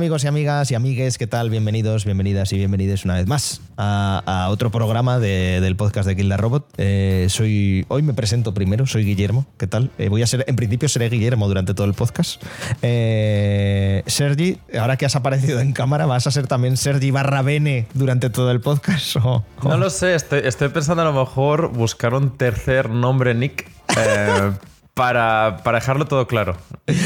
Amigos 0.00 0.24
y 0.24 0.28
amigas 0.28 0.70
y 0.70 0.74
amigues, 0.74 1.18
¿qué 1.18 1.26
tal? 1.26 1.50
Bienvenidos, 1.50 2.06
bienvenidas 2.06 2.50
y 2.54 2.56
bienvenidos 2.56 3.04
una 3.04 3.16
vez 3.16 3.26
más 3.26 3.60
a, 3.76 4.22
a 4.24 4.48
otro 4.48 4.70
programa 4.70 5.18
de- 5.18 5.60
del 5.60 5.76
podcast 5.76 6.08
de 6.08 6.16
Kill 6.16 6.30
the 6.30 6.38
Robot. 6.38 6.66
Eh, 6.78 7.26
soy, 7.28 7.84
hoy 7.88 8.00
me 8.00 8.14
presento 8.14 8.54
primero, 8.54 8.86
soy 8.86 9.04
Guillermo, 9.04 9.44
¿qué 9.58 9.66
tal? 9.66 9.90
Eh, 9.98 10.08
voy 10.08 10.22
a 10.22 10.26
ser, 10.26 10.46
en 10.48 10.56
principio 10.56 10.88
seré 10.88 11.10
Guillermo 11.10 11.48
durante 11.48 11.74
todo 11.74 11.86
el 11.86 11.92
podcast. 11.92 12.42
Eh, 12.80 14.02
Sergi, 14.06 14.56
ahora 14.80 14.96
que 14.96 15.04
has 15.04 15.16
aparecido 15.16 15.60
en 15.60 15.74
cámara, 15.74 16.06
¿vas 16.06 16.26
a 16.26 16.30
ser 16.30 16.46
también 16.46 16.78
Sergi 16.78 17.10
barra 17.10 17.42
Bene 17.42 17.86
durante 17.92 18.30
todo 18.30 18.50
el 18.52 18.62
podcast? 18.62 19.16
o- 19.16 19.44
o- 19.62 19.68
No 19.68 19.76
lo 19.76 19.90
sé, 19.90 20.14
estoy, 20.14 20.40
estoy 20.44 20.70
pensando 20.70 21.02
a 21.02 21.04
lo 21.04 21.12
mejor 21.12 21.72
buscar 21.72 22.14
un 22.14 22.38
tercer 22.38 22.88
nombre 22.88 23.34
Nick 23.34 23.70
eh, 23.98 24.50
para, 24.94 25.58
para 25.62 25.78
dejarlo 25.80 26.06
todo 26.06 26.26
claro. 26.26 26.56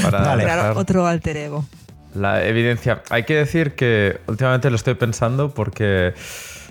Para 0.05 0.21
Vale. 0.21 0.45
dejar 0.45 0.77
otro 0.79 1.09
alter 1.09 1.37
ego. 1.39 1.65
La 2.15 2.45
evidencia. 2.45 3.03
Hay 3.11 3.25
que 3.25 3.35
decir 3.35 3.75
que 3.75 4.21
últimamente 4.27 4.71
lo 4.71 4.77
estoy 4.77 4.95
pensando 4.95 5.51
porque 5.53 6.15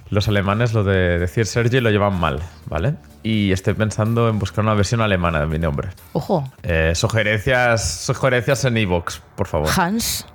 los 0.10 0.28
alemanes 0.28 0.74
lo 0.74 0.84
de 0.84 1.20
decir 1.20 1.46
Sergi 1.46 1.80
lo 1.80 1.90
llevan 1.90 2.20
mal, 2.20 2.40
¿vale? 2.68 2.96
Y 3.24 3.52
estoy 3.52 3.74
pensando 3.74 4.30
en 4.30 4.38
buscar 4.40 4.64
una 4.64 4.74
versión 4.74 5.02
alemana 5.02 5.40
de 5.42 5.48
mi 5.48 5.60
nombre. 5.60 5.90
Ojo, 6.14 6.52
Eh, 6.64 6.94
sugerencias, 6.96 7.84
sugerencias 8.06 8.64
en 8.66 8.78
iVoox, 8.78 9.20
por 9.36 9.48
favor. 9.48 9.70
Hans. 9.76 10.26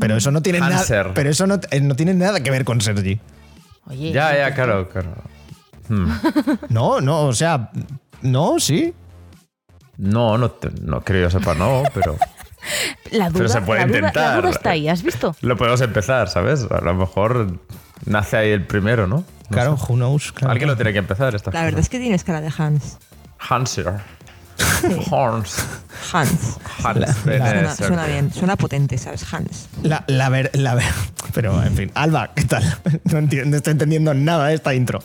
Pero 0.00 0.16
eso 0.16 0.30
no 0.32 0.42
tiene 0.42 0.58
nada. 0.60 0.78
Hanser. 0.78 1.12
Pero 1.14 1.30
eso 1.30 1.46
no, 1.46 1.60
eh, 1.70 1.80
no 1.80 1.94
tiene 1.94 2.12
nada 2.14 2.40
que 2.42 2.50
ver 2.50 2.64
con 2.64 2.80
Sergi. 2.80 3.20
Oye. 3.86 4.12
Ya, 4.12 4.36
ya, 4.36 4.54
claro, 4.54 4.88
claro. 4.88 5.14
Hmm. 5.88 6.10
No, 6.70 7.00
no, 7.00 7.22
o 7.26 7.32
sea, 7.32 7.70
no, 8.22 8.58
sí. 8.58 8.92
No, 9.96 10.36
no, 10.38 10.50
te- 10.50 10.70
no 10.82 11.02
creo 11.02 11.28
yo 11.28 11.30
sepa, 11.38 11.54
no, 11.54 11.84
pero 11.94 12.16
La 13.10 13.28
duda, 13.28 13.38
Pero 13.38 13.48
se 13.48 13.60
puede 13.62 13.80
la 13.80 13.86
duda- 13.86 13.96
intentar. 13.98 14.34
La 14.36 14.40
duda 14.40 14.50
está 14.50 14.70
ahí, 14.70 14.88
¿has 14.88 15.02
visto? 15.02 15.34
lo 15.40 15.56
podemos 15.56 15.80
empezar, 15.80 16.28
¿sabes? 16.28 16.66
A 16.70 16.80
lo 16.80 16.94
mejor 16.94 17.58
nace 18.06 18.36
ahí 18.36 18.50
el 18.50 18.66
primero, 18.66 19.06
¿no? 19.06 19.16
No 19.16 19.24
Claro, 19.50 19.76
sé. 19.76 19.84
who 19.88 19.94
knows. 19.96 20.32
claro. 20.32 20.52
Alguien 20.52 20.68
lo 20.68 20.76
tiene 20.76 20.92
que 20.92 20.98
empezar. 20.98 21.34
Esta 21.34 21.50
La 21.50 21.62
verdad 21.64 21.80
es 21.80 21.88
que 21.88 21.98
tienes 21.98 22.24
cara 22.24 22.40
de 22.40 22.50
Hans. 22.56 22.98
Hanser. 23.38 23.92
Horns. 25.10 25.56
Hans. 26.12 26.58
Hans. 26.84 27.16
Suena, 27.22 27.74
suena 27.74 28.06
bien, 28.06 28.32
suena 28.32 28.56
potente, 28.56 28.98
¿sabes? 28.98 29.24
Hans. 29.32 29.68
La, 29.82 30.04
la 30.06 30.28
ver, 30.28 30.50
la 30.54 30.74
ver. 30.74 30.92
Pero, 31.34 31.62
en 31.62 31.74
fin. 31.74 31.90
Alba, 31.94 32.30
¿qué 32.34 32.44
tal? 32.44 32.62
No, 33.04 33.18
entiendo, 33.18 33.50
no 33.50 33.56
estoy 33.56 33.72
entendiendo 33.72 34.14
nada 34.14 34.46
de 34.48 34.54
esta 34.54 34.74
intro. 34.74 35.00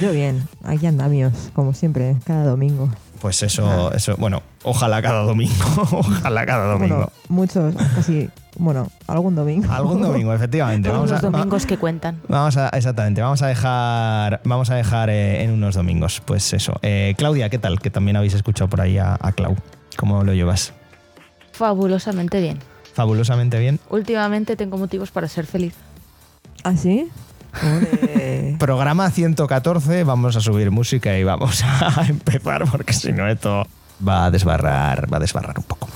Yo 0.00 0.12
bien, 0.12 0.46
aquí 0.64 0.86
andamios, 0.86 1.32
como 1.54 1.72
siempre, 1.74 2.16
cada 2.26 2.44
domingo. 2.44 2.90
Pues 3.20 3.42
eso, 3.42 3.92
eso, 3.92 4.16
bueno, 4.16 4.42
ojalá 4.62 5.02
cada 5.02 5.22
domingo. 5.22 5.54
ojalá 5.92 6.46
cada 6.46 6.72
domingo. 6.72 6.96
Bueno, 6.96 7.12
muchos, 7.28 7.74
casi, 7.94 8.30
bueno, 8.56 8.88
algún 9.06 9.34
domingo. 9.34 9.70
Algún 9.72 10.00
domingo, 10.00 10.32
efectivamente. 10.32 10.88
Todos 10.88 11.10
Vamos 11.10 11.10
los 11.10 11.24
a, 11.24 11.30
domingos 11.30 11.66
que 11.66 11.78
cuentan. 11.78 12.20
Vamos 12.28 12.56
a, 12.56 12.68
exactamente, 12.68 13.20
vamos 13.20 13.42
a 13.42 13.48
dejar, 13.48 14.40
vamos 14.44 14.70
a 14.70 14.76
dejar 14.76 15.10
eh, 15.10 15.42
en 15.42 15.50
unos 15.50 15.74
domingos. 15.74 16.22
Pues 16.24 16.52
eso. 16.52 16.78
Eh, 16.82 17.14
Claudia, 17.18 17.48
¿qué 17.50 17.58
tal? 17.58 17.80
Que 17.80 17.90
también 17.90 18.16
habéis 18.16 18.34
escuchado 18.34 18.68
por 18.68 18.80
ahí 18.80 18.98
a, 18.98 19.16
a 19.20 19.32
Clau. 19.32 19.56
¿Cómo 19.96 20.22
lo 20.22 20.32
llevas? 20.32 20.72
Fabulosamente 21.52 22.40
bien. 22.40 22.58
Fabulosamente 22.94 23.58
bien. 23.58 23.80
Últimamente 23.90 24.54
tengo 24.56 24.78
motivos 24.78 25.10
para 25.10 25.28
ser 25.28 25.46
feliz. 25.46 25.74
¿Ah, 26.64 26.76
sí? 26.76 27.08
Ole. 27.62 28.56
Programa 28.58 29.10
114, 29.10 30.04
vamos 30.04 30.36
a 30.36 30.40
subir 30.40 30.70
música 30.70 31.16
y 31.18 31.24
vamos 31.24 31.62
a 31.64 32.04
empezar 32.08 32.64
porque 32.70 32.92
si 32.92 33.12
no 33.12 33.28
esto 33.28 33.66
va 34.06 34.26
a 34.26 34.30
desbarrar, 34.30 35.12
va 35.12 35.18
a 35.18 35.20
desbarrar 35.20 35.58
un 35.58 35.64
poco. 35.64 35.88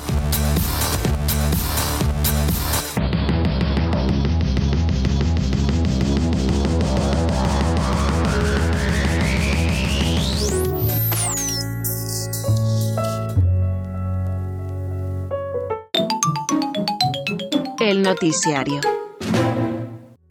El 17.80 18.00
noticiario. 18.00 18.80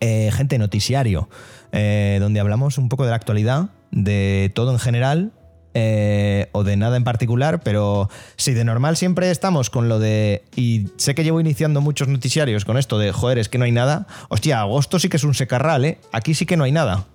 Eh, 0.04 0.32
gente, 0.34 0.58
noticiario, 0.58 1.30
eh, 1.72 2.18
donde 2.20 2.40
hablamos 2.40 2.78
un 2.80 2.90
poco 2.90 3.04
de 3.06 3.12
la 3.12 3.16
actualidad, 3.16 3.70
de 3.92 4.52
todo 4.56 4.72
en 4.72 4.80
general 4.80 5.32
eh, 5.76 6.50
o 6.54 6.64
de 6.64 6.76
nada 6.76 6.98
en 6.98 7.04
particular, 7.04 7.62
pero 7.62 8.10
si 8.36 8.54
de 8.54 8.64
normal 8.66 8.98
siempre 8.98 9.30
estamos 9.30 9.70
con 9.70 9.88
lo 9.90 10.00
de, 10.00 10.44
y 10.56 10.88
sé 10.98 11.14
que 11.14 11.24
llevo 11.24 11.40
iniciando 11.40 11.82
muchos 11.82 12.08
noticiarios 12.08 12.66
con 12.66 12.78
esto 12.80 12.98
de, 12.98 13.12
joder, 13.12 13.38
es 13.38 13.48
que 13.48 13.60
no 13.60 13.66
hay 13.66 13.72
nada, 13.72 14.08
hostia, 14.30 14.60
agosto 14.62 14.98
sí 15.00 15.08
que 15.08 15.18
es 15.18 15.24
un 15.24 15.36
secarral, 15.36 15.86
¿eh? 15.86 16.00
Aquí 16.12 16.34
sí 16.34 16.46
que 16.48 16.58
no 16.58 16.64
hay 16.64 16.72
nada. 16.72 17.06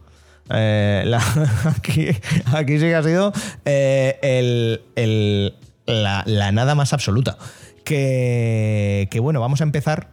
Aquí, 0.48 2.06
aquí 2.54 2.74
sí 2.74 2.84
que 2.86 2.94
ha 2.94 3.02
sido 3.02 3.32
el- 3.64 4.80
el- 4.94 5.54
la, 5.86 6.22
la 6.24 6.52
nada 6.52 6.76
más 6.76 6.92
absoluta. 6.92 7.36
Que, 7.84 9.08
que 9.10 9.18
bueno, 9.18 9.40
vamos 9.40 9.60
a 9.60 9.64
empezar 9.64 10.08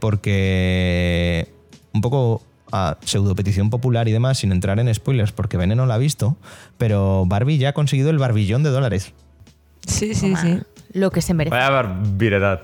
porque 0.00 1.52
un 1.96 2.00
poco 2.02 2.42
a 2.72 2.96
pseudo 3.04 3.34
petición 3.34 3.70
popular 3.70 4.08
y 4.08 4.12
demás, 4.12 4.38
sin 4.38 4.52
entrar 4.52 4.78
en 4.80 4.92
spoilers, 4.94 5.32
porque 5.32 5.56
Bene 5.56 5.74
no 5.76 5.86
la 5.86 5.94
ha 5.94 5.98
visto, 5.98 6.36
pero 6.78 7.24
Barbie 7.26 7.58
ya 7.58 7.70
ha 7.70 7.72
conseguido 7.72 8.10
el 8.10 8.18
barbillón 8.18 8.62
de 8.62 8.70
dólares. 8.70 9.12
Sí, 9.86 10.14
sí, 10.14 10.30
Toma, 10.30 10.42
sí. 10.42 10.58
Lo 10.92 11.10
que 11.10 11.22
se 11.22 11.32
merece. 11.34 11.54
Vaya 11.56 11.70
barbaridad. 11.70 12.62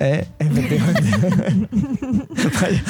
Eh, 0.00 0.26
efectivamente. 0.40 1.68
Vaya, 2.60 2.82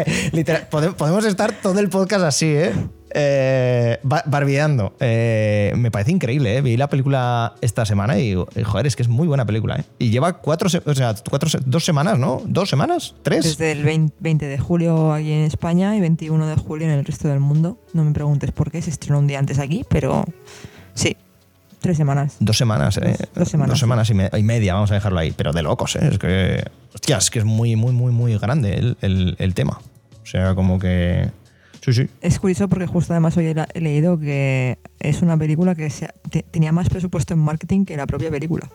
eh, 0.00 0.30
literal, 0.32 0.68
pode- 0.70 0.92
podemos 0.92 1.24
estar 1.24 1.52
todo 1.60 1.80
el 1.80 1.88
podcast 1.88 2.24
así, 2.24 2.46
¿eh? 2.46 2.72
Eh. 3.14 3.98
Eh, 5.00 5.72
me 5.76 5.90
parece 5.90 6.10
increíble, 6.12 6.56
¿eh? 6.56 6.60
Vi 6.62 6.76
la 6.76 6.88
película 6.88 7.54
esta 7.60 7.84
semana 7.84 8.18
y, 8.18 8.32
y, 8.56 8.62
joder, 8.62 8.86
es 8.86 8.96
que 8.96 9.02
es 9.02 9.08
muy 9.08 9.26
buena 9.28 9.44
película, 9.44 9.76
¿eh? 9.76 9.84
Y 9.98 10.10
lleva 10.10 10.34
cuatro, 10.38 10.68
o 10.84 10.94
sea, 10.94 11.14
cuatro, 11.28 11.48
dos 11.66 11.84
semanas, 11.84 12.18
¿no? 12.18 12.42
¿Dos 12.46 12.68
semanas? 12.70 13.14
¿Tres? 13.22 13.44
Desde 13.44 13.72
el 13.72 13.84
20 13.84 14.14
20 14.20 14.46
de 14.46 14.58
julio 14.58 15.12
aquí 15.12 15.32
en 15.32 15.42
España 15.44 15.96
y 15.96 16.00
21 16.00 16.46
de 16.46 16.56
julio 16.56 16.86
en 16.88 16.94
el 16.94 17.04
resto 17.04 17.28
del 17.28 17.40
mundo. 17.40 17.78
No 17.92 18.04
me 18.04 18.12
preguntes 18.12 18.52
por 18.52 18.70
qué, 18.70 18.80
se 18.82 18.90
estrenó 18.90 19.18
un 19.18 19.26
día 19.26 19.38
antes 19.38 19.58
aquí, 19.58 19.84
pero 19.88 20.24
sí, 20.94 21.16
tres 21.80 21.96
semanas. 21.96 22.36
Dos 22.40 22.56
semanas, 22.56 22.96
¿eh? 22.98 23.14
Dos- 23.18 23.28
dos 23.34 23.48
semanas, 23.48 23.70
Dos 23.70 23.78
semanas 23.80 24.10
y, 24.10 24.14
me- 24.14 24.30
y 24.36 24.42
media, 24.42 24.74
vamos 24.74 24.90
a 24.90 24.94
dejarlo 24.94 25.18
ahí. 25.18 25.32
Pero 25.32 25.52
de 25.52 25.62
locos, 25.62 25.96
¿eh? 25.96 26.08
Es 26.10 26.18
que. 26.18 26.64
Hostia, 26.94 27.18
es 27.18 27.30
que 27.30 27.40
es 27.40 27.44
muy, 27.44 27.76
muy, 27.76 27.92
muy, 27.92 28.12
muy 28.12 28.36
grande 28.38 28.74
el, 28.74 28.96
el- 29.00 29.36
el 29.38 29.54
tema. 29.54 29.80
O 30.22 30.26
sea, 30.26 30.54
como 30.54 30.78
que. 30.78 31.30
Sí, 31.82 31.92
sí. 31.92 32.08
Es 32.20 32.38
curioso 32.38 32.68
porque 32.68 32.86
justo 32.86 33.12
además 33.12 33.36
hoy 33.36 33.52
he 33.74 33.80
leído 33.80 34.18
que 34.18 34.78
es 35.00 35.20
una 35.20 35.36
película 35.36 35.74
que 35.74 35.90
se- 35.90 36.08
te- 36.30 36.44
tenía 36.44 36.70
más 36.72 36.88
presupuesto 36.88 37.34
en 37.34 37.40
marketing 37.40 37.84
que 37.84 37.96
la 37.96 38.06
propia 38.06 38.30
película. 38.30 38.68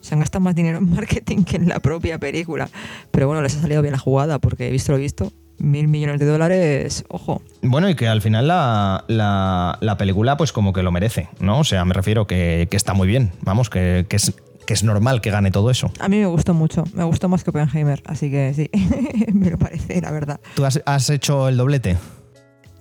Se 0.00 0.14
han 0.14 0.20
gastado 0.20 0.42
más 0.42 0.54
dinero 0.56 0.78
en 0.78 0.90
marketing 0.90 1.44
que 1.44 1.56
en 1.56 1.68
la 1.68 1.78
propia 1.78 2.18
película. 2.18 2.68
Pero 3.12 3.28
bueno, 3.28 3.40
les 3.42 3.56
ha 3.56 3.60
salido 3.60 3.80
bien 3.82 3.92
la 3.92 3.98
jugada 3.98 4.40
porque 4.40 4.66
he 4.68 4.70
visto 4.72 4.90
lo 4.92 4.98
visto. 4.98 5.32
Mil 5.58 5.86
millones 5.86 6.18
de 6.18 6.26
dólares, 6.26 7.04
ojo. 7.08 7.40
Bueno, 7.62 7.88
y 7.88 7.94
que 7.94 8.08
al 8.08 8.20
final 8.20 8.48
la, 8.48 9.04
la- 9.06 9.78
la 9.80 9.96
película, 9.96 10.36
pues 10.36 10.52
como 10.52 10.72
que 10.72 10.82
lo 10.82 10.90
merece, 10.90 11.28
¿no? 11.38 11.60
O 11.60 11.64
sea, 11.64 11.84
me 11.84 11.94
refiero 11.94 12.26
que, 12.26 12.66
que 12.68 12.76
está 12.76 12.94
muy 12.94 13.06
bien. 13.06 13.30
Vamos, 13.42 13.70
que, 13.70 14.04
que 14.08 14.16
es, 14.16 14.34
que 14.66 14.74
es 14.74 14.82
normal 14.82 15.20
que 15.20 15.30
gane 15.30 15.52
todo 15.52 15.70
eso. 15.70 15.92
A 16.00 16.08
mí 16.08 16.18
me 16.18 16.26
gustó 16.26 16.52
mucho, 16.54 16.82
me 16.94 17.04
gustó 17.04 17.28
más 17.28 17.44
que 17.44 17.50
Oppenheimer, 17.50 18.02
así 18.06 18.28
que 18.28 18.52
sí, 18.54 18.68
me 19.32 19.50
lo 19.50 19.58
parece, 19.58 20.00
la 20.00 20.10
verdad. 20.10 20.40
¿Tú 20.56 20.64
has, 20.64 20.82
has 20.84 21.08
hecho 21.10 21.48
el 21.48 21.56
doblete? 21.56 21.96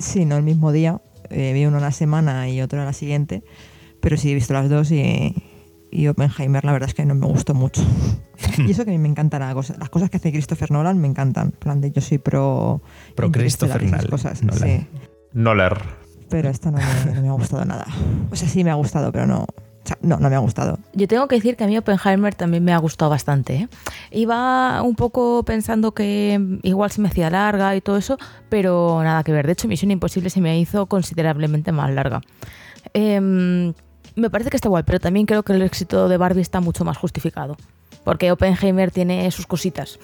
Sí, 0.01 0.25
no 0.25 0.37
el 0.37 0.43
mismo 0.43 0.71
día, 0.71 1.01
eh, 1.29 1.53
vi 1.53 1.65
uno 1.65 1.77
una 1.77 1.91
semana 1.91 2.49
y 2.49 2.61
otro 2.61 2.81
a 2.81 2.85
la 2.85 2.93
siguiente, 2.93 3.43
pero 4.01 4.17
sí 4.17 4.31
he 4.31 4.33
visto 4.33 4.53
las 4.53 4.69
dos 4.69 4.91
y, 4.91 5.35
y 5.91 6.07
Oppenheimer 6.07 6.65
la 6.65 6.71
verdad 6.71 6.89
es 6.89 6.95
que 6.95 7.05
no 7.05 7.15
me 7.15 7.27
gustó 7.27 7.53
mucho. 7.53 7.81
y 8.57 8.71
eso 8.71 8.83
que 8.83 8.91
a 8.91 8.93
mí 8.93 8.99
me 8.99 9.09
encantan 9.09 9.41
las 9.41 9.53
cosas, 9.53 9.77
las 9.77 9.89
cosas 9.89 10.09
que 10.09 10.17
hace 10.17 10.31
Christopher 10.31 10.71
Nolan 10.71 10.97
me 10.97 11.07
encantan, 11.07 11.47
en 11.47 11.51
plan 11.51 11.81
de 11.81 11.91
yo 11.91 12.01
soy 12.01 12.17
pro... 12.17 12.81
Pro 13.15 13.31
Christopher 13.31 13.83
Nolan. 13.83 14.07
cosas, 14.07 14.43
Nolan. 14.43 14.69
sí. 14.69 14.87
Pero 16.29 16.49
esta 16.49 16.71
no 16.71 16.77
me, 16.77 17.13
no 17.13 17.21
me 17.21 17.27
ha 17.27 17.33
gustado 17.33 17.65
nada. 17.65 17.85
O 18.31 18.35
sea, 18.35 18.47
sí 18.47 18.63
me 18.63 18.71
ha 18.71 18.75
gustado, 18.75 19.11
pero 19.11 19.27
no... 19.27 19.45
o 19.83 19.87
sea, 19.87 19.97
no, 20.01 20.17
no 20.17 20.29
me 20.29 20.35
ha 20.35 20.39
gustado. 20.39 20.77
Yo 20.93 21.07
tengo 21.07 21.27
que 21.27 21.35
decir 21.35 21.55
que 21.55 21.63
a 21.63 21.67
mí 21.67 21.77
Oppenheimer 21.77 22.35
también 22.35 22.63
me 22.63 22.71
ha 22.71 22.77
gustado 22.77 23.09
bastante. 23.09 23.55
¿eh? 23.55 23.69
Iba 24.11 24.81
un 24.83 24.95
poco 24.95 25.43
pensando 25.43 25.93
que 25.93 26.59
igual 26.61 26.91
se 26.91 27.01
me 27.01 27.07
hacía 27.07 27.29
larga 27.29 27.75
y 27.75 27.81
todo 27.81 27.97
eso, 27.97 28.17
pero 28.49 29.01
nada 29.03 29.23
que 29.23 29.31
ver. 29.31 29.47
De 29.47 29.53
hecho, 29.53 29.67
Misión 29.67 29.91
Imposible 29.91 30.29
se 30.29 30.39
me 30.39 30.59
hizo 30.59 30.85
considerablemente 30.85 31.71
más 31.71 31.89
larga. 31.91 32.21
Em, 32.93 33.73
me 34.15 34.29
parece 34.29 34.51
que 34.51 34.57
está 34.57 34.67
igual, 34.67 34.85
pero 34.85 34.99
también 34.99 35.25
creo 35.25 35.43
que 35.43 35.53
el 35.53 35.61
éxito 35.63 36.09
de 36.09 36.17
Barbie 36.17 36.41
está 36.41 36.59
mucho 36.59 36.85
más 36.85 36.97
justificado. 36.97 37.57
Porque 38.03 38.31
Oppenheimer 38.31 38.91
tiene 38.91 39.29
sus 39.31 39.47
cositas, 39.47 39.99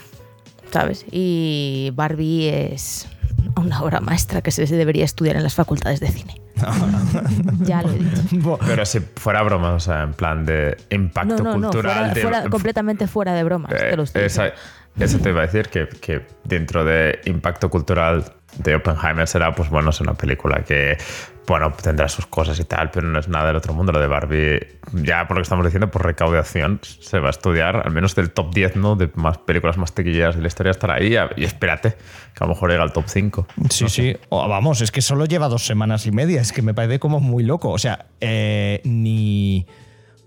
¿sabes? 0.71 1.05
Y 1.11 1.91
Barbie 1.93 2.49
es 2.49 3.07
una 3.55 3.83
obra 3.83 3.99
maestra 3.99 4.41
que 4.41 4.51
se 4.51 4.65
debería 4.65 5.05
estudiar 5.05 5.35
en 5.35 5.43
las 5.43 5.55
facultades 5.55 5.99
de 5.99 6.07
cine. 6.07 6.46
ya 7.63 7.81
lo 7.81 7.89
he 7.91 7.97
dicho. 7.99 8.57
Pero 8.65 8.85
si 8.85 8.99
fuera 8.99 9.41
broma, 9.43 9.73
o 9.73 9.79
sea, 9.79 10.03
en 10.03 10.13
plan 10.13 10.45
de 10.45 10.77
impacto 10.89 11.37
No, 11.37 11.43
no, 11.43 11.57
no, 11.57 11.61
cultural. 11.69 11.93
fuera, 11.95 12.13
de- 12.13 12.21
fuera- 12.21 12.49
completamente 12.49 13.07
fuera 13.07 13.33
de 13.33 13.43
bromas, 13.43 13.71
Eh, 13.73 13.87
te 13.91 13.97
lo 13.97 14.03
estoy 14.03 14.23
esa- 14.23 14.43
diciendo. 14.45 14.67
Eso 14.99 15.19
te 15.19 15.29
iba 15.29 15.41
a 15.41 15.45
decir, 15.45 15.69
que, 15.69 15.87
que 15.87 16.25
dentro 16.43 16.83
de 16.83 17.19
impacto 17.25 17.69
cultural 17.69 18.33
de 18.57 18.75
Oppenheimer 18.75 19.27
será, 19.27 19.53
pues 19.53 19.69
bueno, 19.69 19.91
es 19.91 20.01
una 20.01 20.13
película 20.13 20.63
que, 20.63 20.97
bueno, 21.45 21.71
tendrá 21.71 22.09
sus 22.09 22.25
cosas 22.25 22.59
y 22.59 22.63
tal, 22.63 22.89
pero 22.91 23.07
no 23.07 23.19
es 23.19 23.27
nada 23.27 23.47
del 23.47 23.55
otro 23.57 23.73
mundo. 23.73 23.91
Lo 23.91 23.99
de 23.99 24.07
Barbie, 24.07 24.59
ya 24.93 25.27
por 25.27 25.37
lo 25.37 25.41
que 25.41 25.43
estamos 25.43 25.65
diciendo, 25.65 25.91
por 25.91 26.05
recaudación 26.05 26.79
se 26.83 27.19
va 27.19 27.27
a 27.27 27.29
estudiar, 27.29 27.83
al 27.85 27.91
menos 27.91 28.15
del 28.15 28.31
top 28.31 28.53
10, 28.53 28.75
¿no? 28.77 28.95
De 28.95 29.09
más 29.15 29.37
películas 29.37 29.77
más 29.77 29.93
tequilleras 29.93 30.35
de 30.35 30.41
la 30.41 30.47
historia 30.47 30.71
estará 30.71 30.95
ahí. 30.95 31.15
Y 31.35 31.43
espérate, 31.43 31.91
que 31.91 32.43
a 32.43 32.47
lo 32.47 32.53
mejor 32.53 32.71
llega 32.71 32.83
al 32.83 32.93
top 32.93 33.05
5. 33.07 33.47
Sí, 33.69 33.87
sí. 33.89 34.17
O, 34.29 34.47
vamos, 34.47 34.81
es 34.81 34.91
que 34.91 35.01
solo 35.01 35.25
lleva 35.25 35.47
dos 35.47 35.65
semanas 35.65 36.05
y 36.05 36.11
media. 36.11 36.41
Es 36.41 36.51
que 36.51 36.61
me 36.61 36.73
parece 36.73 36.99
como 36.99 37.19
muy 37.19 37.43
loco. 37.43 37.69
O 37.69 37.77
sea, 37.77 38.07
eh, 38.19 38.81
ni. 38.83 39.65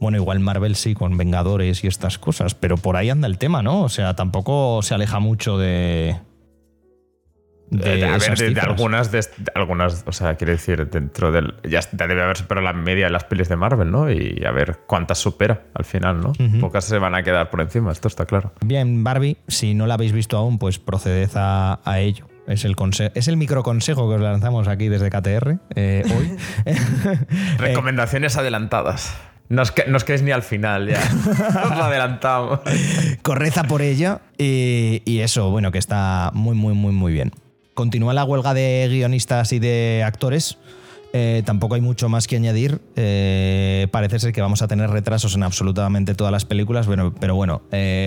Bueno, 0.00 0.16
igual 0.16 0.40
Marvel 0.40 0.76
sí, 0.76 0.94
con 0.94 1.16
Vengadores 1.18 1.84
y 1.84 1.86
estas 1.86 2.18
cosas, 2.18 2.54
pero 2.54 2.78
por 2.78 2.96
ahí 2.96 3.10
anda 3.10 3.28
el 3.28 3.36
tema, 3.36 3.62
¿no? 3.62 3.82
O 3.82 3.88
sea, 3.90 4.16
tampoco 4.16 4.80
se 4.82 4.94
aleja 4.94 5.20
mucho 5.20 5.58
de. 5.58 6.16
De, 7.68 8.04
a 8.04 8.12
ver, 8.12 8.16
esas 8.16 8.38
de, 8.40 8.50
de 8.50 8.60
algunas, 8.60 9.12
de, 9.12 9.20
algunas, 9.54 10.02
o 10.04 10.10
sea, 10.10 10.34
quiero 10.34 10.52
decir, 10.52 10.88
dentro 10.90 11.30
del. 11.30 11.54
Ya 11.68 11.80
debe 11.92 12.22
haber 12.22 12.36
superado 12.36 12.64
la 12.64 12.72
media 12.72 13.04
de 13.04 13.12
las 13.12 13.24
pelis 13.24 13.48
de 13.48 13.56
Marvel, 13.56 13.92
¿no? 13.92 14.10
Y 14.10 14.42
a 14.44 14.50
ver 14.50 14.80
cuántas 14.88 15.18
supera 15.18 15.66
al 15.74 15.84
final, 15.84 16.20
¿no? 16.20 16.32
Pocas 16.60 16.86
se 16.86 16.98
van 16.98 17.14
a 17.14 17.22
quedar 17.22 17.50
por 17.50 17.60
encima, 17.60 17.92
esto 17.92 18.08
está 18.08 18.26
claro. 18.26 18.52
Bien, 18.64 19.04
Barbie, 19.04 19.36
si 19.46 19.74
no 19.74 19.86
la 19.86 19.94
habéis 19.94 20.12
visto 20.12 20.36
aún, 20.36 20.58
pues 20.58 20.78
proceded 20.80 21.30
a, 21.34 21.78
a 21.84 22.00
ello. 22.00 22.26
Es 22.46 22.64
el, 22.64 22.74
es 23.14 23.28
el 23.28 23.36
microconsejo 23.36 24.08
que 24.08 24.16
os 24.16 24.20
lanzamos 24.20 24.66
aquí 24.66 24.88
desde 24.88 25.08
KTR 25.08 25.58
eh, 25.76 26.02
hoy. 26.16 26.36
Recomendaciones 27.58 28.36
adelantadas. 28.36 29.16
No 29.50 29.62
os, 29.62 29.72
que- 29.72 29.84
no 29.86 29.96
os 29.98 30.04
quedéis 30.04 30.22
ni 30.22 30.30
al 30.30 30.42
final, 30.42 30.88
ya. 30.88 30.98
Os 31.64 31.76
lo 31.76 31.84
adelantamos. 31.84 32.60
Corred 33.22 33.52
a 33.58 33.64
por 33.64 33.82
ella 33.82 34.20
y, 34.38 35.02
y 35.04 35.18
eso, 35.20 35.50
bueno, 35.50 35.70
que 35.72 35.78
está 35.78 36.30
muy, 36.32 36.54
muy, 36.56 36.72
muy, 36.72 36.92
muy 36.92 37.12
bien. 37.12 37.32
Continúa 37.74 38.14
la 38.14 38.24
huelga 38.24 38.54
de 38.54 38.86
guionistas 38.88 39.52
y 39.52 39.58
de 39.58 40.02
actores. 40.06 40.56
Eh, 41.12 41.42
tampoco 41.44 41.74
hay 41.74 41.80
mucho 41.80 42.08
más 42.08 42.28
que 42.28 42.36
añadir. 42.36 42.80
Eh, 42.94 43.88
parece 43.90 44.20
ser 44.20 44.32
que 44.32 44.40
vamos 44.40 44.62
a 44.62 44.68
tener 44.68 44.88
retrasos 44.90 45.34
en 45.34 45.42
absolutamente 45.42 46.14
todas 46.14 46.30
las 46.32 46.44
películas, 46.44 46.86
bueno, 46.86 47.12
pero 47.18 47.34
bueno, 47.34 47.62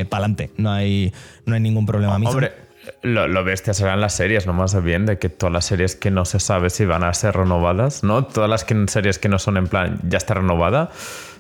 pa'lante. 0.10 0.52
No 0.58 0.72
hay, 0.72 1.12
no 1.46 1.56
hay 1.56 1.62
ningún 1.62 1.86
problema. 1.86 2.16
Amazon. 2.16 2.36
Hombre, 2.36 2.54
lo, 3.02 3.28
lo 3.28 3.44
bestia 3.44 3.74
serán 3.74 4.00
las 4.00 4.14
series, 4.14 4.46
no 4.48 4.54
más 4.54 4.82
bien 4.82 5.06
de 5.06 5.18
que 5.20 5.28
todas 5.28 5.52
las 5.52 5.66
series 5.66 5.96
que 5.98 6.12
no 6.12 6.24
se 6.24 6.40
sabe 6.40 6.70
si 6.70 6.86
van 6.86 7.04
a 7.04 7.14
ser 7.14 7.36
renovadas, 7.36 8.04
¿no? 8.04 8.24
Todas 8.26 8.50
las 8.50 8.64
que- 8.64 8.86
series 8.88 9.20
que 9.20 9.28
no 9.28 9.40
son 9.40 9.58
en 9.58 9.68
plan 9.68 10.00
ya 10.08 10.18
está 10.18 10.36
renovada. 10.36 10.90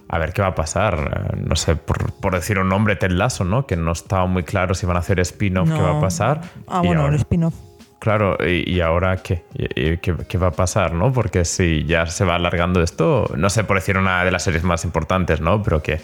A 0.10 0.18
ver 0.20 0.34
qué 0.34 0.42
va 0.42 0.50
a 0.50 0.56
pasar. 0.56 1.30
Eh, 1.34 1.38
No 1.48 1.56
sé, 1.56 1.76
por, 1.76 2.12
por 2.14 2.34
decir 2.34 2.60
un 2.60 2.70
nombre, 2.70 2.96
Ted 2.96 3.12
Lasso, 3.12 3.44
¿no? 3.46 3.66
Que 3.66 3.76
no 3.76 3.92
estaba 3.92 4.26
muy 4.28 4.44
claro 4.44 4.76
si 4.76 4.86
van 4.86 4.98
a 4.98 5.00
hacer 5.00 5.20
spin-off, 5.22 5.70
qué 5.72 5.82
va 5.82 5.98
a 5.98 6.02
pasar. 6.02 6.42
Ah, 6.68 6.82
Y 6.84 6.88
bueno, 6.88 7.02
ahora- 7.02 7.14
el 7.16 7.20
spin-off. 7.20 7.54
Claro, 8.00 8.38
y, 8.46 8.70
y 8.70 8.82
ahora 8.82 9.16
qué? 9.18 9.44
¿Y- 9.54 9.92
y 9.94 9.98
qué? 10.00 10.14
qué 10.28 10.38
va 10.38 10.48
a 10.48 10.52
pasar, 10.52 10.94
no? 10.94 11.14
Porque 11.14 11.46
si 11.46 11.86
ya 11.86 12.06
se 12.06 12.26
va 12.26 12.36
alargando 12.36 12.82
esto, 12.84 13.32
no 13.38 13.50
sé 13.50 13.64
por 13.64 13.78
decir 13.78 13.98
una 13.98 14.26
de 14.26 14.32
las 14.32 14.44
series 14.44 14.64
más 14.66 14.84
importantes, 14.84 15.40
¿no? 15.40 15.64
Pero 15.64 15.82
que, 15.82 16.02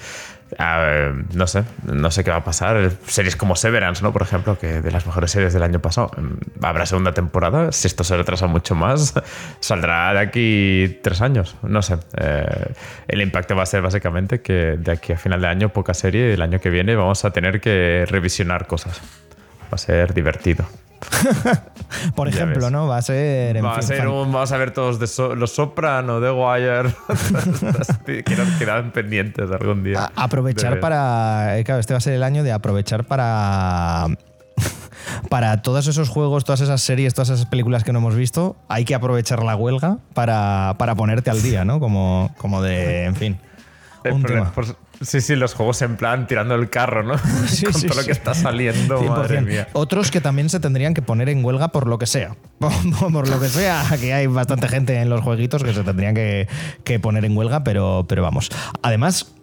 a 0.58 0.78
ver, 0.80 1.14
no 1.36 1.48
sé, 1.48 1.64
no 1.84 2.12
sé 2.12 2.24
qué 2.24 2.32
va 2.32 2.38
a 2.38 2.44
pasar. 2.44 2.92
Series 3.08 3.36
como 3.36 3.56
Severance, 3.56 4.02
¿no? 4.04 4.12
Por 4.12 4.22
ejemplo, 4.24 4.58
que 4.58 4.82
de 4.82 4.92
las 4.92 5.06
mejores 5.06 5.32
series 5.32 5.54
del 5.54 5.64
año 5.64 5.80
pasado. 5.80 6.12
mm, 6.18 6.66
Habrá 6.66 6.86
segunda 6.86 7.14
temporada, 7.14 7.72
si 7.72 7.88
esto 7.88 8.04
se 8.04 8.18
retrasa 8.18 8.48
mucho 8.48 8.76
más, 8.76 9.14
saldrá 9.60 10.14
de 10.14 10.20
aquí 10.20 11.00
tres 11.04 11.22
años, 11.22 11.56
no 11.64 11.82
sé. 11.82 11.98
Eh, 12.18 12.74
el 13.08 13.22
impacto 13.22 13.56
va 13.56 13.64
a 13.64 13.68
ser 13.68 13.82
básicamente 13.82 14.42
que 14.42 14.78
de 14.78 14.92
aquí 14.92 15.14
a 15.14 15.18
final 15.18 15.42
de 15.42 15.48
año, 15.48 15.70
poca 15.70 15.94
serie, 15.94 16.30
y 16.30 16.34
el 16.34 16.42
año 16.42 16.60
que 16.60 16.70
viene 16.70 16.96
vamos 16.96 17.24
a 17.26 17.32
tener 17.32 17.62
que 17.62 18.06
revisionar 18.08 18.68
cosas. 18.68 19.00
Va 19.64 19.76
a 19.76 19.78
ser 19.78 20.14
divertido. 20.14 20.66
Por 22.16 22.28
ejemplo. 22.28 22.70
¿no? 22.70 22.88
Va 22.88 22.98
a 22.98 23.02
ser. 23.02 23.58
en 23.58 23.66
Va 23.66 23.78
a 23.78 23.82
ser 23.82 24.08
un- 24.08 24.32
vamos 24.32 24.52
a 24.52 24.58
ver 24.58 24.72
todos 24.72 25.00
de 25.00 25.08
So- 25.08 25.36
los 25.36 25.52
Soprano, 25.52 26.20
de 26.20 26.32
Wire. 26.32 26.94
quedan, 28.26 28.58
quedan 28.60 28.92
pendientes 28.92 29.50
algún 29.52 29.84
día. 29.84 30.12
a- 30.16 30.24
aprovechar 30.24 30.80
para. 30.80 31.58
eh, 31.58 31.64
Claro, 31.64 31.80
este 31.80 31.94
va 31.94 31.98
a 31.98 32.02
ser 32.02 32.14
el 32.14 32.24
año 32.24 32.44
de 32.44 32.52
aprovechar 32.52 33.04
para. 33.06 34.08
Para 35.30 35.62
todos 35.62 35.88
esos 35.88 36.10
juegos, 36.10 36.44
todas 36.44 36.62
esas 36.62 36.82
series, 36.82 37.14
todas 37.14 37.30
esas 37.30 37.46
películas 37.46 37.84
que 37.84 37.92
no 37.94 38.00
hemos 38.00 38.16
visto, 38.16 38.56
hay 38.68 38.86
que 38.86 38.94
aprovechar 38.94 39.44
la 39.44 39.56
huelga 39.56 39.98
para, 40.14 40.76
para 40.78 40.94
ponerte 40.96 41.30
al 41.30 41.42
día, 41.42 41.66
¿no? 41.66 41.80
Como, 41.80 42.32
como 42.38 42.62
de, 42.62 43.06
en 43.06 43.16
fin. 43.16 43.40
Un 44.10 44.24
tema. 44.24 44.52
por- 44.52 44.66
sí, 45.02 45.22
sí, 45.22 45.36
los 45.36 45.54
juegos 45.54 45.82
en 45.82 45.96
plan 45.98 46.28
tirando 46.28 46.56
el 46.56 46.70
carro, 46.70 47.04
¿no? 47.04 47.18
Sí, 47.48 47.66
Con 47.66 47.74
sí, 47.74 47.88
todo 47.88 48.00
lo 48.02 48.06
que 48.06 48.12
está 48.12 48.34
saliendo, 48.34 49.02
100%. 49.02 49.08
madre 49.10 49.42
mía. 49.42 49.68
Otros 49.74 50.12
que 50.12 50.22
también 50.22 50.50
se 50.50 50.60
tendrían 50.60 50.94
que 50.94 51.02
poner 51.02 51.30
en 51.30 51.44
huelga 51.44 51.70
por 51.70 51.88
lo 51.88 51.98
que 51.98 52.06
sea. 52.06 52.36
Por, 52.60 52.72
por 53.14 53.28
lo 53.30 53.40
que 53.40 53.48
sea, 53.48 53.86
que 54.00 54.14
hay 54.14 54.28
bastante 54.28 54.68
gente 54.68 55.00
en 55.00 55.10
los 55.10 55.22
jueguitos 55.22 55.64
que 55.64 55.74
se 55.74 55.84
tendrían 55.84 56.14
que, 56.16 56.48
que 56.84 57.00
poner 57.00 57.24
en 57.26 57.36
huelga, 57.38 57.64
pero, 57.64 58.06
pero 58.08 58.22
vamos. 58.24 58.50
Además, 58.82 59.34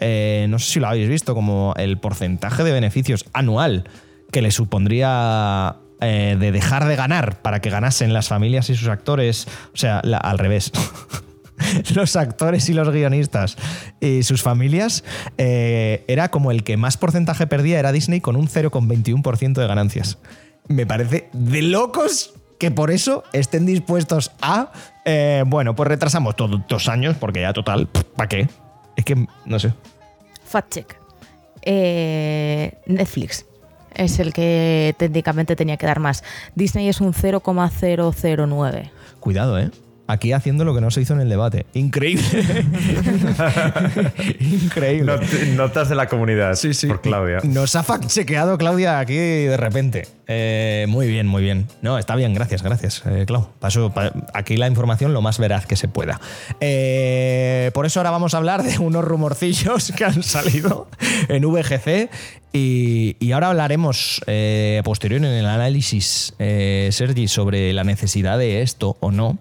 eh, 0.00 0.46
no 0.48 0.58
sé 0.58 0.72
si 0.72 0.80
lo 0.80 0.88
habéis 0.88 1.08
visto, 1.08 1.34
como 1.34 1.74
el 1.76 1.98
porcentaje 1.98 2.64
de 2.64 2.72
beneficios 2.72 3.24
anual 3.32 3.88
que 4.32 4.42
le 4.42 4.50
supondría 4.50 5.76
eh, 6.00 6.36
de 6.40 6.52
dejar 6.52 6.86
de 6.86 6.96
ganar 6.96 7.42
para 7.42 7.60
que 7.60 7.68
ganasen 7.70 8.12
las 8.12 8.28
familias 8.28 8.70
y 8.70 8.74
sus 8.76 8.88
actores. 8.88 9.46
O 9.74 9.76
sea, 9.76 10.00
la- 10.04 10.16
al 10.18 10.38
revés. 10.38 10.72
los 11.94 12.16
actores 12.16 12.68
y 12.68 12.74
los 12.74 12.90
guionistas 12.90 13.56
y 14.00 14.22
sus 14.22 14.42
familias, 14.42 15.04
eh, 15.38 16.04
era 16.08 16.30
como 16.30 16.50
el 16.50 16.64
que 16.64 16.76
más 16.76 16.96
porcentaje 16.96 17.46
perdía 17.46 17.78
era 17.78 17.92
Disney 17.92 18.20
con 18.20 18.36
un 18.36 18.48
0,21% 18.48 19.54
de 19.54 19.66
ganancias. 19.66 20.18
Me 20.68 20.86
parece 20.86 21.28
de 21.32 21.62
locos 21.62 22.34
que 22.58 22.70
por 22.70 22.90
eso 22.90 23.24
estén 23.32 23.66
dispuestos 23.66 24.32
a, 24.42 24.70
eh, 25.04 25.44
bueno, 25.46 25.74
pues 25.74 25.88
retrasamos 25.88 26.36
todos 26.36 26.60
dos 26.68 26.88
años 26.88 27.16
porque 27.18 27.40
ya 27.40 27.52
total, 27.52 27.88
¿para 27.88 28.28
qué? 28.28 28.48
Es 28.96 29.04
que, 29.04 29.26
no 29.46 29.58
sé. 29.58 29.72
Fact 30.44 30.74
check. 30.74 30.96
Eh, 31.62 32.78
Netflix 32.86 33.46
es 33.94 34.18
el 34.18 34.32
que 34.32 34.94
técnicamente 34.98 35.56
tenía 35.56 35.76
que 35.76 35.86
dar 35.86 36.00
más. 36.00 36.22
Disney 36.54 36.88
es 36.88 37.00
un 37.00 37.14
0,009. 37.14 38.90
Cuidado, 39.20 39.58
¿eh? 39.58 39.70
Aquí 40.10 40.32
haciendo 40.32 40.64
lo 40.64 40.74
que 40.74 40.80
no 40.80 40.90
se 40.90 41.02
hizo 41.02 41.14
en 41.14 41.20
el 41.20 41.28
debate. 41.28 41.66
Increíble. 41.74 42.24
Increíble. 44.40 45.12
Not- 45.12 45.22
notas 45.56 45.88
de 45.88 45.94
la 45.94 46.08
comunidad 46.08 46.54
Sí, 46.56 46.74
sí. 46.74 46.86
por 46.88 47.00
Claudia. 47.00 47.38
Nos 47.44 47.76
ha 47.76 47.82
fact-chequeado 47.84 48.58
Claudia 48.58 48.98
aquí 48.98 49.16
de 49.16 49.56
repente. 49.56 50.08
Eh, 50.26 50.86
muy 50.88 51.08
bien, 51.08 51.26
muy 51.26 51.42
bien. 51.42 51.66
No, 51.82 51.98
está 51.98 52.14
bien, 52.16 52.34
gracias, 52.34 52.62
gracias, 52.62 53.02
eh, 53.06 53.24
Clau. 53.26 53.48
Paso 53.58 53.92
pa- 53.92 54.12
aquí 54.34 54.56
la 54.56 54.66
información 54.68 55.12
lo 55.12 55.22
más 55.22 55.38
veraz 55.38 55.66
que 55.66 55.76
se 55.76 55.88
pueda. 55.88 56.20
Eh, 56.60 57.70
por 57.74 57.86
eso 57.86 58.00
ahora 58.00 58.10
vamos 58.10 58.34
a 58.34 58.38
hablar 58.38 58.62
de 58.62 58.78
unos 58.78 59.04
rumorcillos 59.04 59.92
que 59.96 60.04
han 60.04 60.22
salido 60.22 60.88
en 61.28 61.44
VGC. 61.50 62.10
Y, 62.52 63.16
y 63.20 63.32
ahora 63.32 63.48
hablaremos 63.48 64.22
eh, 64.26 64.82
posterior 64.84 65.20
en 65.20 65.32
el 65.32 65.46
análisis, 65.46 66.34
eh, 66.38 66.88
Sergi, 66.90 67.28
sobre 67.28 67.72
la 67.72 67.84
necesidad 67.84 68.38
de 68.38 68.62
esto 68.62 68.96
o 69.00 69.12
no. 69.12 69.38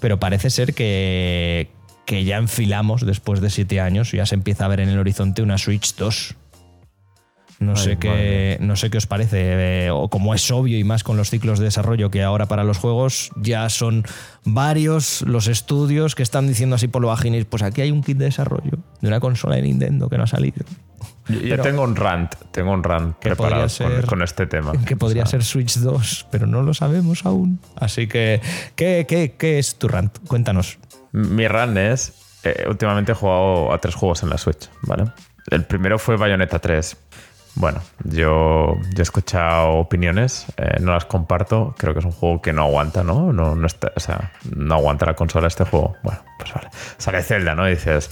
Pero 0.00 0.20
parece 0.20 0.48
ser 0.48 0.72
que, 0.74 1.70
que 2.06 2.24
ya 2.24 2.36
enfilamos 2.36 3.04
después 3.04 3.40
de 3.40 3.50
siete 3.50 3.80
años, 3.80 4.12
ya 4.12 4.26
se 4.26 4.36
empieza 4.36 4.66
a 4.66 4.68
ver 4.68 4.80
en 4.80 4.90
el 4.90 4.98
horizonte 4.98 5.42
una 5.42 5.58
Switch 5.58 5.96
2. 5.96 6.36
No 7.58 7.72
Ay, 7.76 7.82
sé, 7.82 7.96
qué, 7.96 8.58
no 8.60 8.74
sé 8.74 8.90
qué 8.90 8.98
os 8.98 9.06
parece, 9.06 9.84
eh, 9.86 9.90
o 9.90 10.08
como 10.08 10.34
es 10.34 10.50
obvio 10.50 10.78
y 10.78 10.84
más 10.84 11.04
con 11.04 11.16
los 11.16 11.30
ciclos 11.30 11.60
de 11.60 11.66
desarrollo 11.66 12.10
que 12.10 12.22
ahora 12.22 12.46
para 12.46 12.64
los 12.64 12.78
juegos 12.78 13.30
ya 13.36 13.68
son 13.68 14.04
varios 14.44 15.22
los 15.22 15.46
estudios 15.46 16.16
que 16.16 16.24
están 16.24 16.48
diciendo 16.48 16.74
así 16.74 16.88
por 16.88 17.02
lo 17.02 17.08
bajinis, 17.08 17.44
pues 17.44 17.62
aquí 17.62 17.82
hay 17.82 17.92
un 17.92 18.02
kit 18.02 18.18
de 18.18 18.24
desarrollo 18.24 18.78
de 19.00 19.08
una 19.08 19.20
consola 19.20 19.56
de 19.56 19.62
Nintendo 19.62 20.08
que 20.08 20.18
no 20.18 20.24
ha 20.24 20.26
salido. 20.26 20.64
Yo, 21.28 21.34
yo 21.40 21.48
Pero- 21.50 21.62
tengo 21.62 21.82
un 21.82 21.94
rant, 21.96 22.34
tengo 22.50 22.72
un 22.72 22.82
rant 22.82 23.16
preparado 23.16 23.62
con, 23.62 23.70
ser- 23.70 24.06
con 24.06 24.22
este 24.22 24.46
tema. 24.46 24.72
Que 24.86 24.96
podría 24.96 25.22
O 25.22 25.26
sea, 25.26 25.40
ser 25.40 25.44
Switch 25.44 25.78
2, 25.78 26.26
pero 26.30 26.46
no 26.46 26.62
lo 26.62 26.74
sabemos 26.74 27.24
aún. 27.24 27.60
Así 27.76 28.08
que, 28.08 28.40
¿qué, 28.74 29.06
qué, 29.08 29.34
qué 29.38 29.58
es 29.58 29.76
tu 29.78 29.88
rant? 29.88 30.18
Cuéntanos. 30.26 30.78
Mi 31.12 31.46
run 31.46 31.78
es. 31.78 32.12
eh, 32.44 32.64
últimamente 32.68 33.12
he 33.12 33.14
jugado 33.14 33.72
a 33.72 33.78
tres 33.78 33.94
juegos 33.94 34.22
en 34.24 34.30
la 34.30 34.38
Switch, 34.38 34.68
¿vale? 34.82 35.04
El 35.50 35.64
primero 35.64 35.98
fue 35.98 36.16
Bayonetta 36.16 36.58
3. 36.58 36.96
Bueno, 37.54 37.80
yo, 38.04 38.76
yo 38.94 38.98
he 38.98 39.02
escuchado 39.02 39.72
opiniones, 39.72 40.46
eh, 40.56 40.78
no 40.80 40.92
las 40.94 41.04
comparto. 41.04 41.74
Creo 41.76 41.92
que 41.92 41.98
es 42.00 42.04
un 42.06 42.12
juego 42.12 42.40
que 42.40 42.52
no 42.54 42.62
aguanta, 42.62 43.04
¿no? 43.04 43.30
No, 43.32 43.54
no 43.54 43.66
está, 43.66 43.92
o 43.94 44.00
sea, 44.00 44.32
no 44.56 44.74
aguanta 44.76 45.04
la 45.04 45.14
consola 45.14 45.48
este 45.48 45.64
juego. 45.64 45.94
Bueno, 46.02 46.20
pues 46.38 46.52
vale. 46.54 46.68
Sale 46.96 47.22
Zelda, 47.22 47.54
¿no? 47.54 47.68
Y 47.68 47.72
dices, 47.72 48.08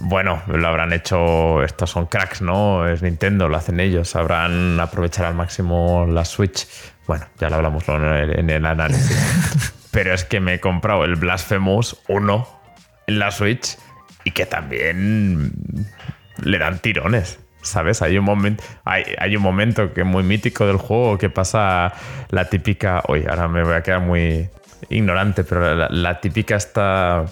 bueno, 0.00 0.42
lo 0.46 0.68
habrán 0.68 0.92
hecho. 0.92 1.62
Estos 1.62 1.90
son 1.90 2.06
cracks, 2.06 2.42
¿no? 2.42 2.86
Es 2.88 3.02
Nintendo, 3.02 3.48
lo 3.48 3.56
hacen 3.56 3.80
ellos. 3.80 4.08
Sabrán 4.08 4.78
aprovechar 4.80 5.26
al 5.26 5.34
máximo 5.34 6.06
la 6.08 6.24
Switch. 6.24 6.66
Bueno, 7.06 7.26
ya 7.38 7.50
lo 7.50 7.56
hablamos 7.56 7.88
en 7.88 8.04
el, 8.04 8.38
en 8.38 8.50
el 8.50 8.66
análisis. 8.66 9.74
Pero 9.90 10.12
es 10.12 10.24
que 10.24 10.40
me 10.40 10.54
he 10.54 10.60
comprado 10.60 11.04
el 11.04 11.16
Blasphemous 11.16 11.96
1 12.08 12.48
en 13.06 13.18
la 13.18 13.30
Switch 13.30 13.76
y 14.24 14.32
que 14.32 14.46
también 14.46 15.52
le 16.42 16.58
dan 16.58 16.78
tirones. 16.80 17.38
¿Sabes? 17.62 18.02
Hay 18.02 18.18
un, 18.18 18.26
momento 18.26 18.62
hay, 18.84 19.04
hay, 19.18 19.36
un 19.36 19.42
momento 19.42 19.94
que 19.94 20.02
es 20.02 20.06
muy 20.06 20.22
mítico 20.22 20.66
del 20.66 20.76
juego 20.76 21.16
que 21.16 21.30
pasa 21.30 21.94
la 22.28 22.50
típica. 22.50 23.02
Oye, 23.06 23.26
ahora 23.28 23.48
me 23.48 23.62
voy 23.62 23.74
a 23.74 23.82
quedar 23.82 24.00
muy 24.00 24.50
ignorante, 24.90 25.44
pero 25.44 25.74
la, 25.74 25.88
la 25.88 26.20
típica 26.20 26.56
esta 26.56 27.24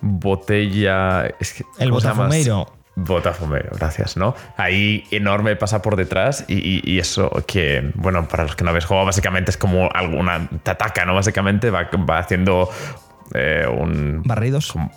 botella. 0.00 1.26
Es 1.38 1.52
que, 1.54 1.64
el 1.78 1.90
botafumeiro. 1.92 2.66
Botafumeiro, 2.96 3.70
gracias, 3.76 4.16
¿no? 4.16 4.34
Ahí 4.56 5.04
enorme 5.10 5.56
pasa 5.56 5.80
por 5.80 5.96
detrás 5.96 6.44
y, 6.48 6.82
y, 6.84 6.98
eso 6.98 7.30
que, 7.46 7.92
bueno, 7.94 8.28
para 8.28 8.42
los 8.42 8.56
que 8.56 8.64
no 8.64 8.70
habéis 8.70 8.84
jugado, 8.84 9.06
básicamente 9.06 9.50
es 9.50 9.56
como 9.56 9.88
alguna. 9.92 10.48
Te 10.62 10.72
ataca, 10.72 11.04
¿no? 11.06 11.14
Básicamente 11.14 11.70
va, 11.70 11.88
va 12.08 12.18
haciendo 12.18 12.68
eh, 13.34 13.66
un. 13.66 14.22
¿Barridos? 14.24 14.72
Como, 14.72 14.90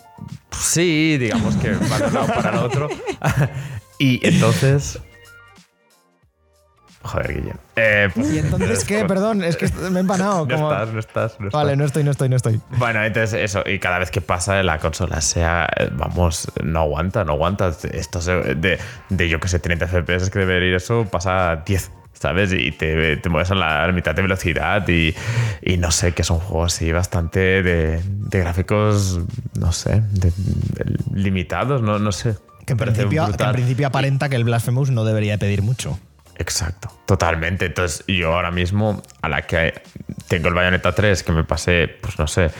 sí, 0.51 1.17
digamos 1.17 1.55
que 1.57 1.71
va 1.73 1.99
de 1.99 2.07
un 2.07 2.13
lado 2.13 2.27
para 2.27 2.49
el 2.49 2.57
otro. 2.57 2.89
y 3.99 4.25
entonces 4.27 4.99
Joder, 7.03 7.33
Guillermo. 7.33 7.59
Eh, 7.75 8.09
pues, 8.13 8.33
¿Y 8.33 8.39
entonces 8.39 8.83
qué? 8.87 9.05
Perdón, 9.05 9.43
es 9.43 9.57
que 9.57 9.67
me 9.91 9.97
he 9.97 10.01
empanado. 10.01 10.45
No 10.45 10.55
estás, 10.55 10.93
no 10.93 10.99
estás, 10.99 11.39
no 11.39 11.49
Vale, 11.49 11.75
no 11.75 11.85
estoy, 11.85 12.03
no 12.03 12.11
estoy, 12.11 12.29
no 12.29 12.37
estoy. 12.37 12.61
Bueno, 12.77 13.03
entonces 13.03 13.33
eso, 13.33 13.63
y 13.65 13.79
cada 13.79 13.99
vez 13.99 14.09
que 14.09 14.21
pasa 14.21 14.63
la 14.63 14.79
consola 14.79 15.21
sea, 15.21 15.69
vamos, 15.91 16.51
no 16.63 16.79
aguanta, 16.79 17.23
no 17.25 17.33
aguanta. 17.33 17.71
Esto 17.91 18.19
de, 18.19 18.79
de 19.09 19.29
yo 19.29 19.39
que 19.39 19.47
sé, 19.47 19.59
30 19.59 19.87
FPS 19.87 20.29
que 20.29 20.39
debería 20.39 20.69
ir 20.69 20.75
eso, 20.75 21.05
pasa 21.05 21.61
10. 21.65 21.91
¿sabes? 22.13 22.53
Y 22.53 22.71
te, 22.71 23.17
te 23.17 23.29
mueves 23.29 23.51
a 23.51 23.55
la, 23.55 23.91
mitad 23.91 24.15
de 24.15 24.21
velocidad 24.21 24.87
y, 24.87 25.13
y, 25.61 25.75
no 25.75 25.91
sé, 25.91 26.13
que 26.13 26.23
son 26.23 26.39
juegos 26.39 26.73
así 26.73 26.89
bastante 26.93 27.61
de, 27.61 28.01
de 28.01 28.39
gráficos, 28.39 29.19
no 29.59 29.73
sé, 29.73 30.01
limitados, 31.13 31.81
no, 31.81 31.99
no 31.99 32.13
sé. 32.13 32.37
Que 32.65 32.73
en, 32.73 32.79
principio, 32.79 33.27
que 33.37 33.43
en 33.43 33.51
principio 33.51 33.87
aparenta 33.87 34.29
que 34.29 34.37
el 34.37 34.45
Blasphemous 34.45 34.89
no 34.89 35.03
debería 35.03 35.37
pedir 35.37 35.63
mucho. 35.63 35.99
Exacto, 36.43 36.89
totalmente. 37.05 37.67
Entonces, 37.67 38.03
yo 38.05 38.33
ahora 38.33 38.51
mismo, 38.51 39.01
a 39.21 39.29
la 39.29 39.43
que 39.43 39.81
tengo 40.27 40.49
el 40.49 40.53
Bayonetta 40.53 40.91
3, 40.91 41.23
que 41.23 41.31
me 41.31 41.45
pasé, 41.45 41.87
pues 42.01 42.19
no 42.19 42.27
sé, 42.27 42.51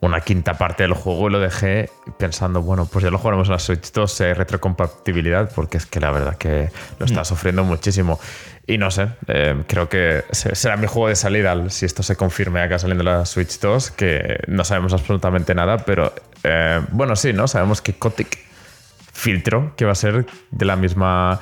una 0.00 0.20
quinta 0.20 0.58
parte 0.58 0.82
del 0.82 0.92
juego 0.92 1.28
y 1.28 1.32
lo 1.32 1.40
dejé 1.40 1.88
pensando, 2.18 2.60
bueno, 2.60 2.84
pues 2.84 3.02
ya 3.02 3.10
lo 3.10 3.16
jugaremos 3.16 3.48
en 3.48 3.52
la 3.52 3.58
Switch 3.58 3.90
2, 3.90 4.20
hay 4.20 4.32
retrocompatibilidad, 4.34 5.50
porque 5.54 5.78
es 5.78 5.86
que 5.86 5.98
la 5.98 6.10
verdad 6.10 6.36
que 6.36 6.68
lo 6.98 7.06
está 7.06 7.22
mm. 7.22 7.24
sufriendo 7.24 7.64
muchísimo. 7.64 8.20
Y 8.66 8.76
no 8.76 8.90
sé, 8.90 9.08
eh, 9.28 9.64
creo 9.66 9.88
que 9.88 10.24
será 10.32 10.76
mi 10.76 10.86
juego 10.86 11.08
de 11.08 11.16
salida 11.16 11.70
si 11.70 11.86
esto 11.86 12.02
se 12.02 12.16
confirme 12.16 12.60
acá 12.60 12.78
saliendo 12.78 13.02
la 13.02 13.24
Switch 13.24 13.58
2, 13.58 13.92
que 13.92 14.40
no 14.46 14.62
sabemos 14.62 14.92
absolutamente 14.92 15.54
nada, 15.54 15.78
pero 15.78 16.12
eh, 16.44 16.82
bueno, 16.90 17.16
sí, 17.16 17.32
¿no? 17.32 17.48
Sabemos 17.48 17.80
que 17.80 17.94
Kotick 17.94 18.45
filtro 19.16 19.74
que 19.76 19.86
va 19.86 19.92
a 19.92 19.96
ser 19.96 20.26
de 20.50 20.64
la 20.66 20.76
misma 20.76 21.40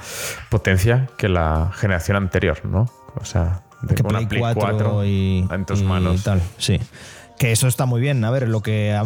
potencia 0.49 1.09
que 1.19 1.29
la 1.29 1.73
generación 1.75 2.17
anterior, 2.17 2.65
¿no? 2.65 2.89
O 3.17 3.25
sea, 3.25 3.63
de 3.83 3.97
que 3.97 4.05
Play, 4.05 4.27
4, 4.29 5.05
y, 5.05 5.47
en 5.51 5.65
tus 5.67 5.83
manos. 5.83 6.23
tal, 6.23 6.41
sí. 6.57 6.81
Que 7.39 7.51
eso 7.51 7.67
está 7.67 7.85
muy 7.85 8.01
bien. 8.01 8.25
A 8.25 8.31
ver, 8.31 8.49
lo 8.49 8.63
que, 8.63 8.97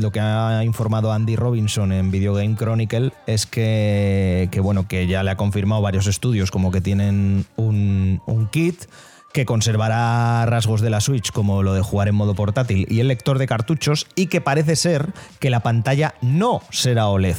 lo 0.00 0.10
que 0.10 0.20
ha 0.20 0.64
informado 0.64 1.12
Andy 1.12 1.36
Robinson 1.36 1.92
en 1.92 2.10
Video 2.10 2.32
Game 2.32 2.56
Chronicle 2.56 3.12
es 3.26 3.44
que, 3.44 4.48
que, 4.50 4.60
bueno, 4.60 4.88
que 4.88 5.06
ya 5.06 5.22
le 5.22 5.32
ha 5.32 5.36
confirmado 5.36 5.82
varios 5.82 6.06
estudios 6.06 6.50
como 6.50 6.72
que 6.72 6.80
tienen 6.80 7.44
un, 7.56 8.22
un 8.24 8.48
kit 8.48 8.86
que 9.34 9.44
conservará 9.44 10.46
rasgos 10.46 10.80
de 10.80 10.88
la 10.88 11.02
Switch 11.02 11.30
como 11.30 11.62
lo 11.62 11.74
de 11.74 11.82
jugar 11.82 12.08
en 12.08 12.14
modo 12.14 12.34
portátil 12.34 12.86
y 12.88 13.00
el 13.00 13.08
lector 13.08 13.38
de 13.38 13.46
cartuchos 13.46 14.06
y 14.14 14.28
que 14.28 14.40
parece 14.40 14.76
ser 14.76 15.12
que 15.38 15.50
la 15.50 15.60
pantalla 15.60 16.14
no 16.22 16.62
será 16.70 17.08
OLED 17.08 17.36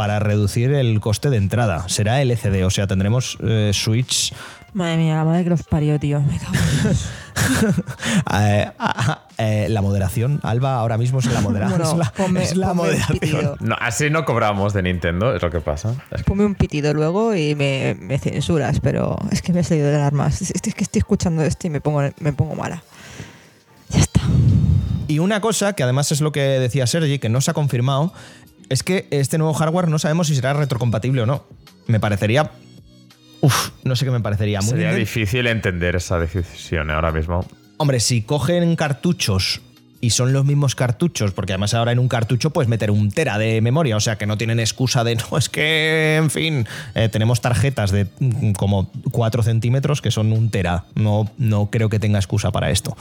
para 0.00 0.18
reducir 0.18 0.72
el 0.72 0.98
coste 0.98 1.28
de 1.28 1.36
entrada. 1.36 1.86
Será 1.90 2.22
LCD, 2.22 2.64
o 2.64 2.70
sea, 2.70 2.86
tendremos 2.86 3.36
eh, 3.42 3.70
Switch. 3.74 4.32
Madre 4.72 4.96
mía, 4.96 5.16
la 5.16 5.26
madre 5.26 5.44
que 5.44 5.50
los 5.50 5.62
parió, 5.62 6.00
tío. 6.00 6.22
Me 6.22 6.38
cago 6.38 6.54
eh, 8.40 8.70
eh, 9.36 9.66
la 9.68 9.82
moderación, 9.82 10.40
Alba, 10.42 10.76
ahora 10.76 10.96
mismo 10.96 11.18
es 11.18 11.26
la 11.26 11.42
moderación. 11.42 12.00
es 12.38 12.56
la, 12.56 12.72
moderación. 12.72 13.56
No, 13.60 13.76
así 13.78 14.08
no 14.08 14.24
cobramos 14.24 14.72
de 14.72 14.84
Nintendo, 14.84 15.36
es 15.36 15.42
lo 15.42 15.50
que 15.50 15.60
pasa. 15.60 15.94
Ponme 16.24 16.46
un 16.46 16.54
pitido 16.54 16.94
luego 16.94 17.36
y 17.36 17.54
me, 17.54 18.18
censuras, 18.18 18.80
pero 18.80 19.18
es 19.30 19.42
que 19.42 19.52
me 19.52 19.60
he 19.60 19.64
salido 19.64 19.88
de 19.88 19.96
alarmas. 19.96 20.40
Es, 20.40 20.50
es 20.64 20.74
que 20.74 20.82
estoy 20.82 21.00
escuchando 21.00 21.42
esto 21.42 21.66
y 21.66 21.70
me 21.70 21.82
pongo, 21.82 22.00
me 22.20 22.32
pongo 22.32 22.54
mala. 22.54 22.82
Ya 23.90 24.00
está. 24.00 24.22
Y 25.08 25.18
una 25.18 25.42
cosa 25.42 25.74
que 25.74 25.82
además 25.82 26.10
es 26.10 26.22
lo 26.22 26.32
que 26.32 26.40
decía 26.40 26.86
Sergi, 26.86 27.18
que 27.18 27.28
no 27.28 27.42
se 27.42 27.50
ha 27.50 27.54
confirmado, 27.54 28.14
es 28.70 28.84
que 28.84 29.08
este 29.10 29.36
nuevo 29.36 29.52
hardware 29.52 29.88
no 29.88 29.98
sabemos 29.98 30.28
si 30.28 30.36
será 30.36 30.54
retrocompatible 30.54 31.20
o 31.22 31.26
no. 31.26 31.44
Me 31.88 32.00
parecería. 32.00 32.52
Uf, 33.40 33.70
no 33.84 33.96
sé 33.96 34.04
qué 34.04 34.12
me 34.12 34.20
parecería. 34.20 34.60
Muy 34.60 34.70
Sería 34.70 34.94
difícil 34.94 35.46
entender 35.48 35.96
esa 35.96 36.18
decisión 36.18 36.90
ahora 36.90 37.10
mismo. 37.10 37.44
Hombre, 37.78 37.98
si 37.98 38.22
cogen 38.22 38.76
cartuchos 38.76 39.60
y 40.00 40.10
son 40.10 40.32
los 40.32 40.44
mismos 40.44 40.76
cartuchos, 40.76 41.32
porque 41.32 41.52
además 41.52 41.74
ahora 41.74 41.90
en 41.90 41.98
un 41.98 42.06
cartucho 42.06 42.50
puedes 42.50 42.68
meter 42.68 42.90
un 42.92 43.10
tera 43.10 43.38
de 43.38 43.60
memoria, 43.60 43.96
o 43.96 44.00
sea 44.00 44.16
que 44.16 44.26
no 44.26 44.38
tienen 44.38 44.60
excusa 44.60 45.02
de 45.02 45.16
no, 45.30 45.36
es 45.36 45.48
que, 45.48 46.16
en 46.16 46.30
fin, 46.30 46.66
eh, 46.94 47.08
tenemos 47.08 47.40
tarjetas 47.40 47.90
de 47.90 48.06
mm, 48.20 48.52
como 48.52 48.90
4 49.10 49.42
centímetros 49.42 50.00
que 50.00 50.12
son 50.12 50.32
un 50.32 50.50
tera. 50.50 50.84
No, 50.94 51.28
no 51.38 51.70
creo 51.70 51.88
que 51.88 51.98
tenga 51.98 52.20
excusa 52.20 52.52
para 52.52 52.70
esto. 52.70 52.96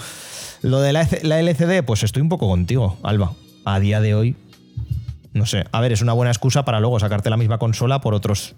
Lo 0.64 0.82
de 0.82 0.94
la, 0.94 1.08
la 1.22 1.40
LCD, 1.40 1.84
pues 1.86 2.02
estoy 2.02 2.24
un 2.24 2.30
poco 2.30 2.48
contigo, 2.48 2.98
Alba. 3.04 3.34
A 3.66 3.80
día 3.80 4.02
de 4.02 4.16
hoy 4.16 4.36
no 5.34 5.46
sé, 5.46 5.66
a 5.72 5.82
ver, 5.82 5.92
es 5.92 6.02
una 6.02 6.14
buena 6.14 6.32
excusa 6.32 6.66
para 6.66 6.80
luego 6.80 7.00
sacarte 7.00 7.30
la 7.30 7.38
misma 7.38 7.58
consola 7.58 8.02
por 8.02 8.14
otros 8.14 8.56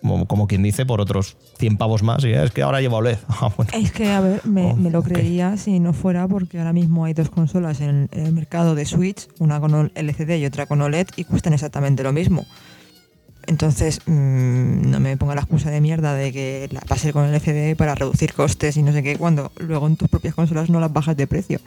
como, 0.00 0.46
quien 0.46 0.62
dice, 0.62 0.86
por 0.86 1.00
otros 1.00 1.36
100 1.58 1.76
pavos 1.76 2.02
más. 2.02 2.24
Y 2.24 2.32
es 2.32 2.50
que 2.50 2.62
ahora 2.62 2.80
lleva 2.80 2.98
OLED. 2.98 3.18
Ah, 3.28 3.52
es 3.72 3.92
que, 3.92 4.10
a 4.10 4.20
ver, 4.20 4.44
me, 4.44 4.72
oh, 4.72 4.76
lo 4.90 5.02
creería 5.02 5.56
si 5.56 5.78
no 5.80 5.92
fuera 5.92 6.26
porque 6.26 6.58
ahora 6.58 6.72
mismo 6.72 7.04
hay 7.04 7.14
dos 7.14 7.30
consolas 7.30 7.80
en 7.80 8.08
el 8.12 8.32
mercado 8.32 8.74
de 8.74 8.84
Switch, 8.84 9.28
una 9.38 9.60
con 9.60 9.92
LCD 9.94 10.38
y 10.38 10.46
otra 10.46 10.66
con 10.66 10.80
OLED, 10.80 11.08
y 11.16 11.24
cuestan 11.24 11.52
exactamente 11.52 12.02
lo 12.02 12.12
mismo. 12.12 12.46
Entonces, 13.48 14.02
mmm, 14.04 14.90
no 14.90 15.00
me 15.00 15.16
ponga 15.16 15.34
la 15.34 15.40
excusa 15.40 15.70
de 15.70 15.80
mierda 15.80 16.12
de 16.12 16.32
que 16.32 16.68
la 16.70 16.80
pases 16.82 17.14
con 17.14 17.24
el 17.24 17.40
FD 17.40 17.76
para 17.76 17.94
reducir 17.94 18.34
costes 18.34 18.76
y 18.76 18.82
no 18.82 18.92
sé 18.92 19.02
qué, 19.02 19.16
cuando 19.16 19.50
luego 19.56 19.86
en 19.86 19.96
tus 19.96 20.06
propias 20.10 20.34
consolas 20.34 20.68
no 20.68 20.80
las 20.80 20.92
bajas 20.92 21.16
de 21.16 21.26
precio. 21.26 21.58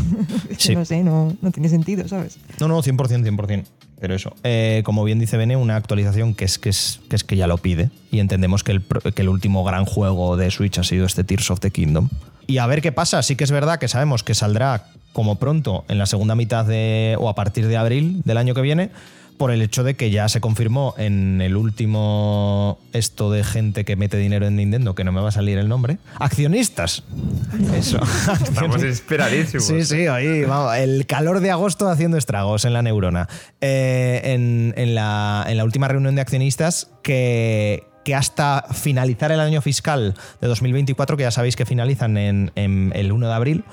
no 0.74 0.84
sé, 0.84 1.02
no, 1.02 1.34
no, 1.40 1.50
tiene 1.50 1.70
sentido, 1.70 2.06
¿sabes? 2.08 2.36
No, 2.60 2.68
no, 2.68 2.82
100%, 2.82 3.24
100%. 3.24 3.64
Pero 4.00 4.14
eso, 4.14 4.34
eh, 4.42 4.82
como 4.84 5.02
bien 5.02 5.18
dice 5.18 5.38
Bene, 5.38 5.56
una 5.56 5.76
actualización 5.76 6.34
que 6.34 6.44
es 6.44 6.58
que, 6.58 6.68
es, 6.68 7.00
que 7.08 7.16
es 7.16 7.24
que 7.24 7.36
ya 7.36 7.46
lo 7.46 7.56
pide. 7.56 7.88
Y 8.10 8.18
entendemos 8.18 8.62
que 8.62 8.72
el, 8.72 8.82
que 8.82 9.22
el 9.22 9.30
último 9.30 9.64
gran 9.64 9.86
juego 9.86 10.36
de 10.36 10.50
Switch 10.50 10.78
ha 10.78 10.84
sido 10.84 11.06
este 11.06 11.24
Tears 11.24 11.50
of 11.50 11.60
the 11.60 11.70
Kingdom. 11.70 12.10
Y 12.46 12.58
a 12.58 12.66
ver 12.66 12.82
qué 12.82 12.92
pasa. 12.92 13.22
Sí 13.22 13.34
que 13.34 13.44
es 13.44 13.50
verdad 13.50 13.78
que 13.78 13.88
sabemos 13.88 14.22
que 14.22 14.34
saldrá 14.34 14.88
como 15.14 15.36
pronto 15.36 15.86
en 15.88 15.96
la 15.96 16.04
segunda 16.04 16.34
mitad 16.34 16.66
de. 16.66 17.16
o 17.18 17.30
a 17.30 17.34
partir 17.34 17.66
de 17.66 17.78
abril 17.78 18.20
del 18.26 18.36
año 18.36 18.54
que 18.54 18.60
viene 18.60 18.90
por 19.36 19.50
el 19.50 19.62
hecho 19.62 19.82
de 19.82 19.94
que 19.94 20.10
ya 20.10 20.28
se 20.28 20.40
confirmó 20.40 20.94
en 20.96 21.40
el 21.40 21.56
último 21.56 22.78
esto 22.92 23.30
de 23.30 23.44
gente 23.44 23.84
que 23.84 23.96
mete 23.96 24.16
dinero 24.16 24.46
en 24.46 24.56
Nintendo, 24.56 24.94
que 24.94 25.04
no 25.04 25.12
me 25.12 25.20
va 25.20 25.28
a 25.28 25.32
salir 25.32 25.58
el 25.58 25.68
nombre. 25.68 25.98
Accionistas. 26.18 27.02
Eso. 27.74 28.00
Estamos 28.42 28.82
inspiradísimos. 28.82 29.66
Sí, 29.66 29.84
sí, 29.84 30.06
ahí, 30.06 30.44
vamos, 30.44 30.76
el 30.76 31.06
calor 31.06 31.40
de 31.40 31.50
agosto 31.50 31.88
haciendo 31.88 32.16
estragos 32.16 32.64
en 32.64 32.72
la 32.72 32.82
neurona. 32.82 33.28
Eh, 33.60 34.20
en, 34.24 34.94
la, 34.94 35.46
última 35.64 35.88
reunión 35.88 36.14
de 36.14 36.20
accionistas 36.20 36.90
que, 37.02 37.84
que 38.04 38.14
hasta 38.14 38.66
finalizar 38.72 39.32
el 39.32 39.40
año 39.40 39.60
fiscal 39.62 40.14
de 40.40 40.46
2024, 40.46 41.16
que 41.16 41.24
ya 41.24 41.30
sabéis 41.30 41.56
que 41.56 41.66
finalizan 41.66 42.16
en, 42.16 42.52
en 42.54 42.92
el 42.94 43.12
1 43.12 43.26
de 43.26 43.32
abril, 43.32 43.64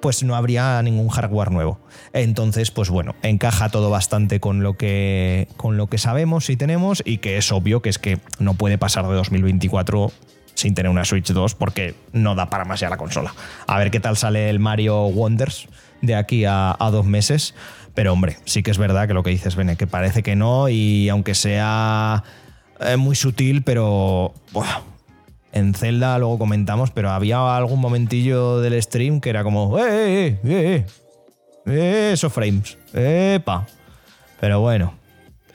pues 0.00 0.22
no 0.22 0.36
habría 0.36 0.80
ningún 0.82 1.08
hardware 1.08 1.50
nuevo. 1.50 1.80
Entonces, 2.12 2.70
pues 2.70 2.90
bueno, 2.90 3.14
encaja 3.22 3.68
todo 3.68 3.90
bastante 3.90 4.40
con 4.40 4.62
lo 4.62 4.74
que, 4.74 5.48
con 5.56 5.76
lo 5.76 5.88
que 5.88 5.98
sabemos 5.98 6.50
y 6.50 6.56
tenemos 6.56 7.02
y 7.04 7.18
que 7.18 7.36
es 7.36 7.52
obvio 7.52 7.82
que 7.82 7.90
es 7.90 7.98
que 7.98 8.18
no 8.38 8.54
puede 8.54 8.78
pasar 8.78 9.06
de 9.06 9.14
2024 9.14 10.12
sin 10.54 10.74
tener 10.74 10.90
una 10.90 11.04
Switch 11.04 11.32
2 11.32 11.54
porque 11.54 11.94
no 12.12 12.34
da 12.34 12.50
para 12.50 12.64
más 12.64 12.80
ya 12.80 12.90
la 12.90 12.96
consola. 12.96 13.34
A 13.66 13.78
ver 13.78 13.90
qué 13.90 14.00
tal 14.00 14.16
sale 14.16 14.50
el 14.50 14.58
Mario 14.58 15.04
Wonders 15.06 15.68
de 16.02 16.14
aquí 16.14 16.44
a, 16.46 16.76
dos 16.90 17.06
meses. 17.06 17.54
Pero 17.94 18.12
hombre, 18.12 18.36
sí 18.44 18.62
que 18.62 18.70
es 18.70 18.78
verdad 18.78 19.08
que 19.08 19.14
lo 19.14 19.22
que 19.22 19.30
dices, 19.30 19.56
Bene, 19.56 19.76
que 19.76 19.86
parece 19.86 20.22
que 20.22 20.36
no 20.36 20.68
y 20.68 21.08
aunque 21.08 21.34
sea 21.34 22.22
eh, 22.78 22.96
muy 22.96 23.16
sutil, 23.16 23.62
pero 23.62 24.32
en 25.52 25.74
Zelda 25.74 26.18
luego 26.18 26.38
comentamos, 26.38 26.90
pero 26.90 27.10
había 27.10 27.56
algún 27.56 27.80
momentillo 27.80 28.60
del 28.60 28.80
stream 28.82 29.20
que 29.20 29.30
era 29.30 29.42
como, 29.42 29.78
¡eh, 29.78 29.82
eh, 29.82 30.38
eh! 30.44 30.44
eh, 30.46 30.86
eh 31.66 32.10
esos 32.12 32.32
frames, 32.32 32.78
¡epa! 32.92 33.66
Pero 34.40 34.60
bueno. 34.60 34.94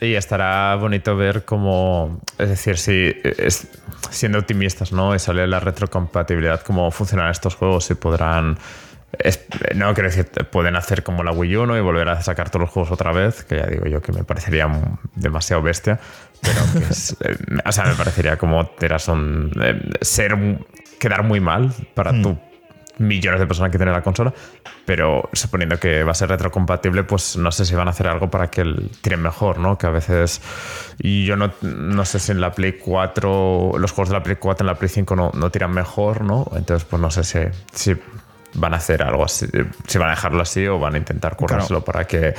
Y 0.01 0.13
estará 0.13 0.75
bonito 0.75 1.15
ver 1.15 1.45
cómo, 1.45 2.19
es 2.37 2.49
decir, 2.49 2.77
si 2.77 3.13
siendo 4.11 4.39
optimistas, 4.39 4.91
¿no? 4.91 5.15
Y 5.15 5.19
sale 5.19 5.47
la 5.47 5.59
retrocompatibilidad, 5.59 6.61
cómo 6.61 6.91
funcionarán 6.91 7.31
estos 7.31 7.55
juegos, 7.55 7.85
si 7.85 7.95
podrán 7.95 8.57
es- 9.19 9.45
no, 9.75 9.93
quiero 9.93 10.09
decir, 10.09 10.25
pueden 10.51 10.75
hacer 10.75 11.03
como 11.03 11.23
la 11.23 11.31
Wii 11.31 11.57
U 11.57 11.65
¿no? 11.65 11.77
y 11.77 11.81
volver 11.81 12.09
a 12.09 12.21
sacar 12.21 12.49
todos 12.49 12.61
los 12.61 12.69
juegos 12.69 12.91
otra 12.91 13.11
vez, 13.11 13.43
que 13.43 13.57
ya 13.57 13.67
digo 13.67 13.85
yo 13.85 14.01
que 14.01 14.11
me 14.11 14.23
parecería 14.23 14.69
demasiado 15.15 15.61
bestia, 15.61 15.99
pero 16.41 16.59
que 16.73 16.91
es, 16.91 17.15
eh, 17.21 17.37
o 17.65 17.71
sea, 17.71 17.85
me 17.85 17.95
parecería 17.95 18.37
como 18.37 18.65
teras 18.67 19.07
un, 19.07 19.51
eh, 19.61 19.81
ser 20.01 20.35
quedar 20.99 21.23
muy 21.23 21.39
mal 21.39 21.73
para 21.93 22.11
tú 22.21 22.37
millones 22.97 23.41
de 23.41 23.47
personas 23.47 23.71
que 23.71 23.77
tienen 23.77 23.93
la 23.93 24.01
consola, 24.01 24.33
pero 24.85 25.29
suponiendo 25.33 25.77
que 25.77 26.03
va 26.03 26.11
a 26.11 26.15
ser 26.15 26.29
retrocompatible, 26.29 27.03
pues 27.03 27.35
no 27.35 27.51
sé 27.51 27.65
si 27.65 27.75
van 27.75 27.87
a 27.87 27.91
hacer 27.91 28.07
algo 28.07 28.29
para 28.29 28.49
que 28.49 28.61
el 28.61 28.89
tiren 29.01 29.21
mejor, 29.21 29.59
¿no? 29.59 29.77
Que 29.77 29.87
a 29.87 29.89
veces. 29.89 30.41
Y 30.99 31.25
yo 31.25 31.35
no, 31.35 31.51
no 31.61 32.05
sé 32.05 32.19
si 32.19 32.31
en 32.31 32.39
la 32.39 32.53
Play 32.53 32.73
4, 32.73 33.73
los 33.77 33.91
juegos 33.91 34.09
de 34.09 34.13
la 34.13 34.23
Play 34.23 34.37
4 34.39 34.63
en 34.63 34.67
la 34.67 34.75
Play 34.75 34.87
5 34.87 35.13
no, 35.15 35.31
no 35.33 35.49
tiran 35.49 35.73
mejor, 35.73 36.21
¿no? 36.21 36.49
Entonces, 36.55 36.87
pues 36.89 37.01
no 37.01 37.11
sé 37.11 37.25
si, 37.25 37.39
si 37.73 37.97
van 38.55 38.73
a 38.73 38.77
hacer 38.77 39.03
algo 39.03 39.23
así, 39.23 39.47
si 39.87 39.97
van 39.97 40.09
a 40.09 40.11
dejarlo 40.11 40.41
así 40.41 40.65
o 40.67 40.79
van 40.79 40.95
a 40.95 40.97
intentar 40.97 41.35
currárselo 41.35 41.83
para 41.83 42.05
que. 42.05 42.33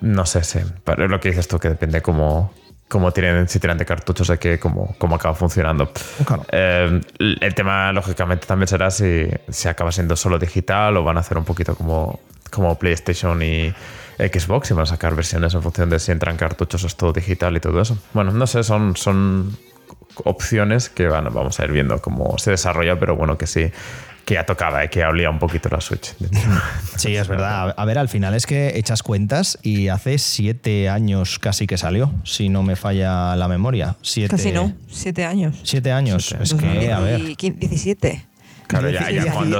No 0.00 0.26
sé, 0.26 0.44
sí. 0.44 0.60
Pero 0.84 1.08
lo 1.08 1.20
que 1.20 1.30
dices 1.30 1.48
tú, 1.48 1.58
que 1.58 1.68
depende 1.68 2.02
cómo. 2.02 2.52
cómo 2.88 3.12
tienen, 3.12 3.48
si 3.48 3.58
tiran 3.58 3.78
de 3.78 3.86
cartuchos, 3.86 4.28
de 4.28 4.38
que 4.38 4.58
cómo, 4.58 4.94
cómo 4.98 5.16
acaba 5.16 5.34
funcionando. 5.34 5.90
Claro. 6.24 6.44
Eh, 6.50 7.00
el 7.18 7.54
tema, 7.54 7.92
lógicamente, 7.92 8.46
también 8.46 8.68
será 8.68 8.90
si, 8.90 9.28
si 9.48 9.68
acaba 9.68 9.92
siendo 9.92 10.16
solo 10.16 10.38
digital 10.38 10.96
o 10.96 11.04
van 11.04 11.16
a 11.16 11.20
hacer 11.20 11.38
un 11.38 11.44
poquito 11.44 11.74
como, 11.74 12.20
como 12.50 12.78
PlayStation 12.78 13.42
y 13.42 13.74
Xbox 14.18 14.70
y 14.70 14.74
van 14.74 14.82
a 14.82 14.86
sacar 14.86 15.14
versiones 15.14 15.54
en 15.54 15.62
función 15.62 15.90
de 15.90 15.98
si 15.98 16.12
entran 16.12 16.36
cartuchos 16.36 16.84
o 16.84 16.86
es 16.86 16.96
todo 16.96 17.12
digital 17.12 17.56
y 17.56 17.60
todo 17.60 17.80
eso. 17.80 17.98
Bueno, 18.12 18.30
no 18.32 18.46
sé, 18.46 18.62
son, 18.62 18.96
son 18.96 19.56
opciones 20.24 20.88
que 20.88 21.06
van, 21.08 21.24
vamos 21.32 21.58
a 21.58 21.64
ir 21.64 21.72
viendo 21.72 22.00
cómo 22.00 22.38
se 22.38 22.52
desarrolla, 22.52 22.98
pero 22.98 23.16
bueno, 23.16 23.38
que 23.38 23.46
sí, 23.46 23.72
que 24.24 24.34
ya 24.34 24.46
tocaba, 24.46 24.84
eh, 24.84 24.90
que 24.90 25.00
ya 25.00 25.08
olía 25.08 25.30
un 25.30 25.38
poquito 25.38 25.68
la 25.68 25.80
Switch. 25.80 26.14
Sí, 26.96 27.16
es 27.16 27.28
verdad. 27.28 27.74
A 27.76 27.84
ver, 27.84 27.98
al 27.98 28.08
final 28.08 28.34
es 28.34 28.46
que 28.46 28.78
echas 28.78 29.02
cuentas 29.02 29.58
y 29.62 29.88
hace 29.88 30.18
siete 30.18 30.88
años 30.88 31.38
casi 31.38 31.66
que 31.66 31.76
salió, 31.76 32.12
si 32.24 32.48
no 32.48 32.62
me 32.62 32.76
falla 32.76 33.34
la 33.36 33.48
memoria. 33.48 33.96
Siete, 34.02 34.36
Casi 34.36 34.52
no, 34.52 34.72
siete 34.88 35.24
años. 35.24 35.56
Siete 35.64 35.92
años. 35.92 36.34
Es 36.40 36.54
que, 36.54 36.92
a 36.92 37.00
ver. 37.00 37.20
17. 37.22 38.26
Claro, 38.66 38.88
ya, 38.88 39.32
cuando... 39.32 39.58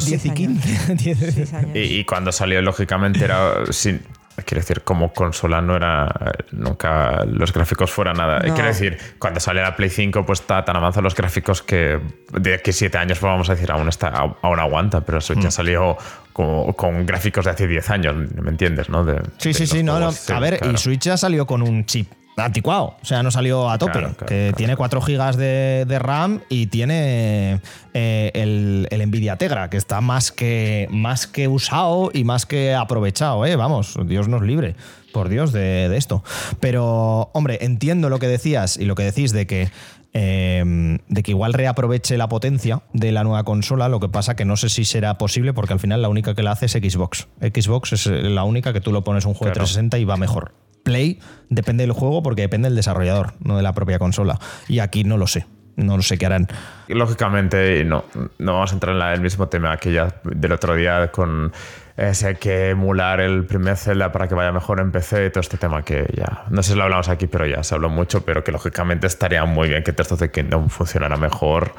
Y, 1.75 1.79
y 1.79 2.05
cuando 2.05 2.33
salió, 2.33 2.63
lógicamente, 2.63 3.25
era 3.25 3.67
sin. 3.71 4.01
Quiero 4.47 4.61
decir, 4.61 4.83
como 4.83 5.13
consola 5.13 5.61
no 5.61 5.77
era. 5.77 6.09
Nunca 6.53 7.25
los 7.27 7.53
gráficos 7.53 7.91
fueran 7.91 8.17
nada. 8.17 8.39
No. 8.41 8.55
Quiero 8.55 8.69
decir, 8.69 8.99
cuando 9.19 9.41
sale 9.41 9.63
la 9.63 9.77
Play 9.77 9.91
5, 9.91 10.25
pues 10.25 10.41
está 10.41 10.65
tan 10.65 10.77
avanzados 10.77 11.05
los 11.05 11.15
gráficos 11.15 11.63
que 11.63 12.01
de 12.33 12.55
aquí 12.55 12.73
siete 12.73 12.99
años, 12.99 13.19
pues 13.19 13.31
vamos 13.31 13.49
a 13.51 13.55
decir, 13.55 13.71
aún, 13.71 13.89
está, 13.89 14.09
aún 14.09 14.59
aguanta. 14.61 15.03
Pero 15.03 15.21
Switch 15.21 15.41
ya 15.41 15.51
salió 15.51 15.97
como- 16.33 16.75
con 16.75 17.05
gráficos 17.05 17.45
de 17.45 17.51
hace 17.51 17.67
10 17.67 17.91
años, 17.91 18.15
¿me 18.35 18.51
entiendes? 18.51 18.89
¿no? 18.89 19.05
De- 19.05 19.21
Sí, 19.39 19.51
de 19.51 19.55
sí, 19.55 19.67
sí, 19.67 19.83
no, 19.83 19.97
A 19.97 20.41
ver, 20.41 20.59
claro. 20.59 20.73
y 20.75 20.79
Switch 20.79 21.03
ya 21.03 21.17
salió 21.17 21.47
con 21.47 21.63
un 21.63 21.85
chip 21.85 22.11
anticuado, 22.37 22.97
o 23.01 23.05
sea, 23.05 23.23
no 23.23 23.31
salió 23.31 23.69
a 23.71 23.79
tope, 23.79 23.93
Claro, 23.93 24.09
claro, 24.15 24.27
que 24.27 24.37
claro. 24.49 24.57
tiene 24.57 24.77
4 24.77 25.01
GB 25.01 25.37
de, 25.37 25.85
de 25.87 25.99
RAM 25.99 26.41
y 26.49 26.67
tiene 26.69 27.61
eh, 27.95 28.31
el, 28.35 28.89
el 28.91 29.07
Nvidia 29.09 29.37
Tegra, 29.37 29.69
que 29.71 29.77
está 29.77 30.01
más 30.01 30.33
que, 30.33 30.87
más 30.91 31.27
que 31.27 31.49
usado 31.49 32.11
y 32.15 32.25
más 32.25 32.47
que 32.47 32.75
aprovechado, 32.75 33.45
¿eh? 33.47 33.57
Vamos, 33.57 33.99
Dios 34.07 34.29
nos 34.29 34.43
libre, 34.43 34.77
por 35.13 35.29
Dios, 35.29 35.53
de, 35.53 35.89
de 35.89 35.97
esto. 35.99 36.25
Pero, 36.61 37.31
hombre, 37.35 37.59
entiendo 37.61 38.09
lo 38.09 38.19
que 38.19 38.29
decías 38.29 38.77
y 38.79 38.87
lo 38.87 38.95
que 38.95 39.03
decís 39.05 39.33
de 39.33 39.47
que 39.47 39.71
eh, 40.15 40.99
de 41.09 41.23
que 41.23 41.31
igual 41.31 41.55
reaproveche 41.55 42.19
la 42.19 42.29
potencia 42.29 42.83
de 42.93 43.13
la 43.13 43.25
nueva 43.25 43.45
consola, 43.45 43.89
lo 43.89 43.99
que 43.99 44.11
pasa 44.11 44.37
que 44.37 44.45
no 44.45 44.57
sé 44.59 44.69
si 44.69 44.85
será 44.85 45.17
posible 45.17 45.55
porque 45.55 45.73
al 45.73 45.81
final 45.81 46.03
la 46.03 46.11
única 46.11 46.35
que 46.35 46.43
la 46.43 46.51
hace 46.53 46.67
es 46.67 46.73
Xbox. 46.73 47.29
Xbox 47.41 47.95
es 47.95 48.07
eh, 48.07 48.11
la 48.25 48.45
única 48.45 48.75
que 48.75 48.83
tú 48.83 48.93
lo 48.93 49.05
pones 49.05 49.25
un 49.25 49.33
juego 49.33 49.47
de 49.47 49.53
Claro. 49.53 49.65
360 49.65 49.99
y 49.99 50.05
va 50.05 50.17
mejor. 50.19 50.53
Play 50.83 51.21
depende 51.49 51.85
del 51.85 51.93
juego 51.93 52.23
porque 52.23 52.43
depende 52.43 52.69
del 52.69 52.77
desarrollador, 52.77 53.35
no 53.41 53.57
de 53.57 53.63
la 53.63 53.73
propia 53.73 53.99
consola. 53.99 54.39
Y 54.69 54.79
aquí 54.81 55.05
no 55.05 55.17
lo 55.17 55.27
sé. 55.27 55.47
No 55.75 55.97
lo 55.97 56.03
sé 56.03 56.19
qué 56.19 56.27
harán. 56.27 56.49
Lógicamente, 56.89 57.83
no, 57.85 58.05
no 58.39 58.53
vamos 58.55 58.73
a 58.73 58.75
entrar 58.75 58.93
en 58.93 58.99
la- 58.99 59.15
el 59.15 59.23
mismo 59.23 59.49
tema 59.49 59.77
que 59.79 59.91
ya 59.93 60.15
del 60.23 60.53
otro 60.53 60.75
día 60.75 61.11
con 61.11 61.51
eh, 61.97 62.15
si 62.15 62.27
hay 62.27 62.37
que 62.37 62.71
emular 62.71 63.21
el 63.21 63.45
primer 63.47 63.77
Zelda 63.77 64.13
para 64.13 64.27
que 64.29 64.35
vaya 64.35 64.51
mejor 64.53 64.81
en 64.81 64.91
PC 64.93 65.27
y 65.27 65.31
todo 65.31 65.41
este 65.41 65.57
tema 65.59 65.83
que 65.83 66.07
ya, 66.17 66.45
no 66.51 66.63
sé 66.63 66.73
si 66.73 66.77
lo 66.79 66.85
hablamos 66.85 67.09
aquí, 67.11 67.27
pero 67.27 67.47
ya 67.47 67.63
se 67.63 67.75
habló 67.75 67.89
mucho, 67.91 68.25
pero 68.25 68.43
que 68.45 68.51
lógicamente 68.53 69.07
estaría 69.07 69.45
muy 69.45 69.69
bien 69.69 69.83
que 69.83 69.93
Tears 69.93 70.13
of 70.13 70.19
the 70.21 70.31
Kingdom 70.31 70.69
funcionara 70.71 71.17
mejor 71.19 71.73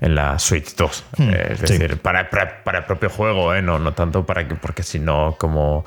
en 0.00 0.14
la 0.14 0.38
Switch 0.38 0.74
2. 0.74 1.04
Eh, 1.18 1.48
es 1.52 1.60
Hmm, 1.62 1.66
sí. 1.66 1.78
decir, 1.78 1.98
para, 2.00 2.30
para, 2.30 2.62
para 2.64 2.78
el 2.78 2.84
propio 2.84 3.10
juego, 3.10 3.54
¿eh? 3.54 3.60
no, 3.62 3.78
no 3.78 3.92
tanto 3.92 4.24
para 4.26 4.46
que, 4.48 4.54
porque 4.54 4.82
si 4.82 4.98
no, 5.00 5.36
como 5.38 5.84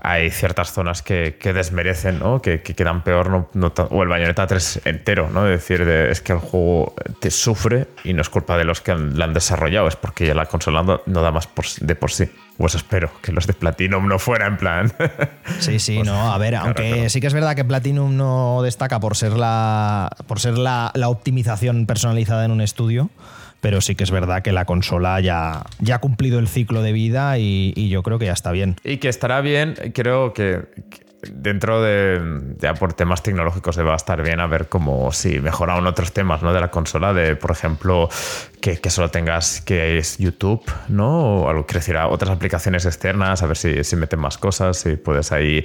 hay 0.00 0.30
ciertas 0.30 0.72
zonas 0.72 1.02
que, 1.02 1.36
que 1.38 1.52
desmerecen, 1.52 2.18
¿no? 2.18 2.40
que, 2.40 2.62
que 2.62 2.74
quedan 2.74 3.02
peor, 3.04 3.28
no, 3.52 3.72
o 3.90 4.02
el 4.02 4.08
Bayonetta 4.08 4.46
3 4.46 4.80
entero, 4.86 5.28
¿no? 5.30 5.44
Es 5.46 5.60
decir, 5.60 5.84
de- 5.84 6.10
es 6.10 6.20
que 6.22 6.32
el 6.32 6.38
juego 6.38 6.94
te 7.20 7.30
sufre 7.30 7.88
y 8.02 8.14
no 8.14 8.22
es 8.22 8.30
culpa 8.30 8.56
de 8.56 8.64
los 8.64 8.80
que 8.80 8.92
han- 8.92 9.18
la 9.18 9.26
han 9.26 9.34
desarrollado, 9.34 9.88
es 9.88 9.96
porque 9.96 10.26
ya 10.26 10.34
la 10.34 10.46
consola 10.46 10.82
no, 10.82 11.02
no 11.04 11.20
da 11.20 11.30
más 11.30 11.46
por, 11.46 11.66
de 11.80 11.94
por 11.94 12.10
sí. 12.10 12.24
Pues 12.56 12.74
espero 12.74 13.10
que 13.22 13.32
los 13.32 13.46
de 13.46 13.52
Platinum 13.54 14.06
no 14.08 14.18
fuera 14.18 14.46
en 14.46 14.56
plan. 14.56 14.92
Sí, 15.58 15.78
sí, 15.78 16.02
no, 16.02 16.32
a 16.32 16.38
ver, 16.38 16.54
aunque 16.54 16.88
claro. 16.92 17.08
sí 17.10 17.20
que 17.20 17.26
es 17.26 17.34
verdad 17.34 17.54
que 17.56 17.64
Platinum 17.64 18.16
no 18.16 18.62
destaca 18.62 18.98
por 19.00 19.16
ser 19.16 19.32
la 19.32 20.08
por 20.26 20.40
ser 20.40 20.56
la, 20.58 20.90
la 20.94 21.08
optimización 21.08 21.86
personalizada 21.86 22.44
en 22.44 22.50
un 22.50 22.60
estudio, 22.60 23.10
pero 23.62 23.80
sí 23.80 23.94
que 23.94 24.04
es 24.04 24.10
verdad 24.10 24.42
que 24.42 24.52
la 24.52 24.66
consola 24.66 25.20
ya, 25.20 25.64
ya 25.78 25.94
ha 25.94 25.98
cumplido 26.00 26.38
el 26.38 26.48
ciclo 26.48 26.82
de 26.82 26.92
vida 26.92 27.38
y, 27.38 27.72
y 27.76 27.88
yo 27.88 28.02
creo 28.02 28.18
que 28.18 28.26
ya 28.26 28.32
está 28.32 28.52
bien. 28.52 28.76
Y 28.84 28.98
que 28.98 29.08
estará 29.08 29.40
bien, 29.40 29.76
creo 29.94 30.34
que 30.34 30.42
que 30.90 31.01
dentro 31.30 31.82
de, 31.82 32.54
ya 32.58 32.74
por 32.74 32.94
temas 32.94 33.22
tecnológicos 33.22 33.78
va 33.78 33.92
a 33.92 33.96
estar 33.96 34.22
bien 34.22 34.40
a 34.40 34.46
ver 34.46 34.68
cómo 34.68 35.12
si 35.12 35.40
mejoran 35.40 35.86
otros 35.86 36.12
temas 36.12 36.42
¿no? 36.42 36.52
de 36.52 36.60
la 36.60 36.70
consola, 36.70 37.12
de 37.12 37.36
por 37.36 37.52
ejemplo 37.52 38.08
que, 38.60 38.78
que 38.78 38.90
solo 38.90 39.10
tengas 39.10 39.60
que 39.60 39.98
es 39.98 40.18
YouTube, 40.18 40.62
¿no? 40.88 41.42
O 41.42 41.48
algo 41.48 41.66
a 41.96 42.08
otras 42.08 42.30
aplicaciones 42.30 42.86
externas, 42.86 43.42
a 43.42 43.46
ver 43.46 43.56
si, 43.56 43.84
si 43.84 43.96
meten 43.96 44.20
más 44.20 44.38
cosas, 44.38 44.78
si 44.78 44.96
puedes 44.96 45.32
ahí, 45.32 45.64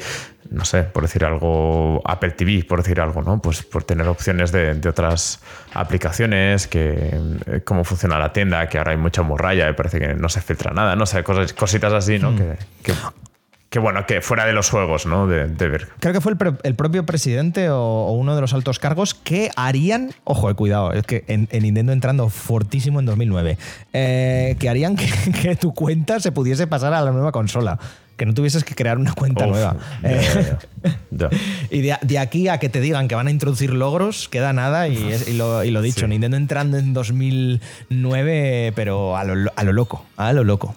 no 0.49 0.63
sé, 0.65 0.83
por 0.83 1.03
decir 1.03 1.25
algo, 1.25 2.01
Apple 2.05 2.31
TV, 2.31 2.63
por 2.63 2.81
decir 2.81 3.01
algo, 3.01 3.21
¿no? 3.21 3.39
Pues 3.41 3.63
por 3.63 3.83
tener 3.83 4.07
opciones 4.07 4.51
de, 4.51 4.75
de 4.75 4.89
otras 4.89 5.41
aplicaciones, 5.73 6.67
que 6.67 7.19
eh, 7.45 7.61
cómo 7.63 7.83
funciona 7.83 8.17
la 8.19 8.33
tienda, 8.33 8.67
que 8.67 8.77
ahora 8.77 8.91
hay 8.91 8.97
mucha 8.97 9.21
morralla, 9.21 9.65
me 9.65 9.73
parece 9.73 9.99
que 9.99 10.13
no 10.13 10.29
se 10.29 10.41
filtra 10.41 10.71
nada, 10.71 10.95
no 10.95 11.05
sé, 11.05 11.23
cosas, 11.23 11.53
cositas 11.53 11.93
así, 11.93 12.19
¿no? 12.19 12.35
Que, 12.35 12.57
que, 12.83 12.93
que 13.69 13.79
bueno, 13.79 14.05
que 14.05 14.21
fuera 14.21 14.45
de 14.45 14.53
los 14.53 14.69
juegos, 14.69 15.05
¿no? 15.05 15.27
De, 15.27 15.47
de 15.47 15.67
ver. 15.67 15.89
Creo 15.99 16.13
que 16.13 16.21
fue 16.21 16.31
el, 16.31 16.37
pre- 16.37 16.53
el 16.63 16.75
propio 16.75 17.05
presidente 17.05 17.69
o, 17.69 17.77
o 17.81 18.11
uno 18.13 18.33
de 18.35 18.41
los 18.41 18.53
altos 18.53 18.79
cargos 18.79 19.13
que 19.13 19.51
harían, 19.57 20.11
ojo, 20.23 20.49
eh, 20.49 20.53
cuidado, 20.55 20.93
es 20.93 21.03
que 21.03 21.25
en, 21.27 21.49
en 21.51 21.63
Nintendo 21.63 21.91
entrando 21.91 22.29
fortísimo 22.29 22.99
en 23.01 23.05
2009, 23.07 23.57
eh, 23.93 24.55
que 24.59 24.69
harían 24.69 24.95
que, 24.95 25.07
que 25.41 25.55
tu 25.57 25.73
cuenta 25.73 26.19
se 26.21 26.31
pudiese 26.31 26.65
pasar 26.67 26.93
a 26.93 27.01
la 27.01 27.11
nueva 27.11 27.33
consola, 27.33 27.77
que 28.15 28.25
no 28.25 28.33
tuvieses 28.33 28.63
que 28.63 28.73
crear 28.73 28.97
una 28.97 29.13
cuenta 29.13 29.45
Uf, 29.45 29.51
nueva. 29.51 29.75
ya, 30.01 30.09
ya, 30.21 30.41
ya. 30.41 30.59
Ya. 31.11 31.29
Y 31.69 31.81
de, 31.81 31.97
de 32.01 32.19
aquí 32.19 32.47
a 32.47 32.59
que 32.59 32.69
te 32.69 32.79
digan 32.81 33.07
que 33.07 33.15
van 33.15 33.27
a 33.27 33.31
introducir 33.31 33.73
logros, 33.73 34.29
queda 34.29 34.53
nada. 34.53 34.87
Y, 34.87 35.11
es- 35.11 35.27
y 35.27 35.33
lo, 35.33 35.63
y 35.63 35.71
lo 35.71 35.81
dicho, 35.81 36.01
Sí. 36.01 36.07
Nintendo 36.07 36.37
entrando 36.37 36.77
en 36.77 36.93
2009, 36.93 38.71
pero 38.75 39.17
a 39.17 39.23
lo- 39.23 39.51
a 39.55 39.63
lo 39.63 39.73
loco, 39.73 40.05
a 40.15 40.31
lo 40.33 40.43
loco. 40.43 40.75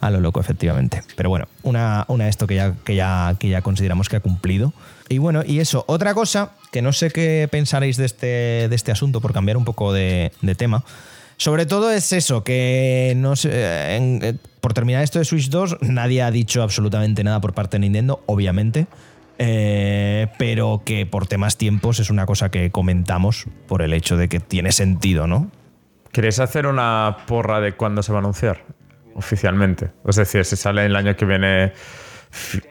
A 0.00 0.10
lo 0.10 0.20
loco, 0.20 0.40
efectivamente. 0.40 1.02
Pero 1.16 1.30
bueno, 1.30 1.48
una, 1.62 2.04
una 2.08 2.28
esto 2.28 2.46
que 2.46 2.56
ya, 2.56 2.74
que, 2.84 2.94
ya, 2.94 3.34
que 3.38 3.48
ya 3.48 3.62
consideramos 3.62 4.08
que 4.08 4.16
ha 4.16 4.20
cumplido. 4.20 4.72
Y 5.08 5.18
bueno, 5.18 5.42
y 5.46 5.60
eso, 5.60 5.84
otra 5.88 6.14
cosa 6.14 6.52
que 6.70 6.82
no 6.82 6.92
sé 6.92 7.10
qué 7.10 7.48
pensaréis 7.50 7.96
de 7.96 8.04
este, 8.04 8.26
de 8.68 8.74
este 8.74 8.92
asunto, 8.92 9.20
por 9.20 9.32
cambiar 9.32 9.56
un 9.56 9.64
poco 9.64 9.92
de, 9.92 10.32
tema. 10.56 10.84
Sobre 11.38 11.66
todo 11.66 11.90
es 11.90 12.12
eso, 12.12 12.44
que 12.44 13.14
no 13.16 13.36
sé, 13.36 13.50
eh, 13.52 14.34
por 14.60 14.74
terminar 14.74 15.02
esto 15.02 15.18
de 15.18 15.24
Switch 15.24 15.48
2, 15.48 15.78
nadie 15.82 16.22
ha 16.22 16.30
dicho 16.30 16.62
absolutamente 16.62 17.24
nada 17.24 17.40
por 17.40 17.54
parte 17.54 17.76
de 17.76 17.80
Nintendo, 17.80 18.22
obviamente. 18.26 18.86
Eh, 19.38 20.28
pero 20.38 20.80
que 20.84 21.04
por 21.04 21.26
temas 21.26 21.58
tiempos 21.58 22.00
es 22.00 22.08
una 22.08 22.24
cosa 22.24 22.50
que 22.50 22.70
comentamos 22.70 23.44
por 23.68 23.82
el 23.82 23.92
hecho 23.92 24.16
de 24.16 24.30
que 24.30 24.40
tiene 24.40 24.72
sentido, 24.72 25.26
¿no? 25.26 25.50
¿Queréis 26.10 26.38
hacer 26.38 26.66
una 26.66 27.18
porra 27.26 27.60
de 27.60 27.74
cuándo 27.74 28.02
se 28.02 28.12
va 28.12 28.18
a 28.18 28.20
anunciar 28.20 28.64
oficialmente? 29.16 29.90
Es 30.06 30.16
decir, 30.16 30.44
si 30.44 30.56
sale 30.56 30.86
el 30.86 30.94
año 30.94 31.16
que 31.16 31.24
viene 31.24 31.72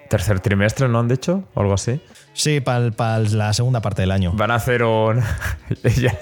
tercer 0.09 0.39
trimestre, 0.39 0.87
¿no 0.87 0.99
han 0.99 1.07
dicho? 1.07 1.49
O 1.53 1.61
algo 1.61 1.73
así. 1.73 1.99
Sí, 2.37 2.59
para 2.59 3.19
la 3.19 3.53
segunda 3.53 3.81
parte 3.81 4.01
del 4.01 4.11
año. 4.11 4.33
Van 4.33 4.51
a 4.51 4.55
hacer 4.55 4.83
un... 4.83 5.21
ya- 5.95 6.17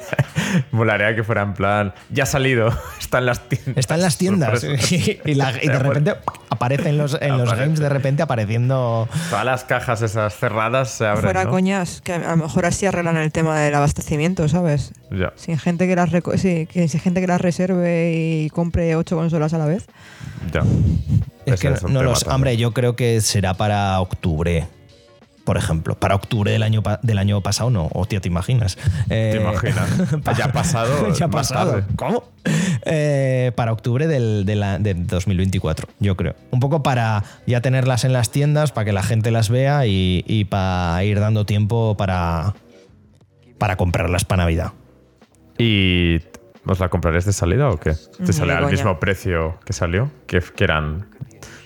Molaría 0.72 1.16
que 1.16 1.24
fuera 1.24 1.42
en 1.42 1.54
plan... 1.56 1.94
Ya 2.12 2.24
ha 2.24 2.26
salido, 2.28 2.70
está 3.00 3.18
en 3.18 3.26
las 3.26 3.50
tiendas. 3.50 3.76
Está 3.78 3.96
en 3.96 4.02
las 4.02 4.18
tiendas 4.20 4.64
y, 5.26 5.34
la- 5.34 5.54
y 5.62 5.68
de 5.68 5.80
repente 5.80 6.14
aparecen 6.52 7.00
los, 7.00 7.18
en 7.20 7.32
los 7.38 7.48
Aparece. 7.48 7.62
games 7.66 7.80
de 7.80 7.90
repente 7.90 8.22
apareciendo... 8.22 9.10
Todas 9.32 9.44
las 9.44 9.64
cajas 9.64 10.04
esas 10.04 10.36
cerradas 10.38 10.92
se 10.92 11.08
abren, 11.08 11.24
Fuera 11.24 11.46
¿no? 11.46 11.50
coñas, 11.50 12.02
que 12.02 12.14
a 12.14 12.20
lo 12.20 12.38
mejor 12.38 12.68
así 12.68 12.86
arreglan 12.86 13.18
el 13.18 13.32
tema 13.32 13.60
del 13.60 13.74
abastecimiento, 13.74 14.48
¿sabes? 14.48 14.94
Ya. 15.10 15.34
Sin 15.36 15.58
gente 15.58 15.88
que 15.88 15.96
las 15.96 16.12
sí, 16.38 16.68
que 16.72 16.88
sin 16.88 17.00
gente 17.00 17.22
que 17.22 17.28
las 17.28 17.42
reserve 17.42 18.12
y 18.14 18.50
compre 18.52 18.96
ocho 18.96 19.16
consolas 19.16 19.54
a 19.56 19.58
la 19.58 19.66
vez. 19.66 19.88
Ya. 20.52 20.62
Es 21.48 21.60
que 21.60 21.72
no 21.72 21.76
tema 21.78 22.04
lo 22.04 22.16
sé. 22.16 22.26
también. 22.26 22.36
Hombre, 22.36 22.58
yo 22.58 22.72
creo 22.72 22.96
que 22.96 23.20
será 23.22 23.56
para 23.56 24.00
octubre. 24.00 24.68
Por 25.44 25.58
ejemplo, 25.58 25.96
para 25.96 26.16
octubre 26.16 26.52
del 26.52 26.64
año, 26.64 26.82
del 27.02 27.18
año 27.18 27.42
pasado, 27.42 27.70
no. 27.70 27.90
Hostia, 27.94 28.22
¿te 28.22 28.30
imaginas? 28.30 28.78
¿Te 29.10 29.34
Eh, 29.34 29.42
imaginas? 29.42 29.90
ya 30.38 30.46
ha 30.46 30.52
pasado. 30.54 31.14
ya 31.20 31.28
pasado. 31.28 31.72
tarde. 31.72 31.86
¿Cómo? 31.98 32.24
Eh, 32.86 33.52
para 33.56 33.74
octubre 33.74 34.08
del, 34.08 34.46
de 34.46 34.56
la- 34.56 34.80
de 34.80 34.94
2024, 34.94 35.90
yo 36.00 36.16
creo. 36.16 36.36
Un 36.52 36.62
poco 36.62 36.82
para 36.82 37.24
ya 37.46 37.60
tenerlas 37.60 38.06
en 38.06 38.14
las 38.14 38.32
tiendas, 38.32 38.72
para 38.72 38.86
que 38.86 38.94
la 38.94 39.04
gente 39.04 39.32
las 39.32 39.50
vea 39.50 39.86
y, 39.86 40.24
y 40.28 40.46
para 40.46 41.04
ir 41.04 41.20
dando 41.20 41.46
tiempo 41.46 41.98
para, 41.98 42.54
para 43.58 43.76
comprarlas 43.76 44.24
para 44.24 44.44
Navidad. 44.44 44.72
¿Y 45.58 46.20
os 46.66 46.80
la 46.80 46.88
compraréis 46.90 47.26
de 47.26 47.34
salida 47.34 47.70
o 47.70 47.78
qué? 47.80 47.94
¿Te 48.26 48.32
sale 48.34 48.54
al 48.54 48.72
mismo 48.72 48.98
precio 49.00 49.60
que 49.66 49.74
salió? 49.74 50.10
Que, 50.26 50.40
que 50.42 50.64
eran. 50.64 51.08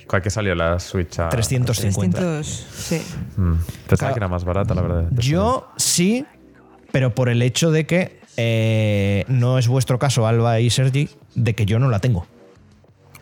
¿Cuál 0.07 0.21
que 0.21 0.29
salió 0.29 0.55
la 0.55 0.79
Switch? 0.79 1.19
A, 1.19 1.29
350. 1.29 2.17
300, 2.17 2.47
sí. 2.47 3.01
Mm, 3.35 3.53
pensaba 3.87 3.97
Claro. 3.97 4.13
que 4.13 4.19
era 4.19 4.27
más 4.27 4.43
barata, 4.45 4.73
la 4.73 4.81
verdad. 4.81 5.07
Yo 5.11 5.69
sí, 5.77 6.25
pero 6.91 7.13
por 7.13 7.29
el 7.29 7.41
hecho 7.41 7.71
de 7.71 7.85
que 7.85 8.19
eh, 8.37 9.25
no 9.27 9.57
es 9.57 9.67
vuestro 9.67 9.99
caso, 9.99 10.25
Alba 10.27 10.59
y 10.59 10.69
Sergi, 10.69 11.09
de 11.35 11.55
que 11.55 11.65
yo 11.65 11.79
no 11.79 11.89
la 11.89 11.99
tengo. 11.99 12.25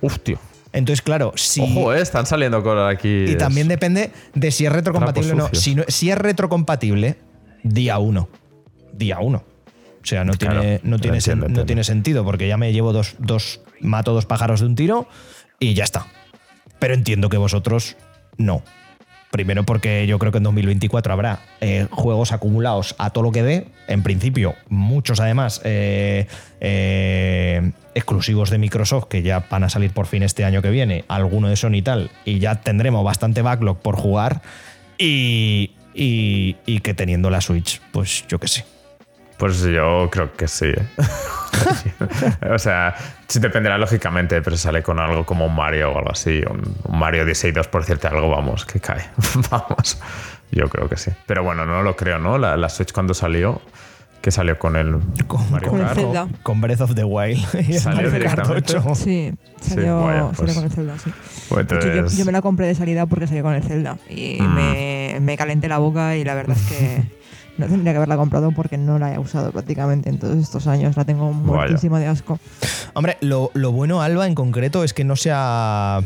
Uf, 0.02 0.20
tío. 0.20 0.38
Entonces, 0.74 1.02
claro, 1.02 1.32
si. 1.36 1.62
Ojo, 1.62 1.94
eh, 1.94 2.02
están 2.02 2.26
saliendo 2.26 2.62
cosas 2.62 2.94
aquí. 2.94 3.24
Y 3.30 3.36
también 3.38 3.68
depende 3.70 4.12
de 4.34 4.52
si 4.52 4.66
es 4.66 4.72
retrocompatible 4.72 5.32
o 5.32 5.36
no. 5.36 5.50
Si, 5.54 5.74
no- 5.74 5.86
si 5.88 6.12
es 6.12 6.18
retrocompatible, 6.18 7.16
día 7.64 7.98
uno. 7.98 8.28
Día 8.94 9.20
uno. 9.20 9.38
O 10.04 10.06
sea, 10.08 10.24
no 10.26 10.34
Claro, 10.34 10.60
tiene, 10.62 10.80
no 10.84 11.00
tiene, 11.00 11.18
sen- 11.20 11.48
no 11.50 11.66
tiene 11.66 11.84
sentido 11.84 12.24
porque 12.26 12.48
ya 12.48 12.58
me 12.58 12.72
llevo 12.74 12.94
dos, 12.94 13.16
dos. 13.20 13.62
Mato 13.82 14.14
dos 14.14 14.26
pájaros 14.26 14.60
de 14.62 14.66
un 14.68 14.76
tiro 14.76 15.08
y 15.60 15.74
ya 15.74 15.84
está. 15.86 16.08
Pero 16.86 16.94
entiendo 16.94 17.30
que 17.30 17.38
vosotros 17.38 17.98
no. 18.38 18.62
Primero 19.32 19.64
porque 19.64 20.06
yo 20.06 20.20
creo 20.20 20.32
que 20.32 20.38
en 20.38 20.44
2024 20.44 21.14
habrá 21.14 21.40
eh, 21.60 21.88
juegos 21.90 22.32
acumulados 22.32 22.94
a 23.00 23.10
todo 23.10 23.24
lo 23.24 23.32
que 23.32 23.42
dé. 23.42 23.66
En 23.88 24.04
principio, 24.04 24.54
muchos 24.70 25.20
además 25.20 25.62
eh, 25.64 26.28
eh, 26.62 27.72
exclusivos 27.96 28.52
de 28.52 28.60
Microsoft 28.60 29.06
que 29.06 29.24
ya 29.24 29.48
van 29.50 29.64
a 29.64 29.70
salir 29.70 29.94
por 29.94 30.06
fin 30.06 30.22
este 30.22 30.46
año 30.46 30.62
que 30.62 30.70
viene. 30.70 31.06
Alguno 31.08 31.50
de 31.50 31.56
Sony 31.56 31.78
y 31.78 31.82
tal. 31.82 32.12
Y 32.24 32.38
ya 32.38 32.62
tendremos 32.62 33.04
bastante 33.04 33.42
backlog 33.42 33.80
por 33.80 33.96
jugar. 33.96 34.44
Y, 35.00 35.72
y, 35.96 36.58
y 36.68 36.82
que 36.82 36.94
teniendo 36.94 37.32
la 37.32 37.42
Switch, 37.42 37.82
pues 37.92 38.28
yo 38.28 38.38
qué 38.38 38.48
sé. 38.48 38.75
Pues 39.38 39.60
yo 39.62 40.10
creo 40.12 40.32
que 40.34 40.48
sí. 40.48 40.68
¿eh? 40.68 40.88
o 42.54 42.58
sea, 42.60 42.96
sí 43.28 43.40
dependerá 43.40 43.78
lógicamente, 43.78 44.42
pero 44.42 44.56
sale 44.58 44.82
con 44.84 45.00
algo 45.00 45.26
como 45.26 45.46
un 45.46 45.56
Mario 45.56 45.92
o 45.92 45.98
algo 45.98 46.12
así. 46.12 46.42
Un, 46.50 46.76
un 46.84 47.00
Mario 47.00 47.26
16 47.26 47.68
por 47.68 47.84
cierto, 47.84 48.08
algo, 48.08 48.30
vamos, 48.30 48.66
que 48.66 48.80
cae. 48.80 49.06
vamos. 49.52 50.00
Yo 50.52 50.70
creo 50.70 50.88
que 50.88 50.96
sí. 50.98 51.12
Pero 51.26 51.44
bueno, 51.44 51.66
no 51.66 51.82
lo 51.84 51.96
creo, 51.96 52.18
¿no? 52.20 52.38
La, 52.38 52.56
la 52.56 52.70
Switch 52.70 52.94
cuando 52.94 53.14
salió, 53.14 53.62
que 54.22 54.32
salió 54.32 54.58
con 54.58 54.76
el 54.78 55.00
Con, 55.28 55.52
Mario 55.52 55.70
Con 55.70 55.80
el 55.82 55.86
Kart. 55.88 56.00
Zelda. 56.00 56.28
con 56.44 56.62
Breath 56.62 56.82
of 56.82 56.96
the 56.96 57.04
Wild. 57.04 57.46
y 57.68 57.74
el 57.74 57.80
Salió 57.80 58.10
Mario 58.10 58.12
Kart 58.30 58.48
directamente. 58.48 58.78
8. 58.78 58.96
Sí, 58.96 59.34
salió, 59.60 60.02
vaya, 60.02 60.20
salió 60.20 60.34
pues- 60.38 60.54
con 60.56 60.64
el 60.64 60.72
Zelda, 60.72 60.98
sí. 61.04 61.12
Pues 61.50 62.16
yo, 62.18 62.26
me 62.26 62.32
la 62.32 62.42
compré 62.42 62.68
de 62.68 62.76
salida 62.76 63.06
porque 63.06 63.28
salió 63.28 63.44
con 63.44 63.54
el 63.54 63.64
Zelda. 63.64 63.98
Y 64.10 64.38
Mm. 64.42 64.54
me, 64.56 65.18
me 65.22 65.38
calenté 65.38 65.68
la 65.68 65.78
boca 65.80 66.16
y 66.16 66.24
la 66.24 66.34
verdad 66.36 66.56
es 66.58 66.64
que 66.72 67.04
no 67.58 67.68
tendría 67.68 67.94
que 67.94 67.98
haberla 67.98 68.18
comprado 68.18 68.52
porque 68.52 68.78
no 68.78 69.00
la 69.00 69.14
he 69.14 69.20
usado 69.20 69.52
prácticamente 69.52 70.10
en 70.10 70.20
todos 70.20 70.38
estos 70.38 70.68
años. 70.68 70.96
La 70.98 71.06
tengo 71.06 71.32
muertísima 71.32 72.00
de 72.00 72.08
asco. 72.08 72.40
Hombre, 72.94 73.18
lo, 73.22 73.52
lo 73.54 73.72
bueno, 73.72 74.02
Alba, 74.02 74.28
en 74.28 74.36
concreto, 74.36 74.84
es 74.84 74.94
que 74.94 75.04
no 75.04 75.16
se 75.16 75.32
ha. 75.34 76.02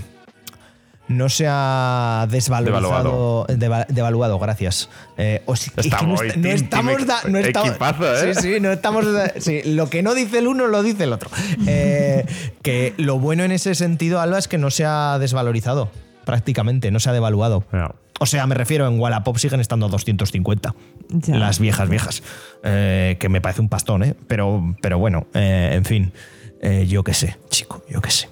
No 1.07 1.27
se 1.27 1.47
ha 1.49 2.27
desvalorizado. 2.29 3.47
deva- 3.47 3.87
devaluado, 3.89 4.37
gracias. 4.37 4.89
Eh, 5.17 5.41
o 5.47 5.55
si- 5.55 5.71
es 5.71 5.73
que 5.75 5.81
Estamos 5.87 6.21
no, 6.21 6.41
no 6.41 6.49
estamos. 6.49 7.07
da- 7.07 7.21
no 7.27 7.39
estamos 7.39 7.69
equipazo, 7.71 8.15
¿eh? 8.15 8.35
Sí, 8.35 8.41
sí, 8.43 8.59
no 8.59 8.71
estamos. 8.71 9.05
sí, 9.39 9.61
lo 9.65 9.89
que 9.89 10.03
no 10.03 10.13
dice 10.13 10.37
el 10.37 10.47
uno 10.47 10.67
lo 10.67 10.83
dice 10.83 11.05
el 11.05 11.13
otro. 11.13 11.31
Eh, 11.65 12.25
que 12.61 12.93
lo 12.97 13.17
bueno 13.17 13.43
en 13.43 13.51
ese 13.51 13.73
sentido, 13.73 14.21
Alba, 14.21 14.37
es 14.37 14.47
que 14.47 14.59
no 14.59 14.69
se 14.69 14.85
ha 14.85 15.17
desvalorizado 15.19 15.89
prácticamente, 16.25 16.91
no 16.91 16.99
se 16.99 17.09
ha 17.09 17.13
devaluado. 17.13 17.63
Ya. 17.73 17.91
O 18.19 18.25
sea, 18.25 18.45
me 18.47 18.55
refiero, 18.55 18.87
en 18.87 18.99
Wallapop 18.99 19.37
siguen 19.37 19.59
estando 19.59 19.87
a 19.87 19.89
250. 19.89 20.75
Ya. 21.09 21.37
Las 21.37 21.59
viejas, 21.59 21.89
viejas. 21.89 22.23
Eh, 22.63 23.17
que 23.19 23.29
me 23.29 23.41
parece 23.41 23.61
un 23.61 23.69
pastón, 23.69 24.03
¿eh? 24.03 24.15
Pero, 24.27 24.75
pero 24.81 24.99
bueno, 24.99 25.27
eh, 25.33 25.71
en 25.73 25.85
fin. 25.85 26.13
Eh, 26.61 26.85
yo 26.87 27.03
qué 27.03 27.13
sé, 27.13 27.37
chico, 27.49 27.83
yo 27.89 28.01
qué 28.01 28.11
sé. 28.11 28.29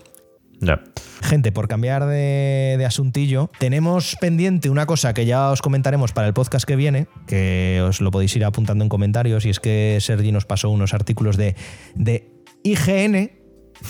Ya. 0.59 0.81
Gente, 1.21 1.51
por 1.51 1.67
cambiar 1.67 2.05
de, 2.05 2.75
de 2.77 2.85
asuntillo, 2.85 3.49
tenemos 3.59 4.17
pendiente 4.19 4.69
una 4.69 4.85
cosa 4.85 5.13
que 5.13 5.25
ya 5.25 5.51
os 5.51 5.61
comentaremos 5.61 6.11
para 6.11 6.27
el 6.27 6.33
podcast 6.33 6.65
que 6.65 6.75
viene, 6.75 7.07
que 7.27 7.81
os 7.87 8.01
lo 8.01 8.11
podéis 8.11 8.35
ir 8.35 8.43
apuntando 8.43 8.83
en 8.83 8.89
comentarios, 8.89 9.45
y 9.45 9.49
es 9.49 9.59
que 9.59 9.97
Sergi 10.01 10.31
nos 10.31 10.45
pasó 10.45 10.69
unos 10.69 10.93
artículos 10.93 11.37
de, 11.37 11.55
de 11.95 12.31
IGN, 12.63 13.31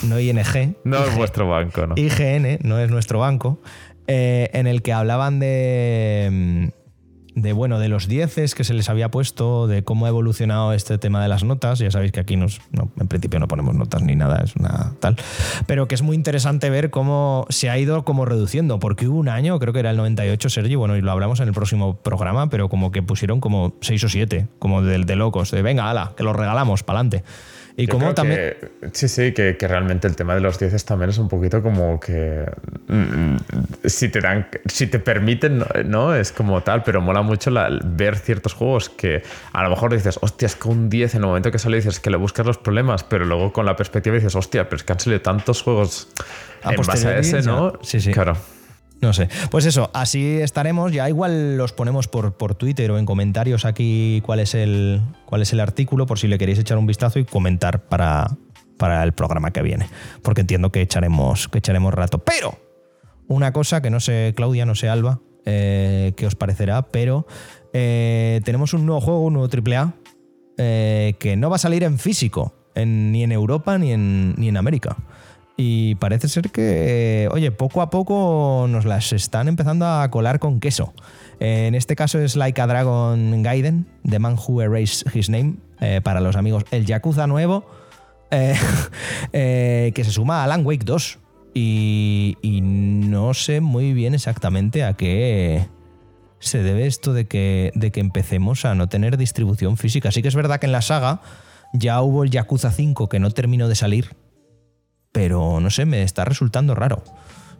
no 0.03 0.19
ING, 0.19 0.75
No 0.83 1.05
es 1.05 1.15
vuestro 1.15 1.47
banco, 1.47 1.87
¿no? 1.87 1.95
IGN, 1.97 2.59
no 2.63 2.79
es 2.79 2.91
nuestro 2.91 3.19
banco, 3.19 3.61
eh, 4.07 4.49
en 4.53 4.67
el 4.67 4.81
que 4.81 4.93
hablaban 4.93 5.39
de, 5.39 6.29
mm, 6.31 7.41
de, 7.41 7.53
bueno, 7.53 7.77
de 7.77 7.87
los 7.87 8.07
dieces 8.07 8.55
que 8.55 8.63
se 8.63 8.73
les 8.73 8.89
había 8.89 9.11
puesto, 9.11 9.67
de 9.67 9.83
cómo 9.83 10.07
ha 10.07 10.09
evolucionado 10.09 10.73
este 10.73 10.97
tema 10.97 11.21
de 11.21 11.27
las 11.27 11.43
notas. 11.43 11.77
Ya 11.77 11.91
sabéis 11.91 12.11
que 12.11 12.19
aquí 12.19 12.35
nos, 12.35 12.61
no, 12.71 12.89
en 12.99 13.07
principio 13.07 13.39
no 13.39 13.47
ponemos 13.47 13.75
notas 13.75 14.01
ni 14.01 14.15
nada, 14.15 14.41
es 14.43 14.55
una 14.55 14.93
tal. 14.99 15.17
Pero 15.67 15.87
que 15.87 15.93
es 15.93 16.01
muy 16.01 16.15
interesante 16.15 16.71
ver 16.71 16.89
cómo 16.89 17.45
se 17.49 17.69
ha 17.69 17.77
ido 17.77 18.03
como 18.05 18.25
reduciendo, 18.25 18.79
porque 18.79 19.07
hubo 19.07 19.19
un 19.19 19.29
año, 19.29 19.59
creo 19.59 19.71
que 19.71 19.81
era 19.81 19.91
el 19.91 19.97
98, 19.97 20.49
Sergi, 20.49 20.73
bueno, 20.75 20.97
y 20.97 21.01
lo 21.01 21.11
hablamos 21.11 21.39
en 21.39 21.47
el 21.47 21.53
próximo 21.53 21.97
programa, 21.97 22.49
pero 22.49 22.69
como 22.69 22.91
que 22.91 23.03
pusieron 23.03 23.39
como 23.39 23.75
6 23.81 24.03
o 24.05 24.09
7, 24.09 24.47
como 24.57 24.81
de, 24.81 24.97
de 24.97 25.15
locos, 25.15 25.51
de 25.51 25.61
venga, 25.61 25.89
ala, 25.89 26.13
que 26.17 26.23
los 26.23 26.35
regalamos, 26.35 26.81
para 26.81 26.99
adelante. 26.99 27.23
Y 27.79 27.85
Yo 27.85 27.93
como 27.93 28.11
también... 28.15 28.55
que- 28.59 28.89
sí, 28.93 29.07
sí, 29.07 29.33
que, 29.33 29.55
que 29.55 29.67
realmente 29.67 30.07
el 30.07 30.15
tema 30.15 30.33
de 30.33 30.41
los 30.41 30.57
10 30.57 30.83
también 30.83 31.11
es 31.11 31.19
un 31.19 31.27
poquito 31.29 31.61
como 31.61 31.99
que. 31.99 32.43
mm, 32.87 33.35
si 33.85 34.09
te 34.09 34.19
dan. 34.19 34.47
Si 34.65 34.87
te 34.87 34.97
permiten, 34.97 35.63
no- 35.85 36.15
es 36.15 36.31
como 36.31 36.63
tal, 36.63 36.81
pero 36.83 37.01
mola 37.01 37.21
mucho 37.21 37.51
la- 37.51 37.69
ver 37.85 38.17
ciertos 38.17 38.53
juegos 38.53 38.89
que 38.89 39.21
a 39.53 39.61
lo 39.61 39.69
mejor 39.69 39.93
dices, 39.93 40.17
hostia, 40.21 40.47
es 40.47 40.55
que 40.55 40.67
un 40.69 40.89
10 40.89 41.13
en 41.13 41.21
el 41.21 41.27
momento 41.27 41.51
que 41.51 41.59
sale 41.59 41.77
dices 41.77 41.99
que 41.99 42.09
le 42.09 42.17
buscas 42.17 42.47
los 42.47 42.57
problemas, 42.57 43.03
pero 43.03 43.25
luego 43.25 43.53
con 43.53 43.65
la 43.67 43.75
perspectiva 43.75 44.15
dices, 44.15 44.35
hostia, 44.35 44.63
pero 44.67 44.77
es 44.77 44.83
que 44.83 44.93
han 44.93 44.99
salido 44.99 45.21
tantos 45.21 45.61
juegos 45.61 46.07
A 46.63 46.71
en 46.73 46.81
base 46.81 47.07
a 47.07 47.19
ese, 47.19 47.41
ya. 47.43 47.51
¿no? 47.51 47.73
Sí, 47.83 48.01
sí. 48.01 48.11
Claro. 48.11 48.35
No 49.01 49.13
sé. 49.13 49.29
Pues 49.51 49.65
eso, 49.65 49.91
así 49.93 50.39
estaremos. 50.41 50.91
Ya 50.91 51.07
igual 51.07 51.55
los 51.57 51.71
ponemos 51.71 52.07
por, 52.07 52.33
por 52.35 52.55
Twitter 52.55 52.89
o 52.91 52.97
en 52.97 53.05
comentarios 53.05 53.63
aquí 53.65 54.21
cuál 54.25 54.39
es, 54.39 54.55
el, 54.55 55.01
cuál 55.25 55.41
es 55.43 55.53
el 55.53 55.59
artículo, 55.59 56.05
por 56.07 56.17
si 56.17 56.27
le 56.27 56.37
queréis 56.37 56.57
echar 56.59 56.77
un 56.77 56.87
vistazo 56.87 57.19
y 57.19 57.25
comentar 57.25 57.83
para, 57.87 58.27
para 58.77 59.03
el 59.03 59.13
programa 59.13 59.51
que 59.51 59.61
viene. 59.61 59.87
Porque 60.23 60.41
entiendo 60.41 60.71
que 60.71 60.81
echaremos, 60.81 61.47
que 61.47 61.59
echaremos 61.59 61.93
rato. 61.93 62.19
Pero, 62.19 62.57
una 63.27 63.53
cosa 63.53 63.81
que 63.81 63.89
no 63.91 63.99
sé, 63.99 64.33
Claudia, 64.35 64.65
no 64.65 64.73
sé, 64.73 64.89
Alba, 64.89 65.19
eh, 65.45 66.13
qué 66.17 66.25
os 66.25 66.35
parecerá, 66.35 66.81
pero 66.81 67.27
eh, 67.73 68.41
tenemos 68.45 68.73
un 68.73 68.85
nuevo 68.87 68.99
juego, 69.01 69.21
un 69.25 69.33
nuevo 69.33 69.47
AAA, 69.47 69.93
eh, 70.57 71.13
que 71.19 71.35
no 71.37 71.49
va 71.51 71.57
a 71.57 71.59
salir 71.59 71.83
en 71.83 71.99
físico, 71.99 72.55
en- 72.73 73.11
ni 73.11 73.23
en 73.23 73.31
Europa 73.31 73.77
ni 73.77 73.91
en, 73.91 74.33
ni 74.37 74.49
en 74.49 74.57
América. 74.57 74.97
Y 75.59 75.95
parece 75.95 76.27
ser 76.29 76.51
que, 76.51 77.23
eh, 77.23 77.29
oye, 77.29 77.51
poco 77.51 77.81
a 77.81 77.89
poco 77.89 78.67
nos 78.69 78.85
las 78.85 79.11
están 79.11 79.47
empezando 79.47 79.87
a 79.87 80.09
colar 80.11 80.37
con 80.37 80.59
queso. 80.59 80.93
En 81.39 81.73
este 81.73 81.95
caso 81.95 82.19
es 82.19 82.35
Like 82.35 82.61
a 82.61 82.67
Dragon 82.67 83.41
Gaiden, 83.41 83.87
The 84.07 84.19
Man 84.19 84.35
Who 84.35 84.61
Erased 84.61 85.15
His 85.15 85.29
Name, 85.29 85.55
eh, 85.81 85.99
para 86.03 86.21
los 86.21 86.35
amigos. 86.35 86.63
El 86.69 86.85
Yakuza 86.85 87.25
nuevo, 87.25 87.65
eh, 88.29 88.55
que 89.95 90.03
se 90.03 90.11
suma 90.11 90.41
a 90.41 90.43
Alan 90.43 90.63
Wake 90.63 90.85
2. 90.85 91.17
Y, 91.55 92.37
y 92.43 92.61
no 92.61 93.33
sé 93.33 93.59
muy 93.59 93.93
bien 93.93 94.13
exactamente 94.13 94.83
a 94.83 94.93
qué 94.93 95.65
se 96.39 96.61
debe 96.61 96.85
esto 96.85 97.13
de 97.13 97.25
que, 97.25 97.71
de 97.73 97.91
que 97.91 97.99
empecemos 97.99 98.63
a 98.65 98.75
no 98.75 98.89
tener 98.89 99.17
distribución 99.17 99.77
física. 99.77 100.11
Sí 100.11 100.21
que 100.21 100.27
es 100.27 100.35
verdad 100.35 100.59
que 100.59 100.67
en 100.67 100.71
la 100.71 100.83
saga 100.83 101.21
ya 101.73 102.01
hubo 102.01 102.23
el 102.23 102.29
Yakuza 102.29 102.71
5 102.71 103.09
que 103.09 103.19
no 103.19 103.31
terminó 103.31 103.67
de 103.67 103.75
salir, 103.75 104.15
pero 105.11 105.59
no 105.59 105.69
sé, 105.69 105.85
me 105.85 106.03
está 106.03 106.25
resultando 106.25 106.75
raro. 106.75 107.03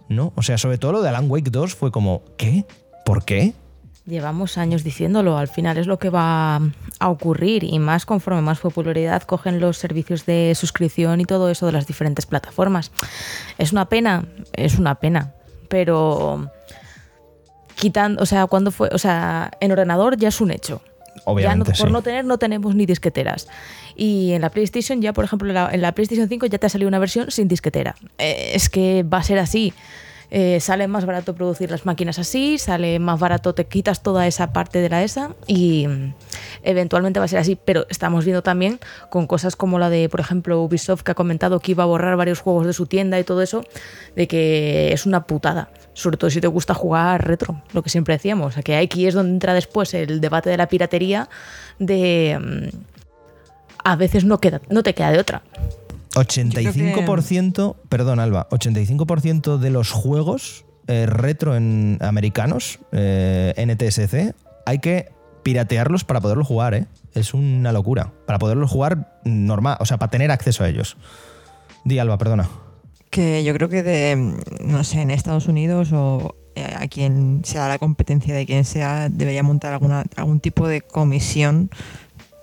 ¿No? 0.10 0.32
O 0.36 0.42
sea, 0.42 0.58
sobre 0.58 0.78
todo 0.78 0.94
lo 0.94 1.02
de 1.02 1.10
Alan 1.10 1.30
Wake 1.30 1.50
2 1.52 1.76
fue 1.76 1.92
como, 1.92 2.24
¿qué? 2.38 2.66
¿Por 3.06 3.26
qué? 3.26 3.54
Llevamos 4.06 4.58
años 4.58 4.86
diciéndolo, 4.86 5.38
al 5.38 5.50
final 5.50 5.78
es 5.78 5.86
lo 5.86 6.00
que 6.00 6.10
va 6.10 6.62
a 7.00 7.10
ocurrir 7.10 7.66
y 7.66 7.78
más 7.78 8.06
conforme 8.06 8.42
más 8.42 8.60
popularidad 8.60 9.24
cogen 9.24 9.60
los 9.60 9.78
servicios 9.78 10.26
de 10.26 10.56
suscripción 10.56 11.20
y 11.20 11.26
todo 11.26 11.50
eso 11.50 11.66
de 11.66 11.74
las 11.74 11.88
diferentes 11.88 12.26
plataformas. 12.26 12.94
Es 13.58 13.74
una 13.74 13.90
pena, 13.90 14.26
es 14.54 14.80
una 14.80 14.96
pena, 14.96 15.34
pero 15.68 16.50
quitando, 17.76 18.24
o 18.24 18.26
sea, 18.26 18.48
cuando 18.48 18.72
fue, 18.72 18.90
o 18.94 18.98
sea, 18.98 19.52
en 19.60 19.74
ordenador 19.74 20.16
ya 20.16 20.30
es 20.30 20.40
un 20.40 20.52
hecho. 20.52 20.82
Obviamente, 21.26 21.72
ya 21.72 21.74
no- 21.74 21.78
por 21.80 21.88
sí. 21.88 21.94
no 21.94 22.02
tener 22.02 22.26
no 22.26 22.38
tenemos 22.38 22.76
ni 22.76 22.86
disqueteras. 22.86 23.48
Y 23.96 24.32
en 24.34 24.42
la 24.42 24.50
PlayStation 24.50 25.02
ya, 25.02 25.14
por 25.14 25.26
ejemplo, 25.26 25.48
en 25.48 25.54
la, 25.56 25.70
en 25.72 25.82
la 25.82 25.92
PlayStation 25.94 26.28
5 26.30 26.46
ya 26.48 26.58
te 26.58 26.68
ha 26.68 26.70
salido 26.70 26.88
una 26.88 27.00
versión 27.00 27.32
sin 27.32 27.48
disquetera. 27.48 27.96
Eh, 28.18 28.52
es 28.54 28.70
que 28.70 29.04
va 29.04 29.18
a 29.20 29.24
ser 29.24 29.40
así. 29.40 29.74
Eh, 30.30 30.60
sale 30.60 30.88
más 30.88 31.06
barato 31.06 31.36
producir 31.36 31.72
las 31.72 31.86
máquinas 31.86 32.20
así, 32.20 32.58
sale 32.58 33.00
más 33.00 33.20
barato, 33.20 33.54
te 33.54 33.66
quitas 33.66 34.04
toda 34.04 34.28
esa 34.28 34.52
parte 34.52 34.80
de 34.80 34.90
la 34.90 35.04
ESA 35.04 35.36
y 35.48 35.88
mm, 35.88 36.14
eventualmente 36.64 37.20
va 37.20 37.26
a 37.26 37.30
ser 37.30 37.40
así. 37.40 37.58
Pero 37.64 37.86
estamos 37.90 38.26
viendo 38.26 38.44
también 38.44 38.80
con 39.10 39.26
cosas 39.28 39.56
como 39.56 39.80
la 39.80 39.90
de, 39.90 40.10
por 40.10 40.20
ejemplo, 40.20 40.62
Ubisoft 40.62 41.04
que 41.04 41.12
ha 41.12 41.16
comentado 41.16 41.60
que 41.60 41.72
iba 41.72 41.84
a 41.84 41.88
borrar 41.88 42.18
varios 42.18 42.40
juegos 42.40 42.66
de 42.66 42.74
su 42.74 42.88
tienda 42.88 43.20
y 43.20 43.24
todo 43.24 43.42
eso, 43.42 43.64
de 44.16 44.28
que 44.28 44.92
es 44.92 45.06
una 45.06 45.26
putada. 45.26 45.70
Sobre 45.94 46.18
todo 46.18 46.30
si 46.30 46.42
te 46.42 46.48
gusta 46.48 46.74
jugar 46.74 47.26
retro, 47.26 47.62
lo 47.74 47.82
que 47.82 47.90
siempre 47.90 48.16
decíamos. 48.16 48.56
que 48.64 48.76
aquí 48.76 49.08
es 49.08 49.14
donde 49.14 49.32
entra 49.32 49.54
después 49.54 49.94
el 49.94 50.20
debate 50.20 50.50
de 50.50 50.58
la 50.58 50.68
piratería 50.68 51.30
de... 51.80 52.38
Mm, 52.40 52.98
a 53.84 53.96
veces 53.96 54.26
no, 54.26 54.40
queda, 54.42 54.60
no 54.70 54.84
te 54.84 54.94
queda 54.94 55.12
de 55.12 55.20
otra. 55.20 55.42
85%, 56.18 57.76
perdón 57.90 58.20
Alba, 58.20 58.48
85% 58.50 59.58
de 59.58 59.70
los 59.70 59.92
juegos 59.92 60.66
eh, 60.88 61.06
retro 61.06 61.56
en 61.56 61.98
americanos, 62.02 62.80
eh, 62.92 63.54
NTSC, 63.58 64.34
hay 64.66 64.80
que 64.80 65.12
piratearlos 65.44 66.04
para 66.04 66.22
poderlos 66.22 66.48
jugar, 66.48 66.74
¿eh? 66.74 66.86
Es 67.14 67.34
una 67.34 67.72
locura. 67.72 68.14
Para 68.26 68.40
poderlos 68.40 68.70
jugar 68.70 69.20
normal, 69.24 69.78
o 69.80 69.86
sea, 69.86 69.98
para 69.98 70.10
tener 70.10 70.32
acceso 70.32 70.64
a 70.64 70.70
ellos. 70.70 70.98
Di 71.84 72.00
Alba, 72.00 72.18
perdona. 72.18 72.50
Que 73.10 73.44
yo 73.44 73.54
creo 73.54 73.70
que 73.70 73.84
de, 73.84 74.36
no 74.62 74.84
sé, 74.84 75.02
en 75.02 75.12
Estados 75.12 75.48
Unidos 75.48 75.92
o 75.94 76.36
eh, 76.56 76.76
a 76.78 76.88
quien 76.88 77.42
sea 77.44 77.68
la 77.68 77.78
competencia 77.78 78.36
de 78.36 78.46
quien 78.46 78.66
sea, 78.66 79.10
debería 79.10 79.44
montar 79.44 79.74
alguna, 79.74 80.06
algún 80.16 80.40
tipo 80.40 80.68
de 80.68 80.82
comisión 80.82 81.70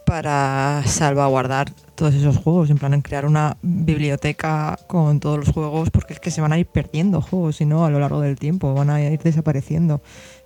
para 0.06 0.82
salvaguardar 0.86 1.72
todos 1.94 2.14
esos 2.14 2.36
juegos, 2.36 2.70
en 2.70 2.78
plan 2.78 2.94
en 2.94 3.02
crear 3.02 3.26
una 3.26 3.56
biblioteca 3.62 4.78
con 4.86 5.20
todos 5.20 5.38
los 5.38 5.48
juegos, 5.48 5.90
porque 5.90 6.14
es 6.14 6.20
que 6.20 6.30
se 6.30 6.40
van 6.40 6.52
a 6.52 6.58
ir 6.58 6.66
perdiendo 6.66 7.20
juegos, 7.20 7.56
si 7.56 7.64
no, 7.64 7.84
a 7.84 7.90
lo 7.90 8.00
largo 8.00 8.20
del 8.20 8.36
tiempo, 8.36 8.74
van 8.74 8.90
a 8.90 9.02
ir 9.02 9.20
desapareciendo. 9.20 10.00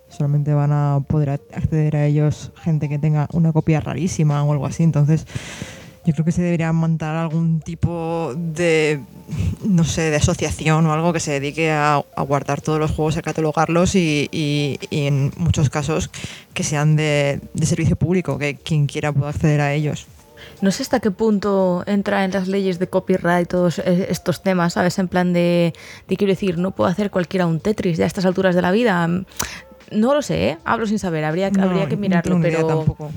Solamente 0.09 0.55
van 0.55 0.73
a 0.73 1.01
poder 1.07 1.31
acceder 1.31 1.97
a 1.97 2.07
ellos 2.07 2.51
gente 2.63 2.89
que 2.89 2.99
tenga 2.99 3.29
una 3.33 3.53
copia 3.53 3.81
rarísima 3.81 4.43
o 4.43 4.53
algo 4.53 4.65
así. 4.65 4.83
Entonces, 4.83 5.27
yo 6.09 6.15
creo 6.15 6.25
que 6.25 6.33
se 6.33 6.41
debería 6.41 6.73
montar 6.73 7.17
algún 7.17 7.61
tipo 7.61 8.33
de, 8.35 9.01
no 9.67 9.85
sé, 9.85 10.09
de 10.09 10.17
asociación 10.17 10.87
o 10.87 10.93
algo 10.95 11.13
que 11.13 11.21
se 11.21 11.33
dedique 11.33 11.71
a, 11.71 12.03
guardar 12.27 12.63
todos 12.63 12.79
los 12.79 12.93
juegos, 12.93 13.19
a 13.19 13.23
catalogarlos 13.23 13.95
y, 13.95 14.79
en 14.91 15.33
muchos 15.37 15.69
casos 15.69 16.11
que 16.55 16.65
sean 16.65 16.97
de, 16.97 17.41
servicio 17.63 17.97
público, 17.97 18.39
que 18.39 18.55
quien 18.55 18.87
quiera 18.87 19.13
pueda 19.13 19.29
acceder 19.29 19.61
a 19.61 19.75
ellos. 19.75 20.07
No 20.61 20.71
sé 20.71 20.83
hasta 20.83 21.01
qué 21.01 21.11
punto 21.11 21.85
entra 21.87 22.25
en 22.25 22.33
las 22.33 22.49
leyes 22.49 22.79
de 22.79 22.89
copyright 22.89 23.49
todos 23.49 23.79
e, 23.79 24.09
estos 24.11 24.43
temas, 24.43 24.73
¿sabes? 24.73 24.99
En 24.99 25.09
plan 25.09 25.33
de, 25.33 25.73
de 26.09 26.17
quiero 26.17 26.33
decir, 26.33 26.59
no 26.59 26.73
puedo 26.73 26.91
hacer 26.91 27.11
cualquiera 27.11 27.47
un 27.47 27.61
Tetris 27.61 27.99
ya 27.99 28.05
a 28.05 28.07
estas 28.07 28.27
alturas 28.27 28.55
de 28.55 28.63
la 28.63 28.71
vida. 28.71 29.07
No 29.91 30.15
lo 30.15 30.23
sé, 30.23 30.49
¿eh? 30.49 30.59
hablo 30.65 30.87
sin 30.87 30.99
saber, 30.99 31.25
habría, 31.25 31.47
habría 31.47 31.89
que 31.89 31.97
mirarlo, 31.97 32.39
pero... 32.43 32.67
Tampoco. 32.67 33.11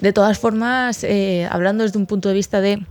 De 0.00 0.12
todas 0.12 0.38
formas, 0.38 1.04
eh, 1.04 1.46
hablando 1.48 1.84
desde 1.84 1.96
un 1.96 2.06
punto 2.06 2.28
de 2.28 2.34
vista 2.34 2.60
de 2.60 2.84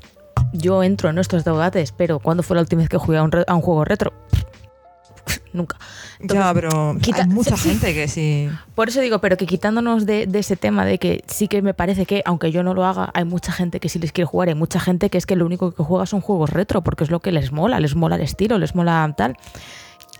yo 0.53 0.81
entro 0.81 1.09
en 1.09 1.17
estos 1.17 1.43
debates, 1.43 1.91
pero 1.91 2.19
¿cuándo 2.19 2.41
fue 2.41 2.55
la 2.55 2.61
última 2.61 2.81
vez 2.81 2.89
que 2.89 2.97
jugué 2.97 3.17
a 3.17 3.23
un, 3.23 3.61
juego 3.61 3.83
retro? 3.83 4.13
Nunca. 5.53 5.77
Ya, 6.23 6.53
pero 6.53 6.97
hay 7.13 7.27
mucha 7.27 7.57
gente 7.57 7.93
que 7.93 8.07
sí. 8.07 8.49
Por 8.75 8.89
eso 8.89 9.01
digo, 9.01 9.19
pero 9.19 9.37
que 9.37 9.45
quitándonos 9.45 10.05
de, 10.05 10.29
ese 10.33 10.55
tema 10.55 10.85
de 10.85 10.97
que 10.97 11.23
sí 11.27 11.47
que 11.47 11.61
me 11.61 11.73
parece 11.73 12.05
que, 12.05 12.21
aunque 12.25 12.51
yo 12.51 12.63
no 12.63 12.73
lo 12.73 12.85
haga, 12.85 13.11
hay 13.13 13.25
mucha 13.25 13.51
gente 13.51 13.79
que 13.79 13.89
sí 13.89 13.99
les 13.99 14.11
quiere 14.11 14.25
jugar, 14.25 14.49
hay 14.49 14.55
mucha 14.55 14.79
gente 14.79 15.09
que 15.09 15.17
es 15.17 15.25
que 15.25 15.35
lo 15.35 15.45
único 15.45 15.71
que 15.71 15.83
juega 15.83 16.05
son 16.05 16.21
juegos 16.21 16.49
retro, 16.49 16.81
porque 16.81 17.03
es 17.03 17.11
lo 17.11 17.19
que 17.19 17.31
les 17.31 17.51
mola, 17.51 17.79
les 17.79 17.95
mola 17.95 18.15
el 18.15 18.21
estilo, 18.21 18.57
les 18.57 18.75
mola 18.75 19.13
tal 19.17 19.37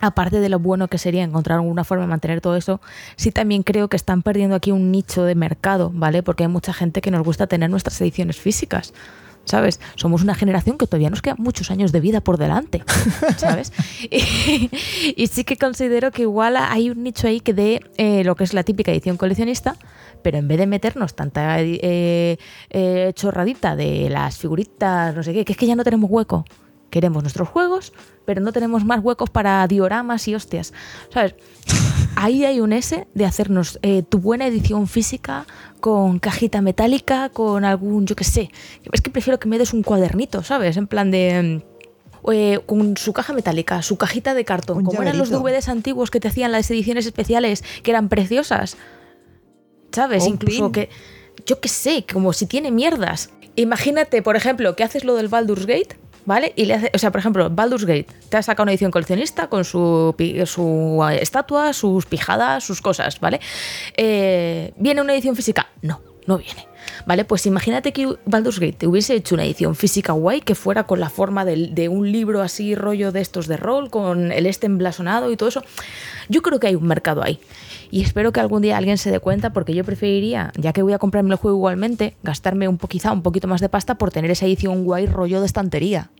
aparte 0.02 0.40
de 0.40 0.48
lo 0.48 0.58
bueno 0.58 0.88
que 0.88 0.98
sería 0.98 1.22
encontrar 1.22 1.58
alguna 1.58 1.84
forma 1.84 2.04
de 2.04 2.08
mantener 2.08 2.40
todo 2.40 2.56
eso, 2.56 2.80
sí 3.16 3.30
también 3.30 3.62
creo 3.62 3.88
que 3.88 3.96
están 3.96 4.22
perdiendo 4.22 4.56
aquí 4.56 4.72
un 4.72 4.90
nicho 4.90 5.22
de 5.22 5.36
mercado, 5.36 5.92
¿vale? 5.94 6.24
Porque 6.24 6.42
hay 6.42 6.48
mucha 6.48 6.72
gente 6.72 7.00
que 7.00 7.12
nos 7.12 7.22
gusta 7.22 7.46
tener 7.46 7.70
nuestras 7.70 8.00
ediciones 8.00 8.36
físicas. 8.36 8.92
¿Sabes? 9.44 9.80
Somos 9.96 10.22
una 10.22 10.34
generación 10.34 10.78
que 10.78 10.86
todavía 10.86 11.10
nos 11.10 11.20
quedan 11.20 11.38
muchos 11.40 11.70
años 11.70 11.90
de 11.90 12.00
vida 12.00 12.20
por 12.20 12.38
delante, 12.38 12.84
¿sabes? 13.36 13.72
y, 14.08 15.26
sí 15.26 15.44
que 15.44 15.56
considero 15.56 16.12
que 16.12 16.22
igual 16.22 16.56
hay 16.56 16.90
un 16.90 17.02
nicho 17.02 17.26
ahí 17.26 17.40
que 17.40 17.52
de 17.52 17.80
eh, 17.96 18.22
lo 18.24 18.36
que 18.36 18.44
es 18.44 18.54
la 18.54 18.62
típica 18.62 18.92
edición 18.92 19.16
coleccionista, 19.16 19.76
pero 20.22 20.38
en 20.38 20.46
vez 20.46 20.58
de 20.58 20.66
meternos 20.66 21.14
tanta 21.14 21.60
eh, 21.60 22.38
eh, 22.70 23.12
chorradita 23.14 23.74
de 23.74 24.08
las 24.10 24.38
figuritas, 24.38 25.14
no 25.14 25.22
sé 25.22 25.32
qué, 25.32 25.44
que 25.44 25.52
es 25.52 25.58
que 25.58 25.66
ya 25.66 25.74
no 25.74 25.84
tenemos 25.84 26.10
hueco. 26.10 26.44
Queremos 26.92 27.22
nuestros 27.22 27.48
juegos, 27.48 27.94
pero 28.26 28.42
no 28.42 28.52
tenemos 28.52 28.84
más 28.84 29.02
huecos 29.02 29.30
para 29.30 29.66
dioramas 29.66 30.28
y 30.28 30.34
hostias. 30.34 30.74
¿Sabes? 31.08 31.34
Ahí 32.16 32.44
hay 32.44 32.60
un 32.60 32.74
S 32.74 33.06
de 33.14 33.24
hacernos 33.24 33.78
eh, 33.80 34.02
tu 34.02 34.18
buena 34.18 34.46
edición 34.46 34.86
física 34.86 35.46
con 35.80 36.18
cajita 36.18 36.60
metálica, 36.60 37.30
con 37.30 37.64
algún, 37.64 38.04
yo 38.06 38.14
qué 38.14 38.24
sé. 38.24 38.50
Es 38.92 39.00
que 39.00 39.08
prefiero 39.08 39.40
que 39.40 39.48
me 39.48 39.56
des 39.56 39.72
un 39.72 39.82
cuadernito, 39.82 40.42
¿sabes? 40.42 40.76
En 40.76 40.86
plan 40.86 41.10
de... 41.10 41.62
Mm, 41.64 42.30
eh, 42.30 42.60
con 42.66 42.98
su 42.98 43.14
caja 43.14 43.32
metálica, 43.32 43.80
su 43.80 43.96
cajita 43.96 44.34
de 44.34 44.44
cartón, 44.44 44.84
como 44.84 45.00
eran 45.00 45.16
los 45.16 45.30
DVDs 45.30 45.70
antiguos 45.70 46.10
que 46.10 46.20
te 46.20 46.28
hacían 46.28 46.52
las 46.52 46.70
ediciones 46.70 47.06
especiales, 47.06 47.64
que 47.82 47.90
eran 47.90 48.10
preciosas. 48.10 48.76
¿Sabes? 49.92 50.26
Incluso 50.26 50.70
que, 50.72 50.90
yo 51.46 51.58
qué 51.58 51.70
sé, 51.70 52.04
como 52.12 52.34
si 52.34 52.44
tiene 52.44 52.70
mierdas. 52.70 53.30
Imagínate, 53.56 54.20
por 54.20 54.36
ejemplo, 54.36 54.76
que 54.76 54.84
haces 54.84 55.04
lo 55.04 55.14
del 55.14 55.28
Baldur's 55.28 55.64
Gate 55.64 56.01
¿vale? 56.24 56.52
Y 56.56 56.66
le 56.66 56.74
hace, 56.74 56.90
o 56.94 56.98
sea, 56.98 57.10
por 57.10 57.20
ejemplo, 57.20 57.50
Baldur's 57.50 57.84
Gate 57.84 58.06
te 58.28 58.36
ha 58.36 58.42
sacado 58.42 58.64
una 58.64 58.72
edición 58.72 58.90
coleccionista 58.90 59.48
con 59.48 59.64
su, 59.64 60.14
su 60.46 61.04
estatua, 61.20 61.72
sus 61.72 62.06
pijadas, 62.06 62.64
sus 62.64 62.80
cosas, 62.80 63.20
¿vale? 63.20 63.40
Eh, 63.96 64.72
¿Viene 64.76 65.00
una 65.00 65.14
edición 65.14 65.36
física? 65.36 65.68
No, 65.82 66.00
no 66.26 66.38
viene. 66.38 66.66
¿Vale? 67.06 67.24
Pues 67.24 67.46
imagínate 67.46 67.92
que 67.92 68.16
Baldur's 68.26 68.58
Gate 68.58 68.74
te 68.74 68.86
hubiese 68.86 69.14
hecho 69.14 69.34
una 69.34 69.44
edición 69.44 69.74
física 69.74 70.12
guay 70.12 70.40
que 70.40 70.54
fuera 70.54 70.84
con 70.84 71.00
la 71.00 71.10
forma 71.10 71.44
de, 71.44 71.88
un 71.88 72.10
libro 72.10 72.42
así, 72.42 72.74
rollo 72.74 73.12
de 73.12 73.20
estos 73.20 73.46
de 73.46 73.56
rol, 73.56 73.90
con 73.90 74.32
el 74.32 74.46
este 74.46 74.66
emblasonado 74.66 75.30
y 75.30 75.36
todo 75.36 75.48
eso. 75.48 75.62
Yo 76.28 76.42
creo 76.42 76.60
que 76.60 76.68
hay 76.68 76.74
un 76.74 76.86
mercado 76.86 77.22
ahí. 77.22 77.40
Y 77.90 78.02
espero 78.02 78.32
que 78.32 78.40
algún 78.40 78.62
día 78.62 78.78
alguien 78.78 78.98
se 78.98 79.10
dé 79.10 79.20
cuenta, 79.20 79.52
porque 79.52 79.74
yo 79.74 79.84
preferiría, 79.84 80.52
ya 80.56 80.72
que 80.72 80.82
voy 80.82 80.92
a 80.92 80.98
comprarme 80.98 81.30
el 81.30 81.36
juego 81.36 81.58
igualmente, 81.58 82.16
gastarme 82.22 82.66
un, 82.66 82.78
quizá 82.78 83.12
un 83.12 83.22
poquito 83.22 83.48
más 83.48 83.60
de 83.60 83.68
pasta 83.68 83.96
por 83.96 84.10
tener 84.10 84.30
esa 84.30 84.46
edición 84.46 84.84
guay 84.84 85.06
rollo 85.06 85.40
de 85.40 85.46
estantería. 85.46 86.10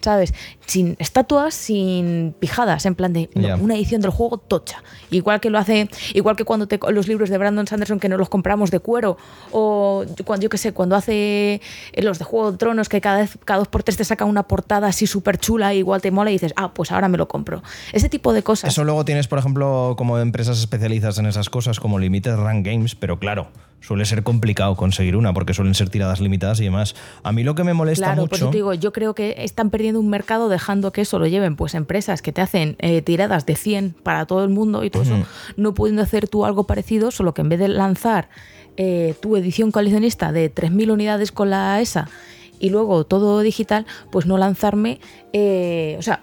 ¿Sabes? 0.00 0.34
Sin 0.66 0.96
estatuas, 0.98 1.54
sin 1.54 2.34
pijadas, 2.38 2.86
en 2.86 2.94
plan 2.94 3.12
de 3.12 3.28
una 3.60 3.74
edición 3.74 4.00
del 4.00 4.10
juego 4.10 4.38
tocha. 4.38 4.82
Igual 5.10 5.40
que 5.40 5.50
lo 5.50 5.58
hace, 5.58 5.88
igual 6.14 6.36
que 6.36 6.44
cuando 6.44 6.66
te, 6.68 6.78
los 6.90 7.08
libros 7.08 7.30
de 7.30 7.38
Brandon 7.38 7.66
Sanderson 7.66 8.00
que 8.00 8.08
nos 8.08 8.18
los 8.18 8.28
compramos 8.28 8.70
de 8.70 8.80
cuero, 8.80 9.16
o 9.52 10.04
cuando 10.24 10.44
yo 10.44 10.48
qué 10.48 10.58
sé, 10.58 10.72
cuando 10.72 10.96
hace 10.96 11.60
eh, 11.92 12.02
los 12.02 12.18
de 12.18 12.24
Juego 12.24 12.52
de 12.52 12.58
Tronos 12.58 12.88
que 12.88 13.00
cada, 13.00 13.18
vez, 13.18 13.38
cada 13.44 13.58
dos 13.58 13.68
por 13.68 13.82
tres 13.82 13.96
te 13.96 14.04
saca 14.04 14.24
una 14.24 14.44
portada 14.44 14.88
así 14.88 15.06
súper 15.06 15.38
chula, 15.38 15.74
igual 15.74 16.00
te 16.00 16.10
mola 16.10 16.30
y 16.30 16.34
dices, 16.34 16.52
ah, 16.56 16.72
pues 16.72 16.92
ahora 16.92 17.08
me 17.08 17.18
lo 17.18 17.28
compro. 17.28 17.62
Ese 17.92 18.08
tipo 18.08 18.32
de 18.32 18.42
cosas. 18.42 18.72
Eso 18.72 18.84
luego 18.84 19.04
tienes, 19.04 19.28
por 19.28 19.38
ejemplo, 19.38 19.94
como 19.96 20.18
empresas 20.18 20.58
especializadas 20.58 21.18
en 21.18 21.26
esas 21.26 21.50
cosas, 21.50 21.80
como 21.80 21.98
Limited 21.98 22.36
Run 22.36 22.62
Games, 22.62 22.94
pero 22.94 23.18
claro, 23.18 23.48
suele 23.80 24.04
ser 24.04 24.22
complicado 24.22 24.74
conseguir 24.76 25.16
una 25.16 25.32
porque 25.32 25.54
suelen 25.54 25.74
ser 25.74 25.88
tiradas 25.90 26.20
limitadas 26.20 26.60
y 26.60 26.64
demás. 26.64 26.94
A 27.22 27.32
mí 27.32 27.44
lo 27.44 27.54
que 27.54 27.64
me 27.64 27.74
molesta 27.74 28.06
claro, 28.06 28.22
mucho. 28.22 28.46
Pues 28.46 28.50
digo, 28.52 28.74
yo 28.74 28.92
creo 28.92 29.14
que 29.14 29.36
están 29.38 29.70
perdiendo 29.70 30.00
un 30.00 30.08
mercado 30.08 30.48
dejando 30.48 30.92
que 30.92 31.02
eso 31.02 31.18
lo 31.18 31.26
lleven 31.26 31.56
pues 31.56 31.74
empresas 31.74 32.22
que 32.22 32.32
te 32.32 32.40
hacen 32.40 32.76
eh, 32.80 33.02
tiradas 33.02 33.46
de 33.46 33.56
100 33.56 33.94
para 34.02 34.26
todo 34.26 34.42
el 34.42 34.50
mundo 34.50 34.84
y 34.84 34.90
todo 34.90 35.02
eso, 35.02 35.16
no 35.56 35.74
pudiendo 35.74 36.02
hacer 36.02 36.28
tú 36.28 36.44
algo 36.44 36.64
parecido, 36.64 37.10
solo 37.10 37.34
que 37.34 37.42
en 37.42 37.48
vez 37.48 37.58
de 37.58 37.68
lanzar 37.68 38.28
eh, 38.76 39.14
tu 39.20 39.36
edición 39.36 39.70
coleccionista 39.70 40.32
de 40.32 40.52
3.000 40.52 40.92
unidades 40.92 41.32
con 41.32 41.50
la 41.50 41.80
ESA 41.80 42.08
y 42.58 42.70
luego 42.70 43.04
todo 43.04 43.40
digital, 43.40 43.86
pues 44.10 44.26
no 44.26 44.38
lanzarme, 44.38 45.00
eh, 45.32 45.96
o 45.98 46.02
sea, 46.02 46.22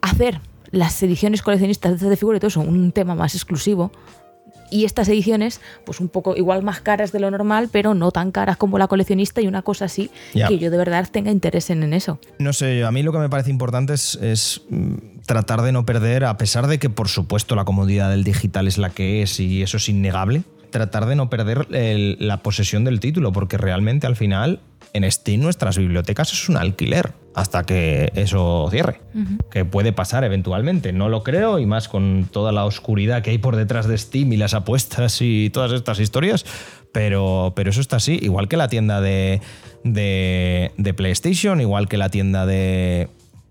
hacer 0.00 0.40
las 0.70 1.02
ediciones 1.02 1.42
coleccionistas 1.42 2.00
de 2.00 2.16
figura 2.16 2.36
y 2.36 2.40
todo 2.40 2.48
eso 2.48 2.60
un 2.60 2.92
tema 2.92 3.14
más 3.14 3.34
exclusivo 3.34 3.90
y 4.70 4.84
estas 4.84 5.08
ediciones, 5.08 5.60
pues 5.84 6.00
un 6.00 6.08
poco 6.08 6.36
igual 6.36 6.62
más 6.62 6.80
caras 6.80 7.12
de 7.12 7.20
lo 7.20 7.30
normal, 7.30 7.68
pero 7.70 7.94
no 7.94 8.10
tan 8.10 8.32
caras 8.32 8.56
como 8.56 8.78
la 8.78 8.88
coleccionista 8.88 9.40
y 9.40 9.46
una 9.46 9.62
cosa 9.62 9.86
así, 9.86 10.10
que 10.32 10.58
yo 10.58 10.70
de 10.70 10.76
verdad 10.76 11.08
tenga 11.10 11.30
interés 11.30 11.70
en, 11.70 11.92
eso. 11.92 12.18
No 12.38 12.52
sé, 12.52 12.84
a 12.84 12.90
mí 12.90 13.02
lo 13.02 13.12
que 13.12 13.18
me 13.18 13.28
parece 13.28 13.50
importante 13.50 13.94
es, 13.94 14.62
mm, 14.68 14.94
tratar 15.26 15.62
de 15.62 15.72
no 15.72 15.84
perder, 15.86 16.24
a 16.24 16.36
pesar 16.36 16.66
de 16.66 16.78
que 16.78 16.90
por 16.90 17.08
supuesto 17.08 17.54
la 17.54 17.64
comodidad 17.64 18.10
del 18.10 18.24
digital 18.24 18.66
es 18.66 18.78
la 18.78 18.90
que 18.90 19.22
es 19.22 19.40
y 19.40 19.62
eso 19.62 19.76
es 19.76 19.88
innegable, 19.88 20.42
tratar 20.70 21.06
de 21.06 21.16
no 21.16 21.30
perder 21.30 21.66
la 21.70 22.42
posesión 22.42 22.84
del 22.84 23.00
título, 23.00 23.32
porque 23.32 23.58
realmente 23.58 24.06
al 24.06 24.16
final 24.16 24.60
en 24.92 25.10
Steam 25.10 25.40
nuestras 25.40 25.78
bibliotecas 25.78 26.32
es 26.32 26.48
un 26.48 26.56
alquiler 26.56 27.12
hasta 27.34 27.62
que 27.64 28.10
eso 28.14 28.66
cierre, 28.70 29.00
que 29.50 29.64
puede 29.64 29.92
pasar 29.92 30.24
eventualmente. 30.24 30.92
No 30.92 31.08
lo 31.08 31.22
creo 31.22 31.58
y 31.58 31.66
más 31.66 31.88
con 31.88 32.28
toda 32.30 32.50
la 32.52 32.64
oscuridad 32.64 33.22
que 33.22 33.30
hay 33.30 33.38
por 33.38 33.54
detrás 33.54 33.86
de 33.86 33.96
Steam 33.96 34.32
y 34.32 34.36
las 34.36 34.54
apuestas 34.54 35.18
y 35.20 35.50
todas 35.50 35.72
estas 35.72 36.00
historias, 36.00 36.44
pero, 36.92 37.52
pero 37.54 37.70
eso 37.70 37.80
está 37.80 37.96
así, 37.96 38.18
igual 38.20 38.48
que 38.48 38.56
la 38.56 38.68
tienda 38.68 39.00
de, 39.00 39.40
de, 39.84 40.94
PlayStation, 40.96 41.60
igual 41.60 41.88
que 41.88 41.96
la 41.96 42.08
tienda 42.08 42.44
de, 42.44 43.08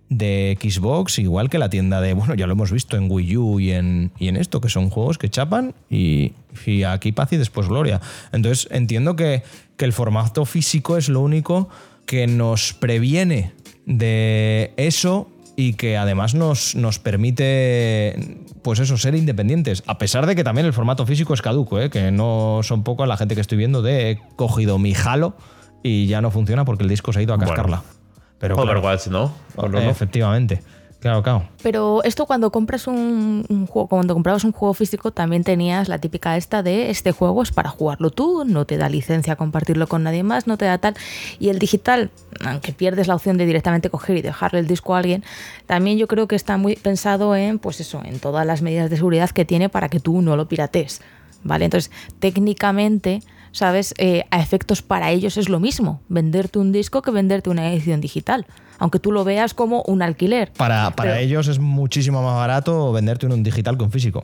de 0.10 0.58
Xbox, 0.62 1.20
igual 1.20 1.50
que 1.50 1.58
la 1.58 1.70
tienda 1.70 2.00
de, 2.02 2.14
bueno, 2.14 2.34
ya 2.36 2.48
lo 2.48 2.54
hemos 2.54 2.72
visto 2.72 2.96
en 2.98 3.12
Wii 3.12 3.38
U 3.38 3.60
y 3.60 3.72
en, 3.72 4.12
y 4.18 4.30
en 4.30 4.38
esto, 4.38 4.62
que 4.62 4.70
son 4.70 4.90
juegos 4.90 5.18
que 5.18 5.30
chapan 5.30 5.76
y, 5.90 6.34
y 6.66 6.84
aquí 6.84 7.12
paz 7.12 7.34
y 7.34 7.38
después 7.38 7.68
gloria. 7.68 8.00
Entonces 8.32 8.68
entiendo 8.72 9.16
que, 9.16 9.44
que 9.76 9.86
el 9.86 9.94
formato 9.94 10.46
físico 10.46 10.98
es 10.98 11.10
lo 11.10 11.22
único 11.22 11.70
que 12.06 12.26
nos 12.28 12.74
previene 12.74 13.52
de 13.86 14.74
eso 14.78 15.30
y 15.60 15.74
que 15.74 15.98
además 15.98 16.36
nos, 16.36 16.76
nos 16.76 17.00
permite, 17.00 18.38
pues 18.62 18.80
eso, 18.80 18.96
ser 18.96 19.16
independientes. 19.16 19.84
A 19.88 19.98
pesar 19.98 20.28
de 20.28 20.36
que 20.36 20.44
también 20.44 20.68
el 20.68 20.74
formato 20.74 21.06
físico 21.06 21.34
es 21.34 21.42
caduco, 21.42 21.82
¿eh? 21.82 21.90
que 21.90 22.12
no 22.12 22.62
son 22.64 22.84
poco 22.84 23.06
la 23.08 23.18
gente 23.18 23.34
que 23.34 23.42
estoy 23.42 23.58
viendo 23.58 23.82
de 23.82 24.12
he 24.12 24.20
cogido 24.36 24.78
mi 24.78 24.94
Halo 24.94 25.36
y 25.82 26.06
ya 26.06 26.22
no 26.22 26.32
funciona 26.32 26.64
porque 26.64 26.84
el 26.84 26.90
disco 26.90 27.12
se 27.12 27.20
ha 27.20 27.22
ido 27.24 27.34
a 27.34 27.38
Bueno. 27.38 27.97
Pero 28.40 28.56
Overwatch, 28.56 29.08
¿no? 29.08 29.32
¿O 29.56 29.68
no, 29.68 29.80
eh, 29.80 29.86
no? 29.86 29.90
efectivamente. 29.90 30.62
Claro, 31.00 31.22
claro. 31.22 31.48
Pero 31.62 32.04
esto 32.04 32.26
cuando 32.26 32.52
compras 32.52 32.88
un, 32.88 33.46
un 33.50 33.68
juego, 33.68 33.88
cuando 33.88 34.16
comprabas 34.16 34.44
un 34.44 34.52
juego 34.52 34.74
físico, 34.74 35.12
también 35.12 35.44
tenías 35.44 35.90
la 35.90 36.00
típica 36.00 36.36
esta 36.38 36.64
de 36.64 36.90
este 36.90 37.12
juego 37.12 37.44
es 37.44 37.52
para 37.52 37.70
jugarlo 37.70 38.10
tú, 38.10 38.46
no 38.46 38.66
te 38.66 38.78
da 38.78 38.90
licencia 38.90 39.34
a 39.34 39.36
compartirlo 39.36 39.86
con 39.88 40.02
nadie 40.02 40.24
más, 40.24 40.48
no 40.48 40.58
te 40.58 40.66
da 40.66 40.80
tal. 40.80 40.96
Y 41.38 41.50
el 41.50 41.60
digital, 41.60 42.10
aunque 42.44 42.74
pierdes 42.74 43.08
la 43.08 43.14
opción 43.14 43.38
de 43.38 43.46
directamente 43.46 43.92
coger 43.92 44.18
y 44.18 44.22
dejarle 44.24 44.60
el 44.60 44.68
disco 44.68 44.96
a 44.96 44.98
alguien, 44.98 45.24
también 45.68 46.00
yo 46.00 46.08
creo 46.08 46.28
que 46.28 46.36
está 46.36 46.58
muy 46.58 46.76
pensado 46.76 47.36
en, 47.36 47.60
pues 47.60 47.80
eso, 47.80 48.02
en 48.04 48.20
todas 48.20 48.46
las 48.48 48.64
medidas 48.64 48.90
de 48.90 48.96
seguridad 48.98 49.30
que 49.30 49.46
tiene 49.46 49.70
para 49.70 49.90
que 49.90 50.00
tú 50.00 50.22
no 50.24 50.36
lo 50.36 50.48
pirates. 50.48 51.02
¿Vale? 51.44 51.66
Entonces, 51.66 51.92
técnicamente, 52.20 53.22
¿sabes? 53.52 53.94
Eh, 53.98 54.24
a 54.32 54.40
efectos 54.42 54.82
para 54.82 55.12
ellos 55.12 55.38
es 55.38 55.50
lo 55.50 55.60
mismo, 55.60 56.02
venderte 56.10 56.60
un 56.60 56.72
disco 56.72 57.02
que 57.02 57.12
venderte 57.12 57.50
una 57.50 57.72
edición 57.72 58.02
digital. 58.02 58.46
Aunque 58.80 59.00
tú 59.00 59.12
lo 59.12 59.24
veas 59.24 59.54
como 59.56 59.82
un 59.88 60.02
alquiler. 60.04 60.52
Para, 60.54 60.92
para 60.92 61.12
Pero- 61.14 61.22
ellos 61.24 61.48
es 61.48 61.58
muchísimo 61.60 62.22
más 62.22 62.36
barato 62.36 62.92
venderte 62.92 63.26
un, 63.26 63.42
digital 63.44 63.76
que 63.78 63.84
un 63.86 63.92
físico. 63.92 64.24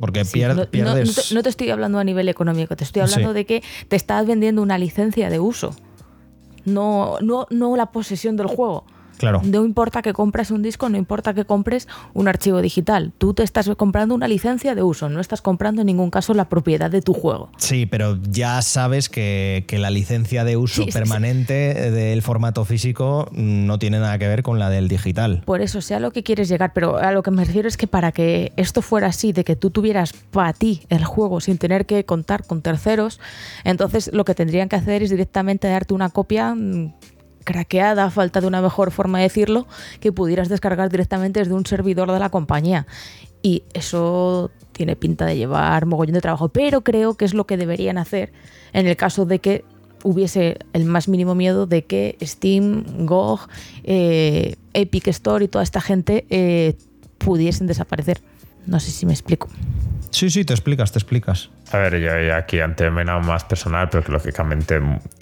Porque 0.00 0.24
Sí, 0.24 0.38
pier- 0.40 0.48
no, 0.48 0.64
no- 0.64 0.70
pierdes. 0.70 1.16
no 1.16 1.22
te, 1.22 1.34
no 1.34 1.42
te 1.42 1.48
estoy 1.48 1.70
hablando 1.70 1.98
a 1.98 2.04
nivel 2.04 2.28
económico, 2.28 2.74
te 2.76 2.84
estoy 2.84 3.02
hablando 3.02 3.28
Sí. 3.30 3.34
de 3.34 3.46
que 3.46 3.62
te 3.88 3.96
estás 3.96 4.26
vendiendo 4.26 4.60
una 4.60 4.76
licencia 4.76 5.30
de 5.30 5.38
uso, 5.40 5.74
no, 6.64 7.18
no, 7.20 7.46
no 7.50 7.76
la 7.76 7.86
posesión 7.92 8.36
del 8.36 8.46
juego. 8.48 8.84
Claro. 9.18 9.40
No 9.44 9.64
importa 9.64 10.02
que 10.02 10.12
compres 10.12 10.50
un 10.50 10.62
disco, 10.62 10.88
no 10.88 10.96
importa 10.96 11.34
que 11.34 11.44
compres 11.44 11.88
un 12.14 12.28
archivo 12.28 12.60
digital. 12.60 13.12
Tú 13.18 13.34
te 13.34 13.42
estás 13.42 13.68
comprando 13.76 14.14
una 14.14 14.28
licencia 14.28 14.74
de 14.74 14.82
uso, 14.82 15.08
no 15.08 15.20
estás 15.20 15.42
comprando 15.42 15.82
en 15.82 15.86
ningún 15.86 16.10
caso 16.10 16.34
la 16.34 16.48
propiedad 16.48 16.90
de 16.90 17.02
tu 17.02 17.14
juego. 17.14 17.50
Sí, 17.56 17.86
pero 17.86 18.18
ya 18.30 18.60
sabes 18.62 19.08
que, 19.08 19.64
que 19.66 19.78
la 19.78 19.90
licencia 19.90 20.44
de 20.44 20.56
uso 20.56 20.76
Sí, 20.76 20.82
sí, 20.84 20.92
sí. 20.92 20.98
permanente 20.98 21.90
del 21.90 22.22
formato 22.22 22.64
físico 22.64 23.28
no 23.32 23.78
tiene 23.78 23.98
nada 23.98 24.18
que 24.18 24.28
ver 24.28 24.42
con 24.42 24.58
la 24.58 24.68
del 24.70 24.88
digital. 24.88 25.42
Por 25.44 25.60
eso, 25.62 25.80
sea 25.80 26.00
lo 26.00 26.10
que 26.10 26.22
quieres 26.22 26.48
llegar, 26.48 26.72
pero 26.74 26.98
a 26.98 27.12
lo 27.12 27.22
que 27.22 27.30
me 27.30 27.44
refiero 27.44 27.68
es 27.68 27.76
que 27.76 27.86
para 27.86 28.12
que 28.12 28.52
esto 28.56 28.82
fuera 28.82 29.06
así, 29.08 29.32
de 29.32 29.44
que 29.44 29.56
tú 29.56 29.70
tuvieras 29.70 30.12
para 30.12 30.52
ti 30.52 30.82
el 30.88 31.04
juego 31.04 31.40
sin 31.40 31.58
tener 31.58 31.86
que 31.86 32.04
contar 32.04 32.44
con 32.46 32.62
terceros, 32.62 33.20
entonces 33.64 34.10
lo 34.12 34.24
que 34.24 34.34
tendrían 34.34 34.68
que 34.68 34.76
hacer 34.76 35.02
es 35.02 35.10
directamente 35.10 35.68
darte 35.68 35.94
una 35.94 36.10
copia 36.10 36.54
mm, 36.54 36.92
craqueada, 37.46 38.04
a 38.04 38.10
falta 38.10 38.42
de 38.42 38.46
una 38.46 38.60
mejor 38.60 38.90
forma 38.90 39.18
de 39.18 39.24
decirlo, 39.24 39.66
que 40.00 40.12
pudieras 40.12 40.50
descargar 40.50 40.90
directamente 40.90 41.40
desde 41.40 41.54
un 41.54 41.64
servidor 41.64 42.12
de 42.12 42.18
la 42.18 42.28
compañía. 42.28 42.86
Y 43.40 43.62
eso 43.72 44.50
tiene 44.72 44.96
pinta 44.96 45.24
de 45.24 45.36
llevar 45.36 45.86
mogollón 45.86 46.14
de 46.14 46.20
trabajo, 46.20 46.50
pero 46.50 46.82
creo 46.82 47.14
que 47.14 47.24
es 47.24 47.32
lo 47.32 47.46
que 47.46 47.56
deberían 47.56 47.96
hacer 47.96 48.32
en 48.74 48.86
el 48.86 48.96
caso 48.96 49.24
de 49.24 49.38
que 49.38 49.64
hubiese 50.02 50.58
el 50.72 50.84
más 50.84 51.08
mínimo 51.08 51.34
miedo 51.34 51.66
de 51.66 51.84
que 51.84 52.18
Steam, 52.22 53.06
GOG, 53.06 53.48
eh, 53.84 54.56
Epic 54.74 55.08
Store 55.08 55.44
y 55.44 55.48
toda 55.48 55.62
esta 55.62 55.80
gente 55.80 56.26
eh, 56.28 56.74
pudiesen 57.18 57.66
desaparecer. 57.66 58.20
No 58.66 58.80
sé 58.80 58.90
si 58.90 59.06
me 59.06 59.12
explico. 59.12 59.48
Sí, 60.10 60.30
sí, 60.30 60.44
te 60.44 60.54
explicas, 60.54 60.92
te 60.92 60.98
explicas. 60.98 61.50
A 61.72 61.78
ver, 61.78 62.00
yo 62.00 62.20
yo 62.20 62.34
aquí 62.36 62.60
ante 62.60 62.90
nada 62.90 63.20
más 63.20 63.44
personal, 63.44 63.88
pero 63.90 64.02
que 64.02 64.12
lógicamente, 64.12 64.80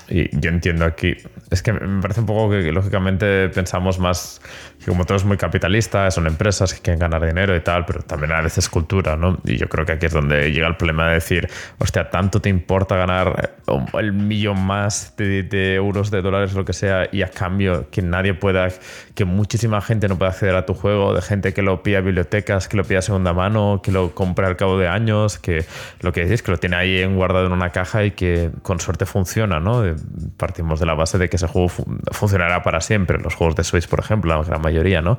y 0.08 0.28
yo 0.38 0.50
entiendo 0.50 0.84
aquí, 0.84 1.16
es 1.50 1.62
que 1.62 1.72
me 1.72 2.02
parece 2.02 2.20
un 2.20 2.26
poco 2.26 2.50
que 2.50 2.72
lógicamente 2.72 3.48
pensamos 3.48 3.98
más 3.98 4.40
que 4.84 4.90
como 4.90 5.04
todo 5.04 5.16
es 5.16 5.24
muy 5.24 5.36
capitalista, 5.36 6.10
son 6.10 6.26
empresas 6.26 6.74
que 6.74 6.80
quieren 6.80 7.00
ganar 7.00 7.24
dinero 7.24 7.56
y 7.56 7.60
tal, 7.60 7.84
pero 7.86 8.00
también 8.02 8.32
a 8.32 8.40
veces 8.40 8.68
cultura, 8.68 9.16
¿no? 9.16 9.38
Y 9.44 9.56
yo 9.56 9.68
creo 9.68 9.86
que 9.86 9.92
aquí 9.92 10.06
es 10.06 10.12
donde 10.12 10.52
llega 10.52 10.66
el 10.66 10.76
problema 10.76 11.08
de 11.08 11.14
decir, 11.14 11.48
hostia, 11.78 12.10
¿tanto 12.10 12.40
te 12.40 12.48
importa 12.48 12.96
ganar 12.96 13.54
eh, 13.68 13.78
el 13.98 14.12
millón 14.12 14.60
más 14.64 15.14
de, 15.16 15.42
de 15.42 15.74
euros, 15.74 16.10
de 16.10 16.20
dólares, 16.22 16.54
lo 16.54 16.64
que 16.64 16.72
sea, 16.72 17.08
y 17.10 17.22
a 17.22 17.28
cambio 17.30 17.88
que 17.90 18.02
nadie 18.02 18.34
pueda, 18.34 18.68
que 19.14 19.24
muchísima 19.24 19.80
gente 19.80 20.08
no 20.08 20.18
pueda 20.18 20.32
acceder 20.32 20.54
a 20.56 20.66
tu 20.66 20.74
juego, 20.74 21.14
de 21.14 21.22
gente 21.22 21.54
que 21.54 21.62
lo 21.62 21.82
pilla 21.82 21.98
en 21.98 22.04
bibliotecas, 22.06 22.68
que 22.68 22.76
lo 22.76 22.84
pilla 22.84 22.98
a 22.98 23.02
segunda 23.02 23.32
mano, 23.32 23.80
que 23.82 23.90
lo 23.92 24.14
compra 24.14 24.48
al 24.48 24.56
cabo 24.56 24.78
de 24.78 24.88
años, 24.88 25.38
que 25.38 25.64
lo 26.00 26.12
que 26.12 26.24
decís, 26.24 26.42
que 26.42 26.50
lo 26.50 26.58
tiene 26.58 26.76
ahí 26.76 27.04
guardado 27.06 27.46
en 27.46 27.52
una 27.52 27.70
caja 27.70 28.04
y 28.04 28.10
que 28.10 28.50
con 28.62 28.80
suerte 28.80 29.06
funciona, 29.06 29.60
¿no? 29.60 29.80
De- 29.80 29.94
Partimos 30.36 30.80
de 30.80 30.86
la 30.86 30.94
base 30.94 31.16
de 31.16 31.28
que 31.28 31.36
ese 31.36 31.46
juego 31.46 31.68
fu- 31.68 31.84
funcionará 32.10 32.62
para 32.62 32.80
siempre. 32.80 33.18
Los 33.18 33.34
juegos 33.34 33.54
de 33.56 33.64
Switch, 33.64 33.88
por 33.88 34.00
ejemplo, 34.00 34.36
la 34.36 34.42
gran 34.42 34.60
mayoría, 34.60 34.73
¿no? 35.02 35.18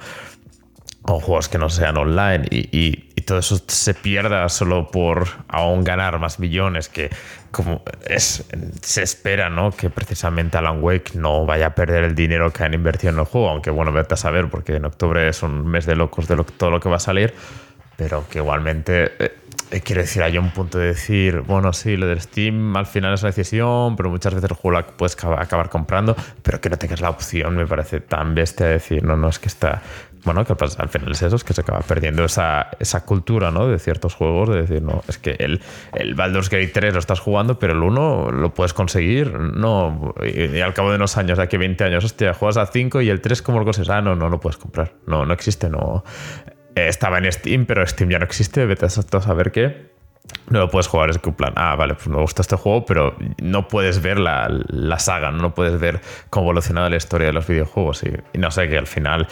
o 1.07 1.19
juegos 1.19 1.49
que 1.49 1.57
no 1.59 1.69
sean 1.69 1.97
online 1.97 2.45
y, 2.49 3.05
todo 3.25 3.39
eso 3.39 3.59
se 3.65 3.95
pierda 3.95 4.47
solo 4.49 4.91
por 4.91 5.27
aún 5.47 5.83
ganar 5.83 6.19
más 6.19 6.39
millones 6.39 6.89
que 6.89 7.09
como 7.49 7.81
es 8.07 8.45
se 8.83 9.01
espera 9.01 9.49
no 9.49 9.71
que 9.71 9.89
precisamente 9.89 10.59
Alan 10.59 10.83
Wake 10.83 11.13
no 11.15 11.43
vaya 11.43 11.65
a 11.65 11.69
perder 11.73 12.03
el 12.03 12.13
dinero 12.13 12.53
que 12.53 12.63
han 12.63 12.75
invertido 12.75 13.13
en 13.13 13.17
el 13.17 13.25
juego 13.25 13.49
aunque 13.49 13.71
bueno 13.71 13.91
vete 13.91 14.13
a 14.13 14.17
saber 14.17 14.47
porque 14.51 14.75
en 14.75 14.85
octubre 14.85 15.27
es 15.27 15.41
un 15.41 15.65
mes 15.65 15.87
de 15.87 15.95
locos 15.95 16.27
de 16.27 16.35
lo- 16.35 16.43
todo 16.43 16.69
lo 16.69 16.79
que 16.79 16.87
va 16.87 16.97
a 16.97 16.99
salir 16.99 17.33
pero 17.97 18.27
que 18.29 18.37
igualmente 18.37 19.11
eh, 19.17 19.35
quiero 19.81 20.01
decir 20.01 20.21
hay 20.23 20.37
un 20.37 20.51
punto 20.51 20.77
de 20.77 20.87
decir 20.87 21.41
bueno 21.41 21.73
sí 21.73 21.97
lo 21.97 22.07
del 22.07 22.21
Steam 22.21 22.75
al 22.75 22.85
final 22.85 23.13
es 23.13 23.21
una 23.21 23.29
decisión 23.31 23.95
pero 23.95 24.09
muchas 24.09 24.33
veces 24.33 24.49
el 24.49 24.55
juego 24.55 24.79
la 24.79 24.87
puedes 24.87 25.15
acaba- 25.15 25.41
acabar 25.41 25.69
comprando 25.69 26.15
pero 26.43 26.61
que 26.61 26.69
no 26.69 26.77
tengas 26.77 27.01
la 27.01 27.09
opción 27.09 27.55
me 27.55 27.65
parece 27.67 27.99
tan 28.01 28.35
bestia 28.35 28.67
decir 28.67 29.03
no 29.03 29.15
no 29.17 29.29
es 29.29 29.39
que 29.39 29.47
está 29.47 29.81
bueno, 30.23 30.43
que 30.43 30.53
al 30.79 30.89
final 30.89 31.11
es 31.11 31.21
eso, 31.21 31.35
es 31.35 31.43
que 31.43 31.53
se 31.53 31.61
acaba 31.61 31.81
perdiendo 31.81 32.23
esa, 32.25 32.69
esa 32.79 33.05
cultura, 33.05 33.51
¿no? 33.51 33.67
De 33.67 33.77
ciertos 33.77 34.15
juegos, 34.15 34.49
de 34.49 34.61
decir, 34.63 34.81
no, 34.81 35.03
es 35.07 35.19
que 35.19 35.35
el, 35.37 35.61
el 35.93 36.15
Baldur's 36.15 36.49
Gate 36.49 36.69
3 36.73 36.93
lo 36.95 36.99
estás 36.99 37.19
jugando, 37.19 37.59
pero 37.59 37.73
el 37.73 37.83
1 37.83 38.31
lo 38.31 38.51
puedes 38.51 38.73
conseguir, 38.73 39.31
no, 39.39 40.15
y, 40.25 40.45
y 40.57 40.61
al 40.61 40.73
cabo 40.73 40.89
de 40.89 40.95
unos 40.95 41.15
años, 41.17 41.37
aquí 41.37 41.57
a 41.57 41.59
20 41.59 41.83
años, 41.83 42.03
hostia, 42.03 42.33
juegas 42.33 42.57
a 42.57 42.65
5 42.65 43.01
y 43.01 43.09
el 43.11 43.21
3 43.21 43.43
como 43.43 43.59
lo 43.59 43.65
consigues, 43.65 43.89
ah, 43.91 44.01
no, 44.01 44.15
no 44.15 44.27
lo 44.29 44.39
puedes 44.39 44.57
comprar, 44.57 44.93
no, 45.05 45.27
no 45.27 45.33
existe, 45.35 45.69
no. 45.69 46.03
Eh, 46.75 46.87
Estaba 46.87 47.17
en 47.17 47.31
Steam, 47.31 47.65
pero 47.65 47.85
Steam 47.87 48.09
ya 48.09 48.19
no 48.19 48.25
existe, 48.25 48.65
vete 48.65 48.85
a 48.85 48.89
saber 48.89 49.51
qué. 49.51 49.95
No 50.49 50.59
lo 50.59 50.69
puedes 50.69 50.87
jugar, 50.87 51.11
es 51.11 51.19
que 51.19 51.31
plan, 51.31 51.53
ah, 51.55 51.75
vale, 51.75 51.93
pues 51.93 52.07
me 52.07 52.17
gusta 52.17 52.41
este 52.41 52.55
juego, 52.55 52.83
pero 52.85 53.15
no 53.41 53.67
puedes 53.67 54.01
ver 54.01 54.19
la, 54.19 54.47
la 54.67 54.97
saga, 54.97 55.31
no 55.31 55.53
puedes 55.53 55.79
ver 55.79 56.01
cómo 56.31 56.47
evolucionado 56.47 56.89
la 56.89 56.95
historia 56.95 57.27
de 57.27 57.33
los 57.33 57.47
videojuegos. 57.47 58.03
Y, 58.03 58.11
y 58.33 58.39
no 58.39 58.49
sé, 58.49 58.67
que 58.67 58.77
al 58.77 58.87
final, 58.87 59.27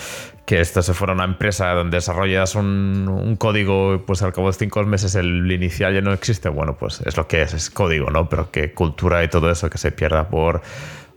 que 0.46 0.60
esto 0.60 0.82
se 0.84 0.94
fuera 0.94 1.14
una 1.14 1.24
empresa 1.24 1.74
donde 1.74 1.98
desarrollas 1.98 2.54
un, 2.56 3.08
un 3.10 3.36
código, 3.38 4.04
pues 4.06 4.22
al 4.22 4.34
cabo 4.34 4.48
de 4.48 4.54
cinco 4.54 4.84
meses 4.84 5.16
el 5.16 5.52
inicial 5.52 5.94
ya 5.94 6.02
no 6.02 6.14
existe, 6.14 6.50
bueno, 6.50 6.78
pues 6.78 7.02
es 7.02 7.18
lo 7.18 7.28
que 7.28 7.42
es, 7.42 7.54
es 7.56 7.70
código, 7.72 8.12
¿no? 8.12 8.30
Pero 8.30 8.52
que 8.52 8.74
cultura 8.74 9.24
y 9.24 9.30
todo 9.30 9.50
eso 9.50 9.70
que 9.72 9.80
se 9.80 9.92
pierda 9.92 10.30
por 10.30 10.62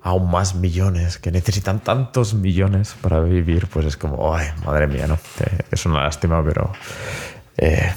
aún 0.07 0.31
más 0.31 0.55
millones, 0.55 1.19
que 1.19 1.33
necesitan 1.33 1.81
tantos 1.81 2.33
millones 2.33 2.95
para 3.01 3.19
vivir, 3.19 3.67
pues 3.67 3.87
es 3.87 3.97
como, 3.97 4.33
ay, 4.33 4.47
madre 4.65 4.87
mía, 4.87 5.09
¿no? 5.09 5.15
Eh, 5.15 5.65
es 5.73 5.85
una 5.85 6.05
lástima, 6.05 6.45
pero... 6.45 6.73
eh, 7.57 7.93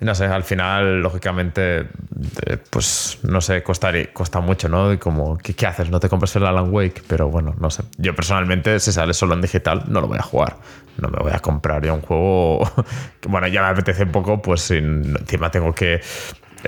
no 0.00 0.14
sé, 0.14 0.24
al 0.24 0.44
final, 0.44 1.02
lógicamente, 1.02 1.80
eh, 1.80 2.56
pues 2.70 3.18
no 3.22 3.42
sé, 3.42 3.62
cuesta, 3.62 3.92
cuesta 4.14 4.40
mucho, 4.40 4.70
¿no? 4.70 4.94
Y 4.94 4.96
como, 4.96 5.36
¿qué, 5.36 5.66
haces? 5.66 5.90
No 5.90 6.00
te 6.00 6.08
compras 6.08 6.34
el 6.36 6.46
Alan 6.46 6.72
Wake, 6.72 7.02
pero 7.06 7.28
bueno, 7.28 7.54
no 7.58 7.70
sé. 7.70 7.82
Yo 7.98 8.14
personalmente, 8.14 8.80
si 8.80 8.90
sale 8.92 9.12
solo 9.12 9.34
en 9.34 9.42
digital, 9.42 9.84
no 9.88 10.00
lo 10.00 10.08
voy 10.08 10.18
a 10.18 10.22
jugar. 10.22 10.56
No 10.96 11.08
me 11.08 11.18
voy 11.18 11.32
a 11.34 11.40
comprar 11.40 11.84
ya 11.84 11.92
un 11.92 12.00
juego 12.00 12.60
bueno, 13.28 13.46
ya 13.48 13.60
me 13.60 13.68
apetece 13.68 14.04
un 14.04 14.12
poco, 14.12 14.40
pues 14.40 14.70
encima 14.70 15.50
tengo 15.50 15.74
que 15.74 16.00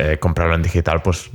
eh, 0.01 0.18
comprarlo 0.18 0.55
en 0.55 0.62
digital, 0.62 1.03
pues 1.03 1.28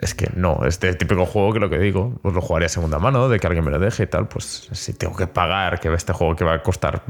es 0.00 0.14
que 0.14 0.30
no, 0.34 0.60
este 0.66 0.92
típico 0.92 1.24
juego 1.24 1.54
que 1.54 1.60
lo 1.60 1.70
que 1.70 1.78
digo, 1.78 2.18
pues 2.22 2.34
lo 2.34 2.42
jugaría 2.42 2.66
a 2.66 2.68
segunda 2.68 2.98
mano, 2.98 3.30
de 3.30 3.40
que 3.40 3.46
alguien 3.46 3.64
me 3.64 3.70
lo 3.70 3.78
deje 3.78 4.02
y 4.02 4.06
tal, 4.06 4.28
pues 4.28 4.68
si 4.72 4.92
tengo 4.92 5.16
que 5.16 5.26
pagar, 5.26 5.80
que 5.80 5.90
este 5.94 6.12
juego 6.12 6.36
que 6.36 6.44
va 6.44 6.52
a 6.52 6.62
costar, 6.62 7.02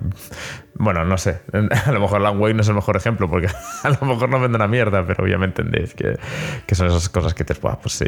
bueno, 0.74 1.04
no 1.04 1.18
sé, 1.18 1.42
a 1.86 1.90
lo 1.90 1.98
mejor 1.98 2.20
Alan 2.20 2.38
Wake 2.38 2.54
no 2.54 2.60
es 2.60 2.68
el 2.68 2.76
mejor 2.76 2.96
ejemplo, 2.96 3.28
porque 3.28 3.48
a 3.82 3.88
lo 3.88 4.06
mejor 4.06 4.28
no 4.28 4.38
vende 4.38 4.54
una 4.54 4.68
mierda, 4.68 5.04
pero 5.04 5.26
ya 5.26 5.36
me 5.36 5.46
entendéis 5.46 5.94
que, 5.94 6.16
que 6.64 6.74
son 6.76 6.86
esas 6.86 7.08
cosas 7.08 7.34
que 7.34 7.42
te, 7.42 7.56
pues 7.56 7.92
sí, 7.92 8.06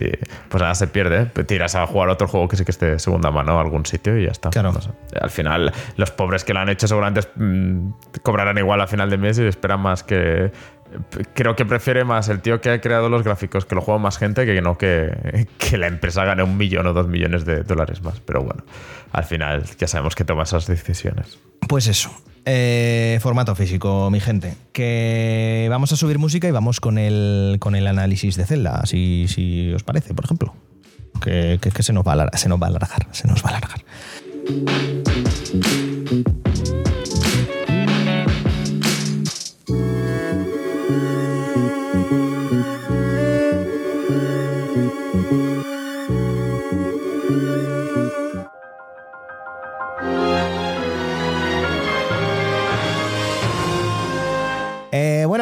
pues 0.49 0.63
nada, 0.63 0.77
se 0.77 0.87
pierde, 0.87 1.27
te 1.27 1.43
tiras 1.43 1.75
a 1.75 1.87
jugar 1.89 2.09
otro 2.09 2.29
juego 2.29 2.47
que 2.47 2.57
sí 2.57 2.65
que 2.65 2.71
esté 2.71 2.87
de 2.87 2.99
segunda 3.01 3.33
mano 3.33 3.59
a 3.59 3.63
algún 3.63 3.85
sitio 3.85 4.17
y 4.17 4.27
ya 4.27 4.31
está. 4.31 4.51
Claro. 4.51 4.73
No 4.73 4.81
sé. 4.81 4.91
Al 5.21 5.31
final, 5.31 5.73
los 5.97 6.13
pobres 6.13 6.45
que 6.45 6.55
lo 6.55 6.61
han 6.61 6.69
hecho 6.69 6.87
seguramente 6.87 7.29
mm, 7.35 8.21
cobrarán 8.23 8.59
igual 8.59 8.81
a 8.81 8.87
final 8.87 9.11
de 9.11 9.19
mes 9.19 9.39
y 9.39 9.47
esperan 9.47 9.81
más 9.81 10.05
que 10.05 10.53
creo 11.35 11.57
que 11.57 11.65
prefiere 11.65 12.05
más 12.05 12.29
el 12.29 12.41
tío 12.41 12.61
que 12.61 12.71
ha 12.71 12.81
creado 12.81 13.09
los 13.09 13.23
gráficos 13.23 13.65
que 13.67 13.75
lo 13.75 13.81
juega 13.81 13.99
más 14.01 14.19
gente 14.19 14.45
que 14.47 14.61
no 14.63 14.77
que, 14.79 15.47
la 15.77 15.87
empresa 15.87 16.25
gane 16.25 16.43
un 16.43 16.57
millón 16.57 16.87
o 16.87 16.93
dos 16.93 17.09
millones 17.09 17.45
de 17.45 17.63
dólares 17.63 18.03
más. 18.03 18.21
Pero 18.21 18.43
bueno, 18.43 18.65
al 19.13 19.25
final 19.25 19.65
ya 19.79 19.87
sabemos 19.87 20.15
que 20.15 20.25
toma 20.25 20.43
esas 20.45 20.67
decisiones. 20.67 21.39
Pues 21.69 21.87
eso. 21.87 22.11
Eh, 22.45 23.19
formato 23.23 23.55
físico, 23.57 24.09
mi 24.11 24.21
gente. 24.21 24.55
Que 24.73 25.67
vamos 25.69 25.93
a 25.93 25.97
subir 25.97 26.19
música 26.19 26.47
y 26.47 26.53
vamos 26.53 26.81
con 26.81 26.97
el, 26.99 27.57
con 27.59 27.75
el 27.75 27.87
análisis 27.89 28.37
de 28.37 28.47
Zelda, 28.47 28.83
si, 28.87 29.27
si 29.29 29.73
os 29.73 29.83
parece, 29.83 30.15
por 30.15 30.25
ejemplo. 30.25 30.55
Que, 31.21 31.59
que- 31.61 31.71
que 31.71 31.83
se, 31.83 31.93
nos 31.93 32.07
va 32.07 32.13
a 32.13 32.37
se 32.37 32.49
nos 32.49 32.61
va 32.63 32.67
a 32.67 32.71
alargar, 32.71 33.09
se 33.13 33.27
nos 33.27 33.43
va 33.45 33.51
a 33.51 33.57
alargar. 33.57 33.81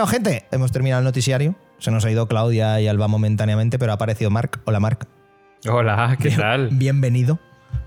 Bueno, 0.05 0.25
gente, 0.25 0.45
hemos 0.51 0.71
terminado 0.71 1.01
el 1.01 1.05
noticiario. 1.05 1.55
Se 1.79 1.91
nos 1.91 2.05
ha 2.05 2.11
ido 2.11 2.29
Claudia 2.29 2.79
y 2.81 2.89
Alba 2.89 3.09
momentáneamente, 3.09 3.79
pero 3.79 3.93
ha 3.93 3.95
aparecido 3.95 4.31
Marc. 4.31 4.61
Hola, 4.67 4.79
Marc. 4.79 5.07
Hola, 5.67 6.17
¿qué 6.21 6.31
tal? 6.31 6.69
Bienvenido. 6.73 7.39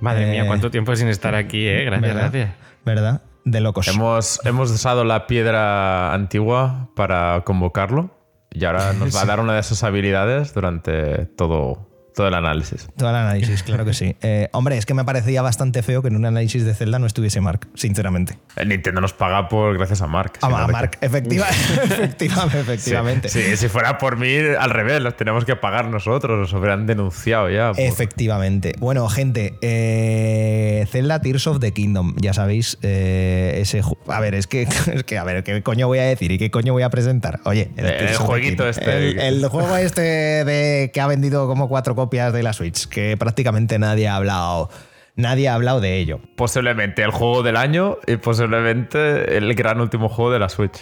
Madre 0.02 0.28
Eh, 0.28 0.32
mía, 0.32 0.48
cuánto 0.48 0.72
tiempo 0.72 0.96
sin 0.96 1.10
estar 1.10 1.36
aquí, 1.36 1.68
¿eh? 1.68 1.84
Gracias, 1.86 2.02
¿verdad? 2.16 2.32
gracias. 2.32 2.56
¿Verdad? 2.86 3.22
De 3.46 3.62
locos. 3.62 3.88
Hemos, 3.88 4.40
hemos 4.46 4.72
usado 4.72 5.04
la 5.04 5.28
piedra 5.28 6.12
antigua 6.14 6.90
para 6.96 7.44
convocarlo 7.46 8.10
y 8.52 8.66
ahora 8.66 8.94
nos 8.94 9.16
va 9.16 9.22
a 9.22 9.26
dar 9.28 9.40
una 9.40 9.54
de 9.54 9.62
sus 9.62 9.84
habilidades 9.84 10.56
durante 10.56 11.28
todo, 11.28 11.88
todo 12.18 12.28
el 12.28 12.34
análisis. 12.34 12.88
Todo 12.98 13.10
el 13.12 13.16
análisis, 13.16 13.62
claro 13.64 13.86
que 13.86 13.94
sí. 13.94 14.16
Eh, 14.24 14.50
hombre, 14.52 14.78
es 14.78 14.86
que 14.88 14.94
me 14.96 15.06
parecía 15.06 15.42
bastante 15.44 15.84
feo 15.84 16.02
que 16.02 16.08
en 16.08 16.16
un 16.16 16.26
análisis 16.26 16.66
de 16.66 16.74
Zelda 16.74 16.98
no 17.00 17.06
estuviese 17.06 17.40
Mark, 17.40 17.68
sinceramente. 17.76 18.40
El 18.56 18.70
Nintendo 18.70 19.00
nos 19.00 19.14
paga 19.14 19.48
por 19.48 19.78
gracias 19.78 20.02
a 20.02 20.08
Mark. 20.08 20.34
A 20.42 20.48
te- 20.66 20.72
Mark, 20.72 20.98
efectiva, 21.02 21.46
efectivamente, 21.48 22.60
efectivamente. 22.60 23.30
Sí, 23.30 23.42
sí, 23.44 23.58
si 23.58 23.68
fuera 23.70 23.98
por 24.00 24.18
mí, 24.18 24.36
al 24.60 24.72
revés, 24.72 25.02
los 25.02 25.16
tenemos 25.16 25.46
que 25.46 25.56
pagar 25.56 25.88
nosotros, 25.88 26.40
nos 26.40 26.52
hubieran 26.54 26.88
denunciado 26.88 27.50
ya. 27.50 27.72
por- 27.74 27.80
Efectivamente. 27.80 28.74
Bueno, 28.80 29.08
gente, 29.08 29.56
eh, 29.62 30.86
Zelda 30.90 31.22
Tears 31.22 31.46
of 31.48 31.60
the 31.60 31.72
Kingdom, 31.74 32.16
ya 32.18 32.34
sabéis, 32.34 32.78
eh, 32.82 33.60
ese... 33.62 33.82
A 34.08 34.20
ver, 34.20 34.34
es 34.36 34.48
que, 34.48 34.64
es 34.64 35.04
que, 35.04 35.18
a 35.18 35.24
ver, 35.24 35.44
¿qué 35.44 35.62
coño 35.62 35.88
voy 35.88 36.00
a 36.00 36.04
decir 36.04 36.32
y 36.32 36.38
qué 36.40 36.50
coño 36.52 36.74
voy 36.74 36.84
a 36.84 36.90
presentar? 36.90 37.40
Oye, 37.46 37.70
Eh, 37.78 38.08
el 38.10 38.18
jueguito 38.18 38.68
este. 38.68 39.10
El, 39.12 39.20
el 39.20 39.48
juego 39.48 39.78
este 39.78 40.02
de 40.02 40.92
que 40.94 41.00
ha 41.02 41.08
vendido 41.08 41.48
como 41.48 41.68
cuatro 41.70 41.94
copias 41.96 42.07
de 42.08 42.44
la 42.44 42.54
Switch, 42.54 42.88
que 42.88 43.18
prácticamente 43.18 43.78
nadie 43.80 44.08
ha 44.08 44.16
hablado, 44.16 44.70
nadie 45.16 45.50
ha 45.50 45.54
hablado 45.54 45.82
de 45.82 45.98
ello. 45.98 46.20
Posiblemente 46.36 47.04
el 47.04 47.12
juego 47.12 47.44
del 47.44 47.58
año 47.58 47.98
y 48.08 48.18
posiblemente 48.18 49.38
el 49.38 49.54
gran 49.56 49.82
último 49.82 50.10
juego 50.10 50.32
de 50.32 50.40
la 50.40 50.50
Switch. 50.50 50.80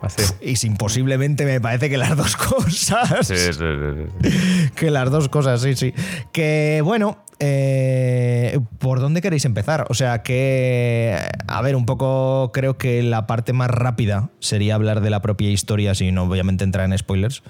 Así. 0.00 0.22
Y 0.40 0.56
sin 0.56 0.76
posiblemente 0.76 1.44
me 1.44 1.60
parece 1.60 1.90
que 1.90 1.98
las 1.98 2.16
dos 2.16 2.36
cosas. 2.36 3.26
Sí, 3.26 3.36
sí, 3.36 3.52
sí, 3.52 3.64
sí. 4.22 4.70
Que 4.74 4.90
las 4.90 5.10
dos 5.10 5.28
cosas, 5.28 5.60
sí, 5.60 5.74
sí. 5.74 5.92
Que 6.32 6.80
bueno, 6.82 7.18
eh, 7.38 8.60
¿por 8.78 9.00
dónde 9.00 9.22
queréis 9.22 9.46
empezar? 9.46 9.86
O 9.88 9.94
sea, 9.94 10.22
que, 10.22 11.18
a 11.48 11.62
ver, 11.62 11.74
un 11.74 11.86
poco 11.86 12.50
creo 12.52 12.76
que 12.76 13.02
la 13.02 13.26
parte 13.26 13.52
más 13.52 13.70
rápida 13.70 14.30
sería 14.40 14.74
hablar 14.74 15.00
de 15.00 15.10
la 15.10 15.20
propia 15.20 15.50
historia, 15.50 15.94
sin 15.94 16.16
obviamente 16.18 16.64
entrar 16.64 16.84
en 16.84 16.96
spoilers. 16.96 17.42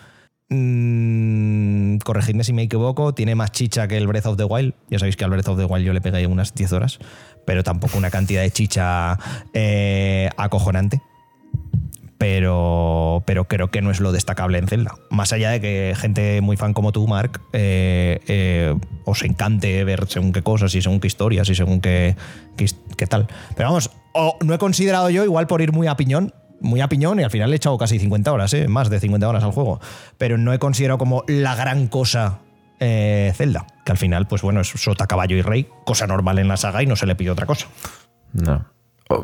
Mm, 0.50 1.98
corregidme 1.98 2.44
si 2.44 2.52
me 2.52 2.62
equivoco, 2.62 3.14
tiene 3.14 3.34
más 3.34 3.52
chicha 3.52 3.86
que 3.88 3.96
el 3.96 4.06
Breath 4.06 4.26
of 4.26 4.36
the 4.36 4.44
Wild. 4.44 4.74
Ya 4.90 4.98
sabéis 4.98 5.16
que 5.16 5.24
al 5.24 5.30
Breath 5.30 5.48
of 5.48 5.58
the 5.58 5.64
Wild 5.64 5.86
yo 5.86 5.92
le 5.92 6.00
pegué 6.00 6.26
unas 6.26 6.54
10 6.54 6.72
horas, 6.72 6.98
pero 7.46 7.62
tampoco 7.62 7.96
una 7.96 8.10
cantidad 8.10 8.42
de 8.42 8.50
chicha 8.50 9.18
eh, 9.54 10.28
acojonante 10.36 11.00
pero, 12.20 13.22
pero 13.24 13.48
creo 13.48 13.70
que 13.70 13.80
no 13.80 13.90
es 13.90 13.98
lo 13.98 14.12
destacable 14.12 14.58
en 14.58 14.68
Zelda. 14.68 14.94
Más 15.08 15.32
allá 15.32 15.52
de 15.52 15.60
que 15.62 15.94
gente 15.96 16.42
muy 16.42 16.58
fan 16.58 16.74
como 16.74 16.92
tú, 16.92 17.06
Mark, 17.06 17.40
eh, 17.54 18.20
eh, 18.28 18.76
os 19.06 19.22
encante 19.22 19.82
ver 19.84 20.06
según 20.06 20.30
qué 20.30 20.42
cosas 20.42 20.74
y 20.74 20.82
según 20.82 21.00
qué 21.00 21.06
historias 21.06 21.48
y 21.48 21.54
según 21.54 21.80
qué, 21.80 22.16
qué, 22.58 23.06
tal. 23.06 23.26
Pero 23.56 23.70
vamos, 23.70 23.90
no 24.44 24.52
he 24.52 24.58
considerado 24.58 25.08
yo, 25.08 25.24
igual 25.24 25.46
por 25.46 25.62
ir 25.62 25.72
muy 25.72 25.86
a 25.86 25.96
piñón, 25.96 26.34
muy 26.60 26.80
a 26.80 26.88
piñón 26.88 27.20
y 27.20 27.22
al 27.22 27.30
final 27.30 27.50
le 27.50 27.56
he 27.56 27.58
echado 27.58 27.76
casi 27.78 27.98
50 27.98 28.32
horas, 28.32 28.54
¿eh? 28.54 28.68
más 28.68 28.90
de 28.90 29.00
50 29.00 29.28
horas 29.28 29.44
al 29.44 29.52
juego. 29.52 29.80
Pero 30.18 30.38
no 30.38 30.52
he 30.52 30.58
considerado 30.58 30.98
como 30.98 31.24
la 31.26 31.54
gran 31.54 31.88
cosa 31.88 32.40
eh, 32.78 33.32
Zelda, 33.34 33.66
que 33.84 33.92
al 33.92 33.98
final, 33.98 34.26
pues 34.26 34.42
bueno, 34.42 34.60
es 34.60 34.68
sota, 34.68 35.06
caballo 35.06 35.36
y 35.36 35.42
rey, 35.42 35.68
cosa 35.84 36.06
normal 36.06 36.38
en 36.38 36.48
la 36.48 36.56
saga 36.56 36.82
y 36.82 36.86
no 36.86 36.96
se 36.96 37.06
le 37.06 37.14
pide 37.14 37.30
otra 37.30 37.46
cosa. 37.46 37.68
No. 38.32 38.64
Oh, 39.08 39.22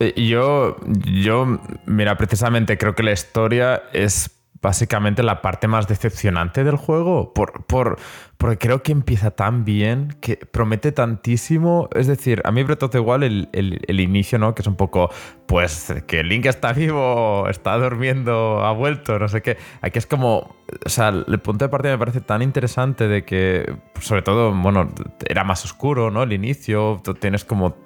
eh, 0.00 0.26
Yo, 0.28 0.76
yo, 1.04 1.60
mira, 1.86 2.16
precisamente 2.16 2.76
creo 2.78 2.94
que 2.94 3.02
la 3.02 3.12
historia 3.12 3.82
es 3.92 4.33
básicamente 4.64 5.22
la 5.22 5.42
parte 5.42 5.68
más 5.68 5.86
decepcionante 5.86 6.64
del 6.64 6.76
juego, 6.76 7.34
por, 7.34 7.64
por, 7.66 7.98
porque 8.38 8.56
creo 8.56 8.82
que 8.82 8.92
empieza 8.92 9.30
tan 9.30 9.66
bien, 9.66 10.16
que 10.22 10.36
promete 10.36 10.90
tantísimo. 10.90 11.90
Es 11.94 12.06
decir, 12.06 12.40
a 12.44 12.50
mí 12.50 12.62
Breath 12.62 12.82
of 12.84 12.94
Wild 12.94 13.24
el, 13.24 13.48
el- 13.52 13.80
el 13.86 14.00
inicio, 14.00 14.38
¿no? 14.38 14.54
Que 14.54 14.62
es 14.62 14.66
un 14.66 14.76
poco, 14.76 15.10
pues, 15.46 15.92
que 16.06 16.22
Link 16.24 16.46
está 16.46 16.72
vivo, 16.72 17.46
está 17.50 17.76
durmiendo, 17.76 18.64
ha 18.64 18.72
vuelto, 18.72 19.18
no 19.18 19.28
sé 19.28 19.42
qué. 19.42 19.58
Aquí 19.82 19.98
es 19.98 20.06
como, 20.06 20.56
o 20.84 20.88
sea, 20.88 21.10
el 21.10 21.38
punto 21.40 21.66
de 21.66 21.68
partida 21.68 21.92
me 21.92 21.98
parece 21.98 22.22
tan 22.22 22.40
interesante 22.40 23.06
de 23.06 23.22
que, 23.26 23.70
sobre 24.00 24.22
todo, 24.22 24.50
bueno, 24.54 24.88
era 25.28 25.44
más 25.44 25.62
oscuro, 25.66 26.10
¿no? 26.10 26.22
El 26.22 26.32
inicio, 26.32 27.02
tienes 27.20 27.44
como 27.44 27.76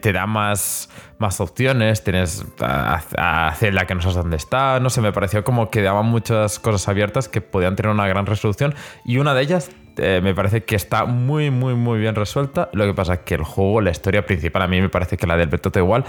te 0.00 0.12
da 0.12 0.26
más, 0.26 0.88
más 1.18 1.40
opciones, 1.40 2.02
tienes 2.04 2.44
a, 2.60 3.00
a 3.16 3.54
Zelda 3.54 3.86
que 3.86 3.94
no 3.94 4.00
sabes 4.00 4.16
dónde 4.16 4.36
está, 4.36 4.80
no 4.80 4.90
sé, 4.90 5.00
me 5.00 5.12
pareció 5.12 5.44
como 5.44 5.70
que 5.70 5.82
daban 5.82 6.06
muchas 6.06 6.58
cosas 6.58 6.88
abiertas 6.88 7.28
que 7.28 7.40
podían 7.40 7.76
tener 7.76 7.92
una 7.92 8.06
gran 8.06 8.26
resolución 8.26 8.74
y 9.04 9.18
una 9.18 9.34
de 9.34 9.42
ellas 9.42 9.70
eh, 9.96 10.20
me 10.22 10.34
parece 10.34 10.64
que 10.64 10.76
está 10.76 11.04
muy, 11.04 11.50
muy, 11.50 11.74
muy 11.74 11.98
bien 11.98 12.14
resuelta. 12.14 12.70
Lo 12.72 12.86
que 12.86 12.94
pasa 12.94 13.14
es 13.14 13.18
que 13.20 13.34
el 13.34 13.44
juego, 13.44 13.80
la 13.80 13.90
historia 13.90 14.24
principal, 14.24 14.62
a 14.62 14.68
mí 14.68 14.80
me 14.80 14.88
parece 14.88 15.16
que 15.16 15.26
la 15.26 15.36
del 15.36 15.50
the 15.50 15.82
Wild 15.82 16.06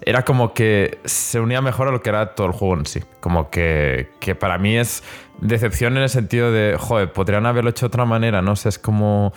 era 0.00 0.24
como 0.24 0.54
que 0.54 0.98
se 1.04 1.40
unía 1.40 1.60
mejor 1.60 1.88
a 1.88 1.90
lo 1.90 2.00
que 2.00 2.08
era 2.08 2.34
todo 2.34 2.46
el 2.46 2.52
juego 2.52 2.74
en 2.78 2.86
sí. 2.86 3.00
Como 3.20 3.50
que, 3.50 4.10
que 4.20 4.34
para 4.34 4.56
mí 4.56 4.76
es 4.78 5.02
decepción 5.40 5.96
en 5.96 6.04
el 6.04 6.08
sentido 6.08 6.52
de, 6.52 6.76
joder, 6.78 7.12
podrían 7.12 7.46
haberlo 7.46 7.70
hecho 7.70 7.86
de 7.86 7.88
otra 7.88 8.04
manera, 8.04 8.40
no 8.40 8.56
sé, 8.56 8.70
es 8.70 8.78
como 8.78 9.32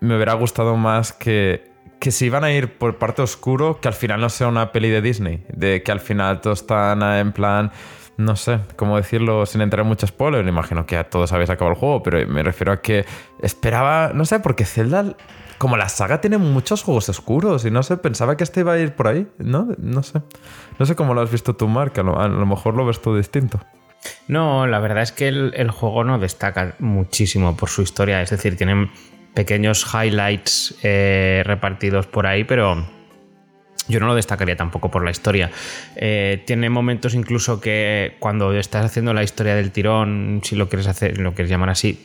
me 0.00 0.16
hubiera 0.16 0.32
gustado 0.32 0.76
más 0.76 1.12
que, 1.12 1.69
que 2.00 2.10
si 2.10 2.26
iban 2.26 2.44
a 2.44 2.50
ir 2.50 2.78
por 2.78 2.96
parte 2.96 3.22
oscuro, 3.22 3.78
que 3.80 3.88
al 3.88 3.94
final 3.94 4.20
no 4.20 4.30
sea 4.30 4.48
una 4.48 4.72
peli 4.72 4.88
de 4.88 5.02
Disney, 5.02 5.44
de 5.52 5.82
que 5.82 5.92
al 5.92 6.00
final 6.00 6.40
todos 6.40 6.62
están 6.62 7.02
en 7.02 7.32
plan, 7.32 7.70
no 8.16 8.36
sé, 8.36 8.60
cómo 8.76 8.96
decirlo 8.96 9.44
sin 9.44 9.60
entrar 9.60 9.82
en 9.82 9.88
mucho 9.88 10.06
spoiler, 10.06 10.46
imagino 10.48 10.86
que 10.86 10.96
a 10.96 11.04
todos 11.04 11.32
habéis 11.32 11.50
acabado 11.50 11.74
el 11.74 11.78
juego, 11.78 12.02
pero 12.02 12.26
me 12.26 12.42
refiero 12.42 12.72
a 12.72 12.80
que 12.80 13.04
esperaba, 13.42 14.12
no 14.14 14.24
sé, 14.24 14.40
porque 14.40 14.64
Zelda, 14.64 15.14
como 15.58 15.76
la 15.76 15.90
saga 15.90 16.22
tiene 16.22 16.38
muchos 16.38 16.82
juegos 16.82 17.10
oscuros 17.10 17.66
y 17.66 17.70
no 17.70 17.82
sé, 17.82 17.98
pensaba 17.98 18.34
que 18.34 18.44
este 18.44 18.60
iba 18.60 18.72
a 18.72 18.78
ir 18.78 18.94
por 18.94 19.06
ahí, 19.06 19.28
¿no? 19.36 19.68
No 19.76 20.02
sé. 20.02 20.22
No 20.78 20.86
sé 20.86 20.96
cómo 20.96 21.12
lo 21.12 21.20
has 21.20 21.30
visto 21.30 21.54
tú, 21.54 21.68
Mark, 21.68 21.92
a 21.96 22.02
lo, 22.02 22.18
a 22.18 22.28
lo 22.28 22.46
mejor 22.46 22.74
lo 22.74 22.86
ves 22.86 23.02
tú 23.02 23.14
distinto. 23.14 23.60
No, 24.26 24.66
la 24.66 24.78
verdad 24.78 25.02
es 25.02 25.12
que 25.12 25.28
el, 25.28 25.52
el 25.54 25.70
juego 25.70 26.02
no 26.04 26.18
destaca 26.18 26.76
muchísimo 26.78 27.54
por 27.58 27.68
su 27.68 27.82
historia. 27.82 28.22
Es 28.22 28.30
decir, 28.30 28.56
tienen 28.56 28.90
pequeños 29.34 29.86
highlights 29.94 30.74
eh, 30.82 31.42
repartidos 31.44 32.06
por 32.06 32.26
ahí, 32.26 32.44
pero 32.44 32.86
yo 33.88 34.00
no 34.00 34.06
lo 34.06 34.14
destacaría 34.14 34.56
tampoco 34.56 34.90
por 34.90 35.04
la 35.04 35.10
historia. 35.10 35.50
Eh, 35.96 36.42
tiene 36.46 36.70
momentos 36.70 37.14
incluso 37.14 37.60
que 37.60 38.16
cuando 38.18 38.56
estás 38.56 38.84
haciendo 38.84 39.12
la 39.12 39.22
historia 39.22 39.54
del 39.54 39.72
tirón, 39.72 40.40
si 40.44 40.56
lo 40.56 40.68
quieres 40.68 40.86
hacer, 40.86 41.18
lo 41.18 41.34
quieres 41.34 41.50
llamar 41.50 41.70
así, 41.70 41.98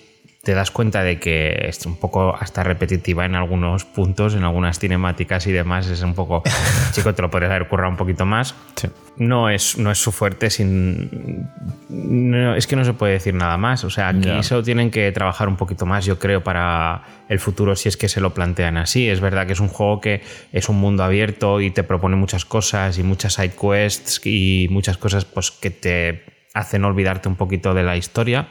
te 0.46 0.54
das 0.54 0.70
cuenta 0.70 1.02
de 1.02 1.20
que 1.20 1.66
es 1.68 1.84
un 1.88 1.98
poco 1.98 2.36
hasta 2.40 2.64
repetitiva 2.64 3.26
en 3.26 3.34
algunos 3.34 3.84
puntos, 3.84 4.36
en 4.36 4.44
algunas 4.44 4.78
cinemáticas 4.78 5.48
y 5.48 5.52
demás. 5.52 5.88
Es 5.88 6.04
un 6.04 6.14
poco, 6.14 6.44
chico, 6.92 7.16
te 7.16 7.24
lo 7.24 7.32
podrías 7.32 7.50
haber 7.52 7.68
currado 7.68 7.90
un 7.90 7.98
poquito 7.98 8.28
más. 8.28 8.54
Sí. 8.76 8.88
No 9.18 9.50
es, 9.50 9.78
no 9.80 9.90
es 9.92 9.98
su 9.98 10.12
fuerte 10.12 10.52
sin... 10.52 11.50
no, 11.90 12.56
es 12.56 12.68
que 12.68 12.76
no 12.76 12.86
se 12.86 12.94
puede 12.94 13.14
decir 13.14 13.34
nada 13.34 13.58
más. 13.58 13.84
O 13.86 13.90
sea, 13.90 14.10
aquí 14.10 14.28
Ya. 14.28 14.44
solo 14.44 14.62
tienen 14.62 14.92
que 14.92 15.12
trabajar 15.12 15.48
un 15.48 15.56
poquito 15.58 15.88
más, 15.88 16.06
yo 16.06 16.20
creo, 16.20 16.44
para 16.44 17.02
el 17.28 17.40
futuro 17.40 17.76
si 17.76 17.90
es 17.90 17.98
que 17.98 18.08
se 18.08 18.22
lo 18.22 18.36
plantean 18.36 18.78
así. 18.78 19.10
Es 19.10 19.22
verdad 19.22 19.48
que 19.48 19.54
es 19.54 19.60
un 19.60 19.70
juego 19.70 20.00
que 20.00 20.22
es 20.52 20.70
un 20.70 20.80
mundo 20.80 21.04
abierto 21.04 21.60
y 21.60 21.72
te 21.72 21.82
propone 21.84 22.18
muchas 22.18 22.46
cosas 22.46 23.00
y 23.00 23.04
muchas 23.04 23.34
side 23.34 23.54
quests 23.60 24.22
y 24.26 24.68
muchas 24.70 24.98
cosas 24.98 25.26
pues, 25.26 25.50
que 25.50 25.72
te 25.72 26.24
hacen 26.54 26.86
olvidarte 26.86 27.30
un 27.30 27.36
poquito 27.36 27.74
de 27.74 27.82
la 27.82 27.98
historia. 27.98 28.48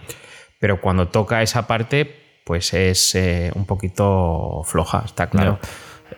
Pero 0.59 0.81
cuando 0.81 1.09
toca 1.09 1.43
esa 1.43 1.67
parte, 1.67 2.41
pues 2.45 2.75
es 2.75 3.15
eh, 3.15 3.51
un 3.55 3.67
poquito 3.67 4.63
floja, 4.65 5.03
está 5.05 5.29
claro. 5.29 5.59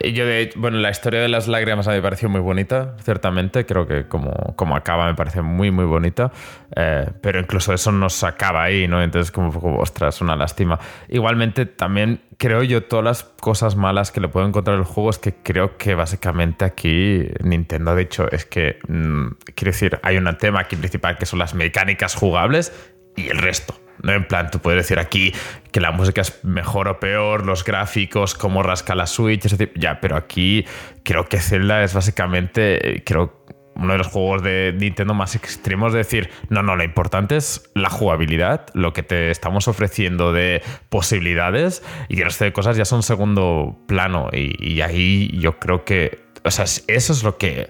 Y 0.01 0.13
Yo 0.13 0.27
de, 0.27 0.51
bueno, 0.57 0.79
la 0.79 0.91
historia 0.91 1.21
de 1.21 1.29
las 1.29 1.49
lágrimas 1.49 1.87
a 1.87 1.91
mí 1.91 1.97
me 1.97 2.03
pareció 2.03 2.29
muy 2.29 2.41
bonita, 2.41 2.97
ciertamente. 3.03 3.65
Creo 3.67 3.87
que 3.87 4.09
como, 4.09 4.33
como 4.57 4.77
acaba 4.77 5.07
me 5.07 5.15
parece 5.15 5.43
muy, 5.43 5.71
muy 5.71 5.85
bonita. 5.85 6.33
Eh, 6.75 7.09
pero 7.21 7.41
incluso 7.41 7.73
eso 7.73 7.93
nos 7.93 8.23
acaba 8.25 8.65
ahí, 8.65 8.89
¿no? 8.89 9.03
Entonces, 9.03 9.31
como, 9.31 9.79
ostras, 9.79 10.21
una 10.21 10.37
lástima. 10.37 10.79
Igualmente, 11.09 11.67
también 11.67 12.21
creo 12.37 12.63
yo 12.63 12.85
todas 12.85 13.05
las 13.05 13.25
cosas 13.25 13.77
malas 13.77 14.11
que 14.11 14.21
le 14.21 14.29
puedo 14.29 14.47
encontrar 14.47 14.77
el 14.77 14.85
juego 14.85 15.11
es 15.11 15.19
que 15.19 15.35
creo 15.35 15.77
que 15.79 15.95
básicamente 15.95 16.65
aquí 16.65 17.29
Nintendo 17.43 17.93
ha 17.93 17.97
dicho 17.97 18.31
es 18.31 18.45
que, 18.45 18.79
mm, 18.89 19.29
quiero 19.55 19.73
decir, 19.73 19.99
hay 20.03 20.19
un 20.19 20.37
tema 20.37 20.61
aquí 20.61 20.77
principal 20.77 21.17
que 21.17 21.27
son 21.27 21.39
las 21.39 21.55
mecánicas 21.55 22.15
jugables 22.15 22.73
y 23.17 23.29
el 23.29 23.39
resto. 23.39 23.86
En 24.03 24.27
plan, 24.27 24.51
tú 24.51 24.59
puedes 24.59 24.83
decir 24.83 24.99
aquí 24.99 25.33
que 25.73 25.81
la 25.81 25.93
música 25.93 26.21
es 26.21 26.45
mejor 26.45 26.89
o 26.89 27.01
peor, 27.01 27.45
los 27.45 27.65
gráficos, 27.65 28.35
cómo 28.35 28.63
rasca 28.63 28.95
la 28.95 29.07
Switch, 29.07 29.45
es 29.45 29.57
decir, 29.57 29.73
ya, 29.77 30.01
pero 30.01 30.17
aquí 30.17 30.65
creo 31.03 31.27
que 31.29 31.39
Zelda 31.39 31.83
es 31.83 31.95
básicamente, 31.95 33.03
creo, 33.05 33.45
uno 33.77 33.93
de 33.93 33.99
los 33.99 34.07
juegos 34.07 34.43
de 34.43 34.75
Nintendo 34.77 35.15
más 35.15 35.35
extremos 35.35 35.93
de 35.93 35.99
decir, 35.99 36.31
no, 36.49 36.63
no, 36.63 36.77
lo 36.77 36.85
importante 36.85 37.37
es 37.37 37.71
la 37.75 37.91
jugabilidad, 37.91 38.67
lo 38.73 38.93
que 38.93 39.03
te 39.03 39.31
estamos 39.31 39.69
ofreciendo 39.69 40.33
de 40.33 40.63
posibilidades 40.89 41.83
y 42.09 42.19
el 42.19 42.25
resto 42.25 42.45
de 42.45 42.53
cosas 42.53 42.77
ya 42.77 42.85
son 42.85 43.03
segundo 43.03 43.79
plano 43.87 44.31
y, 44.33 44.57
y 44.67 44.81
ahí 44.81 45.31
yo 45.39 45.59
creo 45.59 45.85
que, 45.85 46.27
o 46.43 46.51
sea, 46.51 46.65
eso 46.65 47.13
es 47.13 47.23
lo 47.23 47.37
que 47.37 47.69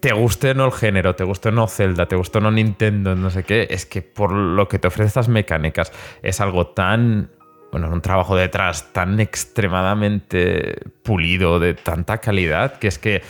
te 0.00 0.12
guste 0.12 0.54
no 0.54 0.66
el 0.66 0.72
género, 0.72 1.14
te 1.14 1.24
guste 1.24 1.52
no 1.52 1.66
Zelda, 1.68 2.06
te 2.06 2.16
guste 2.16 2.40
no 2.40 2.50
Nintendo, 2.50 3.14
no 3.14 3.30
sé 3.30 3.44
qué, 3.44 3.66
es 3.70 3.86
que 3.86 4.02
por 4.02 4.32
lo 4.32 4.68
que 4.68 4.78
te 4.78 4.88
ofrece 4.88 5.08
estas 5.08 5.28
mecánicas 5.28 5.92
es 6.22 6.40
algo 6.40 6.68
tan, 6.68 7.30
bueno, 7.72 7.90
un 7.90 8.00
trabajo 8.00 8.36
detrás 8.36 8.92
tan 8.92 9.20
extremadamente 9.20 10.80
pulido, 11.02 11.58
de 11.60 11.74
tanta 11.74 12.18
calidad, 12.18 12.78
que 12.78 12.88
es 12.88 12.98
que 12.98 13.22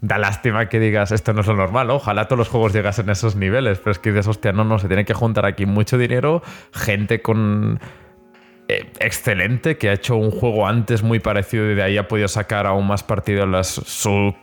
da 0.00 0.18
lástima 0.18 0.68
que 0.68 0.78
digas 0.78 1.10
esto 1.12 1.32
no 1.32 1.40
es 1.40 1.46
lo 1.46 1.54
normal. 1.54 1.90
Ojalá 1.90 2.26
todos 2.26 2.38
los 2.38 2.48
juegos 2.48 2.72
llegasen 2.72 3.08
a 3.08 3.12
esos 3.12 3.34
niveles, 3.34 3.78
pero 3.78 3.92
es 3.92 3.98
que 3.98 4.10
dices, 4.10 4.28
hostia, 4.28 4.52
no, 4.52 4.64
no, 4.64 4.78
se 4.78 4.88
tiene 4.88 5.04
que 5.04 5.14
juntar 5.14 5.46
aquí 5.46 5.66
mucho 5.66 5.98
dinero, 5.98 6.42
gente 6.72 7.22
con 7.22 7.80
eh, 8.68 8.90
excelente 9.00 9.78
que 9.78 9.88
ha 9.88 9.94
hecho 9.94 10.16
un 10.16 10.30
juego 10.30 10.66
antes 10.66 11.02
muy 11.02 11.20
parecido 11.20 11.70
y 11.70 11.74
de 11.74 11.82
ahí 11.82 11.98
ha 11.98 12.08
podido 12.08 12.28
sacar 12.28 12.66
aún 12.66 12.86
más 12.86 13.02
partido 13.02 13.46
las, 13.46 13.68
su 13.68 14.34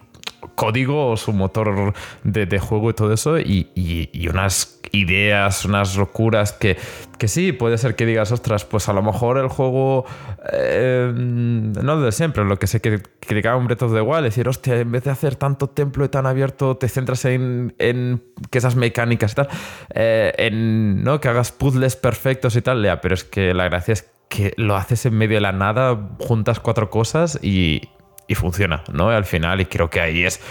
código 0.56 1.10
o 1.12 1.18
su 1.18 1.34
motor 1.34 1.94
de, 2.24 2.60
juego 2.60 2.90
y 2.90 2.94
todo 2.94 3.14
eso 3.14 3.40
y, 3.40 3.70
y, 3.76 4.28
unas 4.28 4.80
ideas, 4.92 5.66
unas 5.66 5.96
locuras 5.96 6.54
que, 6.54 6.78
que 7.18 7.28
sí, 7.28 7.52
puede 7.52 7.78
ser 7.78 7.96
que 7.96 8.06
digas, 8.06 8.32
ostras, 8.32 8.66
pues 8.66 8.88
a 8.90 8.94
lo 8.94 9.02
mejor 9.02 9.38
el 9.38 9.48
juego 9.48 10.06
eh, 10.52 11.12
no 11.16 12.02
de 12.02 12.12
siempre, 12.12 12.46
lo 12.46 12.60
que 12.60 12.68
sé 12.68 12.80
que 12.80 13.02
criticaba 13.20 13.58
un 13.58 13.66
Breath 13.66 13.84
of 13.84 13.94
the 13.94 14.02
Wild, 14.02 14.24
decir, 14.24 14.48
hostia, 14.48 14.80
en 14.80 14.92
vez 14.92 15.04
de 15.04 15.12
hacer 15.12 15.36
tanto 15.36 15.70
templo 15.70 16.06
y 16.06 16.10
tan 16.10 16.26
abierto, 16.26 16.78
te 16.78 16.88
centras 16.90 17.26
en, 17.26 17.74
en 17.80 18.24
esas 18.52 18.76
mecánicas 18.76 19.32
y 19.32 19.36
tal, 19.36 19.48
eh, 19.94 20.34
en 20.38 21.04
¿no? 21.04 21.20
que 21.20 21.30
hagas 21.30 21.52
puzzles 21.52 21.96
perfectos 21.96 22.56
y 22.56 22.62
tal, 22.62 22.84
ya, 22.84 23.02
pero 23.02 23.16
es 23.16 23.24
que 23.24 23.54
la 23.54 23.66
gracia 23.66 23.94
es 23.94 24.10
que 24.30 24.54
lo 24.58 24.76
haces 24.76 25.06
en 25.06 25.16
medio 25.16 25.38
de 25.38 25.42
la 25.42 25.52
nada, 25.52 26.10
juntas 26.20 26.60
cuatro 26.60 26.90
cosas 26.90 27.40
y, 27.42 27.82
y 28.28 28.36
funciona, 28.36 28.84
¿no? 28.92 29.10
Al 29.10 29.26
final, 29.26 29.62
y 29.62 29.66
creo 29.66 29.90
que 29.90 30.00
ahí 30.00 30.24
es, 30.24 30.42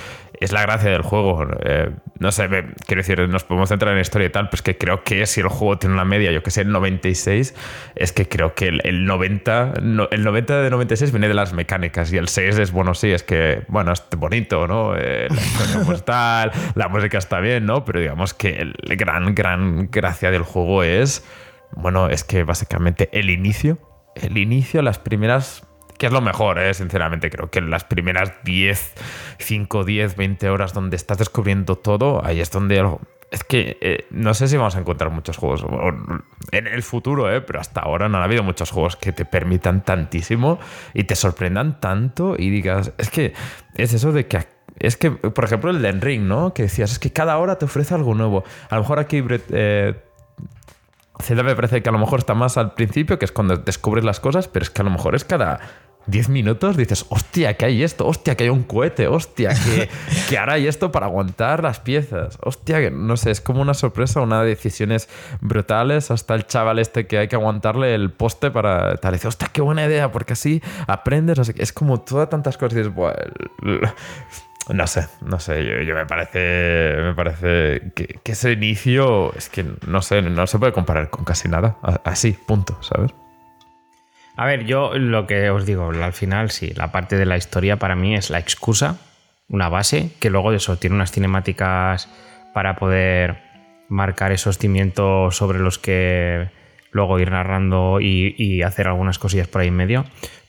es 0.40 0.52
la 0.52 0.62
gracia 0.62 0.90
del 0.90 1.02
juego. 1.02 1.46
Eh, 1.64 1.90
no 2.18 2.32
sé, 2.32 2.48
quiero 2.86 3.00
decir, 3.00 3.28
nos 3.28 3.44
podemos 3.44 3.68
centrar 3.68 3.90
en 3.90 3.96
la 3.96 4.02
historia 4.02 4.26
y 4.26 4.30
tal, 4.30 4.46
pero 4.46 4.56
es 4.56 4.62
que 4.62 4.76
creo 4.76 5.04
que 5.04 5.24
si 5.26 5.40
el 5.40 5.48
juego 5.48 5.78
tiene 5.78 5.94
una 5.94 6.04
media, 6.04 6.32
yo 6.32 6.42
que 6.42 6.50
sé, 6.50 6.62
el 6.62 6.72
96, 6.72 7.54
es 7.94 8.12
que 8.12 8.28
creo 8.28 8.54
que 8.54 8.68
el, 8.68 8.80
el 8.84 9.04
90, 9.06 9.74
no, 9.82 10.08
el 10.10 10.24
90 10.24 10.62
de 10.62 10.70
96 10.70 11.12
viene 11.12 11.28
de 11.28 11.34
las 11.34 11.52
mecánicas 11.52 12.12
y 12.12 12.16
el 12.16 12.28
6 12.28 12.58
es, 12.58 12.72
bueno, 12.72 12.94
sí, 12.94 13.10
es 13.10 13.22
que, 13.22 13.62
bueno, 13.68 13.92
es 13.92 14.04
bonito, 14.16 14.66
¿no? 14.66 14.96
Eh, 14.96 15.28
la 15.30 15.40
historia 15.40 15.86
pues 15.86 16.04
tal, 16.04 16.52
la 16.74 16.88
música 16.88 17.18
está 17.18 17.40
bien, 17.40 17.64
¿no? 17.64 17.84
Pero 17.84 18.00
digamos 18.00 18.34
que 18.34 18.60
el 18.60 18.74
gran, 18.96 19.34
gran 19.34 19.88
gracia 19.90 20.30
del 20.30 20.42
juego 20.42 20.82
es, 20.82 21.24
bueno, 21.74 22.08
es 22.08 22.24
que 22.24 22.44
básicamente 22.44 23.08
el 23.12 23.30
inicio, 23.30 23.78
el 24.16 24.36
inicio, 24.36 24.82
las 24.82 24.98
primeras 24.98 25.66
que 26.02 26.06
es 26.06 26.12
lo 26.12 26.20
mejor, 26.20 26.58
¿eh? 26.58 26.74
sinceramente. 26.74 27.30
Creo 27.30 27.48
que 27.48 27.60
en 27.60 27.70
las 27.70 27.84
primeras 27.84 28.32
10, 28.42 28.94
5, 29.38 29.84
10, 29.84 30.16
20 30.16 30.50
horas 30.50 30.74
donde 30.74 30.96
estás 30.96 31.18
descubriendo 31.18 31.76
todo, 31.76 32.26
ahí 32.26 32.40
es 32.40 32.50
donde. 32.50 32.84
Es 33.30 33.44
que 33.44 33.78
eh, 33.80 34.06
no 34.10 34.34
sé 34.34 34.48
si 34.48 34.56
vamos 34.56 34.74
a 34.74 34.80
encontrar 34.80 35.12
muchos 35.12 35.36
juegos 35.36 35.64
en 36.50 36.66
el 36.66 36.82
futuro, 36.82 37.32
¿eh? 37.32 37.40
pero 37.40 37.60
hasta 37.60 37.82
ahora 37.82 38.08
no 38.08 38.18
ha 38.18 38.24
habido 38.24 38.42
muchos 38.42 38.72
juegos 38.72 38.96
que 38.96 39.12
te 39.12 39.24
permitan 39.24 39.84
tantísimo 39.84 40.58
y 40.92 41.04
te 41.04 41.14
sorprendan 41.14 41.78
tanto 41.78 42.34
y 42.36 42.50
digas, 42.50 42.92
es 42.98 43.08
que 43.08 43.32
es 43.76 43.94
eso 43.94 44.10
de 44.10 44.26
que 44.26 44.44
es 44.80 44.96
que, 44.96 45.12
por 45.12 45.44
ejemplo, 45.44 45.70
el 45.70 45.82
Den 45.82 46.00
Ring, 46.00 46.24
¿no? 46.24 46.52
Que 46.52 46.64
decías, 46.64 46.90
es 46.90 46.98
que 46.98 47.12
cada 47.12 47.38
hora 47.38 47.58
te 47.58 47.66
ofrece 47.66 47.94
algo 47.94 48.16
nuevo. 48.16 48.42
A 48.70 48.74
lo 48.74 48.80
mejor 48.80 48.98
aquí 48.98 49.22
eh, 49.28 49.94
Zelda 51.22 51.42
me 51.42 51.54
parece 51.54 51.82
que 51.82 51.88
a 51.88 51.92
lo 51.92 51.98
mejor 51.98 52.18
está 52.18 52.34
más 52.34 52.56
al 52.56 52.74
principio, 52.74 53.18
que 53.18 53.24
es 53.24 53.32
cuando 53.32 53.56
descubres 53.56 54.04
las 54.04 54.20
cosas, 54.20 54.48
pero 54.48 54.64
es 54.64 54.70
que 54.70 54.82
a 54.82 54.84
lo 54.84 54.90
mejor 54.90 55.14
es 55.14 55.24
cada 55.24 55.60
10 56.06 56.28
minutos 56.28 56.76
dices, 56.76 57.06
hostia, 57.08 57.54
que 57.54 57.64
hay 57.64 57.82
esto, 57.82 58.06
hostia, 58.06 58.36
que 58.36 58.44
hay 58.44 58.50
un 58.50 58.62
cohete, 58.62 59.06
hostia, 59.06 59.50
que, 59.50 59.88
que 60.28 60.38
ahora 60.38 60.54
hay 60.54 60.66
esto 60.66 60.92
para 60.92 61.06
aguantar 61.06 61.62
las 61.62 61.80
piezas, 61.80 62.38
hostia, 62.42 62.80
que 62.80 62.90
no 62.90 63.16
sé, 63.16 63.30
es 63.30 63.40
como 63.40 63.60
una 63.60 63.74
sorpresa, 63.74 64.20
una 64.20 64.42
de 64.42 64.48
decisiones 64.48 65.08
brutales, 65.40 66.10
hasta 66.10 66.34
el 66.34 66.46
chaval 66.46 66.78
este 66.78 67.06
que 67.06 67.18
hay 67.18 67.28
que 67.28 67.36
aguantarle 67.36 67.94
el 67.94 68.10
poste 68.10 68.50
para 68.50 68.96
tal, 68.96 69.12
dice, 69.12 69.28
hostia, 69.28 69.48
qué 69.52 69.60
buena 69.60 69.84
idea, 69.84 70.10
porque 70.10 70.32
así 70.32 70.62
aprendes, 70.86 71.38
o 71.38 71.44
sea, 71.44 71.54
es 71.58 71.72
como 71.72 72.00
todas 72.00 72.28
tantas 72.28 72.56
cosas, 72.56 72.74
y 72.74 72.76
dices, 72.78 72.94
Buah, 72.94 73.14
no 74.72 74.86
sé, 74.86 75.08
no 75.20 75.40
sé, 75.40 75.64
yo, 75.64 75.82
yo, 75.82 75.94
me 75.94 76.06
parece, 76.06 76.94
me 77.02 77.14
parece 77.14 77.92
que, 77.94 78.20
que, 78.22 78.32
ese 78.32 78.52
inicio 78.52 79.34
es 79.34 79.48
que 79.48 79.64
no 79.86 80.02
sé, 80.02 80.22
no 80.22 80.46
se 80.46 80.58
puede 80.58 80.72
comparar 80.72 81.10
con 81.10 81.24
casi 81.24 81.48
nada, 81.48 81.76
así, 82.04 82.32
punto, 82.32 82.78
¿sabes? 82.80 83.12
A 84.36 84.46
ver, 84.46 84.64
yo 84.64 84.96
lo 84.98 85.26
que 85.26 85.50
os 85.50 85.66
digo, 85.66 85.90
al 85.90 86.12
final 86.12 86.50
sí, 86.50 86.72
la 86.74 86.90
parte 86.90 87.16
de 87.16 87.26
la 87.26 87.36
historia 87.36 87.76
para 87.76 87.96
mí 87.96 88.14
es 88.14 88.30
la 88.30 88.38
excusa, 88.38 88.98
una 89.48 89.68
base, 89.68 90.10
que 90.20 90.30
luego 90.30 90.50
de 90.50 90.56
eso 90.56 90.76
tiene 90.78 90.96
unas 90.96 91.12
cinemáticas 91.12 92.08
para 92.54 92.76
poder 92.76 93.38
marcar 93.88 94.32
esos 94.32 94.56
cimientos 94.56 95.36
sobre 95.36 95.58
los 95.58 95.78
que 95.78 96.48
luego 96.92 97.18
ir 97.18 97.30
narrando 97.30 98.00
y, 98.00 98.62
hacer 98.62 98.88
algunas 98.88 99.18
cosillas 99.18 99.48
por 99.48 99.60
ahí 99.60 99.68
en 99.68 99.76
medio. 99.76 100.04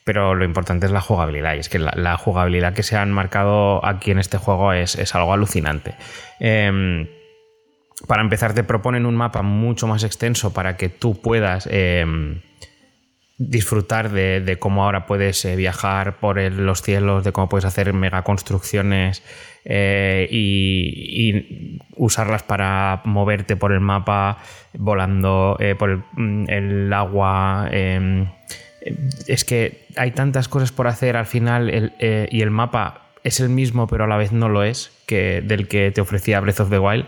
Pero 0.05 0.35
lo 0.35 0.43
importante 0.43 0.85
es 0.85 0.91
la 0.91 1.01
jugabilidad, 1.01 1.55
y 1.55 1.59
es 1.59 1.69
que 1.69 1.79
la, 1.79 2.17
jugabilidad 2.17 2.73
que 2.73 2.83
se 2.83 2.97
han 2.97 3.11
marcado 3.11 3.85
aquí 3.85 4.11
en 4.11 4.19
este 4.19 4.37
juego 4.37 4.73
es, 4.73 4.95
es 4.95 5.15
algo 5.15 5.33
alucinante. 5.33 5.95
Eh, 6.39 7.09
para 8.07 8.21
empezar, 8.21 8.53
te 8.53 8.63
proponen 8.63 9.05
un 9.05 9.15
mapa 9.15 9.41
mucho 9.41 9.87
más 9.87 10.03
extenso 10.03 10.53
para 10.53 10.75
que 10.75 10.89
tú 10.89 11.21
puedas. 11.21 11.67
Eh, 11.71 12.05
disfrutar 13.37 14.11
de, 14.11 14.57
cómo 14.59 14.83
ahora 14.83 15.05
puedes 15.05 15.43
eh, 15.45 15.55
viajar 15.55 16.19
por 16.19 16.39
los 16.39 16.81
cielos, 16.81 17.23
de 17.23 17.31
cómo 17.31 17.49
puedes 17.49 17.65
hacer 17.65 17.91
megaconstrucciones 17.93 19.23
eh, 19.65 20.27
y, 20.29 21.79
usarlas 21.95 22.43
para 22.43 23.01
moverte 23.05 23.55
por 23.55 23.71
el 23.71 23.79
mapa, 23.79 24.37
volando 24.73 25.57
eh, 25.59 25.75
por 25.75 25.89
el, 25.89 26.03
mm, 26.13 26.93
agua. 26.93 27.69
Em, 27.71 28.27
es 29.27 29.45
que 29.45 29.87
hay 29.95 30.11
tantas 30.11 30.49
cosas 30.49 30.71
por 30.71 30.87
hacer 30.87 31.15
al 31.15 31.25
final 31.25 31.69
eh, 31.71 32.27
y 32.29 32.41
el 32.41 32.51
mapa 32.51 33.11
es 33.23 33.39
el 33.39 33.49
mismo, 33.49 33.87
pero 33.87 34.03
a 34.03 34.07
la 34.07 34.17
vez 34.17 34.33
no 34.33 34.49
lo 34.49 34.63
es, 34.63 34.91
que 35.05 35.41
del 35.41 35.67
que 35.67 35.91
te 35.91 36.01
ofrecía 36.01 36.39
Breath 36.41 36.59
of 36.59 36.69
the 36.69 36.79
Wild. 36.79 37.05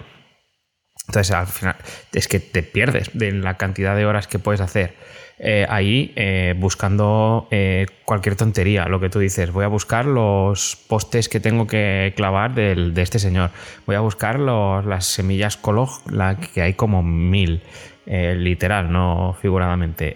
Entonces, 1.07 1.35
al 1.35 1.47
final, 1.47 1.75
es 2.13 2.27
que 2.27 2.39
te 2.39 2.63
pierdes 2.63 3.11
de 3.13 3.31
la 3.31 3.57
cantidad 3.57 3.95
de 3.95 4.05
horas 4.05 4.27
que 4.27 4.39
puedes 4.39 4.61
hacer 4.61 4.95
eh, 5.37 5.65
ahí 5.69 6.13
eh, 6.15 6.55
buscando 6.57 7.47
eh, 7.51 7.87
cualquier 8.05 8.35
tontería, 8.35 8.85
lo 8.85 8.99
que 8.99 9.09
tú 9.09 9.19
dices. 9.19 9.51
Voy 9.51 9.65
a 9.65 9.67
buscar 9.67 10.05
los 10.05 10.77
postes 10.87 11.27
que 11.27 11.39
tengo 11.39 11.67
que 11.67 12.13
clavar 12.15 12.55
del, 12.55 12.93
de 12.93 13.01
este 13.01 13.19
señor. 13.19 13.51
Voy 13.85 13.95
a 13.95 13.99
buscar 13.99 14.39
los, 14.39 14.85
las 14.85 15.05
semillas 15.05 15.57
colog, 15.57 15.89
la, 16.09 16.37
que 16.37 16.61
hay 16.61 16.73
como 16.73 17.03
mil. 17.03 17.61
literal, 18.05 18.91
no 18.91 19.35
figuradamente. 19.41 20.13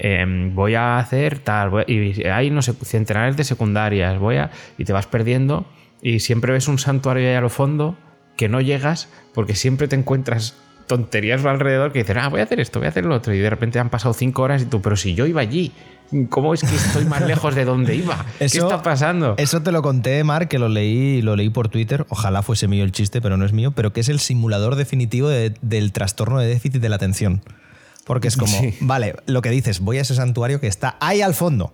voy 0.54 0.76
a 0.76 1.00
hacer 1.00 1.40
tal, 1.40 1.70
voy, 1.72 1.84
y 1.88 2.28
hay 2.28 2.52
no 2.52 2.62
sé, 2.62 2.74
centenares 2.74 3.36
de 3.36 3.44
secundarias, 3.44 4.20
voy 4.20 4.38
a. 4.38 4.52
y 4.78 4.86
te 4.86 4.94
vas 4.94 5.08
perdiendo 5.08 5.66
y 6.02 6.20
siempre 6.20 6.54
ves 6.54 6.68
un 6.68 6.78
santuario 6.78 7.28
ahí 7.28 7.36
a 7.36 7.42
lo 7.42 7.50
fondo 7.50 7.98
que 8.38 8.48
no 8.48 8.62
llegas 8.62 9.10
porque 9.34 9.56
siempre 9.56 9.88
te 9.88 9.96
encuentras 9.96 10.56
tonterías 10.90 11.46
alrededor 11.46 11.94
que 11.94 12.00
dicen, 12.00 12.18
ah, 12.18 12.30
voy 12.30 12.42
a 12.42 12.44
hacer 12.44 12.60
esto, 12.60 12.80
voy 12.80 12.88
a 12.88 12.90
hacer 12.90 13.06
lo 13.06 13.16
otro, 13.16 13.32
y 13.32 13.38
de 13.38 13.50
repente 13.50 13.78
han 13.78 13.92
pasado 13.92 14.14
cinco 14.16 14.42
horas 14.42 14.64
y 14.64 14.66
tú, 14.66 14.82
pero 14.82 14.98
si 14.98 15.14
yo 15.14 15.28
iba 15.28 15.40
allí, 15.40 15.72
¿cómo 16.30 16.56
es 16.56 16.62
que 16.62 16.76
estoy 16.76 17.06
más 17.06 17.22
lejos 17.22 17.54
de 17.54 17.64
donde 17.64 17.96
iba? 17.96 18.26
Eso, 18.40 18.68
¿Qué 18.68 18.74
está 18.74 18.82
pasando? 18.82 19.36
Eso 19.38 19.62
te 19.62 19.72
lo 19.72 19.84
conté, 19.84 20.24
Mar, 20.24 20.48
que 20.48 20.58
lo 20.58 20.68
leí, 20.68 21.22
lo 21.22 21.36
leí 21.36 21.52
por 21.52 21.70
Twitter, 21.70 22.08
ojalá 22.10 22.42
fuese 22.42 22.68
mío 22.68 22.84
el 22.84 22.92
chiste, 22.92 23.22
pero 23.22 23.38
no 23.38 23.46
es 23.46 23.54
mío, 23.54 23.72
pero 23.72 23.94
que 23.94 24.02
es 24.02 24.10
el 24.10 24.20
simulador 24.20 24.76
definitivo 24.76 25.30
de, 25.30 25.54
del 25.62 25.94
trastorno 25.94 26.40
de 26.40 26.48
déficit 26.48 26.82
de 26.82 26.90
la 26.90 26.96
atención. 26.96 27.44
Porque 28.06 28.28
es 28.28 28.36
como, 28.36 28.58
sí. 28.60 28.76
vale, 28.82 29.14
lo 29.28 29.44
que 29.44 29.52
dices, 29.52 29.82
voy 29.82 30.00
a 30.00 30.02
ese 30.02 30.16
santuario 30.16 30.60
que 30.60 30.68
está 30.68 30.98
ahí 31.00 31.22
al 31.22 31.36
fondo. 31.36 31.72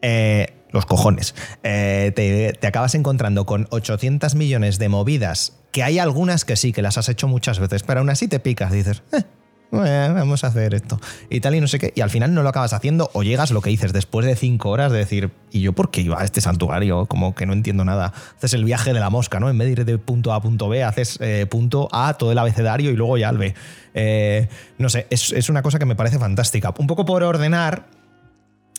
Eh, 0.00 0.54
los 0.70 0.86
cojones. 0.86 1.34
Eh, 1.62 2.12
te, 2.14 2.66
acabas 2.66 2.94
encontrando 2.94 3.46
con 3.46 3.66
800 3.70 4.34
millones 4.34 4.78
de 4.78 4.88
movidas, 4.88 5.54
que 5.72 5.82
hay 5.82 5.98
algunas 5.98 6.44
que 6.44 6.56
sí, 6.56 6.72
que 6.72 6.82
las 6.82 6.98
has 6.98 7.08
hecho 7.08 7.28
muchas 7.28 7.58
veces, 7.58 7.82
pero 7.82 8.00
aún 8.00 8.10
así 8.10 8.28
te 8.28 8.40
picas, 8.40 8.72
dices, 8.72 9.02
eh, 9.12 9.22
bueno, 9.70 10.14
vamos 10.14 10.44
a 10.44 10.46
hacer 10.46 10.72
esto. 10.74 10.98
Y 11.28 11.40
tal 11.40 11.54
y 11.54 11.60
no 11.60 11.68
sé 11.68 11.78
qué. 11.78 11.92
Y 11.94 12.00
al 12.00 12.08
final 12.08 12.32
no 12.32 12.42
lo 12.42 12.48
acabas 12.48 12.72
haciendo 12.72 13.10
o 13.12 13.22
llegas 13.22 13.50
lo 13.50 13.60
que 13.60 13.68
dices 13.68 13.92
después 13.92 14.24
de 14.24 14.34
cinco 14.34 14.70
horas 14.70 14.90
de 14.90 14.98
decir, 14.98 15.30
¿y 15.50 15.60
yo 15.60 15.74
por 15.74 15.90
qué 15.90 16.00
iba 16.00 16.20
a 16.20 16.24
este 16.24 16.40
santuario? 16.40 17.04
Como 17.06 17.34
que 17.34 17.44
no 17.44 17.52
entiendo 17.52 17.84
nada. 17.84 18.14
Haces 18.38 18.54
el 18.54 18.64
viaje 18.64 18.94
de 18.94 19.00
la 19.00 19.10
mosca, 19.10 19.40
¿no? 19.40 19.50
En 19.50 19.58
vez 19.58 19.66
de 19.66 19.72
ir 19.72 19.84
de 19.84 19.98
punto 19.98 20.32
A 20.32 20.36
a 20.36 20.40
punto 20.40 20.70
B, 20.70 20.82
haces 20.82 21.18
eh, 21.20 21.46
punto 21.46 21.88
A, 21.92 22.14
todo 22.14 22.32
el 22.32 22.38
abecedario 22.38 22.90
y 22.90 22.96
luego 22.96 23.18
ya 23.18 23.28
al 23.28 23.36
B. 23.36 23.54
Eh, 23.92 24.48
no 24.78 24.88
sé, 24.88 25.06
es, 25.10 25.32
es 25.32 25.50
una 25.50 25.60
cosa 25.60 25.78
que 25.78 25.84
me 25.84 25.96
parece 25.96 26.18
fantástica. 26.18 26.72
Un 26.78 26.86
poco 26.86 27.04
por 27.04 27.22
ordenar, 27.22 27.88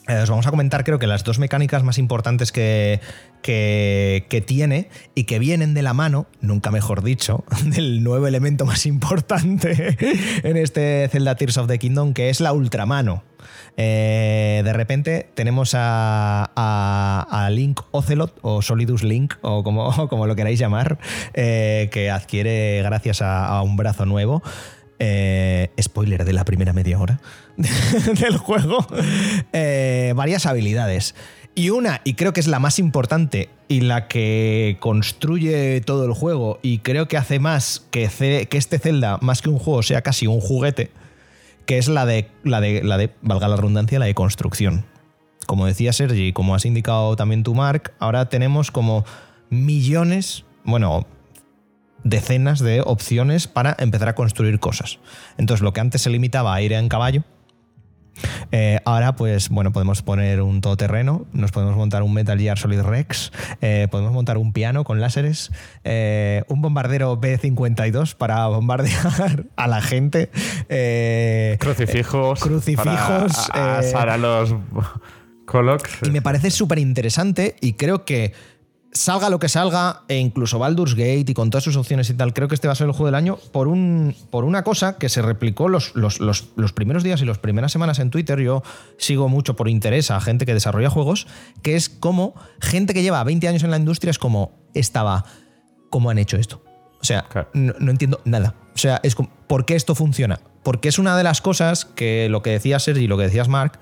eh, 0.10 0.22
os 0.24 0.30
vamos 0.30 0.48
a 0.48 0.50
comentar 0.50 0.84
creo 0.84 0.98
que 0.98 1.08
las 1.08 1.24
dos 1.24 1.38
mecánicas 1.38 1.84
más 1.84 2.00
importantes 2.00 2.52
que, 2.52 3.00
que, 3.44 4.44
tiene 4.46 4.90
y 5.14 5.26
que 5.26 5.38
vienen 5.38 5.74
de 5.76 5.84
la 5.84 5.94
mano, 5.94 6.26
nunca 6.42 6.72
mejor 6.72 7.04
dicho, 7.04 7.44
del 7.64 8.04
nuevo 8.04 8.26
elemento 8.28 8.66
más 8.66 8.86
importante 8.86 9.96
en 10.44 10.58
este 10.58 11.08
Zelda 11.12 11.36
Tears 11.36 11.58
of 11.58 11.68
the 11.68 11.78
Kingdom, 11.78 12.14
que 12.14 12.30
es 12.30 12.42
la 12.42 12.54
ultramano. 12.54 13.24
Eh, 13.78 14.62
de 14.66 14.74
repente 14.74 15.30
tenemos 15.36 15.74
a, 15.74 16.52
a- 16.56 17.50
Link 17.52 17.80
Ocelot 17.92 18.38
o 18.42 18.62
Solidus 18.62 19.04
Link 19.04 19.36
o 19.42 19.64
como, 19.64 20.08
como 20.10 20.28
lo 20.28 20.36
queráis 20.36 20.60
llamar, 20.60 20.98
eh, 21.34 21.90
que 21.92 22.10
adquiere 22.12 22.82
gracias 22.84 23.22
a 23.22 23.62
un 23.62 23.78
brazo 23.78 24.06
nuevo. 24.06 24.44
Eh, 25.02 25.72
spoiler 25.82 26.26
de 26.26 26.34
la 26.34 26.44
primera 26.44 26.74
media 26.74 27.00
hora 27.00 27.22
del 27.56 28.38
juego. 28.38 28.86
Eh, 29.54 30.12
varias 30.16 30.46
habilidades. 30.46 31.16
Y 31.56 31.70
una, 31.72 32.02
y 32.04 32.14
creo 32.14 32.34
que 32.34 32.40
es 32.40 32.48
la 32.48 32.60
más 32.60 32.80
importante 32.80 33.50
y 33.68 33.82
la 33.82 34.08
que 34.08 34.78
construye 34.80 35.82
todo 35.82 36.06
el 36.06 36.14
juego, 36.14 36.60
y 36.62 36.80
creo 36.80 37.08
que 37.08 37.18
hace 37.18 37.40
más 37.40 37.86
que, 37.92 38.10
este 38.52 38.80
Zelda, 38.80 39.18
más 39.22 39.42
que 39.42 39.50
un 39.50 39.60
juego, 39.60 39.84
sea 39.84 40.02
casi 40.02 40.28
un 40.28 40.40
juguete, 40.40 40.90
que 41.66 41.78
es 41.78 41.88
la 41.88 42.06
de, 42.06 42.30
la 42.44 42.62
de, 42.62 42.84
la 42.84 42.98
de, 42.98 43.12
valga 43.22 43.48
la 43.48 43.56
redundancia, 43.56 44.00
la 44.00 44.06
de 44.06 44.16
construcción. 44.16 44.86
Como 45.48 45.66
decía 45.66 45.94
Sergi, 45.94 46.34
como 46.34 46.56
has 46.56 46.66
indicado 46.66 47.16
también 47.16 47.44
tú, 47.44 47.56
Mark, 47.56 47.94
ahora 48.00 48.30
tenemos 48.30 48.72
como 48.72 49.04
millones, 49.50 50.46
bueno, 50.64 51.08
decenas 52.04 52.60
de 52.60 52.82
opciones 52.86 53.48
para 53.48 53.76
empezar 53.80 54.10
a 54.10 54.16
construir 54.16 54.60
cosas. 54.60 55.00
Entonces, 55.38 55.62
lo 55.64 55.74
que 55.74 55.82
antes 55.82 56.02
se 56.02 56.10
limitaba 56.10 56.54
a 56.56 56.62
ir 56.62 56.74
en 56.74 56.90
caballo, 56.90 57.24
eh, 58.52 58.80
ahora, 58.84 59.16
pues 59.16 59.48
bueno, 59.48 59.72
podemos 59.72 60.02
poner 60.02 60.42
un 60.42 60.60
todoterreno, 60.60 61.26
nos 61.32 61.52
podemos 61.52 61.78
montar 61.78 62.04
un 62.04 62.14
Metal 62.14 62.38
Gear 62.38 62.58
Solid 62.60 62.82
Rex, 62.82 63.32
eh, 63.62 63.88
podemos 63.90 64.12
montar 64.12 64.38
un 64.38 64.52
piano 64.52 64.84
con 64.84 65.00
láseres, 65.00 65.52
eh, 65.86 66.44
un 66.50 66.62
bombardero 66.62 67.16
B-52 67.16 68.16
para 68.16 68.46
bombardear 68.48 69.46
a 69.56 69.68
la 69.68 69.82
gente. 69.82 70.30
Crucifijos. 71.60 72.40
crucifijos, 72.42 73.50
Para 73.94 74.12
a- 74.12 74.16
a 74.16 74.18
los 74.18 74.54
Colocs. 75.46 76.00
y 76.06 76.10
me 76.12 76.22
parece 76.22 76.52
súper 76.52 76.80
interesante 76.80 77.56
y 77.62 77.74
creo 77.74 78.04
que 78.06 78.34
salga 78.92 79.30
lo 79.30 79.38
que 79.40 79.50
salga, 79.50 80.02
e 80.08 80.18
incluso 80.18 80.58
Baldur's 80.58 80.96
Gate 80.96 81.26
y 81.28 81.34
con 81.34 81.50
todas 81.52 81.64
sus 81.64 81.76
opciones 81.76 82.10
y 82.10 82.16
tal, 82.16 82.34
creo 82.34 82.48
que 82.48 82.56
este 82.56 82.68
va 82.68 82.72
a 82.74 82.76
ser 82.76 82.88
el 82.88 82.92
juego 82.94 83.06
del 83.06 83.16
año 83.16 83.38
por, 83.52 83.68
un, 83.68 84.16
por 84.32 84.46
una 84.46 84.64
cosa 84.64 84.98
que 84.98 85.10
se 85.10 85.22
replicó 85.22 85.70
los, 85.70 85.96
los, 85.96 86.20
los- 86.20 86.50
los 86.56 86.74
primeros 86.74 87.04
días 87.04 87.22
y 87.22 87.26
las 87.26 87.38
primeras 87.38 87.72
semanas 87.72 88.00
en 88.00 88.10
Twitter. 88.10 88.40
Yo 88.40 88.64
sigo 88.98 89.30
mucho 89.30 89.56
por 89.56 89.70
interés 89.70 90.10
a 90.12 90.20
gente 90.20 90.46
que 90.46 90.54
desarrolla 90.56 90.90
juegos, 90.90 91.28
que 91.62 91.76
es 91.76 91.88
como 91.90 92.34
gente 92.62 92.94
que 92.94 93.04
lleva 93.04 93.24
20 93.24 93.48
años 93.48 93.64
en 93.64 93.72
la 93.72 93.78
industria 93.78 94.12
es 94.12 94.18
como 94.20 94.52
estaba, 94.74 95.24
¿cómo 95.90 96.10
han 96.10 96.18
hecho 96.18 96.38
esto? 96.38 96.64
O 97.00 97.04
sea, 97.06 97.26
Claro. 97.30 97.50
no, 97.54 97.74
no 97.80 97.92
entiendo 97.92 98.20
nada. 98.26 98.56
O 98.74 98.78
sea, 98.78 99.00
es 99.04 99.14
como, 99.16 99.30
¿por 99.48 99.66
qué 99.66 99.76
esto 99.76 99.94
funciona? 99.96 100.40
Porque 100.64 100.90
es 100.90 101.00
una 101.00 101.16
de 101.16 101.24
las 101.24 101.42
cosas 101.42 101.86
que 101.86 102.28
lo 102.30 102.42
que 102.42 102.50
decía 102.50 102.80
Sergi 102.80 103.04
y 103.06 103.08
lo 103.08 103.18
que 103.18 103.24
decías 103.24 103.48
Mark, 103.48 103.80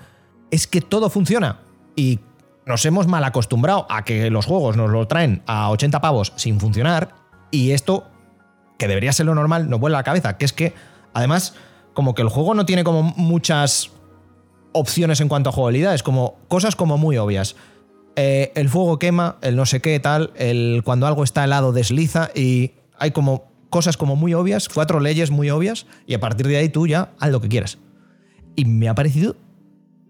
es 0.50 0.66
que 0.66 0.80
todo 0.80 1.10
funciona. 1.10 1.60
Y 1.96 2.20
nos 2.68 2.84
hemos 2.84 3.06
mal 3.06 3.24
acostumbrado 3.24 3.86
a 3.88 4.04
que 4.04 4.30
los 4.30 4.46
juegos 4.46 4.76
nos 4.76 4.90
lo 4.90 5.08
traen 5.08 5.42
a 5.46 5.70
80 5.70 6.00
pavos 6.00 6.32
sin 6.36 6.60
funcionar. 6.60 7.14
Y 7.50 7.72
esto, 7.72 8.06
que 8.78 8.86
debería 8.86 9.12
ser 9.12 9.26
lo 9.26 9.34
normal, 9.34 9.70
nos 9.70 9.80
vuelve 9.80 9.96
a 9.96 10.00
la 10.00 10.04
cabeza. 10.04 10.36
Que 10.36 10.44
es 10.44 10.52
que, 10.52 10.74
además, 11.14 11.54
como 11.94 12.14
que 12.14 12.22
el 12.22 12.28
juego 12.28 12.54
no 12.54 12.66
tiene 12.66 12.84
como 12.84 13.02
muchas 13.02 13.90
opciones 14.72 15.20
en 15.20 15.28
cuanto 15.28 15.48
a 15.48 15.52
jugabilidad. 15.52 15.94
Es 15.94 16.02
como 16.02 16.36
cosas 16.48 16.76
como 16.76 16.98
muy 16.98 17.16
obvias. 17.16 17.56
Eh, 18.16 18.52
el 18.54 18.68
fuego 18.68 18.98
quema, 18.98 19.36
el 19.40 19.56
no 19.56 19.64
sé 19.64 19.80
qué, 19.80 19.98
tal. 19.98 20.32
El 20.36 20.82
cuando 20.84 21.06
algo 21.06 21.24
está 21.24 21.44
helado 21.44 21.72
desliza. 21.72 22.30
Y 22.34 22.72
hay 22.98 23.12
como 23.12 23.50
cosas 23.70 23.96
como 23.96 24.14
muy 24.14 24.34
obvias, 24.34 24.68
cuatro 24.68 25.00
leyes 25.00 25.30
muy 25.30 25.48
obvias. 25.48 25.86
Y 26.06 26.12
a 26.12 26.20
partir 26.20 26.46
de 26.46 26.58
ahí 26.58 26.68
tú 26.68 26.86
ya 26.86 27.12
haz 27.18 27.30
lo 27.30 27.40
que 27.40 27.48
quieras. 27.48 27.78
Y 28.56 28.66
me 28.66 28.90
ha 28.90 28.94
parecido 28.94 29.36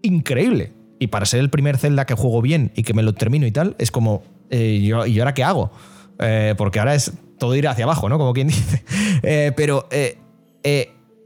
increíble. 0.01 0.78
Y 0.99 1.07
para 1.07 1.25
ser 1.25 1.39
el 1.39 1.49
primer 1.49 1.77
Zelda 1.77 2.05
que 2.05 2.13
juego 2.13 2.41
bien 2.41 2.71
y 2.75 2.83
que 2.83 2.93
me 2.93 3.01
lo 3.03 3.13
termino 3.13 3.47
y 3.47 3.51
tal, 3.51 3.75
es 3.79 3.89
como, 3.89 4.21
eh, 4.49 4.81
¿yo, 4.83 5.05
¿y 5.05 5.17
ahora 5.19 5.33
qué 5.33 5.43
hago? 5.43 5.71
Eh, 6.19 6.53
porque 6.57 6.79
ahora 6.79 6.93
es 6.93 7.13
todo 7.37 7.55
ir 7.55 7.67
hacia 7.67 7.85
abajo, 7.85 8.09
¿no? 8.09 8.17
Como 8.17 8.33
quien 8.33 8.47
dice. 8.49 8.83
Eh, 9.23 9.53
pero 9.55 9.87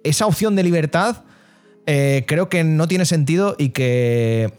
esa 0.03 0.27
opción 0.27 0.55
de 0.55 0.63
libertad 0.63 1.23
creo 1.85 2.49
que 2.49 2.63
no 2.63 2.87
tiene 2.87 3.05
sentido 3.05 3.55
y 3.57 3.69
que 3.69 4.53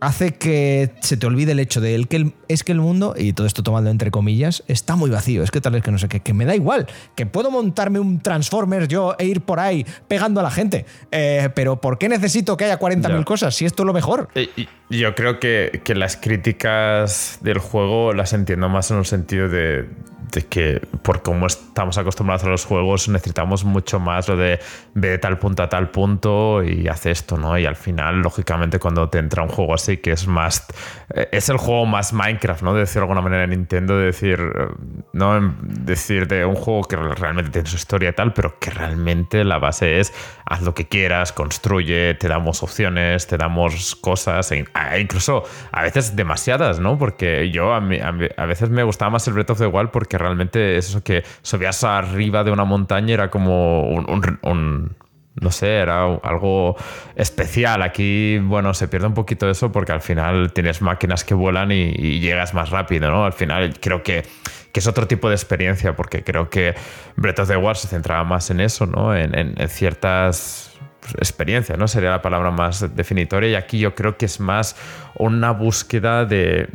hace 0.00 0.32
que 0.34 0.90
se 1.00 1.16
te 1.16 1.26
olvide 1.26 1.52
el 1.52 1.60
hecho 1.60 1.80
de 1.80 1.94
el 1.94 2.08
que 2.08 2.16
el- 2.16 2.32
es 2.48 2.64
que 2.64 2.72
el 2.72 2.80
mundo, 2.80 3.14
y 3.16 3.32
todo 3.34 3.46
esto 3.46 3.62
tomando 3.62 3.90
entre 3.90 4.10
comillas, 4.10 4.64
está 4.66 4.96
muy 4.96 5.10
vacío. 5.10 5.42
Es 5.42 5.50
que 5.50 5.60
tal 5.60 5.72
vez 5.74 5.82
que 5.82 5.90
no 5.92 5.98
sé 5.98 6.08
qué, 6.08 6.20
que 6.20 6.32
me 6.34 6.44
da 6.46 6.54
igual, 6.54 6.86
que 7.14 7.26
puedo 7.26 7.50
montarme 7.50 7.98
un 8.00 8.20
Transformers 8.20 8.88
yo 8.88 9.14
e 9.18 9.26
ir 9.26 9.42
por 9.42 9.60
ahí 9.60 9.84
pegando 10.08 10.40
a 10.40 10.42
la 10.42 10.50
gente. 10.50 10.86
Eh, 11.10 11.50
pero 11.54 11.80
¿por 11.80 11.98
qué 11.98 12.08
necesito 12.08 12.56
que 12.56 12.64
haya 12.64 12.78
40.000 12.78 13.18
Ya. 13.18 13.24
cosas 13.24 13.54
si 13.54 13.66
esto 13.66 13.82
es 13.82 13.86
lo 13.86 13.92
mejor? 13.92 14.28
Y 14.34 14.68
Yo 14.98 15.14
creo 15.14 15.38
que, 15.38 15.82
que 15.84 15.94
las 15.94 16.16
críticas 16.16 17.38
del 17.42 17.58
juego 17.58 18.12
las 18.12 18.32
entiendo 18.32 18.68
más 18.68 18.90
en 18.90 18.98
el 18.98 19.04
sentido 19.06 19.48
de, 19.48 19.86
de 20.32 20.46
que 20.46 20.80
por 21.02 21.22
cómo 21.22 21.46
estamos 21.46 21.98
acostumbrados 21.98 22.44
a 22.44 22.48
los 22.48 22.64
juegos 22.64 23.08
necesitamos 23.08 23.64
mucho 23.64 23.98
más 24.00 24.28
lo 24.28 24.36
de 24.36 24.60
ve 24.94 25.10
de 25.10 25.18
tal 25.18 25.38
punto 25.38 25.62
a 25.62 25.68
tal 25.68 25.90
punto 25.90 26.62
y 26.62 26.88
hace 26.88 27.10
esto, 27.10 27.36
¿no? 27.36 27.58
Y 27.58 27.66
al 27.66 27.76
final, 27.76 28.20
lógicamente, 28.22 28.78
cuando 28.78 29.08
te 29.08 29.18
entra 29.18 29.42
un 29.42 29.48
juego 29.48 29.74
así 29.74 29.96
que 29.98 30.12
es 30.12 30.26
más... 30.26 30.66
eh, 31.14 31.28
Es 31.32 31.48
el 31.48 31.56
juego 31.56 31.86
más 31.86 32.12
Minecraft, 32.12 32.62
¿no? 32.62 32.74
De 32.74 32.80
decir 32.80 32.96
de 32.96 33.00
alguna 33.00 33.20
manera 33.20 33.44
en 33.44 33.50
Nintendo, 33.50 33.96
de 33.98 34.06
decir, 34.06 34.40
eh, 34.40 34.66
¿no? 35.12 35.54
Decir 35.62 36.26
de 36.28 36.44
un 36.44 36.54
juego 36.54 36.82
que 36.84 36.96
realmente 36.96 37.50
tiene 37.50 37.68
su 37.68 37.76
historia 37.76 38.10
y 38.10 38.12
tal, 38.12 38.32
pero 38.32 38.58
que 38.58 38.70
realmente 38.70 39.44
la 39.44 39.58
base 39.58 40.00
es 40.00 40.12
haz 40.46 40.62
lo 40.62 40.74
que 40.74 40.86
quieras, 40.88 41.32
construye, 41.32 42.14
te 42.14 42.26
damos 42.28 42.62
opciones, 42.62 43.26
te 43.28 43.36
damos 43.36 43.94
cosas, 43.96 44.50
e 44.50 44.64
incluso 45.00 45.44
a 45.70 45.82
veces 45.82 46.16
demasiadas, 46.16 46.80
¿no? 46.80 46.98
Porque 46.98 47.50
yo 47.50 47.72
a, 47.72 47.80
mí- 47.80 48.00
a, 48.00 48.10
mí- 48.12 48.26
a 48.36 48.46
veces 48.46 48.68
me 48.70 48.82
gustaba 48.82 49.10
más 49.12 49.26
el 49.28 49.34
Breath 49.34 49.50
of 49.50 49.58
the 49.58 49.66
Wild 49.66 49.90
porque 49.90 50.18
realmente 50.20 50.76
es 50.76 50.90
eso 50.90 51.02
que 51.02 51.24
subías 51.42 51.82
arriba 51.84 52.44
de 52.44 52.50
una 52.50 52.64
montaña 52.64 53.14
era 53.14 53.30
como 53.30 53.88
un- 53.88 54.94
no 55.40 55.50
sé, 55.50 55.78
era 55.78 56.04
algo 56.22 56.76
especial. 57.16 57.82
Aquí, 57.82 58.38
bueno, 58.38 58.74
se 58.74 58.88
pierde 58.88 59.06
un 59.06 59.14
poquito 59.14 59.48
eso 59.48 59.72
porque 59.72 59.92
al 59.92 60.00
final 60.00 60.52
tienes 60.52 60.82
máquinas 60.82 61.24
que 61.24 61.34
vuelan 61.34 61.72
y, 61.72 62.20
llegas 62.20 62.52
más 62.54 62.70
rápido, 62.70 63.10
¿no? 63.10 63.24
Al 63.24 63.32
final 63.32 63.78
creo 63.80 64.02
que, 64.02 64.24
que 64.72 64.80
es 64.80 64.86
otro 64.86 65.06
tipo 65.06 65.28
de 65.28 65.34
experiencia 65.34 65.96
porque 65.96 66.22
creo 66.22 66.50
que 66.50 66.74
Breath 67.16 67.40
of 67.40 67.48
the 67.48 67.56
Wild 67.56 67.76
se 67.76 67.88
centraba 67.88 68.24
más 68.24 68.50
en 68.50 68.60
eso, 68.60 68.86
¿no? 68.86 69.16
En, 69.16 69.56
ciertas 69.68 70.78
experiencias, 71.18 71.78
¿no? 71.78 71.88
Sería 71.88 72.10
la 72.10 72.22
palabra 72.22 72.50
más 72.50 72.94
definitoria 72.94 73.50
y 73.50 73.54
aquí 73.54 73.78
yo 73.78 73.94
creo 73.94 74.16
que 74.16 74.26
es 74.26 74.40
más 74.40 74.76
una 75.16 75.52
búsqueda 75.52 76.24
de, 76.26 76.68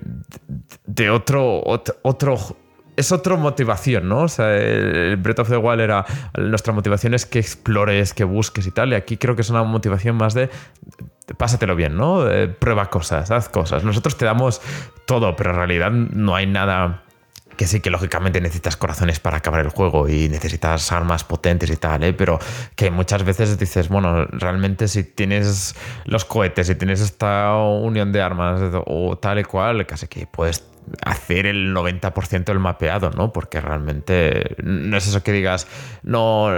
de 0.85 1.09
otro, 1.09 1.61
otro 2.01 2.37
es 2.97 3.11
otra 3.11 3.35
motivación, 3.35 4.07
¿no? 4.07 4.21
O 4.21 4.27
sea, 4.27 4.55
el 4.55 5.17
Breath 5.17 5.39
of 5.39 5.49
the 5.49 5.57
Wild 5.57 5.81
era. 5.81 6.05
Nuestra 6.37 6.73
motivación 6.73 7.13
es 7.13 7.25
que 7.25 7.39
explores, 7.39 8.13
que 8.13 8.23
busques 8.23 8.65
y 8.67 8.71
tal. 8.71 8.91
Y 8.93 8.95
aquí 8.95 9.17
creo 9.17 9.35
que 9.35 9.41
es 9.41 9.49
una 9.49 9.63
motivación 9.63 10.15
más 10.15 10.33
de. 10.33 10.49
Pásatelo 11.37 11.75
bien, 11.75 11.95
¿no? 11.97 12.29
Eh, 12.29 12.47
prueba 12.47 12.89
cosas, 12.89 13.31
haz 13.31 13.49
cosas. 13.49 13.83
Nosotros 13.83 14.17
te 14.17 14.25
damos 14.25 14.61
todo, 15.05 15.35
pero 15.35 15.51
en 15.51 15.55
realidad 15.55 15.91
no 15.91 16.35
hay 16.35 16.45
nada. 16.45 17.01
Que 17.57 17.67
sí, 17.67 17.79
que 17.79 17.89
lógicamente 17.89 18.41
necesitas 18.41 18.75
corazones 18.75 19.21
para 19.21 19.37
acabar 19.37 19.61
el 19.61 19.69
juego 19.69 20.09
y 20.09 20.27
necesitas 20.27 20.91
armas 20.91 21.23
potentes 21.23 21.71
y 21.71 21.77
tal, 21.77 22.03
¿eh? 22.03 22.11
pero 22.11 22.37
que 22.75 22.91
muchas 22.91 23.23
veces 23.23 23.57
dices, 23.57 23.87
bueno, 23.87 24.25
realmente 24.25 24.89
si 24.89 25.05
tienes 25.05 25.73
los 26.03 26.25
cohetes, 26.25 26.67
si 26.67 26.75
tienes 26.75 26.99
esta 26.99 27.55
unión 27.55 28.11
de 28.11 28.21
armas 28.21 28.59
o 28.85 29.17
tal 29.17 29.39
y 29.39 29.45
cual, 29.45 29.85
casi 29.85 30.07
que 30.07 30.27
puedes 30.27 30.65
hacer 31.03 31.45
el 31.45 31.73
90% 31.73 32.45
del 32.45 32.59
mapeado, 32.59 33.11
¿no? 33.11 33.31
Porque 33.33 33.61
realmente 33.61 34.55
no 34.63 34.97
es 34.97 35.07
eso 35.07 35.23
que 35.23 35.31
digas, 35.31 35.67
no, 36.03 36.49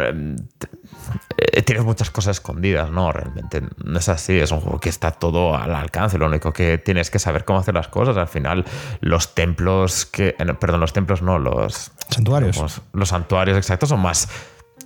eh, 1.38 1.62
tienes 1.64 1.86
muchas 1.86 2.10
cosas 2.10 2.38
escondidas, 2.38 2.90
¿no? 2.92 3.12
Realmente 3.12 3.62
no 3.84 4.00
es 4.00 4.10
así, 4.10 4.40
es 4.40 4.52
un 4.52 4.62
juego 4.62 4.80
que 4.80 4.90
está 4.90 5.12
todo 5.12 5.56
al 5.56 5.76
alcance, 5.76 6.18
lo 6.18 6.26
único 6.26 6.54
que 6.54 6.78
tienes 6.78 7.10
que 7.12 7.20
saber 7.20 7.46
cómo 7.46 7.60
hacer 7.60 7.74
las 7.74 7.88
cosas. 7.88 8.18
Al 8.18 8.28
final, 8.28 8.66
los 9.02 9.36
templos 9.36 10.06
que. 10.06 10.36
eh, 10.38 10.54
Perdón, 10.60 10.80
los 10.80 10.94
templos 10.94 11.22
no, 11.22 11.40
los. 11.40 11.92
Santuarios. 12.10 12.58
Los, 12.58 12.82
los 12.94 13.10
santuarios 13.10 13.58
exactos 13.58 13.90
son 13.90 14.00
más 14.00 14.30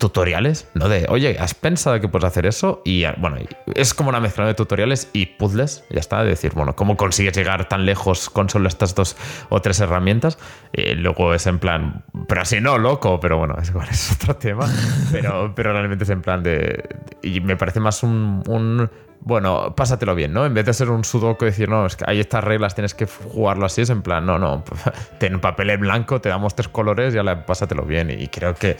tutoriales, 0.01 0.67
¿no? 0.73 0.89
De, 0.89 1.05
oye, 1.09 1.37
¿has 1.39 1.53
pensado 1.53 2.01
que 2.01 2.07
puedes 2.07 2.25
hacer 2.25 2.47
eso? 2.47 2.81
Y 2.83 3.03
ah, 3.03 3.13
bueno, 3.19 3.37
es 3.75 3.93
como 3.93 4.09
una 4.09 4.19
mezcla 4.19 4.47
de 4.47 4.55
tutoriales 4.55 5.11
y 5.13 5.27
puzzles, 5.27 5.85
ya 5.91 5.99
está, 5.99 6.23
de 6.23 6.29
decir, 6.29 6.53
bueno, 6.55 6.75
¿cómo 6.75 6.97
consigues 6.97 7.37
llegar 7.37 7.69
tan 7.69 7.85
lejos 7.85 8.31
con 8.31 8.49
solo 8.49 8.67
estas 8.67 8.95
dos 8.95 9.15
o 9.49 9.61
tres 9.61 9.79
herramientas? 9.79 10.39
Y 10.73 10.95
luego 10.95 11.35
es 11.35 11.45
en 11.45 11.59
plan, 11.59 12.03
pero 12.27 12.41
así 12.41 12.59
no, 12.59 12.79
loco, 12.79 13.19
pero 13.19 13.37
bueno, 13.37 13.55
es, 13.61 13.71
otro 14.15 14.35
tema, 14.37 14.67
pero, 15.11 15.53
pero 15.55 15.71
realmente 15.71 16.03
es 16.03 16.09
en 16.09 16.23
plan 16.23 16.41
de... 16.41 16.83
Y 17.21 17.39
me 17.39 17.55
parece 17.55 17.79
más 17.79 18.01
un... 18.01 18.89
bueno, 19.19 19.75
pásatelo 19.75 20.15
bien, 20.15 20.33
¿no? 20.33 20.47
En 20.47 20.55
vez 20.55 20.65
de 20.65 20.73
ser 20.73 20.89
un 20.89 21.03
sudoku 21.03 21.45
decir, 21.45 21.69
no, 21.69 21.85
es 21.85 21.95
que 21.95 22.05
hay 22.07 22.19
estas 22.19 22.43
reglas, 22.43 22.73
tienes 22.73 22.95
que 22.95 23.05
jugarlo 23.05 23.67
así, 23.67 23.81
es 23.81 23.91
en 23.91 24.01
plan, 24.01 24.25
no, 24.25 24.39
no, 24.39 24.63
ten 25.19 25.39
papel 25.39 25.69
en 25.69 25.81
blanco, 25.81 26.19
te 26.19 26.29
damos 26.29 26.55
tres 26.55 26.69
colores 26.69 27.13
y 27.13 27.17
ya 27.17 27.45
pásatelo 27.45 27.83
bien. 27.83 28.09
Y 28.09 28.29
creo 28.29 28.55
que 28.55 28.77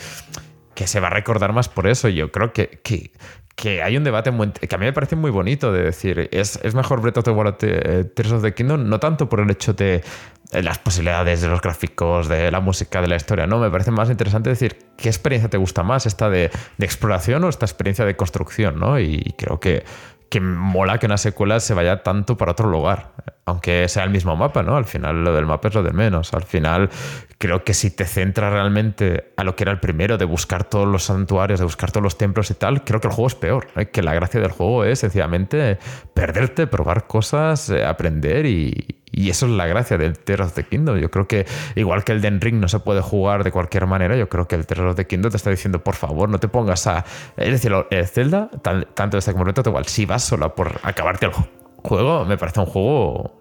que 0.76 0.88
se 0.88 0.99
va 0.99 1.07
a 1.07 1.11
recordar 1.11 1.53
más 1.53 1.69
por 1.69 1.88
eso. 1.88 2.09
Yo 2.09 2.32
creo 2.32 2.53
que, 2.53 2.80
que, 2.84 3.11
que 3.55 3.82
hay 3.82 3.97
un 3.97 4.03
debate 4.03 4.32
muy, 4.32 4.51
que 4.51 4.74
a 4.74 4.78
mí 4.78 4.86
me 4.86 4.93
parece 4.93 5.15
muy 5.15 5.32
bonito 5.32 5.72
de 5.72 5.84
decir, 5.84 6.30
es, 6.32 6.59
es 6.63 6.76
mejor 6.76 7.01
Breath 7.01 7.17
of 7.17 7.26
the 7.26 7.32
Wild 7.32 7.55
eh, 7.61 8.05
Tears 8.15 8.32
of 8.32 8.41
the 8.41 8.53
Kingdom, 8.53 8.89
no 8.89 8.99
tanto 8.99 9.30
por 9.30 9.39
el 9.39 9.51
hecho 9.51 9.74
de 9.74 10.03
eh, 10.51 10.63
las 10.63 10.80
posibilidades 10.80 11.41
de 11.41 11.47
los 11.47 11.61
gráficos, 11.61 12.28
de 12.28 12.51
la 12.51 12.59
música, 12.59 13.01
de 13.01 13.07
la 13.07 13.15
historia, 13.15 13.47
no, 13.47 13.59
me 13.59 13.69
parece 13.69 13.91
más 13.91 14.09
interesante 14.09 14.49
decir 14.49 14.78
qué 14.97 15.09
experiencia 15.09 15.49
te 15.49 15.57
gusta 15.57 15.84
más, 15.84 16.05
esta 16.05 16.30
de, 16.30 16.49
de 16.78 16.86
exploración 16.86 17.43
o 17.43 17.49
esta 17.49 17.65
experiencia 17.65 18.05
de 18.05 18.15
construcción, 18.15 18.80
¿no? 18.80 18.99
Y 18.99 19.36
creo 19.38 19.59
que, 19.59 19.84
que 20.32 20.39
mola 20.39 20.97
que 20.97 21.07
una 21.07 21.17
secuela 21.17 21.59
se 21.59 21.73
vaya 21.73 22.03
tanto 22.03 22.38
para 22.38 22.53
otro 22.53 22.69
lugar, 22.69 23.11
aunque 23.45 23.89
sea 23.89 24.05
el 24.05 24.11
mismo 24.11 24.38
mapa, 24.38 24.63
¿no? 24.63 24.77
Al 24.77 24.86
final 24.86 25.25
lo 25.25 25.36
del 25.36 25.45
mapa 25.45 25.67
es 25.67 25.73
lo 25.73 25.84
de 25.84 25.91
menos. 25.91 26.34
Al 26.34 26.43
final 26.43 26.89
creo 27.38 27.65
que 27.65 27.73
si 27.73 27.91
te 27.91 28.05
centras 28.05 28.53
realmente 28.53 29.34
a 29.36 29.43
lo 29.43 29.57
que 29.57 29.65
era 29.65 29.73
el 29.73 29.82
primero, 29.82 30.17
de 30.17 30.23
buscar 30.23 30.63
todos 30.63 30.88
los 30.88 31.03
santuarios, 31.03 31.59
de 31.59 31.65
buscar 31.65 31.91
todos 31.91 32.03
los 32.05 32.17
templos 32.17 32.49
y 32.49 32.53
tal, 32.53 32.86
creo 32.86 33.01
que 33.01 33.09
el 33.09 33.13
juego 33.13 33.27
es 33.27 33.36
peor. 33.36 33.67
¿eh? 33.75 33.88
Que 33.88 34.01
la 34.01 34.13
gracia 34.13 34.39
del 34.39 34.51
juego 34.51 34.86
es 34.86 34.99
sencillamente 34.99 35.77
perderte, 36.13 36.65
probar 36.65 37.07
cosas, 37.07 37.69
eh, 37.69 37.84
aprender 37.84 38.45
y, 38.45 39.01
y 39.12 39.30
eso 39.30 39.45
es 39.45 39.51
la 39.51 39.66
gracia 39.68 39.97
del 39.97 40.18
Tears 40.18 40.47
of 40.47 40.53
the 40.53 40.64
Kingdom. 40.64 40.97
Yo 40.97 41.12
creo 41.12 41.28
que, 41.28 41.45
igual 41.76 42.03
que 42.03 42.12
el 42.14 42.22
Den 42.22 42.39
Ring 42.41 42.55
no 42.59 42.68
se 42.68 42.80
puede 42.80 43.01
jugar 43.01 43.43
de 43.43 43.51
cualquier 43.51 43.86
manera, 43.88 44.16
yo 44.16 44.30
creo 44.30 44.47
que 44.47 44.55
el 44.55 44.66
Tears 44.66 44.82
of 44.84 44.95
the 44.95 45.05
Kingdom 45.07 45.32
te 45.32 45.38
está 45.38 45.49
diciendo, 45.49 45.84
por 45.84 45.95
favor, 45.95 46.30
no 46.30 46.39
te 46.39 46.47
pongas 46.47 46.88
a. 46.88 47.03
Es 47.38 47.51
decir, 47.51 47.74
el 47.89 48.07
Zelda, 48.07 48.49
tan- 48.62 48.88
tanto 48.93 49.18
este 49.18 49.32
como 49.32 49.43
el 49.43 49.47
reto, 49.53 49.70
igual, 49.70 49.86
si 49.86 50.05
vas 50.05 50.24
solo 50.24 50.55
por 50.55 50.80
acabarte 50.84 51.26
el 51.28 51.32
juego, 51.78 52.26
me 52.26 52.38
parece 52.38 52.59
un 52.62 52.66
juego 52.68 53.38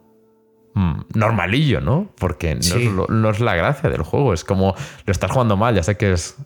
mm, 0.74 1.00
normalillo, 1.14 1.80
¿no? 1.80 2.10
Porque 2.18 2.54
no, 2.54 2.62
Sí. 2.62 2.86
es 2.86 2.92
lo- 2.92 3.06
no 3.08 3.30
es 3.30 3.40
la 3.40 3.54
gracia 3.56 3.90
del 3.90 4.02
juego. 4.02 4.32
Es 4.32 4.44
como 4.44 4.74
lo 5.04 5.10
estás 5.12 5.30
jugando 5.30 5.56
mal, 5.56 5.74
ya 5.74 5.82
sé 5.82 5.96
que 5.96 6.12
es. 6.12 6.36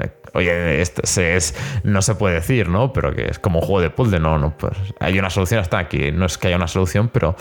eh, 0.00 0.10
Oye, 0.32 0.80
esto 0.80 1.02
se- 1.04 1.36
es, 1.36 1.54
no 1.84 2.02
se 2.02 2.14
puede 2.16 2.34
decir, 2.36 2.68
¿no? 2.68 2.92
Pero 2.92 3.14
que 3.14 3.26
es 3.30 3.38
como 3.38 3.60
un 3.60 3.64
juego 3.66 3.80
de 3.82 3.90
puzzle, 3.90 4.18
no, 4.18 4.38
no, 4.38 4.56
pues 4.56 4.72
hay 4.98 5.16
una 5.18 5.30
solución 5.30 5.60
hasta 5.60 5.78
aquí. 5.78 6.10
No 6.10 6.26
es 6.26 6.38
que 6.38 6.48
haya 6.48 6.56
una 6.56 6.66
solución, 6.66 7.08
pero 7.12 7.36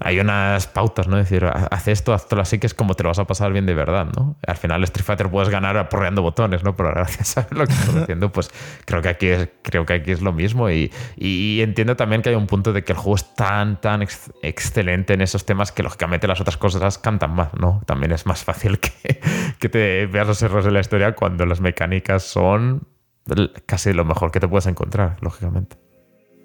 hay 0.00 0.20
unas 0.20 0.66
pautas, 0.66 1.08
¿no? 1.08 1.18
Es 1.18 1.28
decir, 1.28 1.44
haz 1.44 1.88
esto, 1.88 2.14
hazlo 2.14 2.40
así, 2.40 2.58
que 2.58 2.66
es 2.66 2.74
como 2.74 2.94
te 2.94 3.02
lo 3.02 3.08
vas 3.10 3.18
a 3.18 3.26
pasar 3.26 3.52
bien 3.52 3.66
de 3.66 3.74
verdad, 3.74 4.06
¿no? 4.16 4.36
Al 4.46 4.56
final 4.56 4.84
Street 4.84 5.04
Fighter 5.04 5.28
puedes 5.30 5.48
ganar 5.48 5.76
aporreando 5.76 6.22
botones, 6.22 6.62
¿no? 6.64 6.76
Pero 6.76 6.90
gracias 6.94 7.36
a 7.38 7.46
lo 7.50 7.66
que 7.66 7.72
estás 7.72 7.96
haciendo, 7.96 8.30
pues 8.30 8.50
creo 8.84 9.02
que 9.02 9.08
aquí 9.08 9.26
es, 9.28 9.48
creo 9.62 9.84
que 9.86 9.94
aquí 9.94 10.10
es 10.12 10.22
lo 10.22 10.32
mismo 10.32 10.70
y, 10.70 10.92
y 11.16 11.60
entiendo 11.62 11.96
también 11.96 12.22
que 12.22 12.28
hay 12.28 12.34
un 12.36 12.46
punto 12.46 12.72
de 12.72 12.84
que 12.84 12.92
el 12.92 12.98
juego 12.98 13.16
es 13.16 13.34
tan, 13.34 13.80
tan 13.80 14.02
ex- 14.02 14.30
excelente 14.42 15.14
en 15.14 15.20
esos 15.20 15.44
temas 15.46 15.72
que 15.72 15.82
lógicamente 15.82 16.26
las 16.28 16.40
otras 16.40 16.56
cosas 16.56 16.98
cantan 16.98 17.34
más, 17.34 17.54
¿no? 17.54 17.82
También 17.86 18.12
es 18.12 18.26
más 18.26 18.44
fácil 18.44 18.78
que, 18.78 18.92
que 19.58 19.68
te 19.68 20.06
veas 20.06 20.26
los 20.26 20.42
errores 20.42 20.64
de 20.64 20.70
la 20.72 20.80
historia 20.80 21.14
cuando 21.14 21.44
las 21.46 21.60
mecánicas 21.60 22.22
son 22.22 22.86
casi 23.66 23.92
lo 23.92 24.04
mejor 24.04 24.30
que 24.30 24.40
te 24.40 24.48
puedes 24.48 24.66
encontrar, 24.66 25.16
lógicamente. 25.20 25.76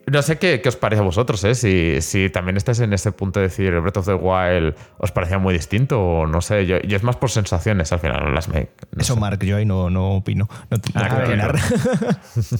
No 0.05 0.21
sé 0.21 0.37
qué, 0.37 0.59
qué 0.61 0.67
os 0.67 0.75
parece 0.75 1.01
a 1.01 1.05
vosotros, 1.05 1.41
¿eh? 1.45 1.55
Si, 1.55 2.01
si 2.01 2.29
también 2.29 2.57
estáis 2.57 2.79
en 2.81 2.91
ese 2.91 3.13
punto 3.13 3.39
de 3.39 3.47
decir 3.47 3.71
Breath 3.79 3.97
of 3.97 4.05
the 4.05 4.13
Wild 4.13 4.75
os 4.97 5.11
parecía 5.13 5.37
muy 5.37 5.53
distinto 5.53 6.01
o 6.01 6.27
no 6.27 6.41
sé. 6.41 6.65
Yo, 6.65 6.79
yo 6.81 6.97
es 6.97 7.03
más 7.03 7.15
por 7.15 7.29
sensaciones 7.29 7.93
al 7.93 7.99
final. 7.99 8.33
Las 8.35 8.49
me, 8.49 8.67
no 8.91 9.01
Eso, 9.01 9.13
sé. 9.13 9.19
Mark, 9.19 9.39
yo 9.45 9.55
ahí 9.57 9.65
no, 9.65 9.89
no 9.89 10.15
opino. 10.17 10.49
No, 10.69 10.77
Ah, 10.95 11.07
puedo 11.09 11.25
claro. 11.33 11.53
opinar. 11.55 11.55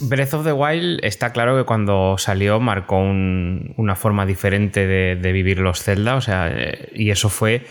Breath 0.08 0.34
of 0.34 0.44
the 0.44 0.52
Wild 0.52 1.00
está 1.04 1.32
claro 1.32 1.56
que 1.56 1.64
cuando 1.64 2.16
salió 2.18 2.60
marcó 2.60 2.96
un- 2.98 3.74
una 3.76 3.94
forma 3.94 4.24
diferente 4.24 4.86
de, 4.86 5.16
de 5.16 5.32
vivir 5.32 5.58
los 5.58 5.82
Zelda, 5.82 6.16
o 6.16 6.20
sea, 6.22 6.48
eh, 6.50 6.88
y 6.94 7.10
eso 7.10 7.28
fue 7.28 7.66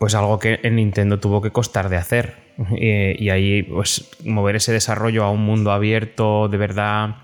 pues 0.00 0.14
algo 0.14 0.38
que 0.38 0.58
en 0.62 0.76
Nintendo 0.76 1.20
tuvo 1.20 1.40
que 1.42 1.50
costar 1.52 1.90
de 1.90 1.96
hacer. 1.96 2.50
Y, 2.76 3.22
y 3.24 3.30
ahí 3.30 3.62
pues 3.62 4.10
mover 4.24 4.56
ese 4.56 4.72
desarrollo 4.72 5.24
a 5.24 5.30
un 5.30 5.42
mundo 5.42 5.70
abierto 5.72 6.48
de 6.48 6.56
verdad, 6.58 7.16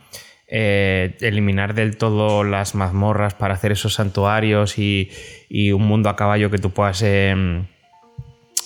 eh, 0.49 1.17
eliminar 1.21 1.75
del 1.75 1.97
todo 1.97 2.45
las 2.45 2.75
mazmorras 2.75 3.35
para 3.35 3.55
hacer 3.55 3.73
esos 3.73 3.95
santuarios 3.95 4.79
y, 4.79 5.11
un 5.73 5.83
mundo 5.83 6.09
a 6.09 6.17
caballo 6.17 6.51
que 6.51 6.59
tú 6.59 6.71
puedas... 6.71 7.03
em, 7.03 7.67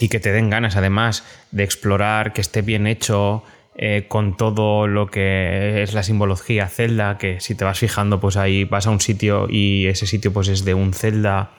y 0.01 0.09
que 0.09 0.19
te 0.19 0.33
den 0.33 0.49
ganas 0.49 0.77
además 0.77 1.25
de 1.51 1.63
explorar, 1.63 2.33
que 2.33 2.41
esté 2.41 2.63
bien 2.63 2.87
hecho 2.87 3.45
eh, 3.77 4.07
con 4.09 4.37
todo 4.37 4.87
lo 4.87 5.07
que 5.07 5.83
es 5.83 5.95
la 5.95 6.03
simbología 6.03 6.69
Zelda, 6.69 7.19
que 7.19 7.39
si 7.41 7.55
te 7.55 7.65
vas 7.65 7.79
fijando 7.79 8.19
pues 8.19 8.37
ahí 8.37 8.65
vas 8.65 8.87
a 8.87 8.91
un 8.91 9.01
sitio 9.01 9.47
y 9.49 9.87
ese 9.87 10.07
sitio 10.07 10.33
pues 10.33 10.49
es 10.49 10.65
de 10.65 10.75
un 10.75 10.95
Zelda, 10.95 11.53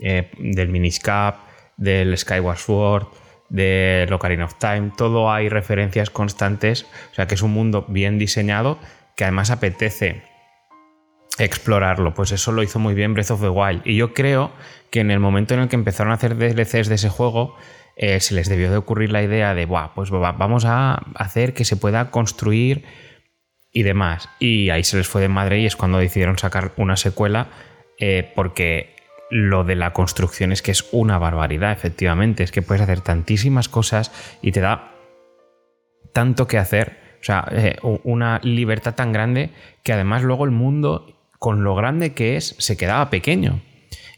eh, 0.00 0.30
del 0.38 0.68
Minish 0.68 1.00
Cap, 1.00 1.36
del 1.76 2.16
Skyward 2.16 2.58
Sword, 2.58 3.06
del 3.50 4.12
Ocarina 4.12 4.46
of 4.46 4.54
Time, 4.58 4.92
todo 4.96 5.30
hay 5.30 5.48
referencias 5.50 6.08
constantes, 6.10 6.86
o 7.12 7.14
sea 7.14 7.26
que 7.26 7.34
es 7.34 7.42
un 7.42 7.52
mundo 7.52 7.84
bien 7.88 8.18
diseñado 8.18 8.78
que 9.16 9.24
además 9.24 9.50
apetece 9.50 10.22
explorarlo. 11.38 12.14
Pues 12.14 12.32
eso 12.32 12.52
lo 12.52 12.62
hizo 12.62 12.78
muy 12.78 12.94
bien 12.94 13.14
Breath 13.14 13.30
of 13.30 13.40
the 13.40 13.48
Wild. 13.48 13.82
Y 13.86 13.96
yo 13.96 14.12
creo 14.14 14.52
que 14.90 15.00
en 15.00 15.10
el 15.10 15.20
momento 15.20 15.54
en 15.54 15.60
el 15.60 15.68
que 15.68 15.76
empezaron 15.76 16.10
a 16.12 16.16
hacer 16.16 16.36
DLCs 16.36 16.88
de 16.88 16.94
ese 16.96 17.08
juego, 17.08 17.56
eh, 17.96 18.20
se 18.20 18.34
les 18.34 18.48
debió 18.48 18.70
de 18.70 18.76
ocurrir 18.76 19.10
la 19.12 19.22
idea 19.22 19.54
de, 19.54 19.66
Buah, 19.66 19.94
pues 19.94 20.12
va- 20.12 20.32
vamos 20.32 20.64
a 20.64 20.94
hacer 21.14 21.54
que 21.54 21.64
se 21.64 21.76
pueda 21.76 22.10
construir 22.10 22.84
y 23.72 23.82
demás. 23.82 24.28
Y 24.38 24.70
ahí 24.70 24.84
se 24.84 24.96
les 24.98 25.08
fue 25.08 25.20
de 25.22 25.28
madre 25.28 25.60
y 25.60 25.66
es 25.66 25.76
cuando 25.76 25.98
decidieron 25.98 26.38
sacar 26.38 26.72
una 26.76 26.96
secuela 26.96 27.48
eh, 27.98 28.30
porque 28.34 28.96
lo 29.30 29.64
de 29.64 29.76
la 29.76 29.92
construcción 29.94 30.52
es 30.52 30.60
que 30.60 30.70
es 30.72 30.86
una 30.92 31.16
barbaridad, 31.18 31.72
efectivamente. 31.72 32.42
Es 32.44 32.52
que 32.52 32.60
puedes 32.60 32.82
hacer 32.82 33.00
tantísimas 33.00 33.68
cosas 33.70 34.12
y 34.42 34.52
te 34.52 34.60
da 34.60 34.92
tanto 36.12 36.46
que 36.46 36.58
hacer. 36.58 37.00
O 37.22 37.24
sea, 37.24 37.46
eh, 37.52 37.76
una 38.02 38.40
libertad 38.42 38.94
tan 38.96 39.12
grande 39.12 39.50
que 39.84 39.92
además 39.92 40.22
luego 40.24 40.44
el 40.44 40.50
mundo, 40.50 41.06
con 41.38 41.62
lo 41.62 41.76
grande 41.76 42.14
que 42.14 42.36
es, 42.36 42.56
se 42.58 42.76
quedaba 42.76 43.10
pequeño. 43.10 43.60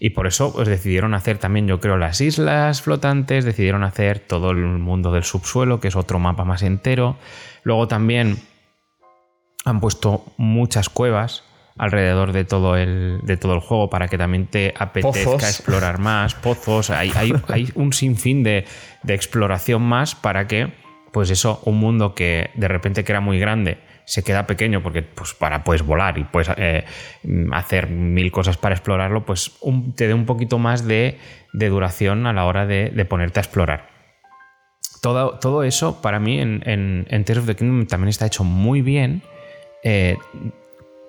Y 0.00 0.10
por 0.10 0.26
eso 0.26 0.52
pues, 0.54 0.66
decidieron 0.68 1.12
hacer 1.14 1.36
también, 1.38 1.66
yo 1.66 1.80
creo, 1.80 1.96
las 1.98 2.20
islas 2.22 2.80
flotantes, 2.82 3.44
decidieron 3.44 3.84
hacer 3.84 4.18
todo 4.20 4.50
el 4.50 4.58
mundo 4.64 5.12
del 5.12 5.22
subsuelo, 5.24 5.80
que 5.80 5.88
es 5.88 5.96
otro 5.96 6.18
mapa 6.18 6.44
más 6.44 6.62
entero. 6.62 7.16
Luego 7.62 7.88
también 7.88 8.38
han 9.64 9.80
puesto 9.80 10.24
muchas 10.36 10.88
cuevas 10.88 11.44
alrededor 11.76 12.32
de 12.32 12.44
todo 12.44 12.76
el, 12.76 13.20
de 13.22 13.36
todo 13.36 13.54
el 13.54 13.60
juego 13.60 13.90
para 13.90 14.08
que 14.08 14.16
también 14.18 14.46
te 14.46 14.72
apetezca 14.78 15.24
Pozos. 15.32 15.42
explorar 15.42 15.98
más, 15.98 16.34
pozos, 16.34 16.90
hay, 16.90 17.10
hay- 17.16 17.32
hay 17.48 17.68
un 17.74 17.92
sinfín 17.92 18.42
de, 18.44 18.64
de 19.02 19.14
exploración 19.14 19.82
más 19.82 20.14
para 20.14 20.46
que, 20.46 20.72
pues 21.14 21.30
eso, 21.30 21.62
un 21.64 21.78
mundo 21.78 22.12
que 22.12 22.50
de 22.54 22.66
repente 22.66 23.04
que 23.04 23.12
era 23.12 23.20
muy 23.20 23.38
grande 23.38 23.78
se 24.04 24.24
queda 24.24 24.48
pequeño 24.48 24.82
porque 24.82 25.02
pues 25.02 25.32
para 25.32 25.62
puedes 25.62 25.82
volar 25.82 26.18
y 26.18 26.24
puedes 26.24 26.50
eh, 26.56 26.84
hacer 27.52 27.88
mil 27.88 28.32
cosas 28.32 28.56
para 28.56 28.74
explorarlo, 28.74 29.24
pues 29.24 29.52
te 29.94 30.08
dé 30.08 30.12
un 30.12 30.26
poquito 30.26 30.58
más 30.58 30.86
de, 30.88 31.18
de 31.52 31.68
duración 31.68 32.26
a 32.26 32.32
la 32.32 32.46
hora 32.46 32.66
de, 32.66 32.90
de 32.90 33.04
ponerte 33.04 33.38
a 33.38 33.42
explorar. 33.42 33.88
Todo, 35.00 35.38
todo 35.38 35.62
eso 35.62 36.02
para 36.02 36.18
mí 36.18 36.40
en, 36.40 36.62
en, 37.08 37.24
Tears 37.24 37.42
of 37.42 37.46
the 37.46 37.54
Kingdom 37.54 37.86
también 37.86 38.08
está 38.08 38.26
hecho 38.26 38.42
muy 38.42 38.82
bien. 38.82 39.22
eh, 39.84 40.16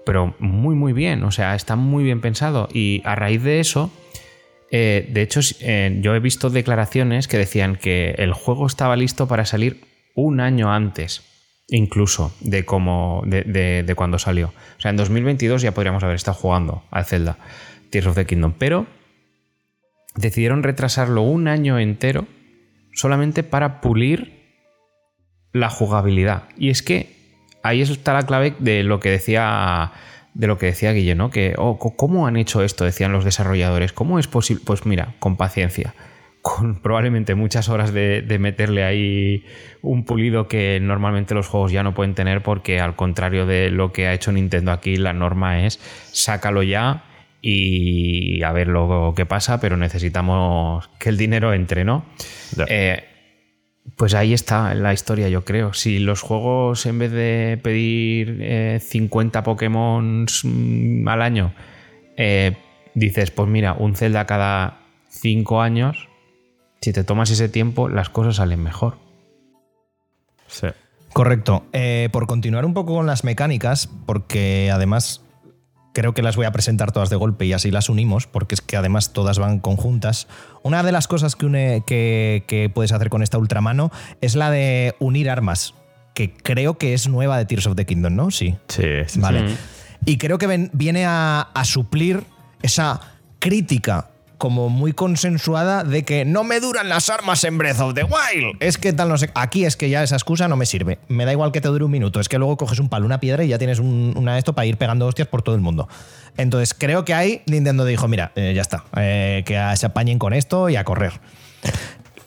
pero 0.05 0.35
muy 0.37 0.75
muy 0.75 0.93
bien, 0.93 1.23
o 1.23 1.31
sea, 1.31 1.55
está 1.55 1.75
muy 1.75 2.03
bien 2.03 2.21
pensado 2.21 2.69
y 2.71 3.01
a 3.05 3.15
raíz 3.15 3.41
de 3.41 3.59
eso, 3.59 3.91
eh, 4.69 5.07
de 5.09 5.23
hecho 5.23 5.39
yo 5.41 6.13
he 6.13 6.19
visto 6.19 6.51
declaraciones 6.51 7.27
que 7.27 7.39
decían 7.39 7.75
que 7.75 8.11
el 8.19 8.33
juego 8.33 8.67
estaba 8.67 8.95
listo 8.95 9.27
para 9.27 9.45
salir 9.45 9.94
un 10.15 10.39
año 10.39 10.71
antes, 10.71 11.21
incluso 11.67 12.33
de, 12.39 12.65
como, 12.65 13.21
de, 13.25 13.43
de- 13.43 13.83
de 13.83 13.95
cuando 13.95 14.17
salió. 14.19 14.53
O 14.77 14.81
sea, 14.81 14.91
en 14.91 14.97
2022 14.97 15.61
ya 15.61 15.73
podríamos 15.73 16.03
haber 16.03 16.15
estado 16.15 16.37
jugando 16.37 16.83
al 16.91 17.05
Zelda 17.05 17.37
Tears 17.91 18.07
of 18.07 18.15
the 18.15 18.25
Kingdom, 18.25 18.53
pero 18.57 18.87
decidieron 20.15 20.63
retrasarlo 20.63 21.21
un 21.21 21.47
año 21.47 21.77
entero 21.79 22.27
solamente 22.93 23.43
para 23.43 23.81
pulir 23.81 24.45
la 25.51 25.69
jugabilidad. 25.69 26.43
Y 26.57 26.69
es 26.69 26.81
que 26.81 27.15
ahí 27.63 27.81
está 27.81 28.13
la 28.13 28.23
clave 28.23 28.55
de 28.59 28.83
lo 28.83 28.99
que 28.99 29.09
decía 29.09 29.91
de 30.33 30.47
lo 30.47 30.57
que 30.57 30.65
decía 30.65 30.91
Guille, 30.91 31.15
¿no? 31.15 31.29
Que, 31.29 31.55
oh, 31.57 31.79
¿cómo 31.79 32.27
han 32.27 32.35
hecho 32.35 32.61
esto? 32.61 32.83
Decían 32.83 33.13
los 33.13 33.23
desarrolladores. 33.23 33.93
¿Cómo 33.93 34.19
es 34.19 34.27
posible? 34.27 34.63
Pues 34.65 34.85
mira, 34.85 35.15
con 35.19 35.37
paciencia. 35.37 35.93
Con 36.45 36.75
probablemente 36.75 37.33
muchas 37.33 37.69
horas 37.69 37.91
de, 37.91 38.23
meterle 38.39 38.83
ahí 38.83 39.43
un 39.81 40.05
pulido 40.05 40.47
que 40.47 40.77
normalmente 40.79 41.33
los 41.33 41.47
juegos 41.47 41.71
ya 41.71 41.81
no 41.81 41.95
pueden 41.95 42.13
tener, 42.13 42.43
porque 42.43 42.79
al 42.79 42.95
contrario 42.95 43.47
de 43.47 43.71
lo 43.71 43.91
que 43.91 44.05
ha 44.05 44.13
hecho 44.13 44.31
Nintendo 44.31 44.71
aquí, 44.71 44.95
la 44.95 45.11
norma 45.11 45.65
es 45.65 45.79
sácalo 46.11 46.61
ya 46.61 47.03
y 47.41 48.43
a 48.43 48.51
ver 48.51 48.67
lo 48.67 49.13
que 49.15 49.25
pasa, 49.25 49.59
pero 49.59 49.75
necesitamos 49.75 50.87
que 50.99 51.09
el 51.09 51.17
dinero 51.17 51.51
entre, 51.51 51.83
¿no? 51.83 52.05
Eh, 52.67 53.03
pues 53.95 54.13
ahí 54.13 54.31
está 54.31 54.75
la 54.75 54.93
historia, 54.93 55.29
yo 55.29 55.45
creo. 55.45 55.73
Si 55.73 55.97
los 55.97 56.21
juegos, 56.21 56.85
en 56.85 56.99
vez 56.99 57.11
de 57.11 57.59
pedir 57.63 58.79
50 58.81 59.39
eh, 59.39 59.41
Pokémon 59.41 60.27
mm, 60.43 61.07
al 61.07 61.21
año, 61.23 61.55
eh, 62.17 62.55
dices, 62.93 63.31
pues 63.31 63.49
mira, 63.49 63.73
un 63.73 63.95
Zelda 63.95 64.27
cada 64.27 64.81
5 65.09 65.59
años, 65.59 66.07
si 66.85 66.93
te 66.93 67.03
tomas 67.03 67.31
ese 67.31 67.49
tiempo, 67.49 67.89
las 67.89 68.09
cosas 68.09 68.35
salen 68.35 68.61
mejor. 68.61 68.99
Sí. 70.45 70.67
Correcto. 71.13 71.65
Eh, 71.73 72.09
por 72.11 72.27
continuar 72.27 72.63
un 72.63 72.75
poco 72.75 72.93
con 72.93 73.07
las 73.07 73.23
mecánicas, 73.23 73.89
porque 74.05 74.69
además 74.71 75.23
creo 75.93 76.13
que 76.13 76.21
las 76.21 76.35
voy 76.35 76.45
a 76.45 76.51
presentar 76.51 76.91
todas 76.91 77.09
de 77.09 77.15
golpe 77.15 77.47
y 77.47 77.53
así 77.53 77.71
las 77.71 77.89
unimos, 77.89 78.27
porque 78.27 78.53
es 78.53 78.61
que 78.61 78.77
además 78.77 79.13
todas 79.13 79.39
van 79.39 79.59
conjuntas. 79.59 80.27
Una 80.61 80.83
de 80.83 80.91
las 80.91 81.07
cosas 81.07 81.35
que, 81.35 81.47
une, 81.47 81.83
que, 81.87 82.69
puedes 82.71 82.91
hacer 82.91 83.09
con 83.09 83.23
esta 83.23 83.39
ultramano 83.39 83.89
es 84.21 84.35
la 84.35 84.51
de 84.51 84.93
unir 84.99 85.31
armas, 85.31 85.73
que 86.13 86.35
creo 86.35 86.77
que 86.77 86.93
es 86.93 87.07
nueva 87.07 87.39
de 87.39 87.45
Tears 87.45 87.65
of 87.65 87.75
the 87.75 87.87
Kingdom, 87.87 88.15
¿no? 88.15 88.29
Sí. 88.29 88.57
Sí, 88.67 88.83
sí. 89.07 89.19
Vale. 89.19 89.55
Y 90.05 90.19
creo 90.19 90.37
que 90.37 90.69
viene 90.71 91.07
a, 91.07 91.49
a 91.51 91.65
suplir 91.65 92.25
esa 92.61 93.01
crítica 93.39 94.11
como 94.37 94.69
muy 94.69 94.93
consensuada 94.93 95.83
de 95.83 96.03
que 96.03 96.25
no 96.25 96.43
me 96.43 96.59
duran 96.59 96.89
las 96.89 97.09
armas 97.09 97.43
en 97.43 97.57
Breath 97.57 97.79
of 97.79 97.93
the 97.93 98.03
Wild. 98.03 98.57
Es 98.59 98.77
que 98.77 98.93
tal 98.93 99.09
no 99.09 99.17
sé. 99.17 99.29
Aquí 99.35 99.65
es 99.65 99.75
que 99.75 99.89
ya 99.89 100.03
esa 100.03 100.15
excusa 100.15 100.47
no 100.47 100.55
me 100.55 100.65
sirve. 100.65 100.99
Me 101.07 101.25
da 101.25 101.31
igual 101.31 101.51
que 101.51 101.61
te 101.61 101.67
dure 101.67 101.85
un 101.85 101.91
minuto. 101.91 102.19
Es 102.19 102.29
que 102.29 102.37
luego 102.37 102.57
coges 102.57 102.79
un 102.79 102.89
palo, 102.89 103.05
una 103.05 103.19
piedra 103.19 103.43
y 103.43 103.49
ya 103.49 103.57
tienes 103.57 103.79
una 103.79 104.33
de 104.33 104.39
esto 104.39 104.53
para 104.53 104.65
ir 104.65 104.77
pegando 104.77 105.05
hostias 105.07 105.27
por 105.27 105.41
todo 105.41 105.55
el 105.55 105.61
mundo. 105.61 105.87
Entonces 106.37 106.73
creo 106.73 107.05
que 107.05 107.13
ahí 107.13 107.41
Nintendo 107.45 107.85
dijo: 107.85 108.07
Mira, 108.07 108.31
eh, 108.35 108.53
ya 108.55 108.61
está. 108.61 108.83
Eh, 108.97 109.43
que 109.45 109.61
se 109.75 109.85
apañen 109.85 110.19
con 110.19 110.33
esto 110.33 110.69
y 110.69 110.75
a 110.75 110.83
correr. 110.83 111.13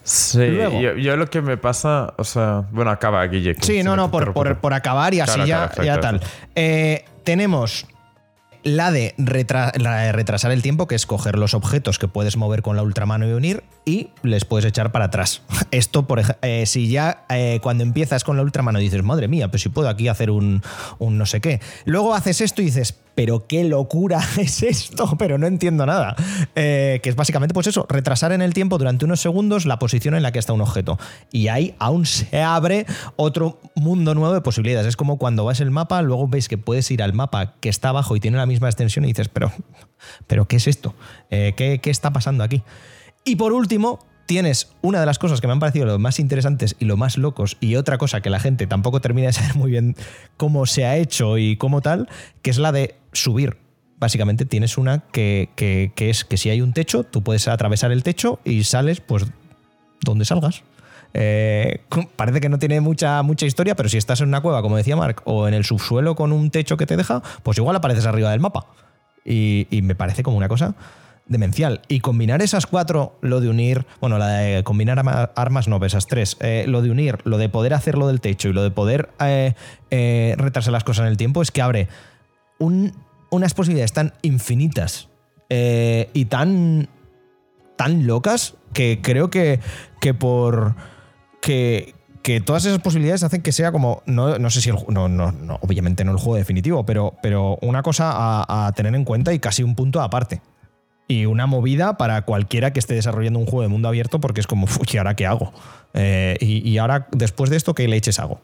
Sí, 0.03 0.57
yo, 1.03 1.17
lo 1.19 1.29
que 1.29 1.43
me 1.43 1.59
pasa, 1.59 2.15
o 2.17 2.25
sea, 2.25 2.65
bueno, 2.71 2.91
acaba 2.91 3.27
Guille. 3.27 3.57
Sí, 3.61 3.83
no, 3.83 3.95
no, 3.95 4.11
por, 4.11 4.33
por, 4.33 4.73
acabar 4.73 5.13
y 5.13 5.21
así 5.21 5.45
ya, 5.45 5.71
ya 5.85 6.01
tal. 6.01 6.23
Eh, 6.55 7.05
tenemos 7.25 7.87
la 8.63 8.91
de, 8.91 9.15
retrasar 9.19 10.51
el 10.51 10.63
tiempo, 10.63 10.87
que 10.87 10.95
es 10.95 11.07
coger 11.07 11.39
los 11.39 11.55
objetos 11.55 11.99
que 11.99 12.09
puedes 12.09 12.37
mover 12.37 12.63
con 12.63 12.77
la 12.77 12.83
ultramano 12.83 13.29
y 13.29 13.33
unir, 13.33 13.65
y 13.85 14.11
les 14.23 14.45
puedes 14.45 14.65
echar 14.65 14.93
para 14.93 15.07
atrás. 15.07 15.43
Esto, 15.71 16.07
por 16.07 16.23
eh, 16.43 16.67
si 16.67 16.89
ya 16.89 17.25
eh, 17.29 17.61
cuando 17.63 17.85
empiezas 17.85 18.25
con 18.25 18.37
la 18.37 18.43
ultramano 18.43 18.79
dices, 18.79 19.03
madre 19.03 19.29
mía, 19.29 19.49
pues 19.49 19.63
si 19.63 19.69
puedo 19.69 19.89
aquí 19.89 20.09
hacer 20.09 20.31
un, 20.31 20.63
un 20.99 21.19
no 21.19 21.27
sé 21.27 21.41
qué. 21.41 21.61
Luego 21.85 22.15
haces 22.15 22.41
esto 22.41 22.63
y 22.63 22.67
dices, 22.67 22.95
pero 23.19 23.49
qué 23.49 23.64
locura 23.64 24.21
es 24.39 24.62
esto, 24.62 25.16
pero 25.19 25.39
no 25.39 25.49
entiendo 25.49 25.85
nada. 25.85 26.14
Eh, 26.55 27.01
que 27.03 27.11
es 27.11 27.16
básicamente, 27.16 27.53
pues 27.53 27.66
eso, 27.66 27.85
retrasar 27.89 28.31
en 28.31 28.43
el 28.43 28.55
tiempo 28.55 28.79
durante 28.79 29.05
unos 29.07 29.19
segundos 29.19 29.66
la 29.66 29.81
posición 29.81 30.14
en 30.14 30.23
la 30.23 30.31
que 30.31 30.39
está 30.39 30.53
un 30.53 30.61
objeto. 30.61 31.01
Y 31.33 31.49
ahí 31.49 31.75
aún 31.81 32.07
se 32.07 32.41
abre 32.45 32.87
otro 33.16 33.59
mundo 33.75 34.14
nuevo 34.14 34.33
de 34.33 34.41
posibilidades. 34.41 34.87
Es 34.87 34.97
como 34.97 35.19
cuando 35.19 35.45
vas 35.45 35.59
el 35.59 35.73
mapa, 35.73 36.01
luego 36.03 36.29
veis 36.29 36.47
que 36.47 36.59
puedes 36.59 36.89
ir 36.93 37.03
al 37.03 37.12
mapa 37.12 37.55
que 37.59 37.69
está 37.69 37.89
abajo 37.89 38.14
y 38.14 38.21
tiene 38.21 38.37
la 38.37 38.47
misma 38.47 38.69
extensión 38.69 39.05
y 39.05 39.09
dices, 39.09 39.29
pero, 39.29 39.51
pero 40.29 40.47
¿qué 40.47 40.55
es 40.55 40.69
esto? 40.69 40.95
Eh, 41.29 41.55
¿qué, 41.57 41.81
¿Qué 41.81 41.91
está 41.91 42.12
pasando 42.12 42.45
aquí? 42.45 42.62
Y 43.25 43.35
por 43.35 43.53
último, 43.53 43.99
tienes 44.29 44.68
una 44.83 45.01
de 45.01 45.07
las 45.07 45.18
cosas 45.18 45.41
que 45.41 45.47
me 45.47 45.55
han 45.55 45.59
parecido 45.59 45.87
lo 45.87 45.99
más 45.99 46.20
interesantes 46.20 46.76
y 46.79 46.85
lo 46.85 46.99
más 46.99 47.16
locos, 47.16 47.57
y 47.61 47.76
otra 47.76 47.97
cosa 47.97 48.20
que 48.20 48.29
la 48.29 48.39
gente 48.39 48.66
tampoco 48.66 49.01
termina 49.01 49.29
de 49.29 49.33
saber 49.33 49.57
muy 49.57 49.70
bien 49.70 49.97
cómo 50.37 50.66
se 50.66 50.85
ha 50.85 50.97
hecho 50.99 51.39
y 51.39 51.57
cómo 51.57 51.81
tal, 51.81 52.11
que 52.43 52.51
es 52.51 52.59
la 52.59 52.70
de 52.70 52.95
subir. 53.12 53.57
Básicamente 53.99 54.45
tienes 54.45 54.76
una 54.76 54.99
que, 54.99 55.49
es 55.97 56.24
que 56.26 56.37
si 56.37 56.51
hay 56.51 56.61
un 56.61 56.74
techo, 56.74 57.05
tú 57.05 57.22
puedes 57.22 57.49
atravesar 57.49 57.91
el 57.91 58.03
techo 58.03 58.39
y 58.45 58.64
sales 58.64 59.01
pues 59.01 59.24
donde 60.03 60.26
salgas. 60.26 60.62
Eh, 61.14 61.81
parece 62.14 62.43
que 62.43 62.51
no 62.51 62.59
tiene 62.59 62.83
mucha, 62.83 63.22
mucha 63.22 63.47
historia, 63.47 63.76
pero 63.76 63.89
si 63.89 63.97
estás 63.97 64.20
en 64.20 64.29
una 64.29 64.43
cueva, 64.43 64.61
como 64.61 64.76
decía 64.76 64.95
Mark, 64.95 65.22
o 65.24 65.49
en 65.49 65.55
el 65.55 65.64
subsuelo 65.64 66.14
con 66.14 66.33
un 66.33 66.51
techo 66.51 66.76
que 66.76 66.85
te 66.85 66.99
deja, 66.99 67.22
pues 67.43 67.57
igual 67.57 67.74
apareces 67.74 68.05
arriba 68.05 68.31
del 68.31 68.41
mapa. 68.41 68.66
Y 69.24 69.81
me 69.83 69.95
parece 69.95 70.22
como 70.22 70.37
una 70.37 70.49
cosa 70.49 70.74
demencial. 71.29 71.83
Y 71.89 72.01
combinar 72.01 72.43
esas 72.43 72.66
cuatro, 72.66 73.18
lo 73.20 73.41
de 73.41 73.49
unir, 73.49 73.87
bueno, 74.01 74.18
la 74.18 74.29
de 74.29 74.64
combinar 74.64 75.03
armas 75.37 75.68
no, 75.68 75.85
esas 75.85 76.07
tres, 76.07 76.37
eh, 76.41 76.64
lo 76.66 76.83
de 76.83 76.91
unir, 76.91 77.18
lo 77.24 77.39
de 77.39 77.49
poder 77.49 77.74
hacerlo 77.74 78.09
del 78.09 78.20
techo 78.20 78.49
y 78.49 78.53
lo 78.53 78.62
de 78.62 78.70
poder 78.70 79.11
eh, 79.20 79.55
eh, 79.91 80.35
retrasar 80.39 80.72
las 80.72 80.85
cosas 80.85 81.03
en 81.03 81.09
el 81.09 81.16
tiempo, 81.16 81.43
es 81.43 81.51
que 81.51 81.62
abre 81.62 81.89
unas 82.59 83.55
posibilidades 83.55 83.93
tan 83.93 84.14
infinitas 84.22 85.09
y 85.49 86.24
tan, 86.24 86.89
tan 87.76 88.07
locas 88.07 88.55
que 88.72 89.01
creo 89.03 89.31
que, 89.31 89.61
que 90.01 90.14
por... 90.14 90.74
Que, 91.41 91.95
que 92.22 92.43
todas 92.43 92.64
esas 92.66 92.81
posibilidades 92.81 93.22
hacen 93.22 93.41
que 93.41 93.53
sea 93.53 93.72
como, 93.72 94.03
no, 94.05 94.39
no 94.39 94.51
sé 94.51 94.61
si 94.61 94.68
el 94.68 94.76
no, 94.89 95.09
no, 95.09 95.33
no, 95.33 95.59
obviamente 95.62 96.05
no 96.05 96.12
el 96.12 96.18
juego 96.18 96.37
definitivo, 96.37 96.85
pero, 96.85 97.14
pero 97.22 97.57
una 97.62 97.83
cosa 97.83 98.11
a, 98.12 98.70
tener 98.72 98.95
en 98.95 99.05
cuenta 99.05 99.33
y 99.33 99.39
casi 99.39 99.62
un 99.62 99.74
punto 99.74 100.03
aparte 100.03 100.43
y 101.09 101.25
una 101.25 101.47
movida 101.47 101.97
para 101.97 102.23
cualquiera 102.23 102.75
que 102.75 102.79
esté 102.79 102.95
desarrollando 102.95 103.39
un 103.39 103.47
juego 103.47 103.63
de 103.63 103.69
mundo 103.69 103.89
abierto 103.89 104.21
porque 104.21 104.41
es 104.41 104.47
como, 104.47 104.67
¿y 104.93 104.97
ahora 104.99 105.17
qué 105.17 105.27
hago? 105.27 105.53
Eh, 105.95 106.37
y, 106.41 106.77
ahora, 106.77 107.09
después 107.11 107.51
de 107.51 107.57
esto, 107.57 107.75
¿qué 107.75 107.89
leches 107.89 108.21
hago? 108.21 108.43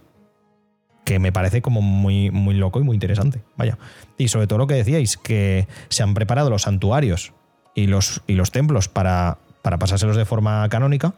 Que 1.04 1.18
me 1.18 1.30
parece 1.30 1.60
como 1.60 1.82
muy, 1.82 2.30
muy 2.30 2.54
loco 2.54 2.80
y 2.80 2.82
muy 2.82 2.94
interesante. 2.94 3.42
Vaya. 3.56 3.78
Y 4.16 4.28
sobre 4.28 4.46
todo 4.46 4.58
lo 4.58 4.66
que 4.66 4.74
decíais, 4.74 5.18
que 5.18 5.68
se 5.90 6.02
han 6.02 6.14
preparado 6.14 6.48
los 6.48 6.62
santuarios 6.62 7.34
y 7.74 7.86
los, 7.86 8.22
y 8.26 8.32
los 8.32 8.50
templos 8.50 8.88
para, 8.88 9.36
para 9.60 9.78
pasárselos 9.78 10.16
de 10.16 10.24
forma 10.24 10.66
canónica. 10.70 11.12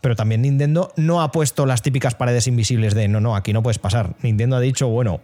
Pero 0.00 0.14
también 0.14 0.42
Nintendo 0.42 0.92
no 0.96 1.22
ha 1.22 1.32
puesto 1.32 1.66
las 1.66 1.82
típicas 1.82 2.14
paredes 2.14 2.46
invisibles 2.46 2.94
de 2.94 3.08
no, 3.08 3.20
no, 3.20 3.34
aquí 3.34 3.52
no 3.52 3.64
puedes 3.64 3.78
pasar. 3.80 4.14
Nintendo 4.22 4.54
ha 4.54 4.60
dicho, 4.60 4.86
bueno, 4.86 5.20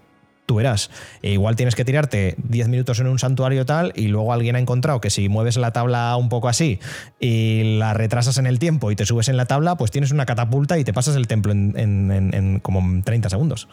tú 0.46 0.56
verás. 0.56 0.90
E 1.22 1.32
igual 1.32 1.56
tienes 1.56 1.74
que 1.74 1.84
tirarte 1.84 2.34
10 2.38 2.68
minutos 2.68 2.98
en 3.00 3.06
un 3.06 3.18
santuario 3.18 3.66
tal 3.66 3.92
y 3.94 4.08
luego 4.08 4.32
alguien 4.32 4.56
ha 4.56 4.58
encontrado 4.58 5.00
que 5.00 5.10
si 5.10 5.28
mueves 5.28 5.56
la 5.56 5.72
tabla 5.72 6.16
un 6.16 6.28
poco 6.28 6.48
así 6.48 6.80
y 7.20 7.78
la 7.78 7.94
retrasas 7.94 8.38
en 8.38 8.46
el 8.46 8.58
tiempo 8.58 8.90
y 8.90 8.96
te 8.96 9.06
subes 9.06 9.28
en 9.28 9.36
la 9.36 9.46
tabla, 9.46 9.76
pues 9.76 9.90
tienes 9.90 10.10
una 10.10 10.26
catapulta 10.26 10.78
y 10.78 10.84
te 10.84 10.92
pasas 10.92 11.16
el 11.16 11.26
templo 11.26 11.52
en, 11.52 11.74
en 11.76 12.60
como 12.60 13.02
30 13.02 13.30
segundos 13.30 13.68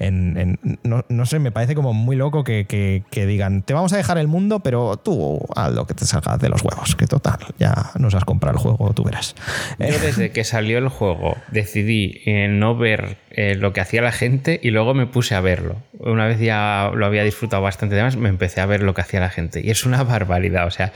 no, 0.00 1.26
sé, 1.26 1.38
me 1.38 1.52
parece 1.52 1.74
como 1.74 1.92
muy 1.92 2.16
loco 2.16 2.42
que, 2.42 3.04
digan, 3.12 3.62
te 3.62 3.74
vamos 3.74 3.92
a 3.92 3.98
dejar 3.98 4.16
el 4.16 4.28
mundo, 4.28 4.60
pero 4.60 4.96
tú 4.96 5.40
haz 5.54 5.72
lo 5.72 5.86
que 5.86 5.94
te 5.94 6.06
salga 6.06 6.38
de 6.38 6.48
los 6.48 6.62
huevos, 6.62 6.96
que 6.96 7.06
total, 7.06 7.38
ya 7.58 7.90
nos 7.98 8.14
has 8.14 8.24
comprado 8.24 8.56
el 8.56 8.62
juego, 8.62 8.94
tú 8.94 9.04
verás. 9.04 9.34
Yo 9.78 9.98
desde 9.98 10.30
que 10.30 10.44
salió 10.44 10.78
el 10.78 10.88
juego 10.88 11.36
decidí 11.50 12.22
eh, 12.24 12.48
no 12.48 12.76
ver 12.76 13.18
eh, 13.30 13.56
lo 13.56 13.74
que 13.74 13.80
hacía 13.80 14.00
la 14.00 14.12
gente 14.12 14.58
y 14.62 14.70
luego 14.70 14.94
me 14.94 15.06
puse 15.06 15.34
a 15.34 15.42
verlo. 15.42 15.76
Una 15.98 16.26
vez 16.26 16.40
ya 16.40 16.90
lo 16.94 17.04
había 17.04 17.22
disfrutado 17.22 17.62
bastante 17.62 17.94
de 17.94 18.02
más, 18.02 18.16
me 18.16 18.30
empecé 18.30 18.62
a 18.62 18.66
ver 18.66 18.82
lo 18.82 18.94
que 18.94 19.02
hacía 19.02 19.20
la 19.20 19.30
gente. 19.30 19.60
Y 19.62 19.70
es 19.70 19.84
una 19.84 20.02
barbaridad, 20.04 20.66
o 20.66 20.70
sea 20.70 20.92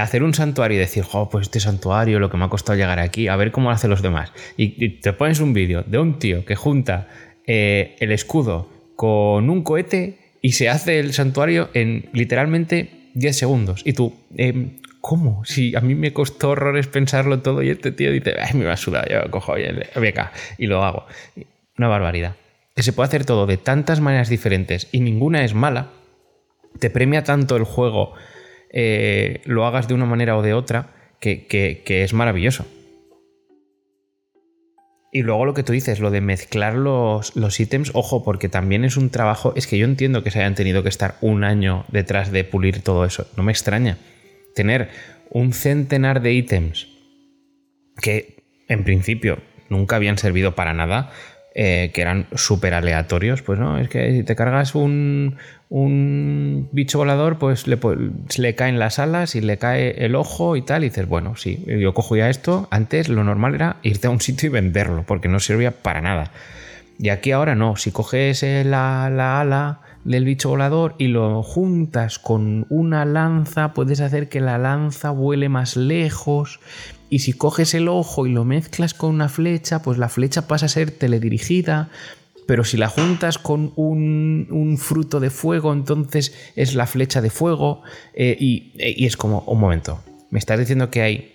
hacer 0.00 0.22
un 0.22 0.32
santuario 0.32 0.78
y 0.78 0.80
decir, 0.80 1.04
oh, 1.12 1.28
pues 1.28 1.42
este 1.42 1.60
santuario, 1.60 2.18
lo 2.18 2.30
que 2.30 2.38
me 2.38 2.46
ha 2.46 2.48
costado 2.48 2.74
llegar 2.74 2.98
aquí, 2.98 3.28
a 3.28 3.36
ver 3.36 3.52
cómo 3.52 3.68
lo 3.68 3.74
hacen 3.74 3.90
los 3.90 4.00
demás. 4.00 4.32
y 4.56 4.88
te 5.00 5.12
pones 5.12 5.40
un 5.40 5.52
vídeo 5.52 5.82
de 5.86 5.98
un 5.98 6.18
tío 6.18 6.46
que 6.46 6.56
junta 6.56 7.06
eh, 7.46 7.96
el 8.00 8.12
escudo 8.12 8.68
con 8.96 9.50
un 9.50 9.62
cohete 9.62 10.18
y 10.40 10.52
se 10.52 10.68
hace 10.68 10.98
el 10.98 11.12
santuario 11.12 11.68
en 11.74 12.08
literalmente 12.12 13.10
10 13.14 13.36
segundos. 13.36 13.82
Y 13.84 13.92
tú, 13.92 14.14
em, 14.36 14.80
¿cómo? 15.00 15.44
Si 15.44 15.74
a 15.74 15.80
mí 15.80 15.94
me 15.94 16.12
costó 16.12 16.50
horrores 16.50 16.86
pensarlo 16.86 17.40
todo 17.40 17.62
y 17.62 17.70
este 17.70 17.92
tío 17.92 18.12
dice, 18.12 18.34
Ay, 18.40 18.58
me 18.58 18.64
va 18.64 18.72
a 18.72 18.76
sudar, 18.76 19.10
yo 19.10 19.30
cojo 19.30 19.54
beca 19.96 20.32
y 20.58 20.66
lo 20.66 20.84
hago. 20.84 21.06
Una 21.78 21.88
barbaridad. 21.88 22.36
Que 22.74 22.82
se 22.82 22.92
puede 22.92 23.08
hacer 23.08 23.24
todo 23.24 23.46
de 23.46 23.56
tantas 23.56 24.00
maneras 24.00 24.28
diferentes 24.28 24.88
y 24.92 25.00
ninguna 25.00 25.44
es 25.44 25.54
mala. 25.54 25.90
Te 26.78 26.90
premia 26.90 27.22
tanto 27.22 27.56
el 27.56 27.64
juego, 27.64 28.14
eh, 28.70 29.42
lo 29.44 29.64
hagas 29.64 29.86
de 29.86 29.94
una 29.94 30.06
manera 30.06 30.36
o 30.36 30.42
de 30.42 30.54
otra, 30.54 30.90
que 31.20 31.46
es 31.88 32.12
maravilloso. 32.12 32.66
Y 35.14 35.22
luego 35.22 35.44
lo 35.44 35.54
que 35.54 35.62
tú 35.62 35.72
dices, 35.72 36.00
lo 36.00 36.10
de 36.10 36.20
mezclar 36.20 36.74
los, 36.74 37.36
los, 37.36 37.60
ítems, 37.60 37.92
ojo, 37.94 38.24
porque 38.24 38.48
también 38.48 38.84
es 38.84 38.96
un 38.96 39.10
trabajo, 39.10 39.52
es 39.54 39.68
que 39.68 39.78
yo 39.78 39.84
entiendo 39.84 40.24
que 40.24 40.32
se 40.32 40.40
hayan 40.40 40.56
tenido 40.56 40.82
que 40.82 40.88
estar 40.88 41.18
un 41.20 41.44
año 41.44 41.84
detrás 41.86 42.32
de 42.32 42.42
pulir 42.42 42.82
todo 42.82 43.04
eso, 43.04 43.24
no 43.36 43.44
me 43.44 43.52
extraña. 43.52 43.96
Tener 44.56 44.88
un 45.30 45.52
centenar 45.52 46.20
de 46.20 46.32
ítems 46.32 46.88
que 48.02 48.42
en 48.66 48.82
principio 48.82 49.38
nunca 49.68 49.94
habían 49.94 50.18
servido 50.18 50.56
para 50.56 50.74
nada, 50.74 51.12
eh, 51.56 51.92
que 51.94 52.00
eran 52.00 52.26
súper 52.34 52.74
aleatorios. 52.74 53.42
Pues 53.42 53.60
no, 53.60 53.78
es 53.78 53.88
que 53.88 54.12
si 54.12 54.24
te 54.24 54.34
cargas 54.34 54.74
un, 54.74 55.38
bicho 56.72 56.98
volador, 56.98 57.38
pues 57.38 57.68
le, 57.68 57.78
le, 58.38 58.54
caen 58.56 58.80
las 58.80 58.98
alas 58.98 59.36
y 59.36 59.40
le 59.40 59.56
cae 59.56 60.04
el 60.04 60.16
ojo 60.16 60.56
y 60.56 60.62
tal. 60.62 60.82
Y 60.82 60.88
dices, 60.88 61.06
bueno, 61.06 61.36
sí, 61.36 61.64
yo 61.66 61.94
cojo 61.94 62.16
ya 62.16 62.28
esto. 62.28 62.66
Antes 62.70 63.08
lo 63.08 63.22
normal 63.22 63.54
era 63.54 63.76
irte 63.82 64.08
a 64.08 64.10
un 64.10 64.20
sitio 64.20 64.48
y 64.48 64.50
venderlo, 64.50 65.04
porque 65.06 65.28
no 65.28 65.38
servía 65.38 65.70
para 65.70 66.00
nada. 66.00 66.32
Y 66.98 67.10
aquí 67.10 67.30
ahora 67.30 67.54
no, 67.54 67.76
si 67.76 67.92
coges 67.92 68.42
la, 68.42 69.08
la 69.10 69.40
ala 69.40 69.80
del 70.04 70.24
bicho 70.24 70.50
volador 70.50 70.94
y 70.98 71.08
lo 71.08 71.42
juntas 71.42 72.18
con 72.18 72.66
una 72.68 73.04
lanza, 73.04 73.74
puedes 73.74 74.00
hacer 74.00 74.28
que 74.28 74.40
la 74.40 74.58
lanza 74.58 75.10
vuele 75.10 75.48
más 75.48 75.76
lejos. 75.76 76.60
Y 77.14 77.20
si 77.20 77.32
coges 77.32 77.74
el 77.74 77.86
ojo 77.86 78.26
y 78.26 78.32
lo 78.32 78.44
mezclas 78.44 78.92
con 78.92 79.10
una 79.10 79.28
flecha, 79.28 79.82
pues 79.82 79.98
la 79.98 80.08
flecha 80.08 80.48
pasa 80.48 80.66
a 80.66 80.68
ser 80.68 80.90
teledirigida. 80.90 81.88
Pero 82.48 82.64
si 82.64 82.76
la 82.76 82.88
juntas 82.88 83.38
con 83.38 83.72
un, 83.76 84.76
fruto 84.80 85.20
de 85.20 85.30
fuego, 85.30 85.72
entonces 85.72 86.34
es 86.56 86.74
la 86.74 86.88
flecha 86.88 87.22
de 87.22 87.30
fuego. 87.30 87.82
Eh, 88.14 88.36
y, 88.40 88.72
y 88.74 89.06
es 89.06 89.16
como, 89.16 89.44
un 89.46 89.60
momento, 89.60 90.02
me 90.30 90.40
estás 90.40 90.58
diciendo 90.58 90.90
que 90.90 91.02
hay 91.02 91.34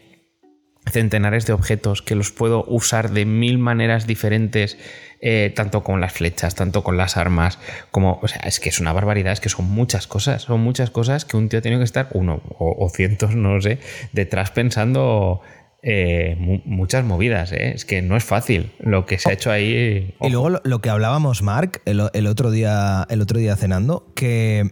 centenares 0.91 1.45
de 1.45 1.53
objetos 1.53 2.01
que 2.01 2.15
los 2.15 2.33
puedo 2.33 2.65
usar 2.67 3.11
de 3.11 3.23
mil 3.23 3.57
maneras 3.57 4.05
diferentes 4.05 4.77
eh, 5.21 5.51
tanto 5.53 5.83
con 5.83 5.99
las 5.99 6.13
flechas, 6.13 6.55
tanto 6.55 6.81
con 6.81 6.95
las 6.95 7.17
armas, 7.17 7.59
como, 7.91 8.19
o 8.21 8.27
sea, 8.29 8.41
es 8.41 8.61
que 8.61 8.69
es 8.69 8.79
una 8.79 8.93
barbaridad, 8.93 9.33
es 9.33 9.41
que 9.41 9.49
son 9.49 9.65
muchas 9.65 10.07
cosas, 10.07 10.43
son 10.43 10.61
muchas 10.61 10.91
cosas 10.91 11.25
que 11.25 11.35
un 11.35 11.49
tío 11.49 11.61
tiene 11.61 11.77
que 11.77 11.83
estar, 11.83 12.07
uno 12.13 12.41
o, 12.57 12.89
cientos, 12.89 13.35
no 13.35 13.59
sé, 13.59 13.79
detrás 14.13 14.51
pensando 14.51 15.41
eh, 15.81 16.35
muchas 16.65 17.05
movidas, 17.05 17.51
¿eh? 17.51 17.71
es 17.73 17.85
que 17.85 18.01
no 18.01 18.17
es 18.17 18.23
fácil 18.23 18.71
lo 18.79 19.05
que 19.05 19.17
se 19.17 19.29
ha 19.29 19.33
hecho 19.33 19.51
ahí. 19.51 20.13
Y 20.21 20.29
luego 20.29 20.49
lo, 20.63 20.81
que 20.81 20.89
hablábamos, 20.89 21.41
Mark, 21.41 21.81
el, 21.85 22.27
otro 22.27 22.51
día, 22.51 23.05
el 23.09 23.21
otro 23.21 23.39
día 23.39 23.55
cenando, 23.55 24.11
que 24.15 24.71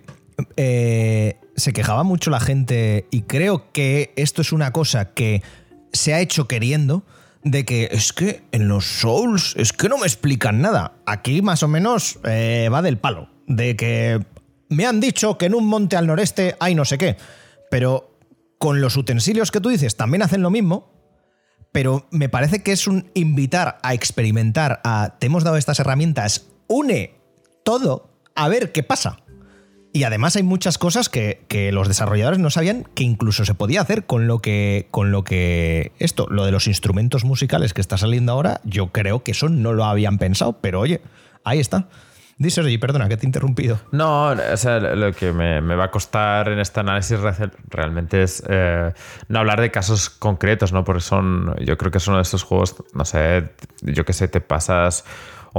se 0.55 1.73
quejaba 1.73 2.03
mucho 2.03 2.29
la 2.29 2.39
gente 2.39 3.07
y 3.09 3.23
creo 3.23 3.71
que 3.71 4.13
esto 4.15 4.41
es 4.41 4.51
una 4.51 4.71
cosa 4.71 5.13
que 5.13 5.41
se 5.91 6.13
ha 6.13 6.19
hecho 6.19 6.47
queriendo 6.47 7.03
de 7.43 7.65
que 7.65 7.89
es 7.91 8.13
que 8.13 8.43
en 8.51 8.67
los 8.67 8.85
Souls 8.85 9.55
es 9.57 9.73
que 9.73 9.89
no 9.89 9.97
me 9.97 10.05
explican 10.05 10.61
nada. 10.61 10.93
Aquí 11.05 11.41
más 11.41 11.63
o 11.63 11.67
menos 11.67 12.19
eh, 12.23 12.69
va 12.71 12.81
del 12.81 12.97
palo. 12.97 13.29
De 13.47 13.75
que 13.75 14.19
me 14.69 14.85
han 14.85 14.99
dicho 14.99 15.37
que 15.37 15.45
en 15.45 15.55
un 15.55 15.65
monte 15.65 15.95
al 15.95 16.07
noreste 16.07 16.55
hay 16.59 16.75
no 16.75 16.85
sé 16.85 16.97
qué. 16.97 17.17
Pero 17.71 18.17
con 18.57 18.81
los 18.81 18.97
utensilios 18.97 19.51
que 19.51 19.61
tú 19.61 19.69
dices 19.69 19.95
también 19.95 20.21
hacen 20.21 20.41
lo 20.41 20.49
mismo. 20.49 20.91
Pero 21.77 22.07
me 22.09 22.27
parece 22.27 22.63
que 22.63 22.71
es 22.71 22.87
un 22.87 23.11
invitar 23.13 23.77
a 23.83 23.93
experimentar, 23.93 24.81
a 24.83 25.13
te 25.19 25.27
hemos 25.27 25.43
dado 25.43 25.57
estas 25.57 25.79
herramientas, 25.79 26.47
une 26.65 27.13
todo 27.63 28.09
a 28.33 28.47
ver 28.47 28.71
qué 28.71 28.81
pasa. 28.81 29.19
Y 29.93 30.03
además 30.03 30.35
hay 30.35 30.41
muchas 30.41 30.79
cosas 30.79 31.07
que, 31.07 31.45
los 31.71 31.87
desarrolladores 31.87 32.39
no 32.39 32.49
sabían 32.49 32.87
que 32.95 33.03
incluso 33.03 33.45
se 33.45 33.53
podía 33.53 33.81
hacer 33.81 34.07
con 34.07 34.25
lo 34.25 34.39
que. 34.39 34.87
con 34.89 35.11
lo 35.11 35.23
que. 35.23 35.91
Esto, 35.99 36.25
lo 36.31 36.45
de 36.45 36.51
los 36.51 36.65
instrumentos 36.65 37.25
musicales 37.25 37.75
que 37.75 37.81
está 37.81 37.95
saliendo 37.95 38.31
ahora, 38.31 38.59
yo 38.63 38.87
creo 38.87 39.21
que 39.21 39.29
eso 39.29 39.47
no 39.47 39.71
lo 39.71 39.85
habían 39.85 40.17
pensado, 40.17 40.53
pero 40.53 40.79
oye, 40.79 41.01
ahí 41.43 41.59
está. 41.59 41.89
Dice, 42.39 42.61
oye, 42.61 42.77
perdona, 42.77 43.09
que 43.09 43.17
te 43.17 43.25
he 43.25 43.27
interrumpido. 43.27 43.79
No, 43.91 44.29
o 44.29 44.57
sea, 44.57 44.79
lo 44.79 45.11
que 45.11 45.31
me, 45.31 45.59
va 45.59 45.85
a 45.85 45.91
costar 45.91 46.49
en 46.49 46.59
este 46.59 46.79
análisis 46.79 47.17
realmente 47.69 48.21
es 48.21 48.43
eh, 48.47 48.93
no 49.27 49.39
hablar 49.39 49.59
de 49.59 49.71
casos 49.71 50.11
concretos, 50.11 50.71
¿no? 50.71 50.83
Porque 50.83 51.01
son, 51.01 51.55
yo 51.59 51.77
creo 51.77 51.91
que 51.91 51.99
son 51.99 52.13
uno 52.13 52.19
de 52.19 52.23
estos 52.23 52.43
juegos, 52.43 52.75
no 52.93 53.05
sé, 53.05 53.49
yo 53.81 54.05
qué 54.05 54.13
sé, 54.13 54.27
te 54.27 54.39
pasas 54.39 55.03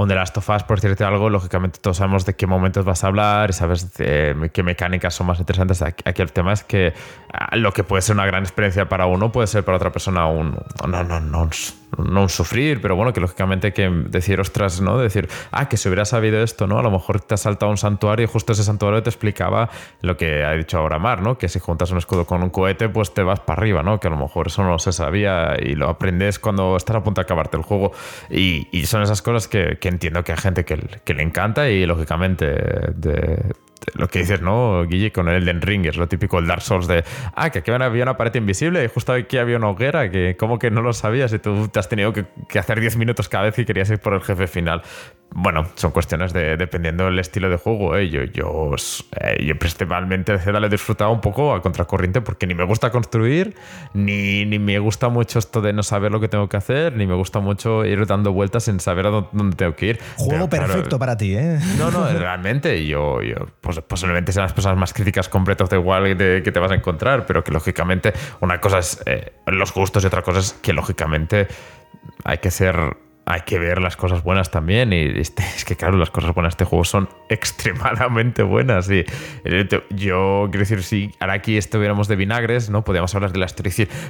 o 0.01 0.07
de 0.07 0.14
las 0.14 0.32
tofas, 0.32 0.62
por 0.62 0.80
decirte 0.80 1.03
algo, 1.03 1.28
lógicamente 1.28 1.80
todos 1.80 1.96
sabemos 1.96 2.24
de 2.24 2.36
qué 2.36 2.46
momentos 2.46 2.84
vas 2.84 3.03
a 3.03 3.09
hablar 3.09 3.51
y 3.51 3.53
sabes 3.53 3.90
qué 3.96 4.62
mecánicas 4.62 5.12
son 5.12 5.26
más 5.26 5.40
interesantes. 5.40 5.82
Aquí 5.82 6.22
el 6.22 6.30
tema 6.30 6.53
es 6.53 6.62
que 6.62 6.94
ah, 7.32 7.57
lo 7.57 7.72
que 7.72 7.82
puede 7.82 8.03
ser 8.03 8.14
una 8.14 8.24
gran 8.24 8.44
experiencia 8.44 8.88
para 8.88 9.07
uno 9.07 9.32
puede 9.32 9.49
ser 9.49 9.64
para 9.64 9.76
otra 9.76 9.90
persona 9.90 10.26
un, 10.28 10.57
no, 10.86 11.03
no, 11.03 11.18
no, 11.18 11.51
no 11.96 12.22
un 12.22 12.28
sufrir, 12.28 12.80
pero 12.80 12.96
bueno, 12.96 13.12
que 13.12 13.20
lógicamente 13.20 13.72
que 13.72 13.88
decir, 13.88 14.40
ostras, 14.40 14.80
¿no? 14.80 14.99
Decir, 14.99 15.28
ah, 15.51 15.68
que 15.68 15.76
si 15.76 15.88
hubiera 15.88 16.05
sabido 16.05 16.42
esto, 16.42 16.66
¿no? 16.66 16.78
A 16.78 16.82
lo 16.82 16.90
mejor 16.90 17.20
te 17.20 17.34
has 17.34 17.40
saltado 17.40 17.70
un 17.70 17.78
santuario 17.78 18.24
y 18.24 18.28
justo 18.28 18.53
ese 18.53 18.62
santuario 18.62 19.03
te 19.03 19.11
explicaba 19.11 19.70
lo 20.03 20.16
que 20.16 20.44
ha 20.44 20.53
dicho 20.53 20.78
ahora 20.78 20.99
Mar, 20.99 21.22
¿no? 21.22 21.38
Que 21.38 21.49
si 21.49 21.59
juntas 21.59 21.90
un 21.90 21.99
escudo 21.99 22.26
con 22.26 22.42
un 22.42 22.51
cohete, 22.51 22.88
pues 22.88 23.14
te 23.14 23.22
vas 23.22 23.40
para 23.40 23.61
arriba, 23.61 23.82
¿no? 23.82 23.99
Que 23.99 24.09
a 24.09 24.11
lo 24.11 24.16
mejor 24.16 24.49
eso 24.49 24.62
no 24.62 24.78
se 24.78 24.92
sabía 24.92 25.57
y 25.61 25.74
lo 25.74 25.88
aprendes 25.88 26.38
cuando 26.38 26.76
estás 26.76 26.96
a 26.96 27.03
punto 27.03 27.20
de 27.20 27.24
acabarte 27.24 27.57
el 27.57 27.62
juego. 27.62 27.92
Y, 28.30 28.66
son 28.88 29.03
esas 29.03 29.20
cosas 29.20 29.49
que, 29.49 29.76
entiendo 29.89 30.24
que 30.24 30.32
hay 30.32 30.39
gente 30.39 30.64
que, 30.64 30.78
que 31.05 31.14
le 31.14 31.22
encanta 31.22 31.68
y 31.68 31.86
lógicamente 31.86 32.47
de, 32.47 33.53
lo 33.95 34.09
que 34.09 34.20
dices, 34.20 34.41
¿no, 34.41 34.85
Guille? 34.85 35.12
Con 35.12 35.29
el 35.29 35.43
Elden 35.43 35.62
Ring, 35.62 35.87
es 35.87 35.97
lo 35.97 36.09
típico, 36.09 36.39
el 36.39 36.47
Dark 36.47 36.62
Souls 36.62 36.87
de, 36.87 37.05
ah, 37.35 37.51
que 37.51 37.61
aquí 37.61 37.70
había 37.70 38.03
una 38.03 38.16
pared 38.16 38.35
invisible 38.35 38.85
y 38.85 38.89
justo 38.89 39.12
aquí 39.12 39.39
había 39.39 39.57
una 39.57 39.68
hoguera, 39.68 40.11
que 40.11 40.37
como 40.37 40.59
que 40.59 40.70
no 40.70 40.83
lo 40.83 40.93
sabías 40.93 41.33
y 41.33 41.39
tú 41.39 41.68
te 41.68 41.79
has 41.79 41.89
tenido 41.89 42.12
que, 42.12 42.26
que 42.49 42.59
hacer 42.59 42.81
10 42.81 42.97
minutos 42.97 43.29
cada 43.29 43.45
vez 43.45 43.55
que 43.55 43.64
querías 43.64 43.91
ir 43.91 43.99
por 43.99 44.14
el 44.14 44.20
jefe 44.20 44.47
final. 44.47 44.83
Bueno, 45.31 45.66
son 45.74 45.91
cuestiones 45.91 46.33
de 46.33 46.57
dependiendo 46.57 47.05
del 47.05 47.18
estilo 47.18 47.51
de 47.51 47.59
juego. 47.59 47.97
¿eh? 47.97 48.09
Yo, 48.09 48.24
yo, 48.24 48.74
eh, 49.20 49.45
yo 49.45 49.59
principalmente 49.59 50.33
de 50.33 50.39
Zelda 50.39 50.59
le 50.59 50.68
he 50.68 50.70
disfrutado 50.70 51.12
un 51.12 51.20
poco 51.20 51.55
a 51.55 51.61
contracorriente 51.61 52.22
porque 52.22 52.47
ni 52.47 52.55
me 52.55 52.64
gusta 52.64 52.91
construir, 52.91 53.55
ni, 53.93 54.47
ni, 54.47 54.59
me 54.59 54.79
gusta 54.79 55.11
mucho 55.11 55.39
esto 55.39 55.61
de 55.61 55.72
no 55.72 55.83
saber 55.83 56.12
lo 56.12 56.20
que 56.20 56.29
tengo 56.29 56.49
que 56.49 56.57
hacer, 56.57 56.97
ni 56.97 57.07
me 57.07 57.14
gusta 57.14 57.41
mucho 57.41 57.85
ir 57.85 58.07
dando 58.07 58.33
vueltas 58.33 58.64
sin 58.64 58.81
saber 58.81 59.07
a 59.07 59.11
dónde, 59.11 59.57
tengo 59.57 59.76
que 59.76 59.87
ir. 59.87 60.01
Juego 60.16 60.49
perfecto 60.49 60.99
para 60.99 61.16
ti, 61.16 61.35
¿eh? 61.37 61.59
No, 61.76 61.91
no, 61.91 62.09
realmente 62.09 62.87
yo, 62.87 63.20
yo 63.22 63.37
pues, 63.69 63.81
posiblemente 63.81 64.33
sean 64.33 64.45
las 64.45 64.55
personas 64.55 64.79
más 64.79 64.95
críticas 64.95 65.29
con 65.29 65.45
Breath 65.45 65.61
of 65.61 65.71
Wild 65.75 66.16
que 66.43 66.51
te 66.51 66.59
vas 66.59 66.71
a 66.71 66.75
encontrar, 66.75 67.27
pero 67.27 67.45
que 67.45 67.53
lógicamente 67.53 68.14
una 68.41 68.62
cosa 68.62 68.79
es 68.79 69.03
eh, 69.05 69.33
los 69.45 69.75
gustos 69.75 70.03
y 70.03 70.07
otra 70.07 70.23
cosa 70.23 70.39
es 70.39 70.55
que 70.55 70.73
lógicamente 70.73 71.49
hay 72.25 72.39
que 72.39 72.51
ser 72.51 72.97
hay 73.31 73.43
que 73.43 73.59
ver 73.59 73.81
las 73.81 73.97
cosas 73.97 74.22
buenas 74.22 74.51
también. 74.51 74.93
Y 74.93 75.20
este, 75.20 75.43
es 75.57 75.64
que, 75.64 75.76
claro, 75.76 75.97
las 75.97 76.11
cosas 76.11 76.35
buenas 76.35 76.53
de 76.53 76.55
este 76.55 76.64
juego 76.64 76.85
son 76.85 77.09
extremadamente 77.29 78.43
buenas. 78.43 78.91
Y 78.91 79.05
eh, 79.45 79.68
yo 79.91 80.49
quiero 80.51 80.61
decir, 80.61 80.83
si 80.83 81.12
ahora 81.20 81.35
aquí 81.35 81.57
estuviéramos 81.57 82.09
de 82.09 82.16
vinagres, 82.16 82.70
¿no? 82.70 82.83
Podríamos 82.85 83.14
hablar 83.14 83.33
de 83.33 83.39
la 83.39 83.47
historia 83.47 83.68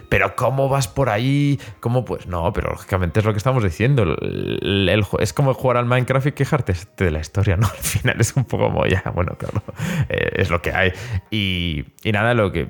pero 0.09 0.37
¿cómo 0.37 0.69
vas 0.69 0.89
por 0.89 1.09
ahí? 1.09 1.59
¿Cómo 1.81 2.05
pues? 2.05 2.27
No, 2.27 2.53
pero 2.53 2.71
lógicamente 2.71 3.21
es 3.21 3.27
lo 3.27 3.33
que 3.33 3.39
estamos 3.39 3.63
diciendo. 3.63 4.03
El, 4.03 5.05
es 5.19 5.33
como 5.33 5.55
jugar 5.55 5.79
al 5.79 5.87
Minecraft 5.87 6.29
y 6.29 6.33
quejarte 6.33 6.75
de 6.97 7.11
la 7.11 7.21
historia, 7.21 7.57
¿no? 7.57 7.67
Al 7.79 7.83
final 7.83 8.21
es 8.21 8.37
un 8.37 8.45
poco 8.45 8.69
como 8.69 8.87
ya, 8.87 9.03
bueno, 9.15 9.37
claro, 9.39 9.63
eh, 10.09 10.31
es 10.37 10.51
lo 10.51 10.61
que 10.63 10.73
hay. 10.73 10.93
Y, 11.31 11.85
y 12.03 12.13
nada, 12.13 12.35
lo 12.35 12.53
que 12.53 12.69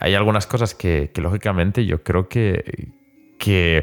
hay 0.00 0.14
algunas 0.14 0.46
cosas 0.46 0.74
que, 0.74 1.10
que 1.14 1.20
lógicamente 1.20 1.84
yo 1.86 2.02
creo 2.02 2.28
que. 2.28 2.88
que 3.38 3.82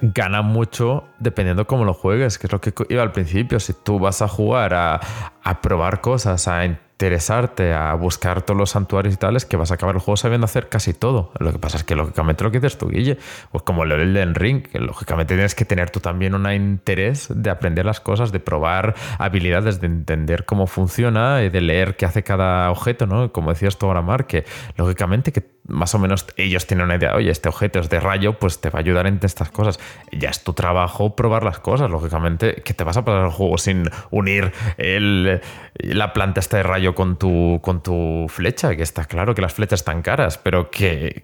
gana 0.00 0.42
mucho 0.42 1.04
dependiendo 1.18 1.66
cómo 1.66 1.84
lo 1.84 1.94
juegues, 1.94 2.38
que 2.38 2.46
es 2.46 2.52
lo 2.52 2.60
que 2.60 2.72
iba 2.88 3.02
al 3.02 3.12
principio. 3.12 3.60
Si 3.60 3.72
tú 3.72 3.98
vas 3.98 4.22
a 4.22 4.28
jugar 4.28 4.74
a, 4.74 5.00
a 5.42 5.60
probar 5.60 6.00
cosas, 6.00 6.48
a 6.48 6.64
interesarte, 7.02 7.72
a 7.72 7.94
buscar 7.94 8.42
todos 8.42 8.56
los 8.56 8.70
santuarios 8.70 9.14
y 9.14 9.16
tales, 9.16 9.44
que 9.44 9.56
vas 9.56 9.72
a 9.72 9.74
acabar 9.74 9.96
el 9.96 10.00
juego 10.00 10.16
sabiendo 10.16 10.44
hacer 10.44 10.68
casi 10.68 10.94
todo. 10.94 11.32
Lo 11.40 11.50
que 11.50 11.58
pasa 11.58 11.76
es 11.78 11.84
que 11.84 11.96
lógicamente 11.96 12.44
lo 12.44 12.52
que 12.52 12.60
dices 12.60 12.78
tú, 12.78 12.88
Guille, 12.88 13.18
pues 13.50 13.64
como 13.64 13.82
el 13.82 13.90
Elden 13.90 14.36
Ring, 14.36 14.62
que 14.62 14.78
lógicamente 14.78 15.34
tienes 15.34 15.56
que 15.56 15.64
tener 15.64 15.90
tú 15.90 15.98
también 15.98 16.34
un 16.34 16.50
interés 16.52 17.28
de 17.34 17.50
aprender 17.50 17.86
las 17.86 17.98
cosas, 17.98 18.30
de 18.30 18.38
probar 18.38 18.94
habilidades, 19.18 19.80
de 19.80 19.88
entender 19.88 20.44
cómo 20.44 20.68
funciona 20.68 21.42
y 21.42 21.48
de 21.48 21.60
leer 21.60 21.96
qué 21.96 22.06
hace 22.06 22.22
cada 22.22 22.70
objeto, 22.70 23.06
¿no? 23.06 23.32
Como 23.32 23.50
decías 23.50 23.78
tú 23.78 23.86
ahora, 23.86 24.02
Mar, 24.02 24.26
que 24.28 24.44
lógicamente 24.76 25.32
que 25.32 25.50
más 25.66 25.94
o 25.94 25.98
menos 25.98 26.26
ellos 26.36 26.66
tienen 26.66 26.86
una 26.86 26.96
idea, 26.96 27.14
oye, 27.14 27.30
este 27.30 27.48
objeto 27.48 27.78
es 27.78 27.88
de 27.88 28.00
rayo, 28.00 28.38
pues 28.38 28.60
te 28.60 28.68
va 28.68 28.78
a 28.78 28.80
ayudar 28.80 29.06
en 29.06 29.18
estas 29.22 29.50
cosas. 29.50 29.78
Ya 30.10 30.28
es 30.28 30.42
tu 30.42 30.52
trabajo 30.52 31.16
probar 31.16 31.44
las 31.44 31.60
cosas, 31.60 31.90
lógicamente, 31.90 32.62
que 32.64 32.74
te 32.74 32.84
vas 32.84 32.96
a 32.96 33.04
pasar 33.04 33.24
el 33.24 33.30
juego 33.30 33.58
sin 33.58 33.88
unir 34.10 34.52
la 35.74 36.12
planta 36.12 36.40
esta 36.40 36.58
de 36.58 36.62
rayo 36.64 36.91
con 36.94 37.16
tu, 37.16 37.60
con 37.62 37.82
tu 37.82 38.26
flecha, 38.28 38.76
que 38.76 38.82
está 38.82 39.04
claro 39.04 39.34
que 39.34 39.42
las 39.42 39.54
flechas 39.54 39.80
están 39.80 40.02
caras, 40.02 40.38
pero 40.38 40.70
que 40.70 41.22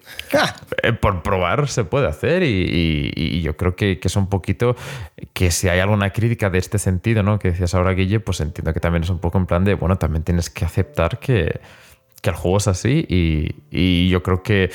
eh, 0.83 0.93
por 0.93 1.23
probar 1.23 1.67
se 1.67 1.83
puede 1.83 2.07
hacer 2.07 2.43
y, 2.43 3.41
yo 3.41 3.55
creo 3.55 3.75
que, 3.75 3.99
que, 3.99 4.07
es 4.07 4.15
un 4.15 4.27
poquito 4.27 4.75
que 5.33 5.51
si 5.51 5.69
hay 5.69 5.79
alguna 5.79 6.11
crítica 6.11 6.49
de 6.49 6.59
este 6.59 6.77
sentido, 6.77 7.23
¿no? 7.23 7.39
Que 7.39 7.51
decías 7.51 7.73
ahora, 7.73 7.91
Guille, 7.91 8.19
pues 8.19 8.41
entiendo 8.41 8.73
que 8.73 8.79
también 8.79 9.03
es 9.03 9.09
un 9.09 9.19
poco 9.19 9.37
en 9.37 9.45
plan 9.45 9.63
de, 9.63 9.75
bueno, 9.75 9.97
también 9.97 10.23
tienes 10.23 10.49
que 10.49 10.65
aceptar 10.65 11.19
que 11.19 11.59
que 12.21 12.29
el 12.29 12.35
juego 12.35 12.57
es 12.57 12.67
así 12.67 13.05
y, 13.09 14.09
yo 14.09 14.23
creo 14.23 14.43
que 14.43 14.71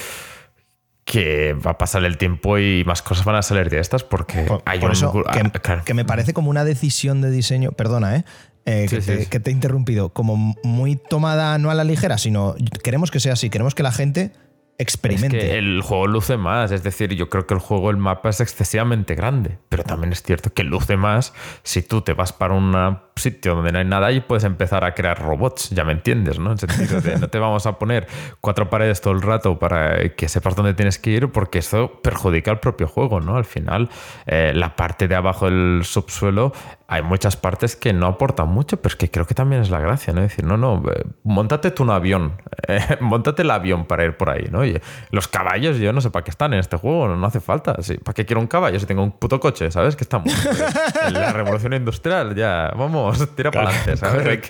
que 1.04 1.52
va 1.52 1.72
a 1.72 1.78
pasar 1.78 2.02
el 2.04 2.16
tiempo 2.16 2.58
y 2.58 2.82
más 2.86 3.02
cosas 3.02 3.26
van 3.26 3.36
a 3.36 3.42
salir 3.42 3.68
de 3.68 3.78
estas 3.78 4.02
porque 4.02 4.46
hay 4.64 4.78
un... 4.78 4.92
Ah, 5.26 5.82
que, 5.84 5.92
me 5.92 6.06
parece 6.06 6.32
como 6.32 6.48
una 6.48 6.64
decisión 6.64 7.20
de 7.20 7.30
diseño, 7.30 7.72
perdona, 7.72 8.16
¿eh? 8.16 8.24
Eh 8.66 8.86
que, 8.88 9.40
te, 9.40 9.50
he 9.50 9.52
interrumpido, 9.52 10.10
como 10.10 10.56
muy 10.62 10.96
tomada 10.96 11.58
no 11.58 11.70
a 11.70 11.74
la 11.74 11.84
ligera, 11.84 12.18
sino 12.18 12.54
queremos 12.82 13.10
que 13.10 13.20
sea 13.20 13.34
así, 13.34 13.50
queremos 13.50 13.74
que 13.74 13.82
la 13.82 13.92
gente 13.92 14.32
experimente. 14.78 15.38
Es 15.38 15.44
que 15.44 15.58
el 15.58 15.82
juego 15.82 16.06
luce 16.06 16.36
más, 16.36 16.72
es 16.72 16.82
decir, 16.82 17.14
yo 17.14 17.28
creo 17.28 17.46
que 17.46 17.54
el 17.54 17.60
juego, 17.60 17.90
el 17.90 17.96
mapa 17.96 18.30
es 18.30 18.40
excesivamente 18.40 19.14
grande, 19.14 19.58
pero 19.68 19.84
también 19.84 20.12
es 20.12 20.22
cierto 20.22 20.52
que 20.52 20.64
luce 20.64 20.96
más 20.96 21.32
si 21.62 21.82
tú 21.82 22.00
te 22.00 22.12
vas 22.12 22.32
para 22.32 22.54
un 22.54 22.98
sitio 23.16 23.54
donde 23.54 23.70
no 23.70 23.78
hay 23.78 23.84
nada 23.84 24.10
y 24.10 24.20
puedes 24.20 24.44
empezar 24.44 24.84
a 24.84 24.94
crear 24.94 25.20
robots, 25.20 25.70
ya 25.70 25.84
me 25.84 25.92
entiendes, 25.92 26.38
¿no? 26.38 26.52
En 26.52 26.58
sentido 26.58 27.00
de 27.00 27.18
no 27.18 27.28
te 27.28 27.38
vamos 27.38 27.66
a 27.66 27.78
poner 27.78 28.08
cuatro 28.40 28.68
paredes 28.68 29.00
todo 29.00 29.14
el 29.14 29.22
rato 29.22 29.58
para 29.58 30.08
que 30.14 30.28
sepas 30.28 30.56
dónde 30.56 30.74
tienes 30.74 30.98
que 30.98 31.10
ir 31.10 31.28
porque 31.28 31.58
eso 31.58 32.00
perjudica 32.02 32.50
al 32.50 32.60
propio 32.60 32.88
juego, 32.88 33.20
¿no? 33.20 33.36
Al 33.36 33.44
final, 33.44 33.90
eh, 34.26 34.52
la 34.54 34.74
parte 34.74 35.06
de 35.06 35.14
abajo 35.14 35.46
del 35.46 35.82
subsuelo 35.84 36.52
hay 36.86 37.02
muchas 37.02 37.36
partes 37.36 37.76
que 37.76 37.94
no 37.94 38.06
aportan 38.06 38.48
mucho, 38.48 38.76
pero 38.76 38.92
es 38.92 38.96
que 38.96 39.10
creo 39.10 39.26
que 39.26 39.34
también 39.34 39.62
es 39.62 39.70
la 39.70 39.80
gracia, 39.80 40.12
¿no? 40.12 40.20
decir, 40.20 40.44
no, 40.44 40.58
no, 40.58 40.82
eh, 40.90 41.04
montate 41.22 41.70
tú 41.70 41.82
un 41.82 41.90
avión, 41.90 42.34
eh, 42.68 42.98
montate 43.00 43.42
el 43.42 43.50
avión 43.50 43.86
para 43.86 44.04
ir 44.04 44.16
por 44.18 44.28
ahí, 44.28 44.48
¿no? 44.50 44.64
Y 44.66 44.78
los 45.10 45.26
caballos, 45.26 45.78
yo 45.78 45.94
no 45.94 46.02
sé 46.02 46.10
para 46.10 46.24
qué 46.24 46.30
están 46.30 46.52
en 46.52 46.60
este 46.60 46.76
juego, 46.76 47.08
no, 47.08 47.26
hace 47.26 47.40
falta. 47.40 47.76
Sí, 47.80 47.96
¿Para 47.96 48.14
qué 48.14 48.26
quiero 48.26 48.40
un 48.40 48.46
caballo 48.46 48.78
si 48.78 48.84
tengo 48.84 49.02
un 49.02 49.12
puto 49.12 49.40
coche, 49.40 49.70
¿sabes? 49.70 49.96
Que 49.96 50.04
estamos 50.04 50.30
en 51.06 51.14
la 51.14 51.32
revolución 51.32 51.72
industrial, 51.72 52.34
ya, 52.34 52.70
vamos, 52.76 53.34
tira 53.34 53.50
para 53.50 53.70
adelante, 53.70 53.96
¿sabes? 53.96 54.40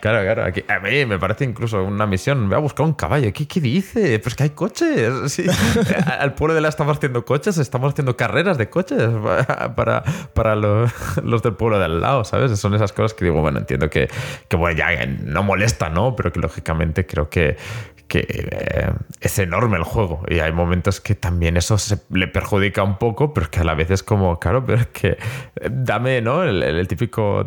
claro, 0.00 0.22
claro, 0.22 0.44
aquí, 0.44 0.62
a 0.68 0.80
mí 0.80 1.06
me 1.06 1.18
parece 1.18 1.44
incluso 1.44 1.82
una 1.82 2.06
misión, 2.06 2.46
voy 2.46 2.56
a 2.56 2.60
buscar 2.60 2.84
un 2.84 2.92
caballo, 2.92 3.32
¿qué, 3.32 3.48
qué 3.48 3.60
dice? 3.60 4.18
Pues 4.18 4.34
que 4.34 4.42
hay 4.42 4.50
coches, 4.50 5.14
sí. 5.32 5.46
Al 6.18 6.34
pueblo 6.34 6.54
de 6.54 6.60
la 6.60 6.68
estamos 6.68 6.98
haciendo 6.98 7.24
coches, 7.24 7.56
estamos 7.56 7.92
haciendo 7.92 8.18
carreras 8.18 8.58
de 8.58 8.68
coches 8.68 9.08
para, 9.74 10.02
para 10.34 10.56
los, 10.56 10.92
los 11.22 11.42
del 11.42 11.54
pueblo 11.54 11.69
de 11.78 11.84
al 11.84 12.00
lado, 12.00 12.24
¿sabes? 12.24 12.58
Son 12.58 12.74
esas 12.74 12.92
cosas 12.92 13.14
que 13.14 13.24
digo, 13.24 13.40
bueno, 13.40 13.58
entiendo 13.58 13.88
que, 13.90 14.08
que 14.48 14.56
bueno, 14.56 14.76
ya 14.76 15.06
no 15.06 15.42
molesta, 15.42 15.88
¿no? 15.88 16.16
Pero 16.16 16.32
que 16.32 16.40
lógicamente 16.40 17.06
creo 17.06 17.28
que, 17.28 17.56
que 18.10 18.26
eh, 18.28 18.92
es 19.20 19.38
enorme 19.38 19.76
el 19.76 19.84
juego 19.84 20.24
y 20.28 20.40
hay 20.40 20.52
momentos 20.52 21.00
que 21.00 21.14
también 21.14 21.56
eso 21.56 21.78
se 21.78 21.96
le 22.10 22.26
perjudica 22.26 22.82
un 22.82 22.98
poco, 22.98 23.32
pero 23.32 23.48
que 23.48 23.60
a 23.60 23.64
la 23.64 23.74
vez 23.74 23.90
es 23.92 24.02
como, 24.02 24.40
claro, 24.40 24.66
pero 24.66 24.80
es 24.80 24.88
que 24.88 25.10
eh, 25.10 25.16
dame, 25.70 26.20
¿no? 26.20 26.42
El, 26.42 26.88
típico, 26.88 27.46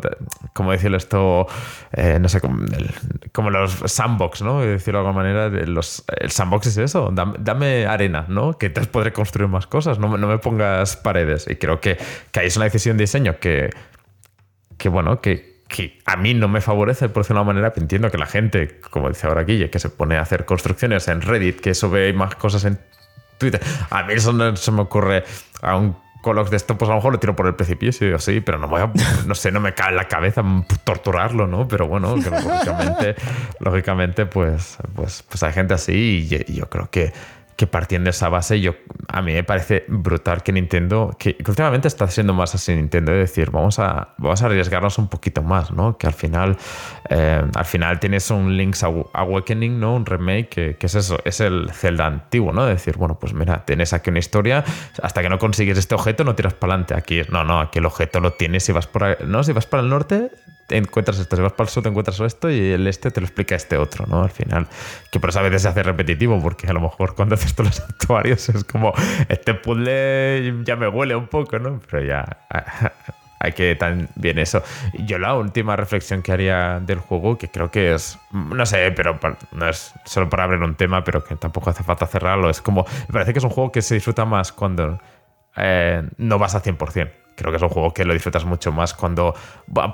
como 0.54 0.72
decirlo 0.72 0.96
esto, 0.96 1.46
eh, 1.92 2.18
no 2.18 2.30
sé, 2.30 2.40
como, 2.40 3.50
los 3.50 3.72
sandbox, 3.84 4.40
¿no? 4.40 4.62
Decirlo 4.62 5.02
de 5.02 5.06
alguna 5.06 5.22
manera, 5.22 5.48
los, 5.66 6.02
el 6.16 6.30
sandbox 6.30 6.68
es 6.68 6.78
eso, 6.78 7.12
dame, 7.12 7.86
arena, 7.86 8.24
¿no? 8.28 8.56
Que 8.56 8.70
te 8.70 8.80
podré 8.86 9.12
construir 9.12 9.50
más 9.50 9.66
cosas, 9.66 9.98
no, 9.98 10.16
no 10.16 10.26
me 10.26 10.38
pongas 10.38 10.96
paredes. 10.96 11.46
Y 11.46 11.56
creo 11.56 11.78
que, 11.78 11.98
que 12.32 12.40
ahí 12.40 12.46
es 12.46 12.56
una 12.56 12.64
decisión 12.64 12.96
de 12.96 13.02
diseño 13.02 13.38
que 13.38 13.68
que 14.84 14.90
bueno, 14.90 15.22
que, 15.22 15.62
que 15.66 15.98
a 16.04 16.14
mí 16.18 16.34
no 16.34 16.46
me 16.46 16.60
favorece 16.60 17.08
por 17.08 17.22
decirlo 17.22 17.40
de 17.40 17.44
una 17.44 17.54
manera, 17.54 17.72
pero 17.72 17.84
entiendo 17.84 18.10
que 18.10 18.18
la 18.18 18.26
gente, 18.26 18.80
como 18.90 19.08
dice 19.08 19.26
ahora 19.26 19.44
Guille, 19.44 19.70
que 19.70 19.78
se 19.78 19.88
pone 19.88 20.18
a 20.18 20.20
hacer 20.20 20.44
construcciones 20.44 21.08
en 21.08 21.22
Reddit, 21.22 21.58
que 21.58 21.70
eso 21.70 21.88
ve 21.88 22.12
más 22.12 22.34
cosas 22.34 22.66
en 22.66 22.78
Twitter. 23.38 23.62
A 23.88 24.02
mí 24.02 24.12
eso 24.12 24.34
no 24.34 24.54
se 24.56 24.70
me 24.72 24.82
ocurre 24.82 25.24
a 25.62 25.78
un 25.78 25.96
Colox 26.20 26.50
de 26.50 26.58
esto, 26.58 26.76
pues 26.76 26.90
a 26.90 26.92
lo 26.92 26.98
mejor 26.98 27.14
lo 27.14 27.18
tiro 27.18 27.34
por 27.34 27.46
el 27.46 27.54
precipicio 27.54 28.04
y 28.04 28.08
digo, 28.08 28.18
sí, 28.18 28.42
pero 28.42 28.58
no 28.58 28.68
voy 28.68 28.82
a, 28.82 28.92
no 29.26 29.34
sé, 29.34 29.50
no 29.52 29.60
me 29.60 29.72
cae 29.72 29.88
en 29.88 29.96
la 29.96 30.06
cabeza 30.06 30.44
torturarlo, 30.84 31.46
¿no? 31.46 31.66
Pero 31.66 31.88
bueno, 31.88 32.14
lógicamente, 32.14 33.16
lógicamente 33.60 34.26
pues, 34.26 34.76
pues, 34.94 35.22
pues 35.22 35.42
hay 35.44 35.54
gente 35.54 35.72
así 35.72 36.28
y 36.30 36.52
yo 36.52 36.68
creo 36.68 36.90
que 36.90 37.10
que 37.56 37.66
partiendo 37.66 38.08
de 38.08 38.10
esa 38.10 38.28
base, 38.28 38.60
yo, 38.60 38.74
a 39.08 39.22
mí 39.22 39.32
me 39.32 39.44
parece 39.44 39.84
brutal 39.88 40.42
que 40.42 40.52
Nintendo, 40.52 41.14
que, 41.18 41.36
últimamente 41.46 41.88
está 41.88 42.06
siendo 42.08 42.34
más 42.34 42.54
así 42.54 42.74
Nintendo, 42.74 43.12
de 43.12 43.18
decir, 43.18 43.50
vamos 43.50 43.78
a, 43.78 44.14
vamos 44.18 44.42
a 44.42 44.46
arriesgarnos 44.46 44.98
un 44.98 45.08
poquito 45.08 45.42
más, 45.42 45.70
¿no? 45.70 45.96
Que 45.96 46.06
al 46.06 46.14
final, 46.14 46.56
eh, 47.10 47.42
al 47.54 47.64
final 47.64 48.00
tienes 48.00 48.30
un 48.30 48.56
Link's 48.56 48.82
Awakening, 48.82 49.78
¿no? 49.78 49.94
Un 49.94 50.06
remake, 50.06 50.48
que, 50.48 50.76
que, 50.76 50.86
es 50.86 50.94
eso, 50.94 51.18
es 51.24 51.40
el 51.40 51.70
Zelda 51.72 52.06
antiguo, 52.06 52.52
¿no? 52.52 52.64
De 52.64 52.72
decir, 52.72 52.96
bueno, 52.96 53.18
pues 53.18 53.34
mira, 53.34 53.64
tienes 53.64 53.92
aquí 53.92 54.10
una 54.10 54.18
historia, 54.18 54.64
hasta 55.02 55.22
que 55.22 55.28
no 55.28 55.38
consigues 55.38 55.78
este 55.78 55.94
objeto 55.94 56.24
no 56.24 56.34
tiras 56.34 56.54
para 56.54 56.74
adelante. 56.74 56.94
Aquí, 56.94 57.22
no, 57.30 57.44
no, 57.44 57.60
aquí 57.60 57.78
el 57.78 57.86
objeto 57.86 58.20
lo 58.20 58.32
tienes 58.32 58.64
si 58.64 58.72
vas 58.72 58.86
por, 58.86 59.24
¿no? 59.26 59.44
Si 59.44 59.52
vas 59.52 59.66
para 59.66 59.82
el 59.82 59.88
norte, 59.88 60.30
encuentras 60.70 61.18
esto, 61.18 61.36
si 61.36 61.42
vas 61.42 61.52
para 61.52 61.64
el 61.64 61.70
sur 61.70 61.82
te 61.82 61.88
encuentras 61.88 62.18
esto 62.20 62.50
y 62.50 62.72
el 62.72 62.86
este 62.86 63.10
te 63.10 63.20
lo 63.20 63.26
explica 63.26 63.54
este 63.54 63.76
otro, 63.76 64.06
¿no? 64.06 64.22
Al 64.22 64.30
final, 64.30 64.66
que 65.10 65.20
por 65.20 65.30
eso 65.30 65.40
a 65.40 65.42
veces 65.42 65.62
se 65.62 65.68
hace 65.68 65.82
repetitivo, 65.82 66.40
porque 66.40 66.66
a 66.66 66.72
lo 66.72 66.80
mejor 66.80 67.14
cuando 67.14 67.34
haces 67.34 67.54
todos 67.54 67.70
los 67.70 67.76
santuarios 67.76 68.48
es 68.48 68.64
como, 68.64 68.92
este 69.28 69.54
puzzle 69.54 70.64
ya 70.64 70.76
me 70.76 70.88
huele 70.88 71.16
un 71.16 71.28
poco, 71.28 71.58
¿no? 71.58 71.80
Pero 71.90 72.04
ya 72.04 72.24
hay 73.40 73.52
que 73.52 73.76
también 73.76 74.38
eso. 74.38 74.62
Yo 75.06 75.18
la 75.18 75.34
última 75.34 75.76
reflexión 75.76 76.22
que 76.22 76.32
haría 76.32 76.80
del 76.80 76.98
juego, 76.98 77.36
que 77.36 77.48
creo 77.48 77.70
que 77.70 77.94
es, 77.94 78.18
no 78.32 78.64
sé, 78.64 78.90
pero 78.92 79.18
no 79.52 79.68
es 79.68 79.92
solo 80.04 80.28
para 80.30 80.44
abrir 80.44 80.60
un 80.60 80.74
tema, 80.74 81.04
pero 81.04 81.22
que 81.24 81.36
tampoco 81.36 81.70
hace 81.70 81.82
falta 81.82 82.06
cerrarlo, 82.06 82.48
es 82.48 82.62
como, 82.62 82.86
me 83.08 83.12
parece 83.12 83.32
que 83.32 83.38
es 83.38 83.44
un 83.44 83.50
juego 83.50 83.70
que 83.70 83.82
se 83.82 83.94
disfruta 83.94 84.24
más 84.24 84.52
cuando 84.52 84.98
eh, 85.56 86.02
no 86.16 86.38
vas 86.38 86.54
a 86.54 86.62
100% 86.62 87.23
creo 87.34 87.50
que 87.50 87.56
es 87.56 87.62
un 87.62 87.68
juego 87.68 87.92
que 87.92 88.04
lo 88.04 88.12
disfrutas 88.12 88.44
mucho 88.44 88.72
más 88.72 88.94
cuando, 88.94 89.34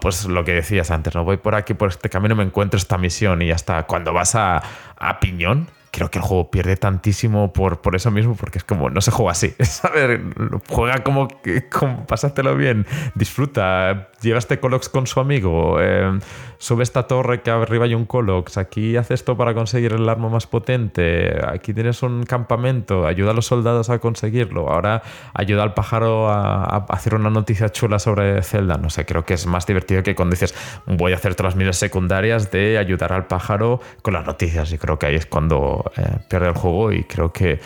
pues 0.01 0.26
lo 0.26 0.45
que 0.45 0.53
decías 0.53 0.91
antes, 0.91 1.14
no 1.14 1.24
voy 1.24 1.36
por 1.36 1.55
aquí, 1.55 1.74
por 1.74 1.88
este 1.88 2.09
camino, 2.09 2.34
me 2.36 2.45
encuentro 2.45 2.78
esta 2.78 2.99
misión 2.99 3.43
y 3.43 3.49
ya 3.49 3.55
está. 3.55 3.84
Cuando 3.84 4.12
vas 4.12 4.34
a, 4.34 4.62
a 4.97 5.20
piñón, 5.20 5.68
creo 5.91 6.11
que 6.11 6.18
el 6.18 6.24
juego 6.24 6.51
pierde 6.51 6.76
tantísimo 6.76 7.53
por, 7.53 7.80
por 7.80 7.97
eso 7.97 8.11
mismo, 8.11 8.36
porque 8.36 8.59
es 8.59 8.64
como, 8.64 8.91
no 8.91 9.01
se 9.01 9.11
juega 9.11 9.32
así, 9.32 9.55
¿sabes? 9.61 10.20
Juega 10.68 10.99
como, 11.03 11.28
como 11.70 12.07
pásatelo 12.07 12.57
bien, 12.57 12.86
disfruta, 13.14 14.11
lleva 14.20 14.38
este 14.38 14.61
Colox 14.61 14.88
con 14.88 15.07
su 15.07 15.20
amigo, 15.20 15.78
eh, 15.80 16.18
sube 16.59 16.82
esta 16.82 17.05
torre 17.05 17.43
que 17.43 17.51
arriba 17.51 17.86
hay 17.86 17.95
un 17.95 18.05
Colox, 18.05 18.57
aquí 18.59 18.97
hace 18.97 19.14
esto 19.14 19.36
para 19.36 19.55
conseguir 19.55 19.93
el 19.93 20.09
arma 20.09 20.28
más 20.28 20.47
potente, 20.47 21.36
aquí 21.47 21.74
tienes 21.74 22.03
un 22.03 22.22
campamento, 22.24 23.07
ayuda 23.07 23.32
a 23.32 23.34
los 23.34 23.47
soldados 23.47 23.91
a 23.91 23.99
conseguirlo, 23.99 24.70
ahora 24.70 25.03
ayuda 25.34 25.62
al 25.62 25.74
pájaro 25.74 26.28
a, 26.28 26.64
a 26.64 26.86
hacer 26.91 27.14
una 27.14 27.30
noticia 27.30 27.70
chula 27.70 27.99
sobre 27.99 28.43
Zelda, 28.43 28.76
no 28.76 28.91
sé, 28.91 29.05
creo 29.07 29.24
que 29.24 29.34
es 29.34 29.47
más 29.47 29.66
divertido 29.66 30.03
que 30.03 30.14
cuando 30.14 30.34
dices, 30.34 30.55
voy 30.86 31.12
a 31.12 31.16
hacer 31.16 31.34
todas 31.34 31.51
las 31.51 31.57
misiones 31.57 31.78
secundarias 31.78 32.51
de 32.51 32.78
ayudar 32.78 33.12
al 33.12 33.26
pájaro 33.26 33.80
con 34.03 34.14
las 34.14 34.24
noticias, 34.24 34.72
y 34.72 34.78
creo 34.78 34.99
que 34.99 35.07
ahí 35.07 35.16
es 35.16 35.26
cuando 35.26 35.80
eh, 35.97 36.18
pierde 36.28 36.49
el 36.49 36.55
juego 36.55 36.93
y 36.93 37.05
creo 37.05 37.33
que, 37.33 37.61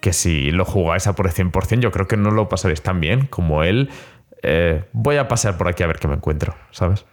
que 0.00 0.12
si 0.12 0.50
lo 0.50 0.64
jugáis 0.64 1.06
a 1.06 1.14
por 1.14 1.26
el 1.26 1.32
100%, 1.32 1.80
yo 1.80 1.90
creo 1.90 2.06
que 2.06 2.16
no 2.16 2.30
lo 2.30 2.48
pasaréis 2.48 2.82
tan 2.82 3.00
bien 3.00 3.26
como 3.26 3.62
él. 3.62 3.90
Eh, 4.42 4.84
voy 4.92 5.16
a 5.16 5.28
pasear 5.28 5.56
por 5.58 5.68
aquí 5.68 5.82
a 5.82 5.86
ver 5.86 5.98
qué 5.98 6.08
me 6.08 6.14
encuentro, 6.14 6.54
¿sabes? 6.70 7.04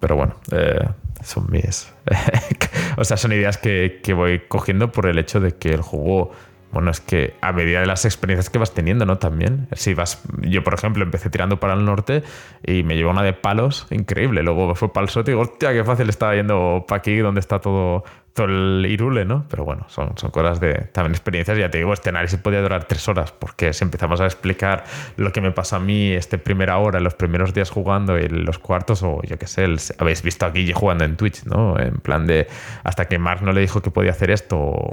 Pero 0.00 0.16
bueno, 0.16 0.36
eh, 0.52 0.88
son 1.22 1.50
mis... 1.50 1.92
o 2.96 3.04
sea, 3.04 3.16
son 3.16 3.32
ideas 3.32 3.58
que, 3.58 4.00
que 4.02 4.12
voy 4.12 4.42
cogiendo 4.46 4.92
por 4.92 5.06
el 5.06 5.18
hecho 5.18 5.40
de 5.40 5.56
que 5.56 5.70
el 5.70 5.82
juego 5.82 6.32
bueno, 6.70 6.90
es 6.90 7.00
que 7.00 7.34
a 7.40 7.52
medida 7.52 7.80
de 7.80 7.86
las 7.86 8.04
experiencias 8.04 8.50
que 8.50 8.58
vas 8.58 8.74
teniendo, 8.74 9.06
¿no? 9.06 9.16
También. 9.18 9.68
Si 9.72 9.94
vas. 9.94 10.22
Yo, 10.42 10.62
por 10.62 10.74
ejemplo, 10.74 11.02
empecé 11.02 11.30
tirando 11.30 11.58
para 11.58 11.74
el 11.74 11.84
norte 11.84 12.22
y 12.62 12.82
me 12.82 12.96
llevó 12.96 13.10
una 13.10 13.22
de 13.22 13.32
palos 13.32 13.86
increíble. 13.90 14.42
Luego 14.42 14.74
fue 14.74 14.92
para 14.92 15.04
el 15.04 15.10
sur 15.10 15.22
y 15.22 15.30
digo, 15.30 15.40
hostia, 15.40 15.72
qué 15.72 15.82
fácil 15.82 16.08
estaba 16.10 16.34
yendo 16.34 16.84
para 16.86 16.98
aquí 16.98 17.16
donde 17.16 17.40
está 17.40 17.60
todo, 17.60 18.04
el 18.44 18.86
Irule, 18.88 19.24
¿no? 19.24 19.44
Pero 19.48 19.64
bueno, 19.64 19.86
son, 19.88 20.16
son 20.16 20.30
cosas 20.30 20.60
de 20.60 20.74
también 20.92 21.12
experiencias. 21.12 21.58
Ya 21.58 21.70
te 21.70 21.78
digo, 21.78 21.92
este 21.92 22.10
análisis 22.10 22.38
podía 22.38 22.60
durar 22.60 22.84
tres 22.84 23.08
horas, 23.08 23.32
porque 23.32 23.72
si 23.72 23.84
empezamos 23.84 24.20
a 24.20 24.24
explicar 24.24 24.84
lo 25.16 25.32
que 25.32 25.40
me 25.40 25.50
pasó 25.50 25.76
a 25.76 25.80
mí 25.80 26.12
este 26.12 26.38
primera 26.38 26.78
hora, 26.78 27.00
los 27.00 27.14
primeros 27.14 27.54
días 27.54 27.70
jugando 27.70 28.18
y 28.18 28.28
los 28.28 28.58
cuartos, 28.58 29.02
o 29.02 29.20
yo 29.22 29.38
qué 29.38 29.46
sé, 29.46 29.66
habéis 29.98 30.22
visto 30.22 30.46
aquí 30.46 30.72
jugando 30.72 31.04
en 31.04 31.16
Twitch, 31.16 31.44
¿no? 31.44 31.78
En 31.78 31.98
plan 31.98 32.26
de 32.26 32.46
hasta 32.84 33.06
que 33.06 33.18
Mark 33.18 33.42
no 33.42 33.52
le 33.52 33.60
dijo 33.60 33.82
que 33.82 33.90
podía 33.90 34.12
hacer 34.12 34.30
esto, 34.30 34.58
o 34.58 34.90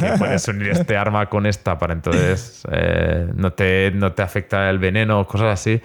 que 0.00 0.12
puedes 0.18 0.46
unir 0.48 0.68
este 0.68 0.96
arma 0.96 1.26
con 1.26 1.46
esta 1.46 1.78
para 1.78 1.94
entonces 1.94 2.62
eh, 2.70 3.28
no, 3.34 3.52
te, 3.52 3.90
no 3.92 4.12
te 4.12 4.22
afecta 4.22 4.70
el 4.70 4.78
veneno, 4.78 5.26
cosas 5.26 5.52
así, 5.52 5.80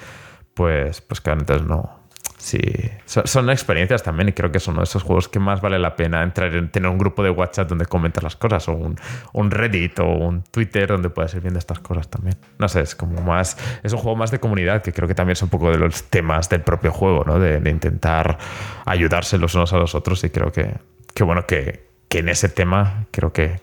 pues, 0.54 1.02
pues 1.02 1.22
claro, 1.22 1.42
entonces 1.42 1.68
no 1.68 2.03
Sí, 2.44 2.60
son, 3.06 3.50
experiencias 3.52 4.04
también 4.04 4.28
y 4.28 4.34
creo 4.34 4.52
que 4.52 4.60
son 4.60 4.78
esos 4.82 5.02
juegos 5.02 5.30
que 5.30 5.40
más 5.40 5.62
vale 5.62 5.80
la 5.80 5.96
pena 5.96 6.24
entrar 6.24 6.54
en 6.54 6.70
tener 6.70 6.90
un 6.90 6.98
grupo 6.98 7.24
de 7.24 7.30
WhatsApp 7.30 7.70
donde 7.70 7.86
comentas 7.86 8.22
las 8.22 8.36
cosas 8.36 8.68
o 8.68 8.74
un, 8.74 9.50
Reddit 9.50 9.98
o 10.00 10.08
un 10.08 10.44
Twitter 10.44 10.90
donde 10.90 11.10
puedas 11.10 11.34
ir 11.36 11.40
viendo 11.40 11.58
estas 11.58 11.80
cosas 11.80 12.10
también. 12.10 12.36
No 12.60 12.68
sé, 12.68 12.82
es 12.82 12.96
como 12.96 13.22
más, 13.22 13.58
es 13.82 13.94
un 13.94 14.00
juego 14.00 14.18
más 14.18 14.30
de 14.30 14.42
comunidad 14.42 14.82
que 14.82 14.92
creo 14.92 15.08
que 15.08 15.16
también 15.16 15.34
es 15.34 15.42
un 15.42 15.48
poco 15.48 15.72
de 15.72 15.78
los 15.78 16.04
temas 16.10 16.50
del 16.50 16.60
propio 16.64 16.92
juego, 16.92 17.24
¿no? 17.26 17.40
De, 17.40 17.62
intentar 17.70 18.38
ayudarse 18.84 19.38
los 19.38 19.56
unos 19.56 19.72
a 19.72 19.78
los 19.78 19.96
otros 19.96 20.22
y 20.26 20.30
creo 20.30 20.52
que, 20.52 20.76
que 21.14 21.24
bueno, 21.24 21.48
que, 21.48 21.88
que, 22.10 22.20
en 22.20 22.28
ese 22.28 22.50
tema 22.50 23.06
creo 23.12 23.32
que, 23.32 23.62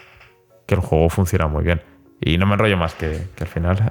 que 0.64 0.74
el 0.74 0.80
juego 0.80 1.10
funciona 1.10 1.48
muy 1.48 1.64
bien. 1.64 1.82
Y 2.18 2.38
no 2.38 2.46
me 2.46 2.54
enrollo 2.54 2.78
más 2.78 2.94
que, 2.94 3.26
que 3.36 3.44
al 3.44 3.50
final. 3.50 3.90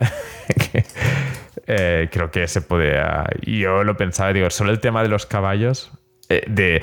Eh, 1.67 2.09
creo 2.11 2.31
que 2.31 2.47
se. 2.47 2.65
Ah, 2.97 3.27
yo 3.41 3.83
lo 3.83 3.97
pensaba, 3.97 4.33
digo, 4.33 4.49
solo 4.49 4.71
el 4.71 4.79
tema 4.79 5.03
de 5.03 5.09
los 5.09 5.25
caballos, 5.25 5.91
eh, 6.29 6.43
de 6.47 6.81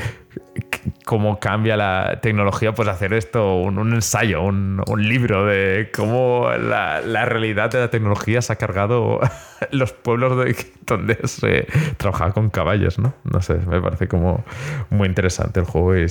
cómo 1.04 1.38
cambia 1.38 1.76
la 1.76 2.18
tecnología, 2.20 2.74
pues 2.74 2.88
hacer 2.88 3.12
esto, 3.12 3.56
un, 3.56 3.78
un 3.78 3.94
ensayo, 3.94 4.42
un, 4.42 4.82
libro 4.96 5.46
de 5.46 5.90
cómo 5.94 6.48
la, 6.50 7.00
realidad 7.24 7.70
de 7.70 7.80
la 7.80 7.90
tecnología 7.90 8.42
se 8.42 8.52
ha 8.52 8.56
cargado 8.56 9.20
los 9.70 9.92
pueblos 9.92 10.36
de, 10.44 10.56
donde 10.86 11.18
se 11.28 11.66
trabajaba 11.96 12.32
con 12.32 12.50
caballos, 12.50 12.98
¿no? 12.98 13.14
No 13.24 13.40
sé, 13.40 13.54
me 13.54 13.80
parece 13.80 14.08
como 14.08 14.44
muy 14.90 15.08
interesante 15.08 15.60
el 15.60 15.66
juego 15.66 15.96
y 15.96 16.06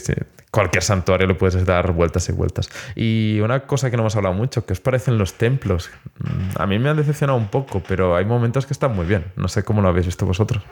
cualquier 0.52 0.84
santuario 0.84 1.28
le 1.28 1.36
puedes 1.36 1.66
dar 1.66 1.92
vueltas 1.92 2.30
y 2.30 2.32
vueltas. 2.32 2.70
Y 2.96 3.40
una 3.42 3.62
cosa 3.62 3.92
que 3.92 3.98
no 3.98 4.04
hemos 4.04 4.16
hablado 4.16 4.36
mucho, 4.36 4.66
¿qué 4.66 4.74
os 4.74 4.80
parecen 4.80 5.18
los 5.18 5.34
templos? 5.34 5.90
Mm, 6.20 6.62
a 6.62 6.68
mí 6.68 6.80
me 6.80 6.90
han 6.90 6.98
decepcionado 6.98 7.38
un 7.38 7.48
poco, 7.48 7.84
pero 7.86 8.16
hay 8.16 8.26
momentos 8.26 8.66
que 8.66 8.74
están 8.74 8.96
muy 8.96 9.06
bien. 9.06 9.26
No 9.36 9.48
sé 9.48 9.64
cómo 9.64 9.82
lo 9.82 9.90
habéis 9.90 10.06
visto 10.06 10.26
vosotros. 10.26 10.64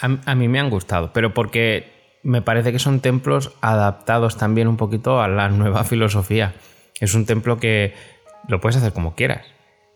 A 0.00 0.34
mí 0.34 0.48
me 0.48 0.60
han 0.60 0.68
gustado, 0.68 1.12
pero 1.14 1.32
porque 1.32 1.93
me 2.24 2.42
parece 2.42 2.72
que 2.72 2.78
son 2.80 3.00
templos 3.00 3.52
adaptados 3.60 4.36
también 4.36 4.66
un 4.66 4.76
poquito 4.76 5.20
a 5.20 5.28
la 5.28 5.48
nueva 5.48 5.84
filosofía. 5.84 6.54
Es 6.98 7.14
un 7.14 7.26
templo 7.26 7.58
que 7.58 7.94
lo 8.48 8.60
puedes 8.60 8.76
hacer 8.76 8.92
como 8.92 9.14
quieras. 9.14 9.46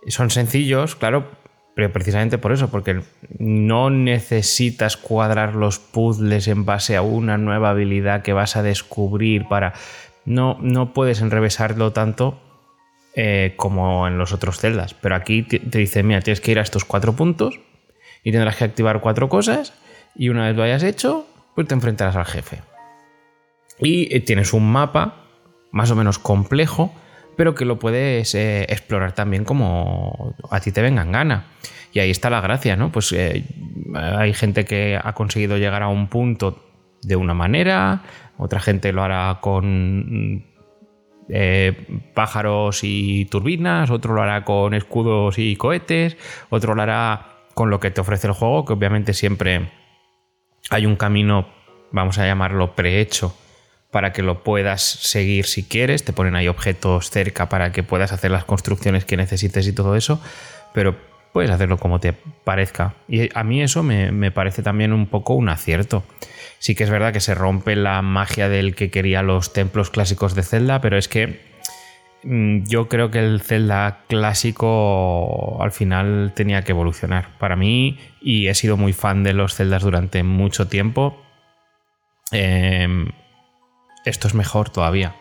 Son 0.06 0.30
sencillos, 0.30 0.94
claro, 0.94 1.30
pero 1.74 1.92
precisamente 1.92 2.38
por 2.38 2.52
eso, 2.52 2.70
porque 2.70 3.02
no 3.38 3.90
necesitas 3.90 4.96
cuadrar 4.96 5.54
los 5.54 5.78
puzzles 5.78 6.48
en 6.48 6.64
base 6.64 6.96
a 6.96 7.02
una 7.02 7.38
nueva 7.38 7.70
habilidad 7.70 8.22
que 8.22 8.32
vas 8.32 8.56
a 8.56 8.62
descubrir 8.62 9.48
para... 9.48 9.74
No, 10.24 10.58
no 10.60 10.92
puedes 10.92 11.22
enrevesarlo 11.22 11.92
tanto 11.92 12.38
eh, 13.14 13.54
como 13.56 14.06
en 14.06 14.18
los 14.18 14.32
otros 14.32 14.58
celdas. 14.58 14.94
Pero 14.94 15.14
aquí 15.14 15.42
te, 15.42 15.58
te 15.60 15.78
dice, 15.78 16.02
mira, 16.02 16.20
tienes 16.20 16.40
que 16.40 16.50
ir 16.50 16.58
a 16.58 16.62
estos 16.62 16.84
cuatro 16.84 17.14
puntos 17.14 17.58
y 18.22 18.32
tendrás 18.32 18.56
que 18.56 18.64
activar 18.64 19.00
cuatro 19.00 19.28
cosas 19.28 19.72
y 20.14 20.28
una 20.30 20.48
vez 20.48 20.56
lo 20.56 20.64
hayas 20.64 20.82
hecho, 20.82 21.27
pues 21.58 21.66
te 21.66 21.74
enfrentarás 21.74 22.14
al 22.14 22.24
jefe. 22.24 22.62
Y 23.80 24.14
eh, 24.14 24.20
tienes 24.20 24.52
un 24.52 24.70
mapa 24.70 25.24
más 25.72 25.90
o 25.90 25.96
menos 25.96 26.20
complejo, 26.20 26.94
pero 27.36 27.56
que 27.56 27.64
lo 27.64 27.80
puedes 27.80 28.32
eh, 28.36 28.62
explorar 28.68 29.10
también 29.10 29.44
como 29.44 30.36
a 30.52 30.60
ti 30.60 30.70
te 30.70 30.82
venga 30.82 31.02
en 31.02 31.10
gana. 31.10 31.46
Y 31.92 31.98
ahí 31.98 32.12
está 32.12 32.30
la 32.30 32.40
gracia, 32.40 32.76
¿no? 32.76 32.92
Pues 32.92 33.10
eh, 33.10 33.44
hay 33.92 34.34
gente 34.34 34.64
que 34.64 35.00
ha 35.02 35.12
conseguido 35.14 35.56
llegar 35.56 35.82
a 35.82 35.88
un 35.88 36.06
punto 36.06 36.64
de 37.02 37.16
una 37.16 37.34
manera, 37.34 38.04
otra 38.36 38.60
gente 38.60 38.92
lo 38.92 39.02
hará 39.02 39.38
con 39.40 40.44
eh, 41.28 41.86
pájaros 42.14 42.84
y 42.84 43.24
turbinas, 43.24 43.90
otro 43.90 44.14
lo 44.14 44.22
hará 44.22 44.44
con 44.44 44.74
escudos 44.74 45.40
y 45.40 45.56
cohetes, 45.56 46.16
otro 46.50 46.76
lo 46.76 46.82
hará 46.82 47.26
con 47.54 47.68
lo 47.68 47.80
que 47.80 47.90
te 47.90 48.00
ofrece 48.00 48.28
el 48.28 48.34
juego, 48.34 48.64
que 48.64 48.74
obviamente 48.74 49.12
siempre 49.12 49.72
hay 50.70 50.86
un 50.86 50.96
camino, 50.96 51.48
vamos 51.90 52.18
a 52.18 52.26
llamarlo 52.26 52.74
prehecho, 52.74 53.36
para 53.90 54.12
que 54.12 54.22
lo 54.22 54.42
puedas 54.42 54.82
seguir 54.82 55.46
si 55.46 55.64
quieres. 55.64 56.04
Te 56.04 56.12
ponen 56.12 56.36
ahí 56.36 56.48
objetos 56.48 57.10
cerca 57.10 57.48
para 57.48 57.72
que 57.72 57.82
puedas 57.82 58.12
hacer 58.12 58.30
las 58.30 58.44
construcciones 58.44 59.04
que 59.04 59.16
necesites 59.16 59.66
y 59.66 59.72
todo 59.72 59.96
eso, 59.96 60.20
pero 60.74 60.96
puedes 61.32 61.50
hacerlo 61.50 61.78
como 61.78 62.00
te 62.00 62.12
parezca. 62.12 62.94
Y 63.08 63.30
a 63.34 63.44
mí 63.44 63.62
eso 63.62 63.82
me, 63.82 64.12
me 64.12 64.30
parece 64.30 64.62
también 64.62 64.92
un 64.92 65.06
poco 65.06 65.34
un 65.34 65.48
acierto. 65.48 66.04
Sí 66.58 66.74
que 66.74 66.84
es 66.84 66.90
verdad 66.90 67.12
que 67.12 67.20
se 67.20 67.34
rompe 67.34 67.76
la 67.76 68.02
magia 68.02 68.48
del 68.48 68.74
que 68.74 68.90
quería 68.90 69.22
los 69.22 69.52
templos 69.52 69.90
clásicos 69.90 70.34
de 70.34 70.42
Zelda, 70.42 70.80
pero 70.80 70.98
es 70.98 71.08
que 71.08 71.40
yo 72.22 72.88
creo 72.88 73.10
que 73.10 73.20
el 73.20 73.40
Zelda 73.40 74.04
clásico 74.08 75.62
al 75.62 75.72
final 75.72 76.32
tenía 76.34 76.62
que 76.62 76.72
evolucionar. 76.72 77.38
Para 77.38 77.56
mí, 77.56 77.98
y 78.20 78.48
he 78.48 78.54
sido 78.54 78.76
muy 78.76 78.92
fan 78.92 79.22
de 79.22 79.32
los 79.32 79.54
Zeldas 79.54 79.82
durante 79.82 80.22
mucho 80.22 80.68
tiempo, 80.68 81.22
eh, 82.32 83.06
esto 84.04 84.28
es 84.28 84.34
mejor 84.34 84.70
todavía. 84.70 85.14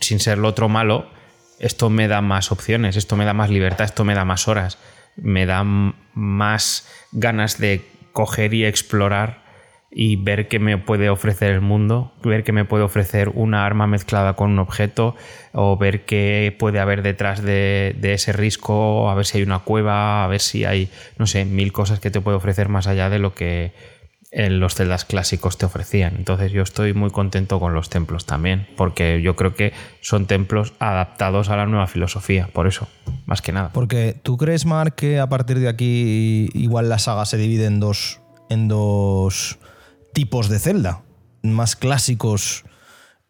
Sin 0.00 0.20
ser 0.20 0.38
lo 0.38 0.48
otro 0.48 0.68
malo, 0.68 1.08
esto 1.58 1.90
me 1.90 2.08
da 2.08 2.20
más 2.20 2.52
opciones, 2.52 2.96
esto 2.96 3.16
me 3.16 3.24
da 3.24 3.32
más 3.32 3.50
libertad, 3.50 3.86
esto 3.86 4.04
me 4.04 4.14
da 4.14 4.24
más 4.24 4.48
horas, 4.48 4.78
me 5.16 5.46
da 5.46 5.64
más 5.64 6.88
ganas 7.12 7.58
de 7.58 7.84
coger 8.12 8.54
y 8.54 8.64
explorar 8.64 9.45
y 9.90 10.16
ver 10.16 10.48
qué 10.48 10.58
me 10.58 10.78
puede 10.78 11.08
ofrecer 11.08 11.52
el 11.52 11.60
mundo, 11.60 12.12
ver 12.22 12.44
qué 12.44 12.52
me 12.52 12.64
puede 12.64 12.84
ofrecer 12.84 13.30
una 13.30 13.64
arma 13.64 13.86
mezclada 13.86 14.34
con 14.34 14.50
un 14.50 14.58
objeto 14.58 15.14
o 15.52 15.76
ver 15.76 16.04
qué 16.04 16.54
puede 16.58 16.80
haber 16.80 17.02
detrás 17.02 17.42
de, 17.42 17.96
ese 18.02 18.32
risco, 18.32 19.08
a 19.08 19.14
ver 19.14 19.26
si 19.26 19.38
hay 19.38 19.44
una 19.44 19.60
cueva, 19.60 20.24
a 20.24 20.26
ver 20.26 20.40
si 20.40 20.64
hay, 20.64 20.90
no 21.18 21.26
sé, 21.26 21.44
mil 21.44 21.72
cosas 21.72 22.00
que 22.00 22.10
te 22.10 22.20
puede 22.20 22.36
ofrecer 22.36 22.68
más 22.68 22.86
allá 22.86 23.08
de 23.08 23.18
lo 23.18 23.34
que 23.34 23.72
en 24.32 24.60
los 24.60 24.74
celdas 24.74 25.04
clásicos 25.04 25.56
te 25.56 25.66
ofrecían. 25.66 26.16
Entonces 26.16 26.52
yo 26.52 26.62
estoy 26.62 26.92
muy 26.92 27.10
contento 27.10 27.60
con 27.60 27.72
los 27.72 27.88
templos 27.88 28.26
también, 28.26 28.66
porque 28.76 29.22
yo 29.22 29.36
creo 29.36 29.54
que 29.54 29.72
son 30.02 30.26
templos 30.26 30.74
adaptados 30.78 31.48
a 31.48 31.56
la 31.56 31.64
nueva 31.64 31.86
filosofía, 31.86 32.48
por 32.52 32.66
eso, 32.66 32.88
más 33.24 33.40
que 33.40 33.52
nada. 33.52 33.70
Porque 33.72 34.14
tú 34.20 34.36
crees, 34.36 34.66
Mark, 34.66 34.94
que 34.96 35.20
a 35.20 35.28
partir 35.28 35.60
de 35.60 35.68
aquí 35.68 36.50
igual 36.54 36.88
la 36.88 36.98
saga 36.98 37.24
se 37.24 37.38
divide 37.38 37.66
en 37.66 37.80
dos, 37.80 38.20
en 38.50 38.68
dos 38.68 39.58
tipos 40.16 40.48
de 40.48 40.58
Zelda, 40.58 41.02
más 41.42 41.76
clásicos 41.76 42.64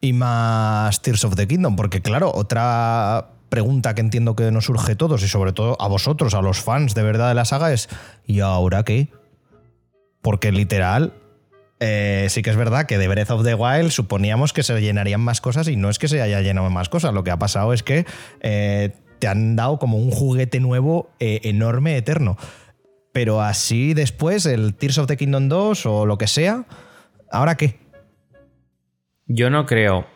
y 0.00 0.12
más 0.12 1.02
Tears 1.02 1.24
of 1.24 1.34
the 1.34 1.48
Kingdom, 1.48 1.74
porque 1.74 2.00
claro, 2.00 2.30
otra 2.32 3.30
pregunta 3.48 3.96
que 3.96 4.02
entiendo 4.02 4.36
que 4.36 4.52
nos 4.52 4.66
surge 4.66 4.92
a 4.92 4.96
todos 4.96 5.24
y 5.24 5.26
sobre 5.26 5.52
todo 5.52 5.76
a 5.80 5.88
vosotros, 5.88 6.34
a 6.34 6.42
los 6.42 6.60
fans 6.60 6.94
de 6.94 7.02
verdad 7.02 7.26
de 7.26 7.34
la 7.34 7.44
saga 7.44 7.72
es 7.72 7.88
¿y 8.24 8.38
ahora 8.38 8.84
qué? 8.84 9.08
Porque 10.22 10.52
literal, 10.52 11.14
eh, 11.80 12.28
sí 12.30 12.42
que 12.42 12.50
es 12.50 12.56
verdad 12.56 12.86
que 12.86 12.98
de 12.98 13.08
Breath 13.08 13.32
of 13.32 13.42
the 13.42 13.56
Wild 13.56 13.90
suponíamos 13.90 14.52
que 14.52 14.62
se 14.62 14.80
llenarían 14.80 15.20
más 15.20 15.40
cosas 15.40 15.66
y 15.66 15.74
no 15.74 15.90
es 15.90 15.98
que 15.98 16.06
se 16.06 16.22
haya 16.22 16.40
llenado 16.40 16.70
más 16.70 16.88
cosas, 16.88 17.12
lo 17.12 17.24
que 17.24 17.32
ha 17.32 17.38
pasado 17.40 17.72
es 17.72 17.82
que 17.82 18.06
eh, 18.42 18.94
te 19.18 19.26
han 19.26 19.56
dado 19.56 19.80
como 19.80 19.98
un 19.98 20.12
juguete 20.12 20.60
nuevo 20.60 21.10
eh, 21.18 21.40
enorme, 21.42 21.96
eterno. 21.96 22.36
Pero 23.16 23.40
así 23.40 23.94
después, 23.94 24.44
el 24.44 24.74
Tears 24.74 24.98
of 24.98 25.06
the 25.06 25.16
Kingdom 25.16 25.48
2 25.48 25.86
o 25.86 26.04
lo 26.04 26.18
que 26.18 26.26
sea, 26.26 26.66
¿ahora 27.32 27.54
qué? 27.56 27.78
Yo 29.26 29.48
no 29.48 29.64
creo 29.64 30.06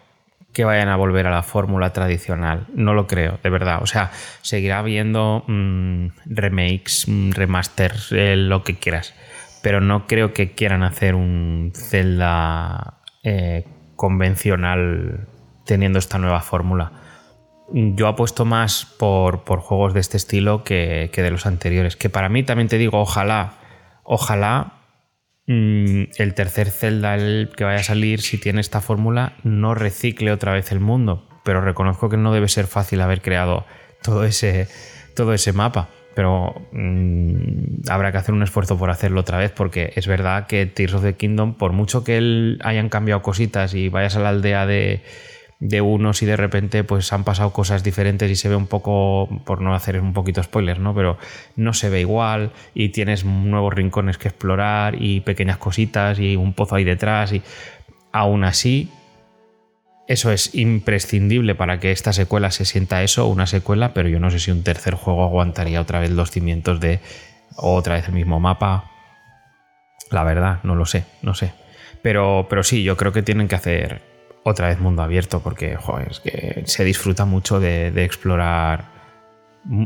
que 0.52 0.64
vayan 0.64 0.88
a 0.88 0.96
volver 0.96 1.26
a 1.26 1.30
la 1.30 1.42
fórmula 1.42 1.94
tradicional. 1.94 2.66
No 2.74 2.92
lo 2.92 3.06
creo, 3.06 3.38
de 3.42 3.48
verdad. 3.48 3.78
O 3.82 3.86
sea, 3.86 4.10
seguirá 4.42 4.80
habiendo 4.80 5.44
mmm, 5.46 6.08
remakes, 6.26 7.06
mmm, 7.08 7.30
remasters, 7.30 8.12
eh, 8.12 8.36
lo 8.36 8.64
que 8.64 8.76
quieras 8.76 9.14
pero 9.62 9.80
no 9.80 10.06
creo 10.06 10.32
que 10.32 10.52
quieran 10.52 10.82
hacer 10.82 11.14
un 11.14 11.72
Zelda 11.74 13.00
eh, 13.22 13.64
convencional 13.96 15.28
teniendo 15.66 15.98
esta 15.98 16.18
nueva 16.18 16.40
fórmula. 16.40 16.92
Yo 17.72 18.08
apuesto 18.08 18.44
más 18.44 18.84
por, 18.84 19.44
por 19.44 19.60
juegos 19.60 19.94
de 19.94 20.00
este 20.00 20.16
estilo 20.16 20.64
que, 20.64 21.10
que, 21.12 21.22
de 21.22 21.30
los 21.30 21.46
anteriores. 21.46 21.96
Que 21.96 22.10
para 22.10 22.28
mí 22.28 22.42
también 22.42 22.68
te 22.68 22.78
digo, 22.78 22.98
ojalá, 22.98 23.54
ojalá 24.02 24.74
mmm, 25.46 26.04
el 26.16 26.34
tercer 26.34 26.70
Zelda 26.70 27.14
el 27.14 27.50
que 27.56 27.64
vaya 27.64 27.80
a 27.80 27.84
salir, 27.84 28.20
si 28.20 28.38
tiene 28.38 28.60
esta 28.60 28.80
fórmula, 28.80 29.34
no 29.44 29.74
recicle 29.74 30.32
otra 30.32 30.52
vez 30.52 30.72
el 30.72 30.80
mundo. 30.80 31.28
Pero 31.44 31.60
reconozco 31.60 32.08
que 32.08 32.16
no 32.16 32.32
debe 32.32 32.48
ser 32.48 32.66
fácil 32.66 33.00
haber 33.00 33.22
creado 33.22 33.64
todo 34.02 34.24
ese, 34.24 34.68
todo 35.14 35.32
ese 35.32 35.52
mapa 35.52 35.88
pero 36.14 36.54
mmm, 36.72 37.88
habrá 37.88 38.12
que 38.12 38.18
hacer 38.18 38.34
un 38.34 38.42
esfuerzo 38.42 38.76
por 38.76 38.90
hacerlo 38.90 39.20
otra 39.20 39.38
vez 39.38 39.52
porque 39.52 39.92
es 39.94 40.06
verdad 40.06 40.46
que 40.46 40.66
Tears 40.66 40.94
of 40.94 41.02
the 41.02 41.14
Kingdom, 41.14 41.54
por 41.54 41.72
mucho 41.72 42.04
que 42.04 42.18
él 42.18 42.60
hayan 42.64 42.88
cambiado 42.88 43.22
cositas 43.22 43.74
y 43.74 43.88
vayas 43.88 44.16
a 44.16 44.20
la 44.20 44.30
aldea 44.30 44.66
de, 44.66 45.02
de 45.60 45.82
unos 45.82 46.22
y 46.22 46.26
de 46.26 46.36
repente 46.36 46.84
pues 46.84 47.12
han 47.12 47.22
pasado 47.22 47.52
cosas 47.52 47.84
diferentes 47.84 48.30
y 48.30 48.34
se 48.34 48.48
ve 48.48 48.56
un 48.56 48.66
poco, 48.66 49.28
por 49.44 49.60
no 49.60 49.74
hacer 49.74 50.00
un 50.00 50.14
poquito 50.14 50.42
spoilers, 50.42 50.80
¿no? 50.80 50.94
Pero 50.94 51.18
no 51.54 51.74
se 51.74 51.90
ve 51.90 52.00
igual 52.00 52.52
y 52.74 52.88
tienes 52.88 53.24
nuevos 53.26 53.74
rincones 53.74 54.16
que 54.16 54.28
explorar 54.28 54.96
y 55.00 55.20
pequeñas 55.20 55.58
cositas 55.58 56.18
y 56.18 56.34
un 56.36 56.54
pozo 56.54 56.76
ahí 56.76 56.84
detrás 56.84 57.32
y 57.32 57.42
aún 58.10 58.44
así 58.44 58.90
eso 60.08 60.32
es 60.32 60.54
imprescindible 60.54 61.54
para 61.54 61.78
que 61.78 61.92
esta 61.92 62.12
secuela 62.12 62.50
se 62.50 62.64
sienta 62.64 63.02
eso, 63.02 63.28
una 63.28 63.46
secuela, 63.46 63.94
pero 63.94 64.08
yo 64.08 64.18
no 64.18 64.30
sé 64.30 64.40
si 64.40 64.50
un 64.50 64.64
tercer 64.64 64.94
juego 64.94 65.22
aguantaría 65.22 65.80
otra 65.80 66.00
vez 66.00 66.10
los 66.10 66.32
cimientos 66.32 66.80
de 66.80 66.98
otra 67.54 67.94
vez 67.94 68.08
el 68.08 68.14
mismo 68.14 68.40
mapa. 68.40 68.90
La 70.10 70.24
verdad, 70.24 70.58
no 70.64 70.74
lo 70.74 70.86
sé, 70.86 71.04
no 71.22 71.34
sé. 71.34 71.52
Pero, 72.02 72.46
pero 72.50 72.64
sí, 72.64 72.82
yo 72.82 72.96
creo 72.96 73.12
que 73.12 73.22
tienen 73.22 73.46
que 73.46 73.54
hacer 73.54 74.09
otra 74.42 74.68
vez 74.68 74.80
mundo 74.80 75.02
abierto 75.02 75.40
porque 75.40 75.76
joder, 75.76 76.08
es 76.10 76.20
que 76.20 76.62
se 76.66 76.84
disfruta 76.84 77.24
mucho 77.24 77.60
de, 77.60 77.90
de 77.90 78.04
explorar. 78.04 78.90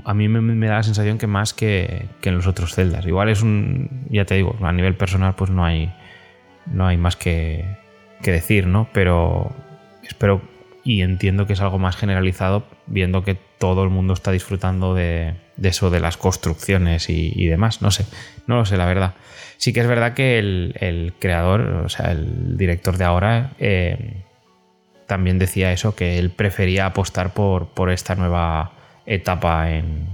A 0.05 0.15
mí 0.15 0.29
me, 0.29 0.67
da 0.69 0.77
la 0.77 0.83
sensación 0.83 1.19
que 1.19 1.27
más 1.27 1.53
que, 1.53 2.09
que, 2.21 2.29
en 2.29 2.37
los 2.37 2.47
otros 2.47 2.75
celdas. 2.75 3.07
Igual 3.07 3.29
es 3.29 3.43
un. 3.43 4.07
Ya 4.11 4.25
te 4.25 4.37
digo, 4.37 4.57
a 4.63 4.73
nivel 4.73 4.95
personal, 4.95 5.35
pues 5.35 5.51
no 5.51 5.65
hay. 5.65 5.93
No 6.67 6.87
hay 6.87 6.97
más 6.97 7.17
que, 7.17 7.65
que 8.23 8.31
decir, 8.31 8.67
¿no? 8.67 8.89
Pero, 8.93 9.53
espero 10.03 10.41
y 10.85 11.01
entiendo 11.01 11.47
que 11.47 11.55
es 11.55 11.61
algo 11.61 11.79
más 11.79 11.97
generalizado 11.97 12.67
viendo 12.87 13.25
que 13.25 13.37
todo 13.59 13.83
el 13.83 13.91
mundo 13.91 14.13
está 14.13 14.31
disfrutando 14.31 14.95
de, 14.95 15.35
eso, 15.63 15.89
de 15.89 15.99
las 15.99 16.19
construcciones 16.19 17.09
y, 17.09 17.47
demás. 17.47 17.81
No 17.81 17.91
sé, 17.91 18.05
no 18.47 18.57
lo 18.57 18.67
sé, 18.67 18.77
la 18.77 18.85
verdad. 18.85 19.15
Sí 19.57 19.73
que 19.73 19.81
es 19.81 19.87
verdad 19.87 20.13
que 20.13 20.39
el, 20.39 21.15
creador, 21.19 21.63
o 21.63 21.89
sea, 21.89 22.13
el 22.13 22.59
director 22.59 22.99
de 22.99 23.05
ahora, 23.05 23.53
eh, 23.59 24.24
también 25.15 25.39
decía 25.39 25.71
eso, 25.71 25.95
que 25.95 26.19
él 26.19 26.31
prefería 26.31 26.87
apostar 26.87 27.35
por, 27.35 27.69
por 27.69 27.93
esta 27.93 28.17
nueva 28.17 28.73
etapa 29.07 29.71
en, 29.71 30.09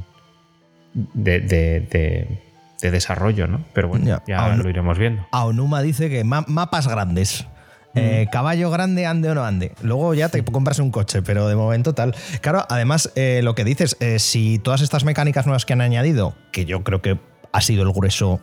de, 0.93 2.39
desarrollo, 2.83 3.47
¿no? 3.47 3.65
Pero 3.73 3.89
bueno, 3.89 4.21
ya, 4.27 4.57
lo 4.57 4.69
iremos 4.69 4.99
viendo. 4.99 5.27
Aonuma 5.33 5.81
dice 5.81 6.11
que 6.11 6.23
mapas 6.23 6.87
grandes. 6.87 7.47
Eh, 7.95 8.27
mm. 8.27 8.31
caballo 8.31 8.71
grande, 8.71 9.07
ande 9.07 9.31
o 9.31 9.35
no 9.35 9.43
ande. 9.43 9.73
Luego 9.81 10.13
ya 10.13 10.29
te 10.29 10.45
compras 10.45 10.79
un 10.81 10.91
coche, 10.91 11.23
pero 11.23 11.49
de 11.49 11.57
momento 11.57 11.95
tal. 11.95 12.15
Claro, 12.43 12.67
además, 12.69 13.11
eh, 13.17 13.41
lo 13.43 13.55
que 13.55 13.65
dices, 13.65 13.97
eh, 14.01 14.19
si 14.19 14.59
todas 14.59 14.83
estas 14.83 15.05
mecánicas 15.05 15.47
nuevas 15.47 15.65
que 15.65 15.73
han 15.73 15.81
añadido, 15.81 16.35
que 16.53 16.67
yo 16.67 16.85
creo 16.85 17.01
que 17.01 17.19
ha 17.53 17.61
sido 17.63 17.85
el 17.85 17.93
grueso 17.93 18.39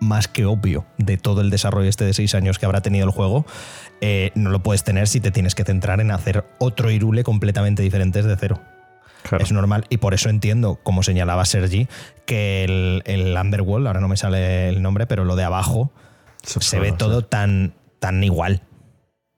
más 0.00 0.28
que 0.28 0.44
obvio 0.44 0.84
de 0.98 1.16
todo 1.16 1.40
el 1.40 1.50
desarrollo 1.50 1.88
este 1.88 2.04
de 2.04 2.14
seis 2.14 2.34
años 2.34 2.58
que 2.58 2.66
habrá 2.66 2.80
tenido 2.80 3.06
el 3.06 3.10
juego, 3.10 3.46
no 4.34 4.50
lo 4.50 4.62
puedes 4.62 4.84
tener 4.84 5.08
si 5.08 5.20
te 5.20 5.30
tienes 5.30 5.54
que 5.54 5.64
centrar 5.64 6.00
en 6.00 6.10
hacer 6.10 6.44
otro 6.58 6.90
Irule 6.90 7.24
completamente 7.24 7.82
diferente 7.82 8.22
de 8.22 8.36
cero. 8.36 8.60
Es 9.38 9.52
normal 9.52 9.86
y 9.88 9.96
por 9.96 10.14
eso 10.14 10.28
entiendo, 10.28 10.78
como 10.82 11.02
señalaba 11.02 11.44
Sergi, 11.44 11.88
que 12.26 12.64
el, 12.64 13.02
el, 13.06 13.36
Underworld, 13.36 13.86
ahora 13.86 14.00
no 14.00 14.08
me 14.08 14.16
sale 14.16 14.68
el 14.68 14.82
nombre, 14.82 15.06
pero 15.06 15.24
lo 15.24 15.36
de 15.36 15.44
abajo, 15.44 15.90
se 16.42 16.78
ve 16.78 16.92
todo 16.92 17.22
tan 17.22 17.74
tan 17.98 18.22
igual. 18.22 18.62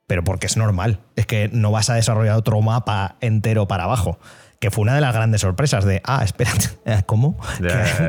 Pero 0.07 0.23
porque 0.23 0.47
es 0.47 0.57
normal. 0.57 0.99
Es 1.15 1.25
que 1.25 1.49
no 1.51 1.71
vas 1.71 1.89
a 1.89 1.95
desarrollar 1.95 2.35
otro 2.35 2.59
mapa 2.61 3.15
entero 3.21 3.67
para 3.67 3.83
abajo. 3.83 4.19
Que 4.59 4.71
fue 4.71 4.81
una 4.81 4.93
de 4.93 5.01
las 5.01 5.13
grandes 5.13 5.41
sorpresas 5.41 5.85
de, 5.85 6.01
ah, 6.03 6.21
espérate, 6.23 6.69
¿cómo? 7.05 7.37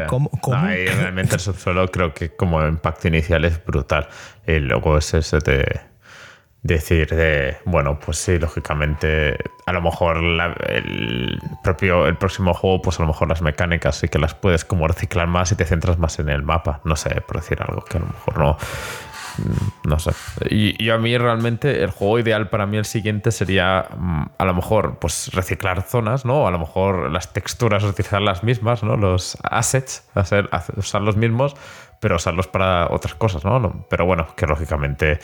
¿Cómo? 0.08 0.56
realmente 0.56 1.36
el 1.36 1.40
subsuelo 1.40 1.88
creo 1.88 2.12
que 2.12 2.34
como 2.34 2.66
impacto 2.66 3.08
inicial 3.08 3.44
es 3.44 3.64
brutal. 3.64 4.08
Y 4.46 4.58
luego 4.58 4.98
es 4.98 5.14
ese 5.14 5.38
de 5.38 5.80
decir 6.62 7.08
de, 7.08 7.56
bueno, 7.64 7.98
pues 7.98 8.18
sí, 8.18 8.38
lógicamente, 8.38 9.36
a 9.66 9.72
lo 9.72 9.80
mejor 9.80 10.18
el 10.68 11.38
propio, 11.62 12.06
el 12.06 12.16
próximo 12.16 12.52
juego, 12.52 12.82
pues 12.82 12.98
a 12.98 13.02
lo 13.02 13.08
mejor 13.08 13.28
las 13.28 13.40
mecánicas 13.40 13.96
sí 13.96 14.08
que 14.08 14.18
las 14.18 14.34
puedes 14.34 14.64
como 14.64 14.86
reciclar 14.86 15.26
más 15.26 15.52
y 15.52 15.54
te 15.54 15.64
centras 15.64 15.98
más 15.98 16.18
en 16.18 16.28
el 16.28 16.42
mapa. 16.42 16.80
No 16.84 16.96
sé, 16.96 17.20
por 17.22 17.36
decir 17.36 17.62
algo 17.62 17.82
que 17.82 17.96
a 17.96 18.00
lo 18.00 18.06
mejor 18.06 18.38
no 18.38 18.58
no 19.84 19.98
sé. 19.98 20.12
Y, 20.48 20.90
a 20.90 20.98
mí 20.98 21.16
realmente 21.16 21.82
el 21.82 21.90
juego 21.90 22.18
ideal 22.18 22.48
para 22.48 22.66
mí 22.66 22.76
el 22.76 22.84
siguiente 22.84 23.30
sería 23.30 23.86
mm, 23.96 24.22
a 24.38 24.44
lo 24.44 24.54
mejor 24.54 24.98
pues 24.98 25.30
reciclar 25.32 25.82
zonas, 25.82 26.24
¿no? 26.24 26.46
A 26.46 26.50
lo 26.50 26.58
mejor 26.58 27.10
las 27.10 27.32
texturas 27.32 27.84
utilizar 27.84 28.22
las 28.22 28.42
mismas, 28.42 28.82
¿no? 28.82 28.96
Los 28.96 29.38
assets, 29.42 30.08
hacer, 30.14 30.48
usar 30.76 31.02
los 31.02 31.16
mismos, 31.16 31.54
pero 32.00 32.16
usarlos 32.16 32.48
para 32.48 32.88
otras 32.90 33.14
cosas, 33.14 33.44
¿no? 33.44 33.86
Pero 33.88 34.06
bueno, 34.06 34.28
que 34.36 34.46
lógicamente 34.46 35.20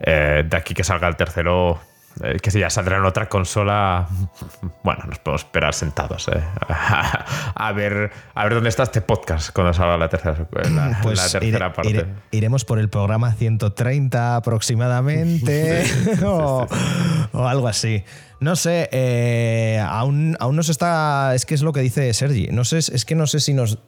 eh, 0.00 0.44
de 0.46 0.56
aquí 0.56 0.74
que 0.74 0.84
salga 0.84 1.08
el 1.08 1.16
tercero 1.16 1.80
eh, 2.22 2.36
que 2.42 2.50
si 2.50 2.58
ya 2.60 2.70
saldrá 2.70 2.96
en 2.96 3.04
otra 3.04 3.28
consola, 3.28 4.08
bueno, 4.82 5.04
nos 5.06 5.18
podemos 5.18 5.42
esperar 5.42 5.74
sentados 5.74 6.28
eh, 6.28 6.42
a, 7.54 7.72
ver, 7.72 8.10
a 8.34 8.44
ver 8.44 8.54
dónde 8.54 8.68
está 8.68 8.84
este 8.84 9.00
podcast 9.00 9.50
cuando 9.52 9.72
salga 9.72 9.96
la 9.96 10.08
tercera, 10.08 10.46
la, 10.70 10.98
pues 11.02 11.32
tercera 11.32 11.72
parte. 11.72 12.06
iremos 12.30 12.64
por 12.64 12.78
el 12.78 12.88
programa 12.88 13.32
130 13.32 14.36
aproximadamente 14.36 15.84
o, 16.24 16.66
algo 17.32 17.68
así. 17.68 18.04
No 18.40 18.56
sé, 18.56 18.88
eh, 18.92 19.84
aún, 19.84 20.36
aún 20.38 20.56
nos 20.56 20.68
está. 20.68 21.34
Es 21.34 21.44
que 21.44 21.54
es 21.54 21.62
lo 21.62 21.72
que 21.72 21.80
dice 21.80 22.12
Sergi. 22.14 22.48
No 22.52 22.64
sé, 22.64 22.78
es 22.78 23.04
que 23.04 23.16
no 23.16 23.26
sé 23.26 23.40
si 23.40 23.52
nos 23.52 23.78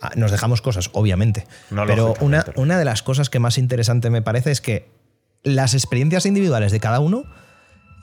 ah, 0.00 0.12
nos 0.16 0.30
dejamos 0.30 0.62
cosas, 0.62 0.88
obviamente. 0.94 1.46
pero 1.86 2.14
una, 2.20 2.44
una, 2.56 2.78
de 2.78 2.86
las 2.86 3.02
cosas 3.02 3.28
que 3.28 3.38
más 3.38 3.58
interesante 3.58 4.08
me 4.08 4.22
parece 4.22 4.50
es 4.50 4.62
que 4.62 4.90
las 5.42 5.74
experiencias 5.74 6.26
individuales 6.26 6.72
de 6.72 6.80
cada 6.80 7.00
uno 7.00 7.24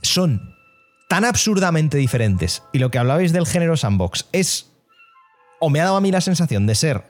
son 0.07 0.56
tan 1.10 1.26
absurdamente 1.26 1.98
diferentes 1.98 2.64
y 2.73 2.80
lo 2.80 2.90
que 2.91 2.98
hablabais 2.98 3.32
del 3.34 3.45
género 3.45 3.77
sandbox 3.77 4.27
es, 4.32 4.72
o 5.60 5.69
me 5.69 5.80
ha 5.80 5.86
dado 5.86 5.98
a 5.98 6.02
mí 6.02 6.11
la 6.11 6.22
sensación 6.22 6.68
de 6.68 6.76
ser, 6.76 7.03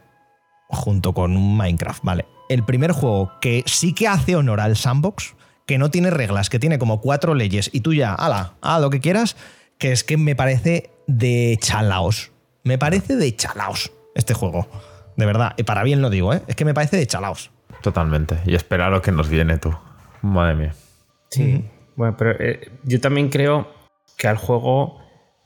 junto 0.68 1.14
con 1.14 1.36
un 1.38 1.58
Minecraft, 1.58 2.04
¿vale? 2.04 2.26
El 2.50 2.64
primer 2.64 2.92
juego 2.92 3.32
que 3.42 3.64
sí 3.66 3.94
que 3.94 4.08
hace 4.08 4.36
honor 4.36 4.60
al 4.60 4.76
sandbox, 4.76 5.36
que 5.66 5.78
no 5.78 5.90
tiene 5.90 6.10
reglas, 6.10 6.50
que 6.50 6.60
tiene 6.60 6.78
como 6.78 7.02
cuatro 7.02 7.34
leyes 7.34 7.70
y 7.74 7.82
tú 7.82 7.94
ya, 7.94 8.14
ala, 8.14 8.54
haz 8.62 8.82
lo 8.82 8.90
que 8.90 9.00
quieras, 9.00 9.36
que 9.78 9.92
es 9.92 10.04
que 10.04 10.18
me 10.18 10.36
parece 10.36 10.92
de 11.08 11.58
chalaos. 11.60 12.32
Me 12.64 12.78
parece 12.78 13.16
de 13.16 13.36
chalaos 13.36 13.92
este 14.16 14.34
juego. 14.34 14.68
De 15.18 15.26
verdad, 15.26 15.54
y 15.58 15.64
para 15.64 15.84
bien 15.84 16.02
lo 16.02 16.10
digo, 16.10 16.34
¿eh? 16.34 16.42
Es 16.48 16.56
que 16.56 16.66
me 16.66 16.74
parece 16.74 16.98
de 16.98 17.08
chalaos. 17.08 17.52
Totalmente. 17.82 18.40
Y 18.46 18.56
espera 18.56 18.90
lo 18.90 19.02
que 19.02 19.12
nos 19.12 19.30
viene 19.30 19.58
tú. 19.58 19.76
Madre 20.22 20.56
mía. 20.56 20.76
Sí. 21.30 21.66
Bueno, 21.96 22.16
pero 22.18 22.32
eh, 22.40 22.72
yo 22.84 23.00
también 23.00 23.30
creo 23.30 23.68
que 24.18 24.28
al 24.28 24.38
juego, 24.38 25.00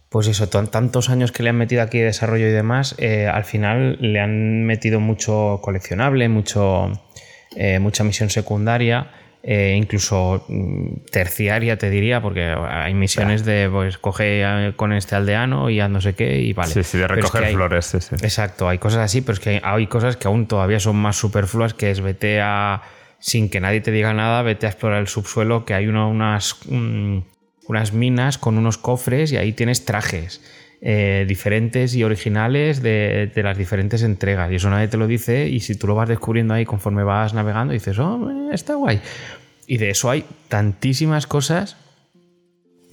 pues 0.09 0.27
eso, 0.27 0.49
tantos 0.49 1.09
años 1.09 1.31
que 1.31 1.43
le 1.43 1.49
han 1.49 1.57
metido 1.57 1.81
aquí 1.81 1.99
de 1.99 2.05
desarrollo 2.05 2.47
y 2.47 2.51
demás, 2.51 2.95
eh, 2.97 3.27
al 3.27 3.45
final 3.45 3.97
le 3.99 4.19
han 4.19 4.63
metido 4.63 4.99
mucho 4.99 5.59
coleccionable, 5.61 6.27
mucho, 6.29 6.91
eh, 7.55 7.79
mucha 7.79 8.03
misión 8.03 8.29
secundaria. 8.29 9.11
incluso 9.41 10.43
mm, 10.49 11.05
terciaria 11.11 11.77
te 11.77 11.89
diría 11.89 12.21
porque 12.21 12.43
hay 12.43 12.93
misiones 12.93 13.45
de 13.45 13.69
pues 13.71 13.97
coge 13.97 14.73
con 14.75 14.91
este 14.91 15.15
aldeano 15.15 15.69
y 15.69 15.79
a 15.79 15.87
no 15.87 16.01
sé 16.01 16.13
qué 16.13 16.41
y 16.41 16.51
vale 16.51 16.73
sí, 16.73 16.83
sí 16.83 16.97
de 16.97 17.07
recoger 17.07 17.53
flores 17.53 17.85
sí, 17.85 18.01
sí. 18.01 18.15
exacto 18.21 18.67
hay 18.67 18.79
cosas 18.79 18.99
así 18.99 19.21
pero 19.21 19.35
es 19.35 19.39
que 19.39 19.61
hay 19.63 19.87
cosas 19.87 20.17
que 20.17 20.27
aún 20.27 20.45
todavía 20.45 20.81
son 20.81 20.97
más 20.97 21.15
superfluas 21.15 21.73
que 21.73 21.89
es 21.89 22.01
vete 22.01 22.41
a 22.41 22.81
sin 23.19 23.49
que 23.49 23.59
nadie 23.59 23.81
te 23.81 23.91
diga 23.91 24.13
nada, 24.13 24.41
vete 24.41 24.65
a 24.65 24.69
explorar 24.69 24.99
el 24.99 25.07
subsuelo, 25.07 25.65
que 25.65 25.73
hay 25.73 25.87
unas, 25.87 26.59
unas 26.67 27.93
minas 27.93 28.37
con 28.37 28.57
unos 28.57 28.77
cofres 28.77 29.31
y 29.31 29.37
ahí 29.37 29.53
tienes 29.53 29.85
trajes. 29.85 30.41
Eh, 30.81 31.25
diferentes 31.27 31.93
y 31.93 32.05
originales 32.05 32.81
de, 32.81 33.29
las 33.35 33.57
diferentes 33.57 34.01
entregas. 34.01 34.49
Y 34.49 34.55
eso 34.55 34.69
nadie 34.69 34.87
te 34.87 34.95
lo 34.95 35.07
dice. 35.07 35.49
Y 35.49 35.59
si 35.59 35.75
tú 35.75 35.87
lo 35.87 35.95
vas 35.95 36.07
descubriendo 36.07 36.53
ahí 36.53 36.65
conforme 36.65 37.03
vas 37.03 37.33
navegando, 37.33 37.73
dices, 37.73 37.99
oh, 37.99 38.49
está 38.51 38.75
guay. 38.75 39.01
Y 39.67 39.77
de 39.77 39.89
eso 39.89 40.09
hay 40.09 40.23
tantísimas 40.47 41.27
cosas 41.27 41.75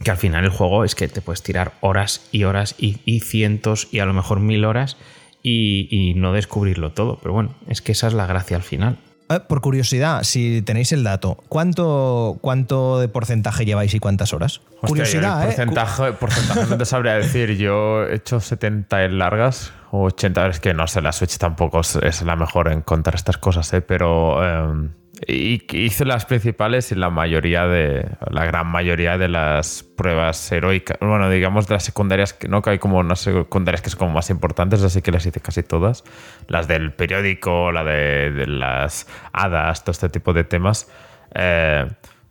que 0.02 0.10
al 0.10 0.16
final 0.16 0.44
el 0.44 0.50
juego 0.50 0.84
es 0.84 0.94
que 0.94 1.08
te 1.08 1.22
puedes 1.22 1.42
tirar 1.42 1.74
horas 1.80 2.28
y 2.32 2.44
horas 2.44 2.74
y, 2.76 3.20
cientos 3.20 3.88
y 3.92 4.00
a 4.00 4.04
lo 4.04 4.12
mejor 4.12 4.40
mil 4.40 4.64
horas 4.64 4.96
y, 5.42 6.12
no 6.16 6.32
descubrirlo 6.32 6.90
todo. 6.90 7.18
Pero 7.22 7.34
bueno, 7.34 7.54
es 7.68 7.82
que 7.82 7.92
esa 7.92 8.08
es 8.08 8.14
la 8.14 8.26
gracia 8.26 8.56
al 8.56 8.64
final. 8.64 8.98
Eh, 9.28 9.40
por 9.40 9.60
curiosidad, 9.60 10.22
si 10.22 10.62
tenéis 10.62 10.92
el 10.92 11.02
dato, 11.02 11.42
¿cuánto, 11.48 12.38
cuánto 12.40 13.00
de 13.00 13.08
porcentaje 13.08 13.64
lleváis 13.64 13.92
y 13.94 13.98
cuántas 13.98 14.32
horas? 14.32 14.60
curiosidad, 14.82 15.42
¿eh? 15.42 15.46
Porcentaje, 15.46 16.12
porcentaje 16.12 16.66
no 16.68 16.78
te 16.78 16.84
sabría 16.84 17.14
decir. 17.14 17.56
Yo 17.56 18.04
he 18.04 18.16
hecho 18.16 18.40
70 18.40 19.04
en 19.04 19.18
largas 19.18 19.72
80. 20.04 20.46
Es 20.48 20.60
que 20.60 20.74
no 20.74 20.86
sé, 20.86 21.00
la 21.00 21.12
Switch 21.12 21.38
tampoco 21.38 21.80
es 21.80 22.22
la 22.22 22.36
mejor 22.36 22.72
en 22.72 22.82
contar 22.82 23.14
estas 23.14 23.38
cosas, 23.38 23.72
¿eh? 23.72 23.80
pero. 23.80 24.90
Y 25.26 25.62
hice 25.74 26.04
las 26.04 26.26
principales 26.26 26.92
y 26.92 26.94
la 26.94 27.08
mayoría 27.08 27.66
de. 27.66 28.06
La 28.30 28.44
gran 28.44 28.66
mayoría 28.66 29.16
de 29.16 29.28
las 29.28 29.82
pruebas 29.82 30.52
heroicas. 30.52 30.98
Bueno, 31.00 31.30
digamos 31.30 31.66
de 31.66 31.74
las 31.74 31.84
secundarias, 31.84 32.36
no 32.48 32.60
que 32.60 32.70
hay 32.70 32.78
como 32.78 32.98
unas 32.98 33.20
secundarias 33.20 33.80
que 33.80 33.88
son 33.88 33.98
como 33.98 34.12
más 34.12 34.28
importantes, 34.28 34.82
así 34.82 35.00
que 35.00 35.12
las 35.12 35.24
hice 35.24 35.40
casi 35.40 35.62
todas. 35.62 36.04
Las 36.48 36.68
del 36.68 36.92
periódico, 36.92 37.72
la 37.72 37.82
de, 37.82 38.46
las 38.46 39.06
hadas, 39.32 39.84
todo 39.84 39.92
este 39.92 40.10
tipo 40.10 40.34
de 40.34 40.44
temas. 40.44 40.90
Eh, 41.34 41.86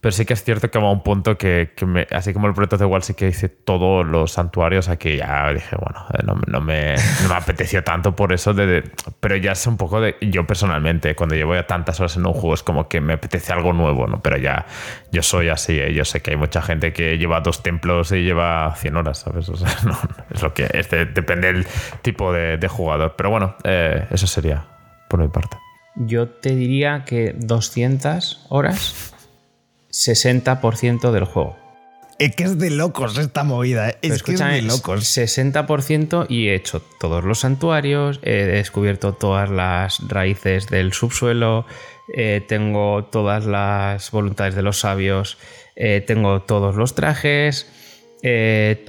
pero 0.06 0.14
sí 0.14 0.24
que 0.24 0.34
es 0.36 0.44
cierto 0.44 0.70
que 0.70 0.78
va 0.78 0.90
a 0.90 0.92
un 0.92 1.02
punto 1.02 1.36
que, 1.36 1.72
así 2.12 2.32
como 2.32 2.46
el 2.46 2.54
proyecto 2.54 2.78
de 2.78 2.86
igual 2.86 3.02
sí 3.02 3.16
que 3.16 3.28
hice 3.28 3.50
todos 3.50 4.06
los 4.06 4.34
santuarios, 4.34 4.88
aquí 4.88 5.18
ya 5.18 5.52
dije, 5.52 5.76
bueno, 5.82 6.06
eh, 6.14 6.20
no, 6.24 6.62
me, 6.62 6.94
no 7.24 7.30
me 7.30 7.34
apeteció 7.34 7.84
tanto 7.84 8.16
por 8.16 8.32
eso, 8.32 8.54
de, 8.54 8.84
pero 9.20 9.36
ya 9.36 9.54
es 9.54 9.66
un 9.66 9.78
poco 9.78 10.00
de, 10.00 10.16
yo 10.22 10.46
personalmente, 10.46 11.16
cuando 11.16 11.34
llevo 11.34 11.56
ya 11.56 11.66
tantas 11.66 12.00
horas 12.00 12.18
en 12.18 12.28
un 12.28 12.34
juego, 12.34 12.54
es 12.54 12.62
como 12.62 12.88
que 12.88 13.02
me 13.02 13.14
apetece 13.14 13.52
algo 13.52 13.74
nuevo, 13.74 14.06
¿no? 14.06 14.22
Pero 14.22 14.38
ya, 14.38 14.68
yo 15.12 15.24
soy 15.24 15.50
así, 15.50 15.80
¿eh? 15.80 15.92
yo 15.92 16.06
sé 16.06 16.22
que 16.22 16.30
hay 16.30 16.38
mucha 16.38 16.62
gente 16.62 16.94
que 16.94 17.18
lleva 17.18 17.42
dos 17.42 17.64
templos 17.64 18.12
y 18.12 18.22
lleva 18.22 18.76
100 18.76 18.98
horas, 18.98 19.18
¿sabes? 19.18 19.50
O 19.50 19.56
sea, 19.56 19.76
no, 19.86 19.98
es 20.30 20.44
lo 20.44 20.54
que, 20.54 20.70
este, 20.72 21.08
depende 21.08 21.52
del 21.52 21.66
tipo 22.04 22.32
de, 22.32 22.68
jugador. 22.68 23.16
Pero 23.18 23.32
bueno, 23.32 23.56
eh, 23.64 24.06
eso 24.12 24.28
sería 24.28 24.68
por 25.10 25.20
mi 25.20 25.30
parte. 25.30 25.58
Yo 25.96 26.30
te 26.30 26.56
diría 26.56 27.06
que 27.06 27.34
200 27.36 28.46
horas 28.50 29.15
60% 29.96 31.12
del 31.12 31.24
juego. 31.26 31.56
Es 32.18 32.34
que 32.36 32.46
es 32.46 32.58
de 32.58 32.70
locos 32.70 33.18
esta 33.18 33.44
movida. 33.44 33.90
¿eh? 33.90 33.98
Es 34.02 34.24
que 34.24 34.34
es 34.34 34.40
de 34.40 34.62
locos. 34.62 35.04
60% 35.18 36.28
y 36.30 36.48
he 36.48 36.56
hecho 36.56 36.82
todos 37.00 37.24
los 37.26 37.40
santuarios, 37.40 38.20
he 38.24 38.46
descubierto 38.46 39.14
todas 39.14 39.50
las 39.50 40.00
raíces 40.08 40.68
del 40.68 40.94
subsuelo, 40.94 41.66
eh, 42.16 42.42
tengo 42.48 43.04
todas 43.06 43.46
las 43.46 44.12
voluntades 44.12 44.56
de 44.56 44.62
los 44.62 44.80
sabios, 44.80 45.38
eh, 45.76 46.02
tengo 46.06 46.42
todos 46.42 46.76
los 46.76 46.96
trajes, 46.96 47.68
Eh, 48.28 48.86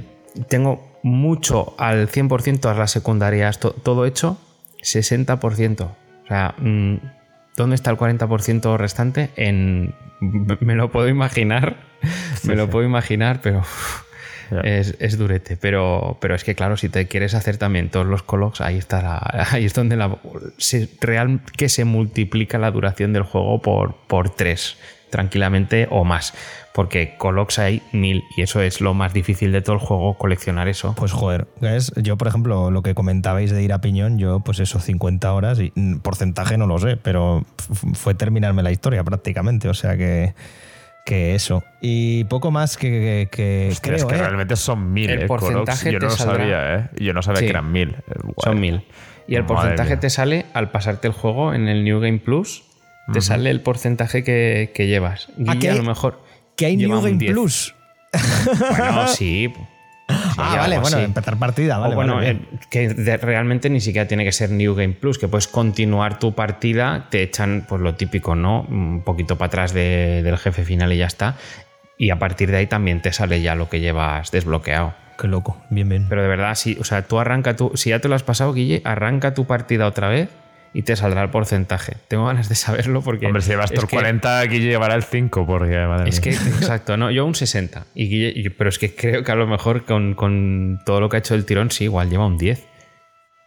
tengo 0.49 0.99
mucho 1.03 1.75
al 1.79 2.09
100% 2.09 2.61
todas 2.61 2.79
las 2.79 2.91
secundarias, 2.91 3.59
to- 3.61 3.73
todo 3.73 4.07
hecho, 4.07 4.39
60%. 4.83 5.95
O 6.25 6.27
sea, 6.29 6.55
mm, 6.57 6.95
¿dónde 7.57 7.75
está 7.77 7.91
el 7.91 7.97
40% 7.97 8.77
restante? 8.77 9.31
En, 9.37 9.95
me 10.21 10.75
lo 10.75 10.91
puedo 10.91 11.09
imaginar, 11.09 11.77
me 12.45 12.55
lo 12.57 12.69
puedo 12.71 12.85
imaginar, 12.87 13.41
pero 13.43 13.63
es, 14.63 14.95
es 15.01 15.19
durete. 15.19 15.57
Pero, 15.57 16.19
pero 16.21 16.35
es 16.35 16.45
que, 16.45 16.55
claro, 16.55 16.77
si 16.77 16.89
te 16.89 17.07
quieres 17.09 17.35
hacer 17.35 17.57
también 17.57 17.91
todos 17.91 18.07
los 18.07 18.23
colocs, 18.23 18.61
ahí 18.61 18.79
está 18.79 19.03
la- 19.03 19.47
ahí 19.53 19.65
es 19.65 19.75
donde 19.75 19.97
la, 19.97 20.17
se, 20.59 20.89
real 21.01 21.41
que 21.57 21.69
se 21.69 21.85
multiplica 21.85 22.59
la 22.59 22.71
duración 22.71 23.13
del 23.13 23.23
juego 23.25 23.61
por, 23.61 23.97
por 24.07 24.31
3, 24.31 24.77
tranquilamente 25.11 25.89
o 25.91 26.05
más. 26.05 26.35
Porque 26.75 27.15
colocs 27.17 27.59
hay 27.59 27.81
mil 27.93 28.25
y 28.37 28.43
eso 28.43 28.61
es 28.61 28.83
lo 28.83 28.93
más 28.93 29.15
difícil 29.15 29.51
de 29.51 29.63
todo 29.63 29.75
el 29.77 29.81
juego, 29.81 30.19
coleccionar 30.19 30.69
eso. 30.69 30.95
Pues 30.97 31.11
joder, 31.13 31.47
es, 31.63 31.91
yo 31.97 32.19
por 32.19 32.29
ejemplo, 32.29 32.71
lo 32.71 32.83
que 32.83 32.95
comentabais 32.95 33.51
de 33.51 33.63
ir 33.63 33.73
a 33.73 33.81
piñón, 33.81 34.19
yo 34.19 34.41
pues 34.41 34.59
eso, 34.61 34.79
50 34.79 35.33
horas 35.33 35.59
y 35.59 35.73
mm, 35.75 36.01
porcentaje 36.01 36.59
no 36.59 36.67
lo 36.67 36.79
sé, 36.79 36.99
pero 36.99 37.45
fue 37.95 38.15
terminarme 38.15 38.63
la 38.63 38.73
historia 38.73 39.03
prácticamente, 39.05 39.71
o 39.71 39.75
sea 39.75 39.97
que, 39.97 40.35
que 41.07 41.35
eso. 41.35 41.65
Y 41.81 42.25
poco 42.25 42.51
más 42.51 42.77
que, 42.77 42.91
que- 42.91 43.29
que 43.33 43.69
Hostia, 43.73 43.81
creo, 43.95 43.97
es 43.97 44.05
que 44.05 44.15
¿eh? 44.17 44.19
realmente 44.19 44.57
son 44.57 44.93
mil, 44.93 45.09
El 45.09 45.23
eh, 45.23 45.27
Colox. 45.29 45.45
porcentaje 45.47 45.93
Yo 45.93 45.99
te 45.99 46.05
no 46.07 46.11
lo 46.11 46.17
saldrá- 46.19 46.37
sabía, 46.37 46.75
¿eh? 46.75 46.89
Yo 46.99 47.15
no 47.15 47.23
sabía 47.23 47.39
Sí. 47.39 47.45
que 47.47 47.51
eran 47.53 47.73
mil. 47.73 47.97
Guay. 48.23 48.35
Son 48.45 48.61
mil. 48.61 48.85
Y 49.29 49.37
el 49.37 49.43
Madre 49.45 49.55
porcentaje 49.55 49.91
mía. 49.93 50.01
te 50.01 50.11
sale 50.11 50.47
al 50.53 50.71
pasarte 50.71 51.09
el 51.09 51.15
juego 51.15 51.55
en 51.55 51.69
el 51.69 51.85
New 51.85 52.01
Game 52.01 52.19
Plus. 52.19 52.65
Te 53.13 53.21
sale 53.21 53.51
el 53.51 53.61
porcentaje 53.61 54.25
que, 54.25 54.73
que 54.75 54.87
llevas. 54.87 55.29
Ah, 55.47 55.55
Guille 55.55 55.69
a 55.69 55.73
hay- 55.73 55.79
lo 55.79 55.85
mejor. 55.85 56.21
Que 56.57 56.67
hay 56.67 56.77
New 56.77 56.91
Game 57.01 57.19
10. 57.19 57.33
Plus. 57.33 57.75
Bueno, 58.77 59.09
sí. 59.09 59.53
Sí, 60.09 60.13
ah, 60.39 60.57
vale, 60.59 60.79
bueno, 60.79 60.99
así. 60.99 61.05
empezar 61.05 61.37
partida, 61.37 61.79
vale. 61.79 61.95
o 61.95 61.97
bueno, 61.97 62.15
vale, 62.17 62.31
eh, 62.31 62.39
que 62.71 62.89
de- 62.91 63.17
realmente 63.17 63.69
ni 63.71 63.81
siquiera 63.81 64.07
tiene 64.07 64.23
que 64.25 64.31
ser 64.31 64.51
New 64.51 64.75
Game 64.77 64.93
Plus, 64.95 65.19
que 65.19 65.27
puedes 65.27 65.49
continuar 65.49 66.21
tu 66.21 66.33
partida, 66.33 67.07
te 67.11 67.23
echan 67.25 67.65
pues 67.69 67.81
lo 67.83 67.97
típico, 67.97 68.37
¿no? 68.37 68.61
Un 68.71 69.03
poquito 69.03 69.37
para 69.37 69.49
atrás 69.49 69.73
de- 69.73 70.23
del 70.23 70.39
jefe 70.39 70.63
final 70.63 70.93
y 70.93 70.99
ya 70.99 71.07
está. 71.07 71.35
Y 71.99 72.11
a 72.11 72.21
partir 72.21 72.53
de 72.53 72.59
ahí 72.59 72.67
también 72.69 73.03
te 73.03 73.13
sale 73.13 73.41
ya 73.43 73.57
lo 73.57 73.69
que 73.69 73.81
llevas 73.81 74.31
desbloqueado. 74.31 74.95
Qué 75.19 75.27
loco, 75.27 75.61
bien, 75.71 75.89
bien. 75.89 76.07
Pero 76.09 76.23
de 76.23 76.29
verdad, 76.29 76.55
si, 76.55 76.77
o 76.79 76.85
sea, 76.85 77.03
tú 77.03 77.19
arranca 77.19 77.57
tu. 77.57 77.73
Si 77.75 77.91
ya 77.91 77.99
te 77.99 78.09
lo 78.09 78.15
has 78.15 78.23
pasado, 78.23 78.53
Guille, 78.53 78.83
arranca 78.85 79.35
tu 79.35 79.47
partida 79.47 79.87
otra 79.89 80.09
vez 80.09 80.29
y 80.79 80.83
te 80.83 80.95
saldrá 80.95 81.23
el 81.23 81.31
porcentaje. 81.31 81.97
Tengo 82.09 82.27
ganas 82.27 82.49
de 82.49 82.55
saberlo 82.55 83.01
porque. 83.03 83.27
Hombre, 83.27 83.41
si 83.43 83.51
llevas 83.51 83.71
que- 83.71 83.79
40, 83.79 84.41
aquí 84.41 84.59
llevará 84.61 84.95
el 84.95 85.03
5, 85.05 85.47
porque 85.47 85.75
madre 85.87 86.11
Es 86.11 86.21
que, 86.21 86.31
mía. 86.31 86.39
exacto, 86.61 86.97
no, 86.97 87.11
yo 87.11 87.25
un 87.25 87.35
60. 87.35 87.87
Y 87.95 88.09
Guille- 88.11 88.55
pero 88.59 88.69
es 88.69 88.79
que 88.79 88.95
creo 88.95 89.25
que 89.25 89.33
a 89.33 89.37
lo 89.37 89.47
mejor 89.47 89.85
con, 89.85 90.15
con 90.15 90.81
todo 90.85 91.01
lo 91.01 91.09
que 91.09 91.17
ha 91.17 91.19
hecho 91.21 91.35
el 91.35 91.45
tirón, 91.47 91.71
sí, 91.71 91.85
igual 91.85 92.11
lleva 92.11 92.27
un 92.27 92.37
10. 92.39 92.67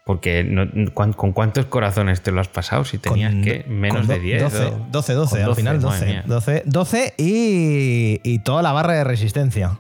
Porque 0.06 0.44
no- 0.44 0.66
¿cuán- 0.96 1.14
¿con 1.14 1.34
cuántos 1.34 1.68
corazones 1.68 2.22
te 2.22 2.32
lo 2.32 2.42
has 2.42 2.48
pasado? 2.48 2.84
Si 2.84 2.98
tenías 2.98 3.32
Con- 3.32 3.44
que 3.44 3.64
menos 3.68 3.98
con 4.00 4.08
do- 4.08 4.14
de 4.14 4.20
10. 4.20 4.42
12, 4.42 4.64
o- 4.66 4.88
12, 4.90 5.14
12, 5.14 5.36
con 5.42 5.46
al 5.50 5.56
final 5.56 5.76
madre 5.82 5.88
12. 6.00 6.06
mía. 6.08 6.24
12, 6.26 6.64
12 6.66 7.14
y, 7.18 8.20
y 8.24 8.40
toda 8.40 8.64
la 8.64 8.72
barra 8.72 8.94
de 8.94 9.04
resistencia. 9.04 9.78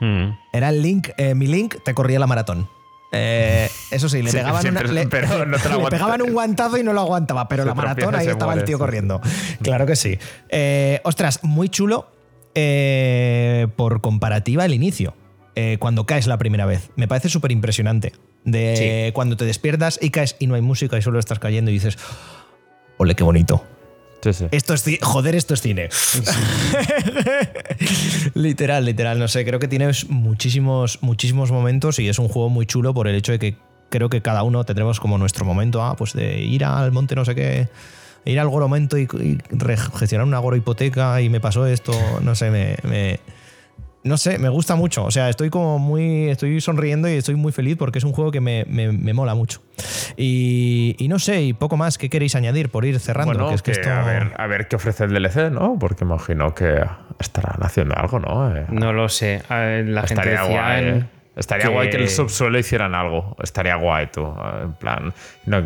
Mm. 0.00 0.30
Era 0.52 0.70
el 0.70 0.82
link, 0.82 1.10
eh, 1.18 1.34
mi 1.36 1.46
link 1.46 1.76
te 1.84 1.94
corría 1.94 2.18
la 2.18 2.26
maratón. 2.26 2.68
Eh, 3.10 3.70
eso 3.90 4.08
sí, 4.08 4.22
le 4.22 4.30
Sí, 4.30 4.36
pegaban, 4.36 4.54
una- 4.54 4.60
siempre- 4.80 4.92
le- 4.92 5.06
pero 5.06 5.46
no 5.46 5.56
te 5.58 5.64
lo 5.64 5.68
le 5.70 5.74
aguanta. 5.76 5.90
pegaban 5.90 6.22
un 6.22 6.32
guantazo 6.32 6.76
y 6.78 6.82
no 6.82 6.92
lo 6.92 7.00
aguantaba, 7.00 7.48
pero 7.48 7.62
Se 7.62 7.68
la 7.68 7.74
maratón 7.74 8.14
ahí 8.14 8.26
estaba 8.26 8.52
el 8.54 8.64
tío 8.64 8.76
sí. 8.76 8.80
corriendo. 8.80 9.20
Claro 9.62 9.86
que 9.86 9.96
sí. 9.96 10.18
Eh, 10.50 11.00
ostras, 11.04 11.40
muy 11.42 11.68
chulo 11.70 12.10
eh, 12.54 13.66
por 13.76 14.00
comparativa 14.00 14.64
el 14.64 14.74
inicio. 14.74 15.14
cuando 15.80 16.06
caes 16.06 16.28
la 16.28 16.38
primera 16.38 16.66
vez. 16.66 16.90
Me 16.94 17.08
parece 17.08 17.28
súper 17.28 17.50
impresionante. 17.50 18.12
De 18.44 19.10
cuando 19.12 19.36
te 19.36 19.44
despiertas 19.44 19.98
y 20.00 20.10
caes 20.10 20.36
y 20.38 20.46
no 20.46 20.54
hay 20.54 20.60
música 20.62 20.96
y 20.96 21.02
solo 21.02 21.18
estás 21.18 21.40
cayendo 21.40 21.72
y 21.72 21.74
dices, 21.74 21.98
ole, 22.96 23.16
qué 23.16 23.24
bonito. 23.24 23.64
Sí, 24.22 24.32
sí. 24.32 24.46
Esto 24.50 24.74
es 24.74 24.84
joder, 25.00 25.36
esto 25.36 25.54
es 25.54 25.62
cine. 25.62 25.88
literal, 28.34 28.84
literal, 28.84 29.18
no 29.18 29.28
sé, 29.28 29.44
creo 29.44 29.58
que 29.58 29.68
tienes 29.68 30.08
muchísimos, 30.10 30.98
muchísimos 31.02 31.50
momentos 31.50 31.98
y 31.98 32.08
es 32.08 32.18
un 32.18 32.28
juego 32.28 32.48
muy 32.48 32.66
chulo 32.66 32.94
por 32.94 33.08
el 33.08 33.14
hecho 33.14 33.32
de 33.32 33.38
que 33.38 33.56
creo 33.90 34.08
que 34.08 34.20
cada 34.20 34.42
uno 34.42 34.64
tendremos 34.64 35.00
como 35.00 35.18
nuestro 35.18 35.44
momento, 35.44 35.82
ah, 35.82 35.96
pues 35.96 36.12
de 36.12 36.40
ir 36.40 36.64
al 36.64 36.92
monte 36.92 37.14
no 37.14 37.24
sé 37.24 37.34
qué, 37.34 37.68
ir 38.24 38.40
al 38.40 38.48
goromento 38.48 38.98
y, 38.98 39.02
y 39.04 39.38
gestionar 39.98 40.26
una 40.26 40.38
goro 40.38 40.56
hipoteca 40.56 41.20
y 41.20 41.28
me 41.28 41.40
pasó 41.40 41.66
esto, 41.66 41.92
no 42.22 42.34
sé, 42.34 42.50
me, 42.50 42.76
me- 42.82 43.20
no 44.04 44.16
sé, 44.16 44.38
me 44.38 44.48
gusta 44.48 44.74
mucho. 44.76 45.04
O 45.04 45.10
sea, 45.10 45.28
estoy 45.28 45.50
como 45.50 45.78
muy. 45.78 46.28
Estoy 46.30 46.60
sonriendo 46.60 47.08
y 47.08 47.12
estoy 47.14 47.34
muy 47.34 47.52
feliz 47.52 47.76
porque 47.76 47.98
es 47.98 48.04
un 48.04 48.12
juego 48.12 48.30
que 48.30 48.40
me, 48.40 48.64
me- 48.68 48.92
me 48.92 49.12
mola 49.12 49.34
mucho. 49.34 49.60
Y, 50.16 50.96
y 50.98 51.08
no 51.08 51.18
sé, 51.18 51.42
y 51.42 51.52
poco 51.52 51.76
más, 51.76 51.98
¿qué 51.98 52.08
queréis 52.10 52.34
añadir 52.34 52.70
por 52.70 52.84
ir 52.84 52.98
cerrando? 53.00 53.32
Bueno, 53.34 53.48
que 53.50 53.54
es 53.56 53.62
que 53.62 53.72
que 53.72 53.80
esto- 53.80 53.92
a, 53.92 54.02
ver, 54.04 54.32
a 54.36 54.46
ver 54.46 54.68
qué 54.68 54.76
ofrece 54.76 55.04
el 55.04 55.10
DLC, 55.12 55.50
¿no? 55.50 55.76
Porque 55.78 56.04
imagino 56.04 56.54
que 56.54 56.80
estarán 57.18 57.58
haciendo 57.62 57.96
algo, 57.96 58.18
¿no? 58.18 58.56
Eh, 58.56 58.66
No 58.70 58.92
lo 58.92 59.08
sé. 59.08 59.42
Ver, 59.48 59.86
La 59.88 60.00
estaría 60.02 60.42
guay, 60.44 60.84
en- 60.84 60.96
¿eh? 60.98 61.06
Estaría 61.36 61.68
guay 61.68 61.88
que 61.90 61.98
el 61.98 62.08
subsuelo 62.08 62.58
hicieran 62.58 62.94
algo. 62.96 63.36
Estaría 63.40 63.76
guay, 63.76 64.08
tú. 64.12 64.22
eh, 64.26 64.62
En 64.64 64.72
plan. 64.72 65.12
No, 65.46 65.62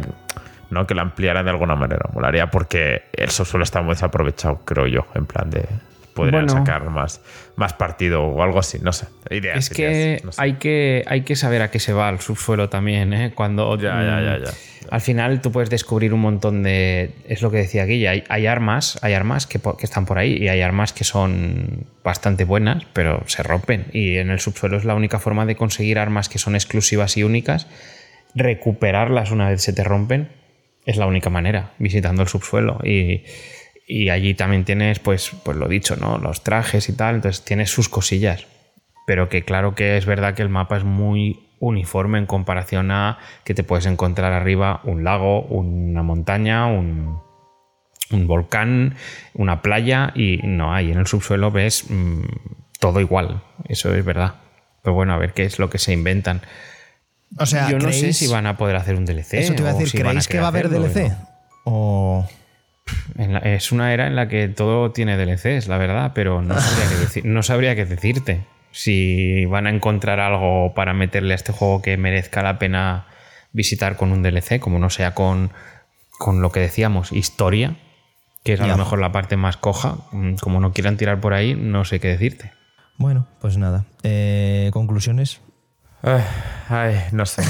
no 0.69 0.87
que 0.87 0.95
lo 0.95 1.01
ampliaran 1.01 1.45
de 1.47 1.51
alguna 1.51 1.77
manera. 1.77 2.11
Molaría 2.13 2.51
porque 2.51 3.05
el 3.15 3.31
subsuelo 3.31 3.65
está 3.65 3.81
muy 3.81 3.95
desaprovechado, 3.95 4.61
creo 4.67 4.87
yo. 4.87 5.07
En 5.15 5.25
plan 5.25 5.49
de. 5.49 5.65
Podrían 6.15 6.47
Bueno. 6.47 6.61
sacar 6.61 6.91
más, 6.91 7.21
más 7.57 7.73
partido 7.73 8.23
o 8.23 8.43
algo 8.43 8.59
así. 8.59 8.79
No 8.83 8.93
sé. 8.93 9.07
Ideas. 9.31 9.57
Es 9.59 9.71
que, 9.71 9.83
ideas, 9.83 10.25
no 10.25 10.33
sé. 10.33 10.43
hay 10.43 10.55
que 10.55 11.03
hay 11.07 11.23
que 11.23 11.37
saber 11.37 11.63
a 11.63 11.71
qué 11.71 11.79
se 11.81 11.93
va 11.93 12.09
el 12.11 12.21
subsuelo 12.21 12.69
también, 12.69 13.13
¿eh? 13.13 13.33
Cuando 13.35 13.77
Ya, 13.79 14.03
ya, 14.03 14.21
ya, 14.21 14.45
ya. 14.45 14.51
Al 14.91 15.01
final 15.01 15.41
tú 15.41 15.53
puedes 15.53 15.71
descubrir 15.71 16.13
un 16.13 16.21
montón 16.21 16.63
de. 16.63 17.13
Es 17.27 17.41
lo 17.41 17.51
que 17.51 17.59
decía 17.59 17.85
Guilla. 17.87 18.11
Hay, 18.11 18.25
hay 18.29 18.47
armas, 18.47 18.99
hay 19.03 19.15
armas 19.15 19.47
que, 19.47 19.59
que 19.61 19.87
están 19.87 20.05
por 20.07 20.19
ahí 20.19 20.37
y 20.37 20.49
hay 20.49 20.61
armas 20.61 20.93
que 20.93 21.05
son 21.05 21.87
bastante 22.05 22.45
buenas, 22.45 22.85
pero 22.93 23.23
se 23.27 23.43
rompen. 23.43 23.87
Y 23.93 24.17
en 24.17 24.31
el 24.31 24.41
subsuelo 24.41 24.77
es 24.77 24.85
la 24.85 24.95
única 24.95 25.19
forma 25.19 25.47
de 25.47 25.57
conseguir 25.57 25.99
armas 25.99 26.29
que 26.29 26.39
son 26.39 26.55
exclusivas 26.57 27.17
y 27.17 27.23
únicas. 27.23 27.69
Recuperarlas 28.35 29.31
una 29.31 29.49
vez 29.49 29.63
se 29.63 29.73
te 29.73 29.85
rompen 29.85 30.29
es 30.85 30.97
la 30.97 31.07
única 31.07 31.31
manera, 31.31 31.71
visitando 31.79 32.23
el 32.23 32.29
subsuelo. 32.29 32.79
Y, 32.83 33.23
y 33.95 34.09
allí 34.11 34.35
también 34.35 34.65
tienes, 34.65 34.99
pues, 34.99 35.33
pues 35.45 35.57
lo 35.57 35.69
dicho, 35.69 35.97
¿no? 35.97 36.19
Los 36.19 36.43
trajes 36.43 36.89
y 36.89 36.93
tal. 36.95 37.17
Entonces 37.17 37.45
tienes 37.45 37.71
sus 37.71 37.89
cosillas 37.89 38.47
pero 39.05 39.29
que 39.29 39.43
claro 39.45 39.75
que 39.75 39.97
es 39.97 40.07
verdad 40.07 40.35
que 40.35 40.43
el 40.43 40.49
mapa 40.49 40.77
es 40.77 40.85
muy 40.85 41.41
uniforme 41.59 42.19
en 42.19 42.27
comparación 42.27 42.93
a 42.93 43.19
que 43.45 43.53
te 43.53 43.65
puedes 43.65 43.85
encontrar 43.87 44.33
arriba 44.33 44.81
un 44.85 45.03
lago, 45.03 45.43
una 45.43 46.05
montaña, 46.05 46.67
un, 46.67 47.19
un 48.13 48.27
volcán, 48.29 48.95
una 49.35 49.61
playa 49.61 50.13
y 50.15 50.39
no 50.45 50.73
hay. 50.73 50.93
En 50.93 50.99
el 50.99 51.09
subsuelo 51.09 51.51
ves 51.51 51.91
mm, 51.91 52.23
todo 52.79 53.01
igual, 53.01 53.43
eso 53.69 53.93
es 53.93 54.05
verdad. 54.05 54.35
Pero 54.83 54.95
bueno, 54.95 55.15
a 55.15 55.19
ver 55.19 55.33
qué 55.35 55.45
es 55.45 55.59
lo 55.59 55.69
que 55.69 55.79
se 55.79 55.93
inventan. 55.93 56.43
O 57.39 57.45
sea, 57.45 57.69
Yo 57.71 57.79
no 57.81 57.91
sé 57.91 58.07
¿creéis- 58.11 58.13
si 58.19 58.29
van 58.29 58.47
a 58.47 58.57
poder 58.57 58.77
hacer 58.77 58.95
un 58.95 59.05
DLC. 59.05 59.35
Eso 59.41 59.55
te 59.55 59.63
iba 59.63 59.71
a 59.71 59.73
decir, 59.73 59.89
si 59.89 59.99
¿creéis 59.99 60.29
que 60.29 60.39
va 60.39 60.45
a 60.45 60.49
haber 60.49 60.69
DLC? 60.69 61.13
O. 61.65 62.25
En 63.19 63.35
la- 63.35 63.41
es 63.41 63.73
una 63.73 63.93
era 63.93 64.07
en 64.07 64.17
la 64.17 64.29
que 64.29 64.49
todo 64.49 64.91
tiene 64.93 65.17
DLCs, 65.17 65.69
la 65.69 65.79
verdad, 65.79 66.13
pero 66.15 66.43
no 66.43 66.59
sabría, 66.59 66.89
qué 66.89 66.97
decir- 66.97 67.25
no 67.25 67.43
sabría 67.43 67.75
qué 67.77 67.85
decirte. 67.85 68.45
Si 68.71 69.45
van 69.47 69.67
a 69.67 69.71
encontrar 69.71 70.19
algo 70.21 70.73
para 70.75 70.95
meterle 70.95 71.33
a 71.35 71.37
este 71.37 71.53
juego 71.53 71.83
que 71.83 71.97
merezca 71.97 72.43
la 72.43 72.59
pena 72.59 73.07
visitar 73.53 73.97
con 73.97 74.13
un 74.13 74.23
DLC, 74.23 74.59
como 74.61 74.79
no 74.79 74.89
sea 74.89 75.15
con, 75.15 75.51
con 76.19 76.41
lo 76.41 76.51
que 76.53 76.61
decíamos, 76.61 77.13
historia, 77.13 77.77
que 78.45 78.55
es 78.55 78.61
a 78.61 78.65
Ya. 78.67 78.73
lo 78.73 78.79
mejor 78.79 78.99
la 78.99 79.13
parte 79.13 79.37
más 79.37 79.57
coja. 79.59 79.97
Mm, 80.13 80.37
Como 80.37 80.59
no 80.61 80.73
quieran 80.73 80.97
tirar 80.97 81.21
por 81.21 81.35
ahí, 81.35 81.55
no 81.55 81.85
sé 81.85 82.01
qué 82.01 82.09
decirte. 82.09 82.53
Bueno, 82.97 83.27
pues 83.41 83.57
nada. 83.59 83.85
Eh, 84.05 84.71
¿Conclusiones? 84.73 85.41
Ay, 86.03 86.23
ay, 86.69 86.97
no 87.13 87.27
sé. 87.27 87.43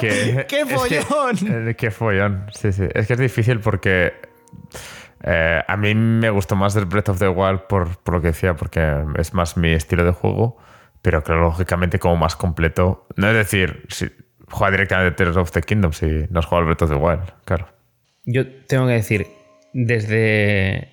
Que- 0.00 0.06
que- 0.08 0.46
¡Qué 0.48 0.60
es 0.60 0.82
que- 0.88 1.00
follón! 1.00 1.68
eh, 1.68 1.74
¡Qué 1.76 1.90
follón! 1.90 2.46
Sí, 2.52 2.72
sí. 2.72 2.84
Es 2.94 3.06
que 3.06 3.14
es 3.14 3.18
difícil 3.18 3.58
porque 3.60 4.12
eh, 5.22 5.62
a 5.66 5.76
mí 5.76 5.94
me 5.94 6.30
gustó 6.30 6.56
más 6.56 6.76
el 6.76 6.84
Breath 6.84 7.08
of 7.08 7.18
the 7.18 7.28
Wild 7.28 7.62
por, 7.62 7.88
lo 8.12 8.20
que 8.20 8.28
decía, 8.28 8.54
porque 8.54 9.04
es 9.18 9.34
más 9.34 9.56
mi 9.56 9.72
estilo 9.72 10.04
de 10.04 10.12
juego, 10.12 10.58
pero 11.02 11.22
que 11.24 11.32
lógicamente 11.32 11.98
como 11.98 12.16
más 12.16 12.36
completo. 12.36 13.06
No 13.16 13.28
es 13.28 13.34
decir, 13.34 13.86
si 13.88 14.10
juega 14.48 14.70
directamente 14.70 15.16
Tears 15.16 15.36
of 15.36 15.50
the 15.50 15.62
Kingdom 15.62 15.92
si 15.92 16.06
no 16.30 16.40
has 16.40 16.46
jugado 16.46 16.60
al 16.60 16.66
Breath 16.66 16.82
of 16.82 16.90
the 16.90 16.96
Wild, 16.96 17.32
claro. 17.44 17.68
Yo 18.24 18.46
tengo 18.66 18.86
que 18.86 18.92
decir, 18.92 19.26
desde 19.72 20.92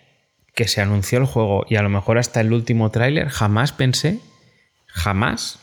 que 0.56 0.68
se 0.68 0.82
anunció 0.82 1.18
el 1.20 1.26
juego 1.26 1.66
y 1.68 1.76
a 1.76 1.82
lo 1.82 1.90
mejor 1.90 2.18
hasta 2.18 2.42
el 2.42 2.54
último 2.54 2.92
tráiler, 2.92 3.30
jamás 3.30 3.72
pensé, 3.72 4.20
jamás, 4.88 5.60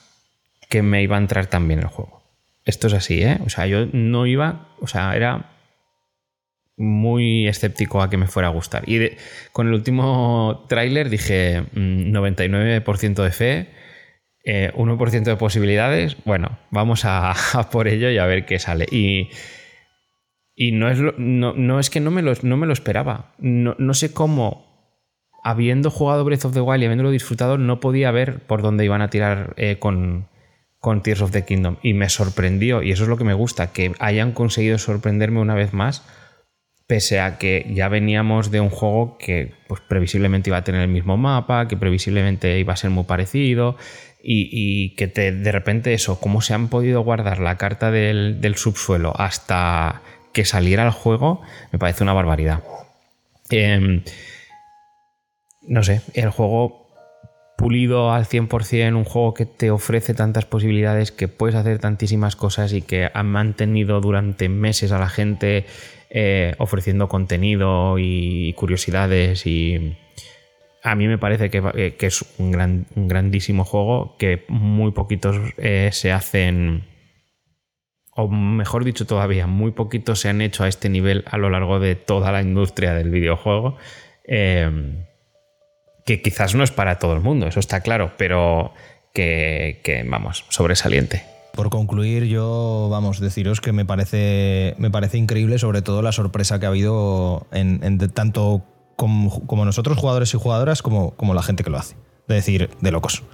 que 0.68 0.82
me 0.82 1.02
iba 1.02 1.16
a 1.16 1.20
entrar 1.20 1.46
tan 1.46 1.66
bien 1.66 1.80
el 1.80 1.86
juego. 1.86 2.22
Esto 2.64 2.86
es 2.86 2.92
así, 2.92 3.22
¿eh? 3.22 3.38
O 3.44 3.50
sea, 3.50 3.66
yo 3.66 3.86
no 3.92 4.26
iba, 4.26 4.68
o 4.80 4.86
sea, 4.86 5.14
era 5.16 5.50
muy 6.80 7.46
escéptico 7.46 8.00
a 8.02 8.08
que 8.10 8.16
me 8.16 8.26
fuera 8.26 8.48
a 8.48 8.52
gustar. 8.52 8.88
Y 8.88 9.10
con 9.52 9.68
el 9.68 9.74
último 9.74 10.64
tráiler 10.68 11.10
dije 11.10 11.62
mm, 11.74 12.10
99% 12.12 13.22
de 13.22 13.30
fe 13.30 13.68
eh, 14.44 14.72
1% 14.74 15.22
de 15.24 15.36
posibilidades, 15.36 16.16
bueno, 16.24 16.58
vamos 16.70 17.04
a, 17.04 17.32
a 17.58 17.70
por 17.70 17.86
ello 17.88 18.10
y 18.10 18.16
a 18.18 18.24
ver 18.26 18.46
qué 18.46 18.58
sale. 18.58 18.86
Y, 18.90 19.28
y 20.54 20.72
no, 20.72 20.90
es 20.90 20.98
lo- 20.98 21.14
no, 21.18 21.52
no 21.54 21.78
es 21.78 21.90
que 21.90 22.00
no 22.00 22.10
me 22.10 22.22
lo, 22.22 22.32
no 22.42 22.56
me 22.56 22.66
lo 22.66 22.72
esperaba. 22.72 23.34
No, 23.38 23.74
no 23.78 23.94
sé 23.94 24.12
cómo, 24.12 24.96
habiendo 25.44 25.90
jugado 25.90 26.24
Breath 26.24 26.46
of 26.46 26.54
the 26.54 26.60
Wild 26.60 26.82
y 26.82 26.86
habiéndolo 26.86 27.10
disfrutado, 27.10 27.58
no 27.58 27.80
podía 27.80 28.10
ver 28.10 28.40
por 28.46 28.62
dónde 28.62 28.84
iban 28.84 29.02
a 29.02 29.10
tirar 29.10 29.54
eh, 29.58 29.76
con, 29.78 30.28
con 30.78 31.02
Tears 31.02 31.20
of 31.22 31.32
the 31.32 31.44
Kingdom. 31.44 31.76
Y 31.82 31.92
me 31.94 32.08
sorprendió, 32.08 32.82
y 32.82 32.92
eso 32.92 33.02
es 33.04 33.08
lo 33.08 33.16
que 33.18 33.24
me 33.24 33.34
gusta, 33.34 33.72
que 33.72 33.92
hayan 33.98 34.32
conseguido 34.32 34.78
sorprenderme 34.78 35.40
una 35.40 35.54
vez 35.54 35.72
más, 35.74 36.04
pese 36.90 37.20
a 37.20 37.38
que 37.38 37.70
ya 37.72 37.88
veníamos 37.88 38.50
de 38.50 38.60
un 38.60 38.68
juego 38.68 39.16
que 39.16 39.52
pues, 39.68 39.80
previsiblemente 39.80 40.50
iba 40.50 40.56
a 40.56 40.64
tener 40.64 40.80
el 40.80 40.88
mismo 40.88 41.16
mapa, 41.16 41.68
que 41.68 41.76
previsiblemente 41.76 42.58
iba 42.58 42.72
a 42.72 42.76
ser 42.76 42.90
muy 42.90 43.04
parecido. 43.04 43.76
Y, 44.20 44.48
y 44.50 44.96
que 44.96 45.06
de 45.06 45.52
repente 45.52 45.94
eso, 45.94 46.20
cómo 46.20 46.42
se 46.42 46.52
han 46.52 46.66
podido 46.66 47.02
guardar 47.02 47.38
la 47.38 47.56
carta 47.58 47.92
del, 47.92 48.40
del 48.40 48.56
subsuelo 48.56 49.12
hasta 49.16 50.02
que 50.32 50.44
saliera 50.44 50.84
el 50.84 50.90
juego, 50.90 51.42
me 51.70 51.78
parece 51.78 52.02
una 52.02 52.12
barbaridad. 52.12 52.64
Em, 53.50 54.02
no 55.62 55.84
sé, 55.84 56.02
el 56.14 56.30
juego 56.30 56.88
pulido 57.56 58.12
al 58.12 58.26
100%, 58.26 58.96
un 58.96 59.04
juego 59.04 59.32
que 59.32 59.46
te 59.46 59.70
ofrece 59.70 60.12
tantas 60.12 60.44
posibilidades, 60.44 61.12
que 61.12 61.28
puedes 61.28 61.54
hacer 61.54 61.78
tantísimas 61.78 62.34
cosas 62.34 62.72
y 62.72 62.82
que 62.82 63.10
han 63.14 63.26
mantenido 63.26 64.00
durante 64.00 64.48
meses 64.48 64.90
a 64.90 64.98
la 64.98 65.08
gente 65.08 65.66
eh, 66.10 66.54
ofreciendo 66.58 67.08
contenido 67.08 67.96
y 67.98 68.52
curiosidades 68.54 69.46
y 69.46 69.96
a 70.82 70.94
mí 70.94 71.08
me 71.08 71.18
parece 71.18 71.50
que, 71.50 71.62
eh, 71.74 71.96
que 71.96 72.06
es 72.06 72.24
un, 72.38 72.50
gran, 72.52 72.86
grandísimo 72.94 73.64
juego 73.64 74.16
que 74.18 74.44
muy 74.48 74.92
poquitos 74.92 75.36
eh, 75.58 75.90
se 75.92 76.12
hacen 76.12 76.84
o 78.12 78.28
mejor 78.28 78.84
dicho 78.84 79.06
todavía, 79.06 79.46
muy 79.46 79.70
poquitos 79.70 80.20
se 80.20 80.28
han 80.28 80.40
hecho 80.40 80.64
a 80.64 80.68
este 80.68 80.88
nivel 80.88 81.24
a 81.26 81.38
lo 81.38 81.48
largo 81.48 81.78
de 81.78 81.94
toda 81.94 82.32
la 82.32 82.42
industria 82.42 82.94
del 82.94 83.10
videojuego. 83.10 83.76
eh, 84.24 85.06
que 86.04 86.22
quizás 86.22 86.54
no 86.54 86.64
es 86.64 86.70
para 86.70 86.98
todo 86.98 87.14
el 87.14 87.20
mundo, 87.20 87.46
eso 87.46 87.60
está 87.60 87.82
claro, 87.82 88.14
pero 88.16 88.72
que, 89.12 90.04
vamos, 90.08 90.44
sobresaliente. 90.48 91.22
Por 91.52 91.70
concluir, 91.70 92.24
yo 92.24 92.88
vamos 92.90 93.20
deciros 93.20 93.60
que 93.60 93.72
me 93.72 93.84
parece, 93.84 94.74
me 94.78 94.90
parece 94.90 95.18
increíble, 95.18 95.58
sobre 95.58 95.82
todo 95.82 96.02
la 96.02 96.12
sorpresa 96.12 96.58
que 96.58 96.66
ha 96.66 96.68
habido 96.68 97.46
en, 97.52 97.98
tanto 98.10 98.62
como, 98.96 99.64
nosotros, 99.64 99.98
jugadores 99.98 100.32
y 100.34 100.38
jugadoras, 100.38 100.82
como, 100.82 101.12
como 101.12 101.34
la 101.34 101.42
gente 101.42 101.64
que 101.64 101.70
lo 101.70 101.78
hace. 101.78 101.96
De 102.28 102.36
decir, 102.36 102.70
de 102.80 102.90
locos. 102.92 103.24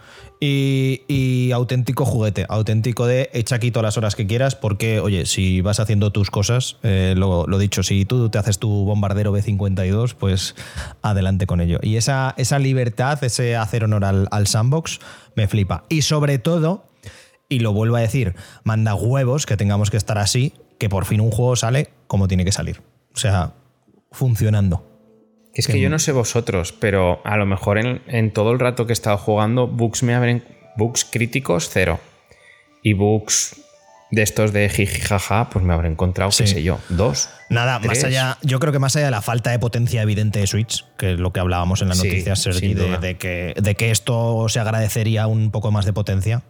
Y, 0.40 1.02
y 1.08 1.52
auténtico 1.52 2.04
juguete, 2.04 2.44
auténtico 2.48 3.06
de 3.06 3.30
echa 3.32 3.56
aquí 3.56 3.70
todas 3.70 3.84
las 3.84 3.96
horas 3.96 4.14
que 4.14 4.26
quieras, 4.26 4.54
porque, 4.54 5.00
oye, 5.00 5.24
si 5.24 5.62
vas 5.62 5.80
haciendo 5.80 6.12
tus 6.12 6.30
cosas, 6.30 6.76
eh, 6.82 7.14
lo, 7.16 7.46
lo 7.46 7.58
dicho, 7.58 7.82
si 7.82 8.04
tú 8.04 8.28
te 8.28 8.38
haces 8.38 8.58
tu 8.58 8.68
bombardero 8.84 9.34
B52, 9.34 10.14
pues 10.14 10.54
adelante 11.00 11.46
con 11.46 11.60
ello. 11.60 11.78
Y 11.82 11.96
esa, 11.96 12.34
esa 12.36 12.58
libertad, 12.58 13.22
ese 13.24 13.56
hacer 13.56 13.84
honor 13.84 14.04
al, 14.04 14.28
al 14.30 14.46
sandbox, 14.46 15.00
me 15.36 15.48
flipa. 15.48 15.84
Y 15.88 16.02
sobre 16.02 16.38
todo, 16.38 16.84
y 17.48 17.60
lo 17.60 17.72
vuelvo 17.72 17.96
a 17.96 18.00
decir, 18.00 18.34
manda 18.64 18.94
huevos 18.94 19.46
que 19.46 19.56
tengamos 19.56 19.90
que 19.90 19.96
estar 19.96 20.18
así, 20.18 20.54
que 20.78 20.88
por 20.88 21.04
fin 21.04 21.20
un 21.20 21.30
juego 21.30 21.56
sale 21.56 21.90
como 22.06 22.28
tiene 22.28 22.44
que 22.44 22.52
salir. 22.52 22.82
O 23.14 23.18
sea, 23.18 23.54
funcionando. 24.12 24.92
Es 25.54 25.66
que 25.66 25.80
yo 25.80 25.88
no 25.88 25.98
sé 25.98 26.12
vosotros, 26.12 26.72
pero 26.72 27.20
a 27.24 27.38
lo 27.38 27.46
mejor 27.46 27.78
en, 27.78 28.02
en 28.08 28.30
todo 28.30 28.52
el 28.52 28.58
rato 28.58 28.86
que 28.86 28.92
he 28.92 28.94
estado 28.94 29.16
jugando, 29.16 29.66
bugs 29.66 30.02
me 30.02 30.14
abren. 30.14 30.44
Bugs 30.76 31.06
críticos, 31.06 31.70
cero. 31.72 31.98
Y 32.82 32.92
bugs 32.92 33.56
de 34.10 34.22
estos 34.22 34.52
de 34.52 34.68
jiji 34.68 35.00
jaja, 35.00 35.48
pues 35.50 35.64
me 35.64 35.72
habré 35.72 35.88
encontrado, 35.88 36.30
qué 36.36 36.46
sé 36.46 36.62
yo, 36.62 36.78
dos. 36.88 37.28
Nada, 37.48 37.78
más 37.78 38.04
allá, 38.04 38.38
yo 38.42 38.60
creo 38.60 38.72
que 38.72 38.78
más 38.78 38.94
allá 38.96 39.06
de 39.06 39.10
la 39.10 39.22
falta 39.22 39.50
de 39.50 39.58
potencia 39.58 40.02
evidente 40.02 40.38
de 40.40 40.46
Switch, 40.46 40.84
que 40.96 41.14
es 41.14 41.18
lo 41.18 41.32
que 41.32 41.40
hablábamos 41.40 41.82
en 41.82 41.88
las 41.88 41.98
Sí, 41.98 42.08
noticias, 42.08 42.40
Sergi, 42.40 42.74
de 42.74 43.16
que, 43.16 43.54
de 43.60 43.74
que 43.74 43.90
esto 43.90 44.48
se 44.48 44.60
agradecería 44.60 45.26
un 45.26 45.50
poco 45.50 45.72
más 45.72 45.86
de 45.86 45.92
potencia, 45.92 46.42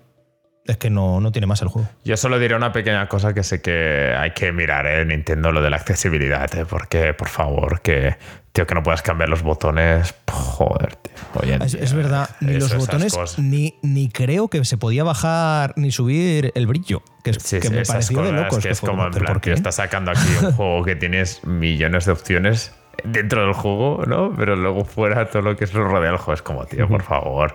es 0.68 0.76
que 0.76 0.90
no, 0.90 1.20
no 1.20 1.32
tiene 1.32 1.46
más 1.46 1.62
el 1.62 1.68
juego. 1.68 1.88
Yo 2.04 2.16
solo 2.16 2.38
diré 2.38 2.54
una 2.56 2.72
pequeña 2.72 3.08
cosa 3.08 3.32
que 3.34 3.42
sé 3.42 3.60
que 3.62 4.14
hay 4.18 4.32
que 4.32 4.52
mirar 4.52 4.86
en 4.86 5.08
Nintendo, 5.08 5.52
lo 5.52 5.62
de 5.62 5.70
la 5.70 5.76
accesibilidad, 5.76 6.52
¿eh? 6.56 6.64
porque 6.68 7.14
por 7.14 7.28
favor, 7.28 7.80
que, 7.80 8.16
tío, 8.52 8.66
que 8.66 8.74
no 8.74 8.82
puedas 8.82 9.02
cambiar 9.02 9.28
los 9.28 9.42
botones, 9.42 10.14
joder, 10.30 10.96
tío. 10.96 11.12
hoy 11.42 11.52
en 11.52 11.62
Es, 11.62 11.74
es 11.74 11.92
verdad, 11.92 12.28
ni 12.40 12.56
eso, 12.56 12.74
los 12.74 12.86
botones, 12.86 13.38
ni, 13.38 13.74
ni 13.82 14.08
creo 14.08 14.48
que 14.48 14.64
se 14.64 14.76
podía 14.76 15.04
bajar 15.04 15.72
ni 15.76 15.90
subir 15.92 16.52
el 16.54 16.66
brillo, 16.66 17.02
que, 17.22 17.30
es- 17.30 17.38
Sí, 17.42 17.60
que 17.60 17.68
sí, 17.68 17.74
me 17.74 17.84
pareció 17.84 18.22
de 18.22 18.32
locos. 18.32 18.62
Que 18.62 18.70
es 18.70 18.80
fue 18.80 18.88
como 18.90 19.06
en 19.06 19.52
estás 19.52 19.76
sacando 19.76 20.10
aquí 20.10 20.20
un 20.44 20.52
juego 20.56 20.84
que 20.84 20.96
tienes 20.96 21.44
millones 21.44 22.06
de 22.06 22.12
opciones 22.12 22.72
dentro 23.04 23.42
del 23.44 23.52
juego, 23.52 24.04
¿no? 24.06 24.32
Pero 24.36 24.56
luego 24.56 24.84
fuera 24.84 25.28
todo 25.30 25.42
lo 25.42 25.56
que 25.56 25.64
es 25.64 25.74
lo 25.74 25.86
rodea 25.86 26.10
el 26.10 26.16
juego 26.16 26.32
es 26.34 26.42
como, 26.42 26.64
tío, 26.66 26.88
por 26.88 27.02
favor, 27.02 27.54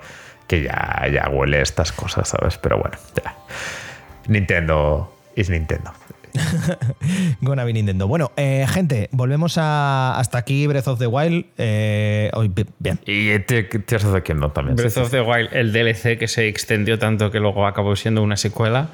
que 0.52 0.64
ya, 0.64 1.08
ya 1.14 1.30
huele 1.30 1.62
estas 1.62 1.94
cosas, 1.94 2.28
¿sabes? 2.28 2.58
Pero 2.58 2.78
bueno, 2.78 2.98
ya. 3.24 3.34
Nintendo 4.28 5.16
es 5.34 5.50
Nintendo. 5.50 5.94
Gonna 7.42 7.64
be 7.64 7.72
Nintendo. 7.74 8.06
Bueno, 8.08 8.32
eh, 8.36 8.66
gente, 8.70 9.08
volvemos 9.14 9.58
a 9.58 10.18
hasta 10.20 10.38
aquí 10.40 10.68
Breath 10.68 10.88
of 10.90 11.00
the 11.00 11.08
Wild. 11.08 11.46
Eh, 11.58 12.30
hoy, 12.34 12.50
bi- 12.50 12.66
bien. 12.80 13.00
Y 13.06 13.40
te- 13.40 13.64
Tears 13.64 14.04
of 14.06 14.14
the 14.14 14.24
Kingdom 14.24 14.52
también. 14.52 14.78
sí, 14.78 14.82
Breath 14.84 14.94
sí, 14.94 15.00
of 15.00 15.12
the 15.12 15.22
Wild, 15.22 15.50
el 15.54 15.72
DLC 15.72 16.18
que 16.18 16.28
se 16.28 16.48
extendió 16.50 17.00
tanto 17.00 17.32
que 17.32 17.40
luego 17.40 17.66
acabó 17.66 17.96
siendo 17.96 18.22
una 18.24 18.36
secuela, 18.38 18.90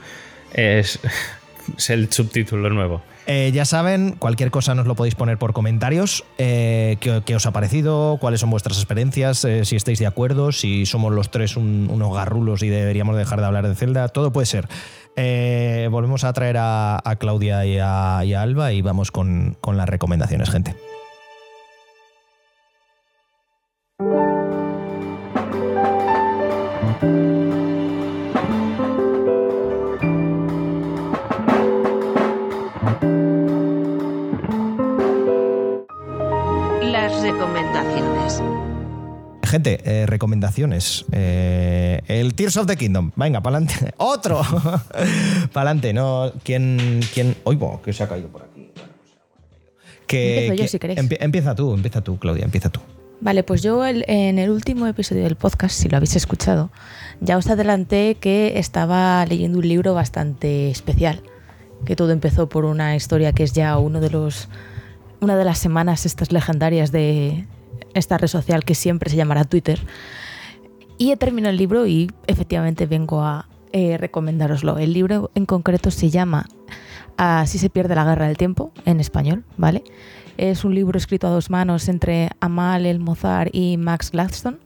es, 0.53 0.99
es 1.77 1.89
el 1.89 2.11
subtítulo 2.11 2.69
nuevo. 2.69 3.01
Eh, 3.29 3.51
ya 3.53 3.65
saben, 3.65 4.13
cualquier 4.17 4.51
cosa 4.51 4.73
nos 4.73 4.87
lo 4.87 4.95
podéis 4.95 5.15
poner 5.15 5.37
por 5.37 5.51
comentarios. 5.51 6.23
Eh, 6.37 6.95
¿qué, 7.01 7.35
os 7.35 7.45
ha 7.45 7.51
parecido? 7.51 8.17
¿Cuáles 8.21 8.39
son 8.39 8.49
vuestras 8.49 8.77
experiencias? 8.77 9.43
Eh, 9.43 9.65
si 9.65 9.75
estáis 9.75 9.99
de 9.99 10.05
acuerdo, 10.07 10.53
si 10.53 10.85
somos 10.85 11.11
los 11.11 11.29
tres 11.29 11.57
un- 11.57 11.89
unos 11.91 12.13
garrulos 12.15 12.63
y 12.63 12.69
deberíamos 12.69 13.17
dejar 13.17 13.41
de 13.41 13.45
hablar 13.45 13.67
de 13.67 13.75
Zelda, 13.75 14.07
todo 14.07 14.31
puede 14.31 14.45
ser. 14.45 14.69
Volvemos 15.91 16.23
a 16.23 16.31
traer 16.31 16.57
a, 16.57 17.01
a 17.03 17.15
Claudia 17.17 17.65
y 17.65 17.79
a, 17.81 18.23
y 18.23 18.33
a 18.33 18.41
Alba 18.43 18.71
y 18.71 18.81
vamos 18.81 19.11
con, 19.11 19.57
con 19.59 19.75
las 19.75 19.89
recomendaciones, 19.89 20.49
gente. 20.49 20.75
Gente, 39.47 39.79
eh, 39.85 40.05
recomendaciones. 40.05 41.05
Eh, 41.11 42.01
el 42.07 42.33
Tears 42.35 42.57
of 42.57 42.67
the 42.67 42.75
Kingdom. 42.75 43.11
Venga, 43.15 43.41
pa'lante. 43.41 43.73
¡Otro! 43.97 44.41
pa'lante, 45.53 45.93
¿no? 45.93 46.31
¿Quién. 46.43 46.99
quién... 47.13 47.35
Oigo, 47.43 47.81
que 47.81 47.93
se 47.93 48.03
ha 48.03 48.07
caído 48.09 48.27
por 48.27 48.43
aquí. 48.43 48.69
Bueno, 48.75 48.91
pues. 48.99 49.11
Que, 50.07 50.47
Empiezo 50.47 50.63
yo, 50.63 50.67
si 50.69 50.79
queréis. 50.79 50.99
empie- 50.99 51.17
empieza 51.19 51.55
tú, 51.55 51.73
empieza 51.73 52.01
tú, 52.01 52.17
Claudia, 52.19 52.45
empieza 52.45 52.69
tú. 52.69 52.79
Vale, 53.19 53.43
pues 53.43 53.63
yo 53.63 53.85
el- 53.85 54.05
en 54.07 54.37
el 54.37 54.49
último 54.51 54.85
episodio 54.87 55.23
del 55.23 55.35
podcast, 55.35 55.75
si 55.75 55.89
lo 55.89 55.97
habéis 55.97 56.15
escuchado, 56.15 56.69
ya 57.19 57.37
os 57.37 57.47
adelanté 57.47 58.15
que 58.19 58.59
estaba 58.59 59.25
leyendo 59.25 59.57
un 59.59 59.67
libro 59.67 59.93
bastante 59.93 60.69
especial, 60.69 61.21
que 61.85 61.95
todo 61.95 62.11
empezó 62.11 62.47
por 62.47 62.63
una 62.65 62.95
historia 62.95 63.33
que 63.33 63.43
es 63.43 63.53
ya 63.53 63.77
uno 63.77 63.99
de 64.01 64.09
los 64.11 64.49
una 65.19 65.35
de 65.35 65.45
las 65.45 65.57
semanas 65.57 66.05
estas 66.05 66.31
legendarias 66.31 66.91
de 66.91 67.45
esta 67.93 68.17
red 68.17 68.27
social 68.27 68.63
que 68.63 68.75
siempre 68.75 69.09
se 69.09 69.15
llamará 69.15 69.43
Twitter. 69.43 69.79
Y 70.97 71.11
he 71.11 71.17
terminado 71.17 71.51
el 71.51 71.57
libro 71.57 71.85
y 71.85 72.11
efectivamente 72.25 72.85
vengo 72.85 73.21
a 73.21 73.47
eh, 73.71 73.97
recomendároslo. 73.97 74.77
El 74.77 74.93
libro 74.93 75.31
en 75.35 75.45
concreto 75.45 75.91
se 75.91 76.09
llama 76.09 76.47
Así 77.17 77.57
se 77.57 77.69
pierde 77.69 77.95
la 77.95 78.05
guerra 78.05 78.27
del 78.27 78.37
tiempo, 78.37 78.71
en 78.85 78.99
español, 78.99 79.43
¿vale? 79.57 79.83
Es 80.37 80.63
un 80.63 80.75
libro 80.75 80.97
escrito 80.97 81.27
a 81.27 81.31
dos 81.31 81.49
manos 81.49 81.89
entre 81.89 82.29
Amal 82.39 82.85
El 82.85 82.99
Mozart 82.99 83.49
y 83.53 83.77
Max 83.77 84.11
Gladstone. 84.11 84.57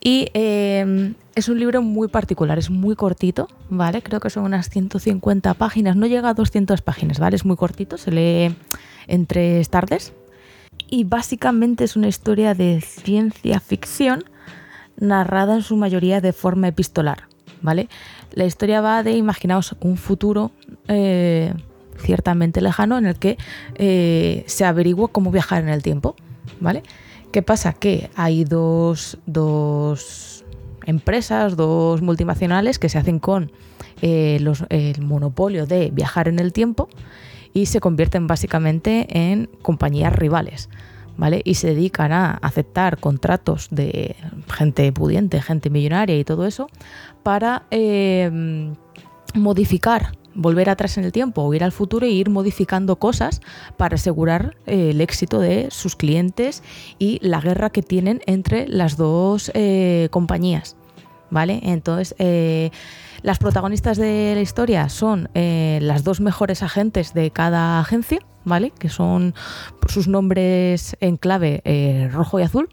Y 0.00 0.28
eh, 0.34 1.14
es 1.34 1.48
un 1.48 1.58
libro 1.58 1.82
muy 1.82 2.08
particular, 2.08 2.58
es 2.58 2.70
muy 2.70 2.94
cortito, 2.94 3.48
¿vale? 3.70 4.02
Creo 4.02 4.20
que 4.20 4.30
son 4.30 4.44
unas 4.44 4.68
150 4.68 5.54
páginas, 5.54 5.96
no 5.96 6.06
llega 6.06 6.28
a 6.28 6.34
200 6.34 6.82
páginas, 6.82 7.18
¿vale? 7.18 7.36
Es 7.36 7.44
muy 7.44 7.56
cortito, 7.56 7.96
se 7.96 8.12
lee 8.12 8.54
en 9.06 9.26
tres 9.26 9.70
tardes. 9.70 10.12
Y 10.90 11.04
básicamente 11.04 11.84
es 11.84 11.96
una 11.96 12.08
historia 12.08 12.54
de 12.54 12.80
ciencia 12.80 13.60
ficción 13.60 14.24
narrada 14.98 15.54
en 15.56 15.62
su 15.62 15.76
mayoría 15.76 16.20
de 16.20 16.32
forma 16.32 16.68
epistolar, 16.68 17.28
¿vale? 17.62 17.88
La 18.32 18.44
historia 18.44 18.80
va 18.80 19.02
de, 19.02 19.12
imaginaos, 19.12 19.76
un 19.80 19.96
futuro 19.96 20.50
eh, 20.88 21.52
ciertamente 21.98 22.60
lejano 22.60 22.98
en 22.98 23.06
el 23.06 23.16
que 23.16 23.36
eh, 23.74 24.44
se 24.46 24.64
averigua 24.64 25.08
cómo 25.08 25.30
viajar 25.30 25.62
en 25.62 25.68
el 25.68 25.82
tiempo, 25.82 26.16
¿vale? 26.60 26.82
¿Qué 27.32 27.42
pasa? 27.42 27.74
Que 27.74 28.10
hay 28.14 28.44
dos, 28.44 29.18
dos 29.26 30.44
empresas, 30.86 31.56
dos 31.56 32.00
multinacionales 32.00 32.78
que 32.78 32.88
se 32.88 32.98
hacen 32.98 33.18
con 33.18 33.52
eh, 34.00 34.40
el 34.70 35.02
monopolio 35.02 35.66
de 35.66 35.90
viajar 35.90 36.28
en 36.28 36.38
el 36.38 36.52
tiempo 36.52 36.88
y 37.58 37.66
se 37.66 37.80
convierten 37.80 38.28
básicamente 38.28 39.06
en 39.10 39.50
compañías 39.62 40.12
rivales. 40.12 40.68
¿Vale? 41.16 41.42
Y 41.44 41.54
se 41.54 41.74
dedican 41.74 42.12
a 42.12 42.34
aceptar 42.34 42.98
contratos 42.98 43.66
de 43.72 44.14
gente 44.46 44.92
pudiente, 44.92 45.42
gente 45.42 45.68
millonaria 45.68 46.16
y 46.16 46.22
todo 46.22 46.46
eso, 46.46 46.68
para 47.24 47.66
eh, 47.72 48.70
modificar, 49.34 50.12
volver 50.36 50.70
atrás 50.70 50.96
en 50.96 51.02
el 51.02 51.10
tiempo 51.10 51.42
o 51.42 51.52
ir 51.54 51.64
al 51.64 51.72
futuro 51.72 52.06
e 52.06 52.10
ir 52.10 52.30
modificando 52.30 53.00
cosas 53.00 53.40
para 53.76 53.96
asegurar 53.96 54.56
eh, 54.66 54.90
el 54.90 55.00
éxito 55.00 55.40
de 55.40 55.72
sus 55.72 55.96
clientes 55.96 56.62
y 57.00 57.18
la 57.20 57.40
guerra 57.40 57.70
que 57.70 57.82
tienen 57.82 58.20
entre 58.26 58.68
las 58.68 58.96
dos 58.96 59.50
eh, 59.54 60.06
compañías. 60.12 60.76
¿Vale? 61.30 61.58
Entonces, 61.64 62.14
las 63.22 63.38
protagonistas 63.38 63.96
de 63.96 64.32
la 64.34 64.40
historia 64.40 64.88
son 64.88 65.28
eh, 65.34 65.78
las 65.82 66.04
dos 66.04 66.20
mejores 66.20 66.62
agentes 66.62 67.14
de 67.14 67.30
cada 67.30 67.80
agencia, 67.80 68.20
¿vale? 68.44 68.72
Que 68.78 68.88
son 68.88 69.34
sus 69.88 70.06
nombres 70.08 70.96
en 71.00 71.16
clave 71.16 71.60
eh, 71.64 72.08
rojo 72.12 72.38
y 72.38 72.42
azul. 72.42 72.68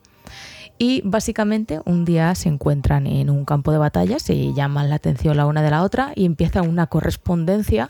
Y 0.77 1.01
básicamente 1.05 1.79
un 1.85 2.03
día 2.05 2.35
se 2.35 2.49
encuentran 2.49 3.07
en 3.07 3.29
un 3.29 3.45
campo 3.45 3.71
de 3.71 3.77
batalla, 3.77 4.19
se 4.19 4.53
llaman 4.53 4.89
la 4.89 4.95
atención 4.95 5.37
la 5.37 5.45
una 5.45 5.61
de 5.63 5.71
la 5.71 5.83
otra 5.83 6.11
y 6.15 6.25
empiezan 6.25 6.67
una 6.67 6.87
correspondencia 6.87 7.87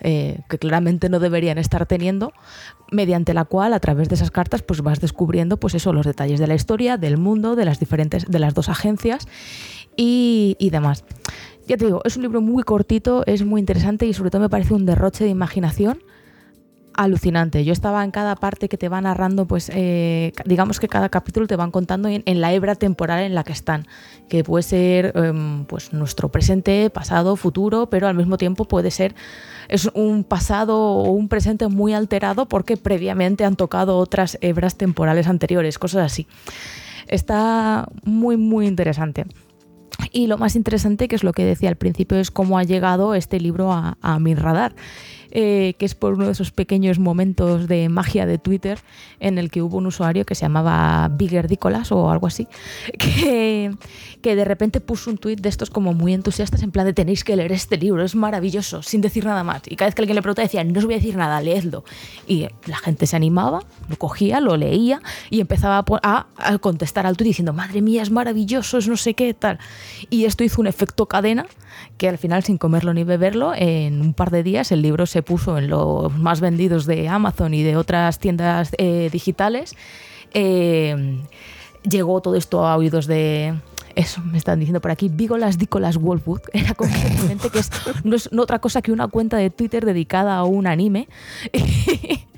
eh, 0.00 0.40
que 0.50 0.58
claramente 0.58 1.08
no 1.08 1.18
deberían 1.18 1.56
estar 1.56 1.86
teniendo, 1.86 2.34
mediante 2.92 3.32
la 3.32 3.46
cual 3.46 3.72
a 3.72 3.80
través 3.80 4.10
de 4.10 4.16
esas 4.16 4.30
cartas 4.30 4.62
pues 4.62 4.82
vas 4.82 5.00
descubriendo 5.00 5.56
pues 5.56 5.74
eso, 5.74 5.94
los 5.94 6.04
detalles 6.04 6.38
de 6.38 6.46
la 6.46 6.54
historia, 6.54 6.98
del 6.98 7.16
mundo, 7.16 7.56
de 7.56 7.64
las 7.64 7.80
diferentes, 7.80 8.26
de 8.26 8.38
las 8.38 8.52
dos 8.52 8.68
agencias 8.68 9.26
y 9.96 10.68
demás. 10.70 11.04
Ya 11.66 11.76
te 11.76 11.86
digo, 11.86 12.00
es 12.04 12.16
un 12.16 12.22
libro 12.22 12.40
muy 12.40 12.62
cortito, 12.62 13.24
es 13.26 13.44
muy 13.44 13.58
interesante 13.60 14.06
y 14.06 14.12
sobre 14.12 14.30
todo 14.30 14.42
me 14.42 14.48
parece 14.48 14.74
un 14.74 14.86
derroche 14.86 15.24
de 15.24 15.30
imaginación 15.30 15.98
alucinante. 16.96 17.64
Yo 17.64 17.72
estaba 17.72 18.02
en 18.04 18.10
cada 18.10 18.36
parte 18.36 18.68
que 18.68 18.78
te 18.78 18.88
va 18.88 19.00
narrando, 19.00 19.46
pues 19.46 19.70
eh, 19.74 20.32
digamos 20.44 20.80
que 20.80 20.88
cada 20.88 21.08
capítulo 21.08 21.46
te 21.46 21.56
van 21.56 21.70
contando 21.70 22.08
en, 22.08 22.40
la 22.40 22.52
hebra 22.52 22.74
temporal 22.74 23.22
en 23.22 23.34
la 23.34 23.44
que 23.44 23.52
están, 23.52 23.86
que 24.28 24.44
puede 24.44 24.62
ser 24.62 25.12
em, 25.14 25.66
pues 25.66 25.92
nuestro 25.92 26.30
presente, 26.30 26.88
pasado, 26.88 27.36
futuro, 27.36 27.90
pero 27.90 28.08
al 28.08 28.14
mismo 28.14 28.38
tiempo 28.38 28.64
puede 28.64 28.90
ser 28.90 29.14
es 29.68 29.90
un 29.94 30.24
pasado 30.24 30.78
o 30.78 31.10
un 31.10 31.28
presente 31.28 31.68
muy 31.68 31.92
alterado 31.92 32.46
porque 32.46 32.76
previamente 32.76 33.44
han 33.44 33.56
tocado 33.56 33.98
otras 33.98 34.38
hebras 34.40 34.76
temporales 34.76 35.26
anteriores, 35.26 35.78
cosas 35.78 36.06
así. 36.12 36.26
Está 37.08 37.88
muy 38.04 38.36
muy 38.36 38.66
interesante. 38.66 39.26
Y 40.12 40.26
lo 40.26 40.38
más 40.38 40.56
interesante, 40.56 41.08
que 41.08 41.16
es 41.16 41.24
lo 41.24 41.32
que 41.32 41.44
decía 41.44 41.68
al 41.68 41.76
principio, 41.76 42.18
es 42.18 42.30
cómo 42.30 42.58
ha 42.58 42.64
llegado 42.64 43.14
este 43.14 43.40
libro 43.40 43.72
a, 43.72 44.18
mi 44.18 44.34
radar. 44.34 44.74
Eh, 45.30 45.74
que 45.78 45.86
es 45.86 45.94
por 45.94 46.14
uno 46.14 46.26
de 46.26 46.32
esos 46.32 46.50
pequeños 46.52 46.98
momentos 46.98 47.68
de 47.68 47.88
magia 47.88 48.26
de 48.26 48.38
Twitter 48.38 48.78
en 49.20 49.38
el 49.38 49.50
que 49.50 49.62
hubo 49.62 49.78
un 49.78 49.86
usuario 49.86 50.24
que 50.24 50.34
se 50.34 50.42
llamaba 50.42 51.08
Bigger 51.12 51.48
Dícolas 51.48 51.92
o 51.92 52.10
algo 52.10 52.26
así, 52.26 52.46
que, 52.98 53.74
que 54.22 54.36
de 54.36 54.44
repente 54.44 54.80
puso 54.80 55.10
un 55.10 55.18
tweet 55.18 55.36
de 55.36 55.48
estos 55.48 55.70
como 55.70 55.94
muy 55.94 56.14
entusiastas 56.14 56.62
en 56.62 56.70
plan 56.70 56.86
de 56.86 56.92
tenéis 56.92 57.24
que 57.24 57.36
leer 57.36 57.52
este 57.52 57.76
libro, 57.76 58.02
es 58.04 58.14
maravilloso, 58.14 58.82
sin 58.82 59.00
decir 59.00 59.24
nada 59.24 59.44
más. 59.44 59.62
Y 59.66 59.76
cada 59.76 59.88
vez 59.88 59.94
que 59.94 60.02
alguien 60.02 60.16
le 60.16 60.22
preguntaba 60.22 60.44
decía, 60.46 60.64
no 60.64 60.78
os 60.78 60.84
voy 60.84 60.94
a 60.94 60.98
decir 60.98 61.16
nada, 61.16 61.40
leedlo. 61.40 61.84
Y 62.26 62.48
la 62.66 62.76
gente 62.76 63.06
se 63.06 63.16
animaba, 63.16 63.62
lo 63.88 63.96
cogía, 63.96 64.40
lo 64.40 64.56
leía 64.56 65.00
y 65.30 65.40
empezaba 65.40 65.84
a- 66.02 66.26
a 66.36 66.58
contestar 66.58 67.06
al 67.06 67.16
tweet 67.16 67.28
diciendo, 67.28 67.52
madre 67.52 67.82
mía, 67.82 68.02
es 68.02 68.10
maravilloso, 68.10 68.78
es 68.78 68.88
no 68.88 68.96
sé 68.96 69.14
qué, 69.14 69.34
tal. 69.34 69.58
Y 70.10 70.24
esto 70.24 70.44
hizo 70.44 70.60
un 70.60 70.66
efecto 70.66 71.06
cadena 71.06 71.46
que 71.98 72.08
al 72.08 72.18
final, 72.18 72.44
sin 72.44 72.58
comerlo 72.58 72.92
ni 72.94 73.04
beberlo, 73.04 73.52
en 73.54 74.00
un 74.00 74.14
par 74.14 74.30
de 74.30 74.42
días 74.42 74.72
el 74.72 74.82
libro 74.82 75.06
se 75.06 75.22
puso 75.22 75.58
en 75.58 75.68
los 75.68 76.16
más 76.16 76.40
vendidos 76.40 76.86
de 76.86 77.08
Amazon 77.08 77.54
y 77.54 77.62
de 77.62 77.76
otras 77.76 78.18
tiendas 78.18 78.70
eh, 78.78 79.08
digitales. 79.12 79.74
Eh, 80.34 81.18
llegó 81.88 82.20
todo 82.20 82.36
esto 82.36 82.66
a 82.66 82.76
oídos 82.76 83.06
de... 83.06 83.54
Eso 83.94 84.20
me 84.20 84.36
están 84.36 84.58
diciendo 84.58 84.82
por 84.82 84.90
aquí, 84.90 85.08
Vígolas 85.08 85.56
Dícolas 85.56 85.96
Wolfwood, 85.96 86.42
era 86.52 86.74
completamente 86.74 87.48
que 87.48 87.60
es, 87.60 87.70
no 88.04 88.14
es 88.14 88.28
otra 88.30 88.58
cosa 88.58 88.82
que 88.82 88.92
una 88.92 89.08
cuenta 89.08 89.38
de 89.38 89.48
Twitter 89.48 89.86
dedicada 89.86 90.36
a 90.36 90.44
un 90.44 90.66
anime. 90.66 91.08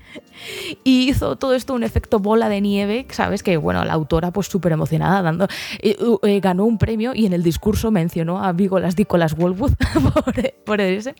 hizo 0.84 1.36
todo 1.36 1.54
esto 1.54 1.74
un 1.74 1.82
efecto 1.82 2.18
bola 2.18 2.48
de 2.48 2.60
nieve, 2.60 3.06
¿sabes? 3.10 3.42
Que 3.42 3.56
bueno, 3.56 3.84
la 3.84 3.92
autora 3.92 4.30
pues 4.30 4.46
súper 4.46 4.72
emocionada 4.72 5.22
dando, 5.22 5.48
eh, 5.80 5.96
eh, 6.22 6.40
ganó 6.40 6.64
un 6.64 6.78
premio 6.78 7.14
y 7.14 7.26
en 7.26 7.32
el 7.32 7.42
discurso 7.42 7.90
mencionó 7.90 8.42
a 8.42 8.52
Vígolas 8.52 8.96
Dícolas 8.96 9.36
Wolfwood 9.36 9.72
por, 10.14 10.52
por 10.64 10.80
ese. 10.80 11.14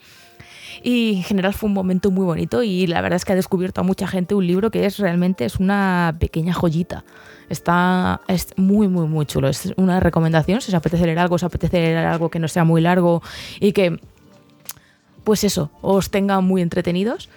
Y 0.83 1.17
en 1.17 1.23
general 1.23 1.55
fue 1.55 1.69
un 1.69 1.75
momento 1.75 2.11
muy 2.11 2.25
bonito 2.25 2.63
y 2.63 2.87
la 2.87 3.01
verdad 3.01 3.17
es 3.17 3.25
que 3.25 3.33
ha 3.33 3.37
descubierto 3.37 3.81
a 3.81 3.85
mucha 3.85 4.07
gente 4.07 4.35
un 4.35 4.47
libro 4.47 4.71
que 4.71 4.87
es 4.87 4.99
realmente 4.99 5.45
es 5.45 5.57
una 5.57 6.17
pequeña 6.21 6.53
joyita. 6.53 7.05
Está 7.49 8.21
es 8.29 8.49
muy 8.57 8.89
muy 8.89 9.07
muy 9.07 9.27
chulo. 9.27 9.49
Es 9.49 9.73
una 9.77 10.01
recomendación 10.01 10.61
si 10.61 10.71
os 10.71 10.75
apetece 10.75 11.07
leer 11.07 11.19
algo, 11.19 11.35
os 11.35 11.43
apetece 11.43 11.79
leer 11.79 11.99
algo 11.99 12.31
que 12.31 12.39
no 12.39 12.49
sea 12.49 12.65
muy 12.65 12.81
largo 12.81 13.23
y 13.61 13.73
que 13.73 13.99
pues 15.25 15.45
eso, 15.45 15.71
os 15.83 16.11
tenga 16.11 16.41
muy 16.41 16.63
entretenidos. 16.63 17.29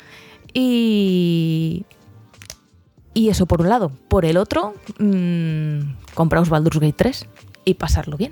Y 0.54 1.86
y 3.14 3.30
eso 3.30 3.46
por 3.46 3.62
un 3.62 3.70
lado. 3.70 3.92
Por 4.08 4.26
el 4.26 4.38
otro, 4.38 4.74
mmm, 5.00 5.96
compraos 6.14 6.50
Baldur's 6.50 6.80
Gate 6.80 6.94
3 6.96 7.28
y 7.66 7.74
pasarlo 7.76 8.18
bien. 8.18 8.32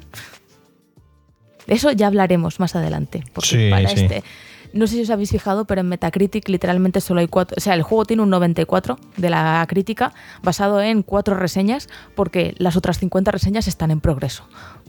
De 1.68 1.76
eso 1.76 1.92
ya 1.92 2.08
hablaremos 2.08 2.60
más 2.60 2.76
adelante. 2.76 3.24
Porque 3.34 3.50
Sí, 3.50 3.70
para 3.70 3.90
sí. 3.90 4.02
este. 4.02 4.24
No 4.72 4.86
sé 4.86 4.96
si 4.96 5.02
os 5.02 5.10
habéis 5.10 5.32
fijado, 5.32 5.66
pero 5.66 5.82
en 5.82 5.88
Metacritic 5.90 6.48
literalmente 6.48 7.02
solo 7.02 7.22
hay 7.22 7.28
cuatro. 7.28 7.56
O 7.58 7.60
sea, 7.62 7.74
el 7.74 7.82
juego 7.82 8.06
tiene 8.06 8.22
un 8.22 8.30
94 8.30 9.00
de 9.18 9.30
la 9.32 9.66
crítica, 9.68 10.14
basado 10.44 10.80
en 10.80 11.02
cuatro 11.02 11.36
reseñas, 11.36 11.90
porque 12.16 12.54
las 12.60 12.76
otras 12.78 13.00
50 13.00 13.32
reseñas 13.32 13.68
están 13.68 13.90
en 13.90 14.00
progreso. 14.00 14.44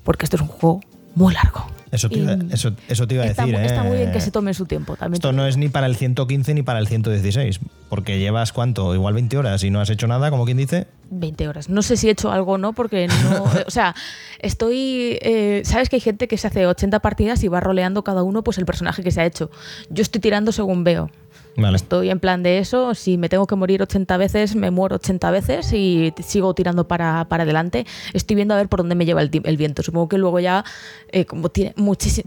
Porque 0.04 0.26
esto 0.26 0.36
es 0.36 0.42
un 0.42 0.48
juego 0.48 0.80
muy 1.14 1.34
largo. 1.34 1.66
Eso 1.90 2.08
te, 2.08 2.18
iba, 2.18 2.36
eso, 2.52 2.70
eso 2.88 3.08
te 3.08 3.14
iba 3.14 3.24
a 3.24 3.26
está, 3.26 3.44
decir. 3.44 3.58
está 3.60 3.84
¿eh? 3.84 3.88
muy 3.88 3.96
bien 3.96 4.12
que 4.12 4.20
se 4.20 4.30
tome 4.30 4.54
su 4.54 4.64
tiempo 4.64 4.94
también. 4.94 5.14
Esto 5.14 5.32
no 5.32 5.44
es 5.44 5.56
ni 5.56 5.68
para 5.68 5.86
el 5.86 5.96
115 5.96 6.54
ni 6.54 6.62
para 6.62 6.78
el 6.78 6.86
116, 6.86 7.58
porque 7.88 8.20
llevas 8.20 8.52
cuánto, 8.52 8.94
igual 8.94 9.14
20 9.14 9.36
horas 9.36 9.64
y 9.64 9.70
no 9.70 9.80
has 9.80 9.90
hecho 9.90 10.06
nada, 10.06 10.30
como 10.30 10.44
quien 10.44 10.56
dice. 10.56 10.86
20 11.10 11.48
horas. 11.48 11.68
No 11.68 11.82
sé 11.82 11.96
si 11.96 12.06
he 12.06 12.12
hecho 12.12 12.30
algo 12.30 12.52
o 12.52 12.58
no, 12.58 12.74
porque 12.74 13.08
no. 13.08 13.42
o 13.66 13.70
sea, 13.70 13.96
estoy. 14.38 15.18
eh, 15.20 15.62
Sabes 15.64 15.88
que 15.88 15.96
hay 15.96 16.00
gente 16.00 16.28
que 16.28 16.38
se 16.38 16.46
hace 16.46 16.64
80 16.64 17.00
partidas 17.00 17.42
y 17.42 17.48
va 17.48 17.58
roleando 17.58 18.04
cada 18.04 18.22
uno 18.22 18.44
pues 18.44 18.58
el 18.58 18.66
personaje 18.66 19.02
que 19.02 19.10
se 19.10 19.20
ha 19.20 19.26
hecho. 19.26 19.50
Yo 19.88 20.02
estoy 20.02 20.20
tirando 20.20 20.52
según 20.52 20.84
veo. 20.84 21.10
Estoy 21.56 22.10
en 22.10 22.20
plan 22.20 22.42
de 22.42 22.58
eso. 22.58 22.94
Si 22.94 23.18
me 23.18 23.28
tengo 23.28 23.46
que 23.46 23.56
morir 23.56 23.82
80 23.82 24.16
veces, 24.16 24.56
me 24.56 24.70
muero 24.70 24.96
80 24.96 25.30
veces 25.30 25.72
y 25.72 26.12
sigo 26.24 26.54
tirando 26.54 26.86
para, 26.88 27.26
para 27.28 27.42
adelante. 27.42 27.86
Estoy 28.12 28.36
viendo 28.36 28.54
a 28.54 28.56
ver 28.56 28.68
por 28.68 28.80
dónde 28.80 28.94
me 28.94 29.04
lleva 29.04 29.22
el, 29.22 29.30
el 29.44 29.56
viento. 29.56 29.82
Supongo 29.82 30.08
que 30.08 30.18
luego 30.18 30.40
ya, 30.40 30.64
eh, 31.12 31.24
como 31.24 31.50
tiene, 31.50 31.74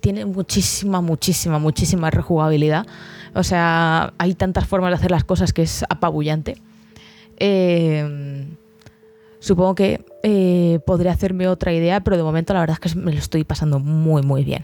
tiene 0.02 0.26
muchísima, 0.26 1.02
muchísima, 1.02 1.60
muchísima 1.60 2.12
rejugabilidad. 2.12 2.86
O 3.34 3.44
sea, 3.44 4.14
hay 4.18 4.36
tantas 4.36 4.68
formas 4.68 4.92
de 4.92 4.96
hacer 4.96 5.12
las 5.12 5.24
cosas 5.24 5.54
que 5.54 5.64
es 5.64 5.84
apabullante. 5.90 6.58
Eh, 7.38 8.46
supongo 9.40 9.76
que 9.76 10.06
eh, 10.22 10.80
podría 10.86 11.12
hacerme 11.12 11.48
otra 11.48 11.74
idea, 11.74 12.02
pero 12.02 12.18
de 12.18 12.24
momento 12.24 12.54
la 12.54 12.60
verdad 12.60 12.78
es 12.82 12.92
que 12.92 13.00
me 13.00 13.12
lo 13.12 13.20
estoy 13.20 13.44
pasando 13.44 13.80
muy, 13.80 14.22
muy 14.22 14.44
bien. 14.44 14.64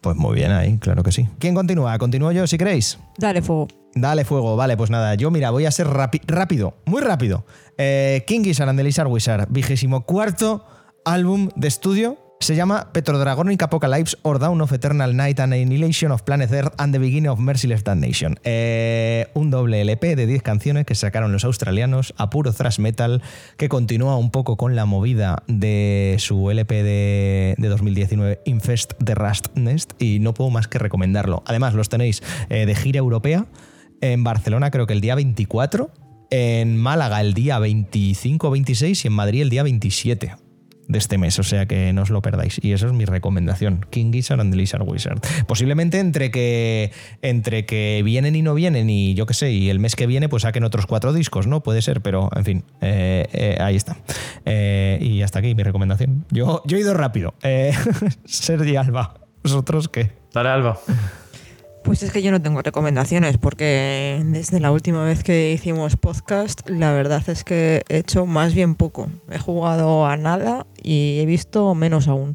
Pues 0.00 0.16
muy 0.16 0.34
bien 0.34 0.52
ahí, 0.52 0.78
claro 0.78 1.02
que 1.02 1.12
sí. 1.12 1.28
¿Quién 1.38 1.54
continúa? 1.54 1.98
Continúo 1.98 2.30
yo 2.32 2.46
si 2.46 2.56
queréis. 2.56 2.98
Dale 3.16 3.42
fuego. 3.42 3.68
Dale 3.94 4.24
fuego, 4.24 4.54
vale, 4.54 4.76
pues 4.76 4.90
nada, 4.90 5.14
yo 5.14 5.30
mira, 5.30 5.50
voy 5.50 5.66
a 5.66 5.70
ser 5.70 5.88
rápido, 5.88 6.76
muy 6.84 7.00
rápido. 7.00 7.44
Eh, 7.78 8.22
King 8.26 8.42
Gizzard 8.44 8.68
and 8.68 8.78
the 8.78 8.84
Lizard 8.84 9.08
Wizard, 9.08 9.48
vigésimo 9.50 10.04
cuarto 10.04 10.64
álbum 11.04 11.48
de 11.56 11.68
estudio. 11.68 12.27
Se 12.40 12.54
llama 12.54 12.92
Petrodragonic 12.92 13.60
Apocalypse 13.62 14.16
or 14.22 14.38
Dawn 14.38 14.60
of 14.60 14.72
Eternal 14.72 15.14
Night 15.16 15.40
and 15.40 15.52
Annihilation 15.52 16.12
of 16.12 16.22
Planet 16.22 16.50
Earth 16.52 16.72
and 16.78 16.94
the 16.94 16.98
Beginning 16.98 17.28
of 17.28 17.40
Merciless 17.40 17.82
Damnation. 17.82 18.38
Eh, 18.44 19.26
un 19.34 19.50
doble 19.50 19.80
LP 19.80 20.14
de 20.14 20.26
10 20.26 20.42
canciones 20.42 20.86
que 20.86 20.94
sacaron 20.94 21.32
los 21.32 21.44
australianos 21.44 22.14
a 22.16 22.30
puro 22.30 22.52
thrash 22.52 22.78
metal, 22.78 23.22
que 23.56 23.68
continúa 23.68 24.16
un 24.16 24.30
poco 24.30 24.56
con 24.56 24.76
la 24.76 24.86
movida 24.86 25.42
de 25.48 26.16
su 26.18 26.50
LP 26.50 26.82
de, 26.84 27.54
de 27.58 27.68
2019, 27.68 28.40
Infest 28.44 28.92
the 29.04 29.14
Rust 29.14 29.48
Nest, 29.56 30.00
y 30.00 30.20
no 30.20 30.32
puedo 30.32 30.50
más 30.50 30.68
que 30.68 30.78
recomendarlo. 30.78 31.42
Además, 31.44 31.74
los 31.74 31.88
tenéis 31.88 32.22
eh, 32.50 32.66
de 32.66 32.74
gira 32.74 32.98
europea 32.98 33.46
en 34.00 34.22
Barcelona 34.22 34.70
creo 34.70 34.86
que 34.86 34.92
el 34.92 35.00
día 35.00 35.16
24, 35.16 35.90
en 36.30 36.76
Málaga 36.76 37.20
el 37.20 37.34
día 37.34 37.58
25 37.58 38.46
o 38.46 38.50
26 38.52 39.04
y 39.04 39.08
en 39.08 39.12
Madrid 39.12 39.42
el 39.42 39.50
día 39.50 39.64
27 39.64 40.47
de 40.88 40.98
este 40.98 41.18
mes, 41.18 41.38
o 41.38 41.42
sea 41.42 41.66
que 41.66 41.92
no 41.92 42.02
os 42.02 42.10
lo 42.10 42.22
perdáis. 42.22 42.58
Y 42.62 42.72
eso 42.72 42.86
es 42.86 42.92
mi 42.92 43.04
recomendación, 43.04 43.86
King 43.90 44.10
Gizzard 44.12 44.40
and 44.40 44.50
the 44.50 44.56
Lizard 44.56 44.82
Wizard. 44.82 45.20
Posiblemente 45.46 46.00
entre 46.00 46.30
que, 46.30 46.90
entre 47.22 47.66
que 47.66 48.02
vienen 48.04 48.34
y 48.34 48.42
no 48.42 48.54
vienen 48.54 48.90
y 48.90 49.14
yo 49.14 49.26
qué 49.26 49.34
sé, 49.34 49.52
y 49.52 49.70
el 49.70 49.78
mes 49.78 49.94
que 49.94 50.06
viene 50.06 50.28
pues 50.28 50.42
saquen 50.42 50.64
otros 50.64 50.86
cuatro 50.86 51.12
discos, 51.12 51.46
¿no? 51.46 51.62
Puede 51.62 51.82
ser, 51.82 52.00
pero 52.00 52.30
en 52.34 52.44
fin, 52.44 52.64
eh, 52.80 53.26
eh, 53.32 53.58
ahí 53.60 53.76
está. 53.76 53.96
Eh, 54.44 54.98
y 55.00 55.22
hasta 55.22 55.38
aquí 55.38 55.54
mi 55.54 55.62
recomendación. 55.62 56.24
Yo, 56.30 56.62
yo 56.64 56.76
he 56.76 56.80
ido 56.80 56.94
rápido. 56.94 57.34
Eh, 57.42 57.72
Sergi 58.24 58.76
Alba, 58.76 59.14
¿vosotros 59.42 59.88
qué? 59.88 60.12
Dale, 60.32 60.48
Alba. 60.48 60.78
Pues 61.88 62.02
es 62.02 62.12
que 62.12 62.20
yo 62.20 62.30
no 62.30 62.42
tengo 62.42 62.60
recomendaciones 62.60 63.38
porque 63.38 64.22
desde 64.26 64.60
la 64.60 64.70
última 64.70 65.04
vez 65.04 65.24
que 65.24 65.52
hicimos 65.52 65.96
podcast, 65.96 66.68
la 66.68 66.92
verdad 66.92 67.22
es 67.30 67.44
que 67.44 67.82
he 67.88 67.96
hecho 67.96 68.26
más 68.26 68.52
bien 68.52 68.74
poco. 68.74 69.08
He 69.30 69.38
jugado 69.38 70.04
a 70.04 70.18
nada 70.18 70.66
y 70.82 71.18
he 71.18 71.24
visto 71.24 71.74
menos 71.74 72.06
aún. 72.06 72.34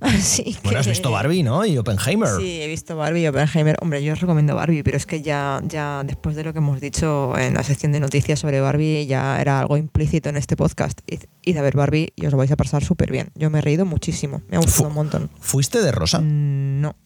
Así 0.10 0.54
que... 0.54 0.60
Bueno, 0.64 0.80
has 0.80 0.86
visto 0.86 1.10
Barbie, 1.10 1.42
¿no? 1.42 1.64
Y 1.64 1.76
Oppenheimer. 1.76 2.28
Sí, 2.38 2.62
he 2.62 2.66
visto 2.66 2.96
Barbie 2.96 3.22
y 3.22 3.26
Oppenheimer. 3.26 3.76
Hombre, 3.80 4.02
yo 4.02 4.14
os 4.14 4.20
recomiendo 4.20 4.54
Barbie, 4.54 4.82
pero 4.82 4.96
es 4.96 5.06
que 5.06 5.22
ya, 5.22 5.60
ya 5.64 6.02
después 6.04 6.36
de 6.36 6.44
lo 6.44 6.52
que 6.52 6.58
hemos 6.58 6.80
dicho 6.80 7.36
en 7.38 7.54
la 7.54 7.62
sección 7.62 7.92
de 7.92 8.00
noticias 8.00 8.38
sobre 8.38 8.60
Barbie, 8.60 9.06
ya 9.06 9.40
era 9.40 9.60
algo 9.60 9.76
implícito 9.76 10.28
en 10.28 10.36
este 10.36 10.56
podcast. 10.56 11.00
Id, 11.06 11.20
id 11.42 11.56
a 11.56 11.62
ver 11.62 11.76
Barbie 11.76 12.12
y 12.16 12.26
os 12.26 12.32
lo 12.32 12.38
vais 12.38 12.50
a 12.50 12.56
pasar 12.56 12.82
súper 12.84 13.10
bien. 13.12 13.30
Yo 13.34 13.50
me 13.50 13.58
he 13.58 13.62
reído 13.62 13.84
muchísimo, 13.84 14.42
me 14.48 14.56
ha 14.56 14.60
gustado 14.60 14.88
un 14.88 14.94
montón. 14.94 15.30
¿Fuiste 15.40 15.82
de 15.82 15.92
rosa? 15.92 16.20
Mm, 16.20 16.80
No, 16.80 16.96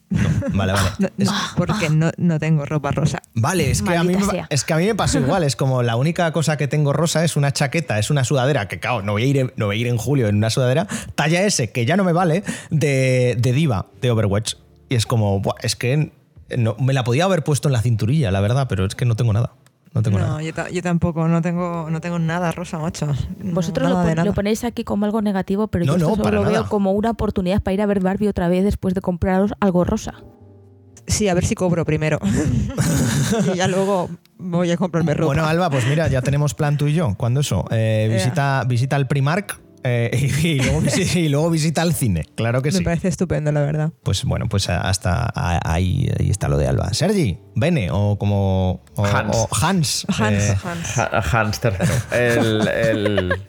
Vale, 0.53 0.73
vale. 0.73 0.91
no, 0.99 1.09
no, 1.17 1.33
porque 1.57 1.91
no, 1.91 2.11
no 2.17 2.39
tengo 2.39 2.65
ropa 2.65 2.93
rosa. 2.93 3.21
Vale, 3.35 3.71
es 3.71 3.83
que, 3.83 3.97
a 3.97 4.05
mí, 4.05 4.15
es 4.49 4.65
que 4.65 4.73
a 4.73 4.77
mí 4.77 4.87
me 4.87 4.95
pasó 4.95 5.19
igual. 5.19 5.43
Es 5.45 5.57
como 5.57 5.83
la 5.83 5.97
única 5.97 6.31
cosa 6.33 6.57
que 6.57 6.69
tengo 6.69 6.93
rosa 6.93 7.25
es 7.25 7.37
una 7.37 7.53
chaqueta, 7.53 7.99
es 7.99 8.11
una 8.11 8.25
sudadera, 8.25 8.69
que 8.69 8.79
claro, 8.79 9.03
no 9.03 9.13
voy 9.13 9.25
a 9.25 9.27
ir 9.27 9.55
no 9.57 9.67
voy 9.67 9.79
a 9.79 9.81
ir 9.81 9.87
en 9.87 9.97
julio 9.97 10.29
en 10.29 10.37
una 10.37 10.51
sudadera, 10.51 10.87
talla 11.15 11.43
S, 11.43 11.73
que 11.73 11.85
ya 11.87 11.97
no 11.97 12.05
me 12.05 12.13
vale, 12.13 12.45
de, 12.87 13.37
de 13.39 13.53
diva, 13.53 13.87
de 14.01 14.11
Overwatch. 14.11 14.55
Y 14.89 14.95
es 14.97 15.07
como, 15.07 15.41
buah, 15.41 15.55
es 15.63 15.77
que 15.77 16.13
no, 16.57 16.77
me 16.79 16.93
la 16.93 17.05
podía 17.05 17.25
haber 17.25 17.43
puesto 17.45 17.69
en 17.69 17.73
la 17.73 17.81
cinturilla, 17.83 18.31
la 18.31 18.41
verdad, 18.41 18.67
pero 18.69 18.85
es 18.85 18.95
que 18.95 19.05
no 19.05 19.17
tengo 19.17 19.33
nada. 19.33 19.53
No 19.95 20.03
tengo 20.03 20.19
No, 20.19 20.27
nada. 20.27 20.43
yo, 20.43 20.53
ta- 20.53 20.69
yo 20.71 20.83
tampoco, 20.83 21.29
no 21.29 21.41
tengo, 21.41 21.89
no 21.89 22.01
tengo 22.01 22.19
nada 22.19 22.51
rosa, 22.51 22.79
macho. 22.79 23.07
Vosotros 23.43 23.89
lo, 23.89 23.95
nada 23.95 24.05
de 24.05 24.11
pon- 24.11 24.17
nada. 24.17 24.27
lo 24.27 24.35
ponéis 24.35 24.65
aquí 24.65 24.83
como 24.83 25.05
algo 25.07 25.23
negativo, 25.23 25.69
pero 25.69 25.85
No, 25.85 25.93
yo 25.97 26.09
esto 26.11 26.25
solo 26.25 26.43
lo 26.43 26.51
veo 26.51 26.69
como 26.69 26.91
una 26.93 27.11
oportunidad 27.11 27.63
para 27.63 27.75
ir 27.75 27.81
a 27.83 27.87
ver 27.87 28.01
Barbie 28.01 28.27
otra 28.29 28.49
vez 28.49 28.65
después 28.65 28.93
de 28.95 29.01
compraros 29.01 29.53
algo 29.61 29.85
rosa. 29.85 30.15
Sí, 31.07 31.29
a 31.29 31.35
ver 31.35 31.45
si 31.45 31.55
cobro 31.55 31.85
primero. 31.85 32.19
y 33.55 33.57
ya 33.57 33.69
luego 33.69 34.09
voy 34.39 34.71
a 34.73 34.77
comprarme 34.77 35.15
ropa. 35.15 35.27
Bueno, 35.27 35.47
Alba, 35.47 35.71
pues 35.71 35.87
mira, 35.87 36.09
ya 36.09 36.23
tenemos 36.23 36.55
plan 36.55 36.77
tú 36.77 36.87
y 36.89 36.95
yo. 36.95 37.15
¿Cuándo 37.17 37.41
eso? 37.41 37.65
Eh, 37.71 38.09
Ea. 38.11 38.15
visita, 38.17 38.65
visita 38.67 38.97
el 38.97 39.07
Primark 39.07 39.61
eh, 39.85 40.11
y, 40.43 40.47
y 40.49 40.59
luego, 40.63 40.81
visi- 40.83 41.17
y 41.17 41.29
luego 41.29 41.51
visita 41.51 41.83
el 41.83 41.95
cine. 41.95 42.25
Claro 42.35 42.63
que 42.63 42.71
Me 42.73 42.79
sí. 42.79 42.85
parece 42.85 43.09
estupendo, 43.09 43.53
la 43.53 43.61
verdad. 43.61 43.93
Pues 44.03 44.25
bueno, 44.25 44.47
pues 44.49 44.69
hasta 44.69 45.31
ahí, 45.65 46.11
ahí 46.19 46.31
está 46.31 46.49
lo 46.49 46.57
de 46.59 46.67
Alba. 46.67 46.93
Sergi, 46.95 47.39
Bene 47.55 47.89
o 47.93 48.19
como 48.19 48.83
o- 48.97 49.07
Hans. 49.07 49.37
o 49.37 49.49
Hans. 49.61 50.07
Hans, 50.19 50.43
eh, 50.43 50.57
Hans. 50.65 50.99
Ha- 50.99 51.23
Hans 51.41 51.61
tercero. 51.61 51.93
El, 52.11 52.67
el- 52.69 53.43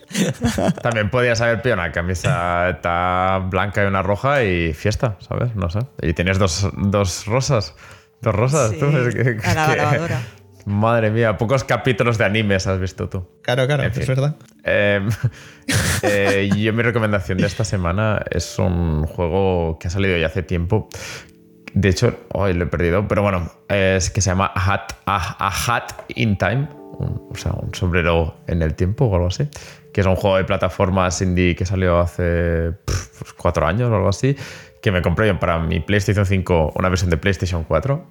También 0.81 1.09
podías 1.09 1.41
haber 1.41 1.61
pillado 1.61 1.81
una 1.81 1.91
camiseta 1.91 3.39
blanca 3.49 3.83
y 3.83 3.87
una 3.87 4.01
roja 4.01 4.43
y 4.43 4.73
fiesta, 4.73 5.17
¿sabes? 5.27 5.55
No 5.55 5.69
sé. 5.69 5.79
Y 6.01 6.13
tienes 6.13 6.37
dos, 6.39 6.67
dos 6.77 7.25
rosas. 7.25 7.73
Dos 8.21 8.33
rosas, 8.35 8.71
Sí, 8.71 8.77
tú. 8.79 8.85
Es 8.87 9.13
que- 9.15 9.37
a 9.47 9.53
la 9.53 9.67
que- 9.71 9.75
lavadora. 9.77 10.21
Madre 10.65 11.11
mía, 11.11 11.37
pocos 11.37 11.63
capítulos 11.63 12.17
de 12.17 12.25
animes 12.25 12.65
has 12.67 12.79
visto 12.79 13.07
tú. 13.07 13.27
claro, 13.43 13.67
claro, 13.67 13.83
En 13.83 13.91
es 13.91 13.97
fin. 13.97 14.07
verdad. 14.07 14.35
Eh, 14.63 15.07
eh, 16.03 16.49
yo 16.55 16.73
mi 16.73 16.81
recomendación 16.81 17.37
de 17.37 17.45
esta 17.45 17.63
semana 17.63 18.23
es 18.31 18.57
un 18.57 19.05
juego 19.05 19.77
que 19.79 19.87
ha 19.87 19.91
salido 19.91 20.17
ya 20.17 20.27
hace 20.27 20.41
tiempo. 20.43 20.89
De 21.73 21.89
hecho, 21.89 22.17
hoy 22.33 22.53
lo 22.53 22.63
he 22.63 22.67
perdido, 22.67 23.07
pero 23.07 23.21
bueno, 23.21 23.51
es 23.67 24.09
que 24.09 24.21
se 24.21 24.29
llama 24.31 24.51
A 24.55 24.73
Hat, 24.73 24.93
A- 25.05 25.47
A 25.47 25.75
Hat 25.75 25.91
in 26.15 26.37
Time, 26.37 26.67
un- 26.97 27.27
o 27.31 27.35
sea, 27.35 27.51
un 27.51 27.73
sombrero 27.75 28.37
en 28.47 28.61
el 28.61 28.73
tiempo 28.75 29.05
o 29.05 29.13
algo 29.15 29.27
así, 29.27 29.47
que 29.93 30.01
es 30.01 30.07
un 30.07 30.15
juego 30.15 30.37
de 30.37 30.45
plataformas 30.45 31.21
indie 31.21 31.55
que 31.55 31.65
salió 31.65 31.99
hace 31.99 32.71
pues, 32.85 33.33
cuatro 33.37 33.67
años 33.67 33.91
o 33.91 33.95
algo 33.95 34.09
así, 34.09 34.35
que 34.81 34.91
me 34.91 35.01
compré 35.01 35.27
yo 35.27 35.37
para 35.39 35.59
mi 35.59 35.79
PlayStation 35.81 36.25
5 36.25 36.73
una 36.75 36.89
versión 36.89 37.09
de 37.09 37.17
PlayStation 37.17 37.63
4. 37.65 38.05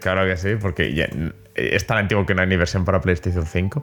Claro 0.00 0.26
que 0.26 0.36
sí, 0.36 0.50
porque 0.60 0.94
ya- 0.94 1.08
es 1.54 1.86
tan 1.86 1.98
antiguo 1.98 2.26
que 2.26 2.34
no 2.34 2.42
hay 2.42 2.48
ni 2.48 2.56
versión 2.56 2.84
para 2.84 3.00
PlayStation 3.00 3.46
5. 3.46 3.82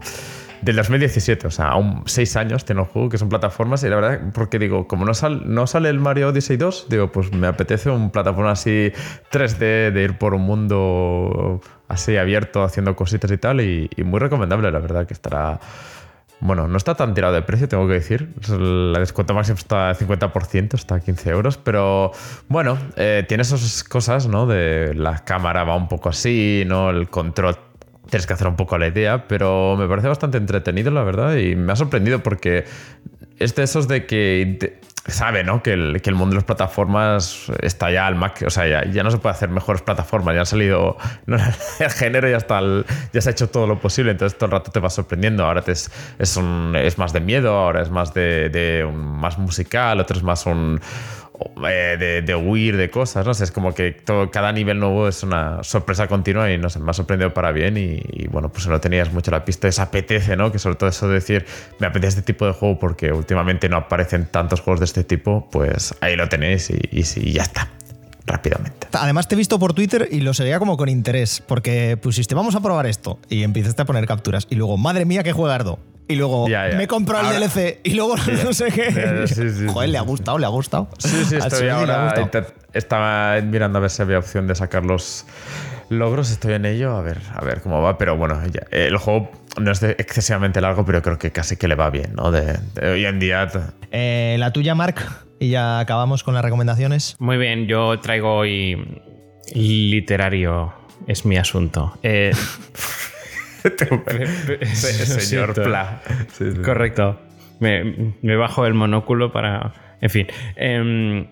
Del 0.62 0.76
2017, 0.78 1.48
o 1.48 1.52
sea, 1.52 1.70
aún 1.70 2.04
6 2.06 2.36
años 2.38 2.64
tiene 2.66 2.82
el 2.82 2.88
juego, 2.88 3.10
que 3.10 3.18
son 3.18 3.28
plataformas. 3.30 3.84
Y 3.84 3.90
la 3.90 3.96
verdad, 3.98 4.20
porque 4.34 4.60
digo, 4.60 4.88
como 4.88 5.06
no, 5.06 5.14
sal- 5.14 5.42
no 5.46 5.68
sale 5.68 5.90
el 5.90 6.00
Mario 6.00 6.30
Odyssey 6.30 6.56
2, 6.58 6.86
digo, 6.90 7.12
pues 7.12 7.34
me 7.34 7.48
apetece 7.48 7.90
un 7.90 8.12
plataforma 8.12 8.52
así 8.52 8.94
3D, 9.32 9.92
de 9.92 10.04
ir 10.04 10.18
por 10.18 10.34
un 10.36 10.44
mundo 10.44 11.60
así 11.90 12.16
abierto, 12.16 12.64
haciendo 12.64 12.96
cositas 12.96 13.30
y 13.32 13.38
tal. 13.38 13.60
Y, 13.62 13.90
y 13.96 14.04
muy 14.04 14.20
recomendable, 14.20 14.72
la 14.72 14.80
verdad, 14.80 15.06
que 15.08 15.14
estará. 15.14 15.60
Bueno, 16.46 16.68
no 16.68 16.76
está 16.76 16.96
tan 16.96 17.14
tirado 17.14 17.34
de 17.34 17.42
precio, 17.42 17.70
tengo 17.70 17.88
que 17.88 17.94
decir. 17.94 18.28
La 18.50 19.00
descuento 19.00 19.34
máximo 19.34 19.58
está 19.58 19.88
al 19.88 19.96
50%, 19.96 20.74
está 20.74 20.96
a 20.96 21.00
15 21.00 21.30
euros. 21.30 21.58
Pero 21.58 22.12
bueno, 22.50 22.78
eh, 22.98 23.24
tiene 23.26 23.44
esas 23.44 23.82
cosas, 23.86 24.28
¿no? 24.28 24.46
De 24.46 24.94
la 24.94 25.24
cámara 25.24 25.64
va 25.64 25.78
un 25.78 25.88
poco 25.88 26.10
así, 26.10 26.66
¿no? 26.68 26.90
El 26.90 27.10
control 27.10 27.56
tienes 28.10 28.28
que 28.28 28.34
hacer 28.34 28.48
un 28.48 28.58
poco 28.58 28.78
la 28.78 28.88
idea, 28.88 29.26
pero 29.26 29.78
me 29.78 29.88
parece 29.88 30.10
bastante 30.10 30.38
entretenido, 30.38 30.92
la 30.92 31.04
verdad, 31.04 31.38
y 31.38 31.56
me 31.56 31.72
ha 31.72 31.78
sorprendido 31.78 32.20
porque 32.22 32.66
es 33.40 33.56
de 33.56 33.64
esos 33.64 33.88
de 33.88 34.06
que 34.06 34.82
sabe, 35.08 35.44
¿no? 35.44 35.62
Que 35.62 35.74
el, 35.74 36.02
que 36.02 36.10
el 36.10 36.16
mundo 36.16 36.32
de 36.34 36.36
las 36.38 36.44
plataformas 36.46 37.52
está 37.62 37.92
ya 37.92 38.08
al 38.08 38.16
Mac, 38.16 38.44
o 38.46 38.50
sea, 38.50 38.68
ya, 38.68 38.86
ya 38.90 39.04
no 39.04 39.12
se 39.12 39.18
puede 39.18 39.36
hacer 39.36 39.50
mejores 39.50 39.82
plataformas, 39.82 40.34
ya 40.34 40.42
han 40.42 40.46
salido, 40.46 40.98
no, 41.26 41.38
el 41.80 41.90
género 41.92 42.30
ya 42.30 42.38
está, 42.38 42.60
al- 42.60 42.86
ya 43.12 43.22
se 43.22 43.30
ha 43.30 43.32
hecho 43.34 43.50
todo 43.50 43.68
lo 43.68 43.80
posible, 43.80 44.12
entonces 44.12 44.38
todo 44.38 44.46
el 44.48 44.52
rato 44.54 44.72
te 44.72 44.80
va 44.80 44.90
sorprendiendo, 44.90 45.46
ahora 45.46 45.64
es, 45.68 45.92
es, 46.20 46.38
un- 46.38 46.76
es 46.78 46.98
más 46.98 47.12
de 47.14 47.20
miedo, 47.20 47.54
ahora 47.54 47.82
es 47.82 47.90
más 47.90 48.14
de, 48.14 48.50
de 48.50 48.90
más 48.94 49.38
musical, 49.38 50.00
otro 50.00 50.16
es 50.18 50.24
más 50.24 50.46
un 50.46 50.80
eh, 51.68 51.98
de, 52.00 52.22
de 52.22 52.36
huir 52.36 52.78
de 52.78 52.90
cosas, 52.90 53.26
no 53.26 53.34
sé, 53.34 53.44
es 53.46 53.52
como 53.52 53.74
que 53.74 53.92
todo, 53.92 54.32
cada 54.32 54.52
nivel 54.52 54.80
nuevo 54.80 55.08
es 55.08 55.24
una 55.24 55.64
sorpresa 55.64 56.08
continua 56.08 56.52
y 56.52 56.58
no 56.58 56.70
sé, 56.70 56.80
me 56.80 56.92
ha 56.92 56.94
sorprendido 56.94 57.34
para 57.34 57.52
bien 57.52 57.78
y, 57.78 58.28
bueno, 58.28 58.52
pues 58.52 58.68
no 58.68 58.80
tenías 58.80 59.12
mucho 59.14 59.32
la 59.32 59.46
pista, 59.46 59.72
se 59.72 59.82
apetece, 59.82 60.36
¿no? 60.36 60.52
Que 60.52 60.60
sobre 60.60 60.76
todo 60.76 60.90
eso 60.90 61.08
de 61.08 61.16
decir, 61.16 61.46
me 61.80 61.88
apetece 61.88 62.20
este 62.20 62.22
tipo 62.22 62.46
de 62.46 62.54
juego 62.54 62.80
porque 62.80 63.12
últimamente 63.12 63.70
no 63.70 63.78
aparecen 63.78 64.26
tantos 64.26 64.62
juegos 64.62 64.80
de 64.80 64.86
este 64.86 65.04
tipo, 65.04 65.48
pues 65.52 65.96
ahí 66.02 66.16
lo 66.16 66.30
tenéis 66.30 66.70
y, 66.70 66.80
y 66.92 67.32
ya 67.32 67.44
está, 67.44 67.70
rápidamente. 68.26 68.88
Además 68.94 69.28
te 69.28 69.36
he 69.36 69.38
visto 69.38 69.60
por 69.60 69.74
Twitter 69.74 70.08
y 70.12 70.22
lo 70.22 70.34
seguía 70.34 70.60
como 70.60 70.78
con 70.78 70.90
interés, 70.90 71.42
porque 71.46 71.98
pusiste, 71.98 72.36
vamos 72.36 72.56
a 72.56 72.62
probar 72.62 72.86
esto, 72.86 73.20
y 73.30 73.44
empezaste 73.44 73.82
a 73.82 73.86
poner 73.86 74.06
capturas, 74.06 74.48
y 74.50 74.56
luego, 74.56 74.78
madre 74.78 75.06
mía, 75.06 75.24
qué 75.24 75.34
juegardo. 75.34 75.80
Y 76.08 76.16
luego, 76.16 76.48
Ya, 76.50 76.70
ya. 76.70 76.76
me 76.78 76.84
he 76.84 76.88
comprado 76.88 77.32
el 77.32 77.40
DLC, 77.40 77.80
y 77.84 77.94
luego 77.94 78.16
no 78.44 78.54
sé 78.54 78.72
qué. 78.72 78.92
Ya, 78.94 79.28
sí, 79.28 79.50
sí, 79.50 79.68
Joder, 79.68 79.88
sí, 79.88 79.92
le 79.94 79.98
ha 79.98 80.02
gustado, 80.02 80.38
le 80.38 80.46
ha 80.46 80.50
gustado. 80.50 80.90
Sí, 81.00 81.24
sí, 81.26 81.36
estoy 81.38 81.70
ahora. 81.70 82.14
Estaba 82.74 83.40
mirando 83.42 83.78
a 83.78 83.82
ver 83.82 83.90
si 83.90 84.02
había 84.02 84.18
opción 84.20 84.48
de 84.48 84.56
sacar 84.56 84.84
los 84.86 85.26
logros. 85.90 86.32
Estoy 86.32 86.54
en 86.54 86.66
ello, 86.66 86.96
a 86.98 87.02
ver, 87.02 87.20
a 87.34 87.44
ver 87.46 87.62
cómo 87.62 87.82
va. 87.82 87.98
Pero 87.98 88.18
bueno, 88.18 88.42
ya- 88.48 88.66
el 88.72 88.98
juego 88.98 89.30
no 89.62 89.72
es 89.72 89.80
de- 89.80 89.92
excesivamente 89.92 90.60
largo, 90.60 90.84
pero 90.86 91.02
creo 91.02 91.18
que 91.20 91.32
casi 91.32 91.56
que 91.56 91.68
le 91.68 91.76
va 91.76 91.90
bien, 91.90 92.14
¿no? 92.16 92.32
De, 92.32 92.58
de 92.74 92.90
hoy 92.92 93.06
en 93.06 93.20
día. 93.20 93.48
Eh, 93.92 94.36
la 94.40 94.52
tuya, 94.52 94.74
Mark, 94.76 94.96
y 95.40 95.50
ya 95.52 95.80
acabamos 95.80 96.24
con 96.24 96.34
las 96.34 96.44
recomendaciones. 96.44 97.16
Muy 97.20 97.38
bien, 97.38 97.68
yo 97.68 98.00
traigo 98.00 98.36
hoy 98.36 99.02
literario, 99.54 100.74
es 101.08 101.26
mi 101.26 101.38
asunto. 101.38 101.98
Eh, 102.04 102.32
Se- 104.74 105.06
señor. 105.06 105.54
Pla. 105.54 106.02
Sí, 106.32 106.52
sí. 106.52 106.62
Correcto. 106.62 107.20
Me, 107.60 108.14
me 108.22 108.36
bajo 108.36 108.66
el 108.66 108.74
monóculo 108.74 109.32
para. 109.32 109.74
En 110.02 110.10
fin. 110.10 110.28
Em, 110.56 111.28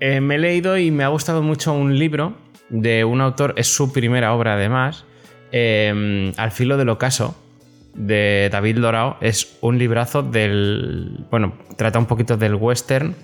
eh, 0.00 0.20
me 0.20 0.34
he 0.36 0.38
leído 0.38 0.76
y 0.78 0.90
me 0.90 1.04
ha 1.04 1.08
gustado 1.08 1.42
mucho 1.42 1.72
un 1.72 1.98
libro 1.98 2.34
de 2.68 3.04
un 3.04 3.20
autor, 3.20 3.54
es 3.56 3.66
su 3.66 3.92
primera 3.92 4.32
obra 4.34 4.54
además, 4.54 5.04
em, 5.52 6.32
Al 6.36 6.50
filo 6.52 6.76
del 6.76 6.88
ocaso, 6.90 7.36
de 7.94 8.48
David 8.52 8.78
Dorao. 8.78 9.16
Es 9.20 9.58
un 9.60 9.78
librazo 9.78 10.22
del. 10.22 11.24
Bueno, 11.30 11.54
trata 11.76 11.98
un 11.98 12.06
poquito 12.06 12.36
del 12.36 12.54
western. 12.54 13.14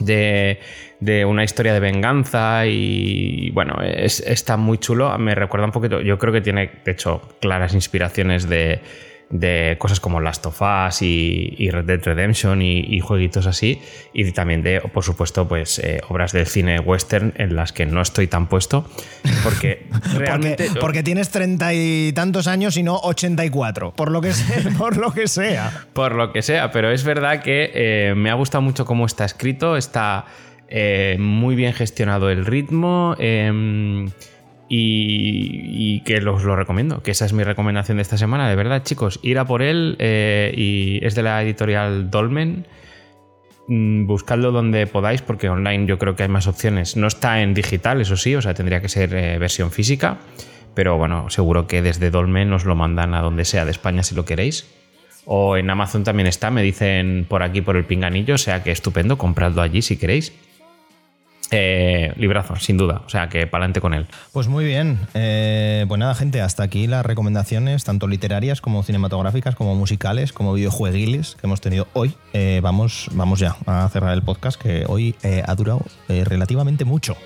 De, 0.00 0.60
de 1.00 1.24
una 1.24 1.42
historia 1.42 1.72
de 1.74 1.80
venganza 1.80 2.66
y 2.66 3.50
bueno, 3.50 3.82
es- 3.82 4.20
está 4.20 4.56
muy 4.56 4.78
chulo, 4.78 5.16
me 5.18 5.34
recuerda 5.34 5.66
un 5.66 5.72
poquito, 5.72 6.00
yo 6.00 6.18
creo 6.18 6.32
que 6.32 6.40
tiene 6.40 6.70
de 6.84 6.92
hecho 6.92 7.20
claras 7.40 7.74
inspiraciones 7.74 8.48
de, 8.48 8.80
de 9.30 9.76
cosas 9.78 10.00
como 10.00 10.20
Last 10.20 10.46
of 10.46 10.60
Us 10.62 11.02
y, 11.02 11.54
y 11.58 11.70
Red 11.70 11.84
Dead 11.84 12.02
Redemption 12.02 12.62
y, 12.62 12.80
y 12.80 13.00
jueguitos 13.00 13.46
así 13.46 13.80
y 14.14 14.30
también 14.32 14.62
de, 14.62 14.80
por 14.80 15.04
supuesto, 15.04 15.46
pues 15.46 15.78
eh, 15.78 16.00
obras 16.08 16.32
del 16.32 16.46
cine 16.46 16.80
western 16.80 17.34
en 17.36 17.54
las 17.54 17.72
que 17.72 17.84
no 17.84 18.00
estoy 18.00 18.26
tan 18.26 18.48
puesto 18.48 18.88
porque 19.44 19.86
realmente... 20.14 20.64
Porque, 20.64 20.80
porque 20.80 21.02
tienes 21.02 21.30
treinta 21.30 21.74
y 21.74 22.12
tantos 22.14 22.46
años 22.46 22.76
y 22.76 22.82
no 22.82 22.96
84, 22.96 23.92
por 23.92 24.10
lo 24.10 24.20
que 24.20 24.32
sea. 24.32 24.70
por 24.78 24.96
lo 24.96 25.12
que 25.12 25.28
sea. 25.28 25.86
por 25.92 26.14
lo 26.14 26.32
que 26.32 26.42
sea, 26.42 26.70
pero 26.70 26.90
es 26.90 27.04
verdad 27.04 27.42
que 27.42 27.70
eh, 27.74 28.14
me 28.16 28.30
ha 28.30 28.34
gustado 28.34 28.62
mucho 28.62 28.86
cómo 28.86 29.04
está 29.04 29.24
escrito, 29.24 29.76
está 29.76 30.24
eh, 30.68 31.16
muy 31.18 31.54
bien 31.54 31.72
gestionado 31.72 32.30
el 32.30 32.46
ritmo, 32.46 33.14
eh, 33.18 34.06
y, 34.68 36.00
que 36.00 36.20
los 36.20 36.44
lo 36.44 36.56
recomiendo, 36.56 37.02
que 37.02 37.10
esa 37.10 37.24
es 37.24 37.32
mi 37.32 37.42
recomendación 37.42 37.98
de 37.98 38.02
esta 38.02 38.18
semana, 38.18 38.48
de 38.48 38.56
verdad, 38.56 38.82
chicos, 38.82 39.20
ir 39.22 39.38
a 39.38 39.46
por 39.46 39.62
él 39.62 39.96
eh, 39.98 40.52
y 40.56 41.04
es 41.04 41.14
de 41.14 41.22
la 41.22 41.42
editorial 41.42 42.10
Dolmen. 42.10 42.66
Mm, 43.66 44.06
Buscadlo 44.06 44.52
donde 44.52 44.86
podáis, 44.86 45.22
porque 45.22 45.48
online 45.48 45.86
yo 45.86 45.98
creo 45.98 46.16
que 46.16 46.22
hay 46.22 46.28
más 46.28 46.46
opciones. 46.46 46.96
No 46.96 47.06
está 47.06 47.42
en 47.42 47.54
digital, 47.54 48.00
eso 48.00 48.16
sí, 48.16 48.34
o 48.34 48.42
sea, 48.42 48.54
tendría 48.54 48.80
que 48.80 48.88
ser 48.88 49.14
eh, 49.14 49.38
versión 49.38 49.70
física, 49.70 50.18
pero 50.74 50.96
bueno, 50.96 51.30
seguro 51.30 51.66
que 51.66 51.82
desde 51.82 52.10
Dolmen 52.10 52.52
os 52.52 52.64
lo 52.64 52.74
mandan 52.74 53.14
a 53.14 53.20
donde 53.20 53.44
sea 53.44 53.64
de 53.64 53.70
España 53.70 54.02
si 54.02 54.14
lo 54.14 54.24
queréis. 54.24 54.66
O 55.30 55.58
en 55.58 55.68
Amazon 55.68 56.04
también 56.04 56.26
está, 56.26 56.50
me 56.50 56.62
dicen 56.62 57.26
por 57.28 57.42
aquí 57.42 57.60
por 57.60 57.76
el 57.76 57.84
pinganillo, 57.84 58.36
o 58.36 58.38
sea 58.38 58.62
que 58.62 58.70
estupendo, 58.70 59.18
compradlo 59.18 59.60
allí 59.60 59.82
si 59.82 59.98
queréis. 59.98 60.32
Eh, 61.50 62.12
librazo, 62.16 62.56
sin 62.56 62.76
duda. 62.76 63.02
O 63.06 63.08
sea 63.08 63.28
que 63.28 63.46
para 63.46 63.64
adelante 63.64 63.80
con 63.80 63.94
él. 63.94 64.06
Pues 64.32 64.48
muy 64.48 64.64
bien. 64.64 64.98
Eh, 65.14 65.84
pues 65.88 65.98
nada, 65.98 66.14
gente, 66.14 66.40
hasta 66.40 66.62
aquí 66.62 66.86
las 66.86 67.04
recomendaciones, 67.04 67.84
tanto 67.84 68.06
literarias 68.06 68.60
como 68.60 68.82
cinematográficas, 68.82 69.54
como 69.54 69.74
musicales, 69.74 70.32
como 70.32 70.52
videojueguiles 70.52 71.36
que 71.40 71.46
hemos 71.46 71.60
tenido 71.60 71.88
hoy. 71.94 72.14
Eh, 72.32 72.60
vamos, 72.62 73.08
vamos 73.12 73.38
ya 73.38 73.56
a 73.66 73.88
cerrar 73.88 74.12
el 74.14 74.22
podcast 74.22 74.60
que 74.60 74.84
hoy 74.86 75.14
eh, 75.22 75.42
ha 75.46 75.54
durado 75.54 75.82
relativamente 76.08 76.84
mucho. 76.84 77.16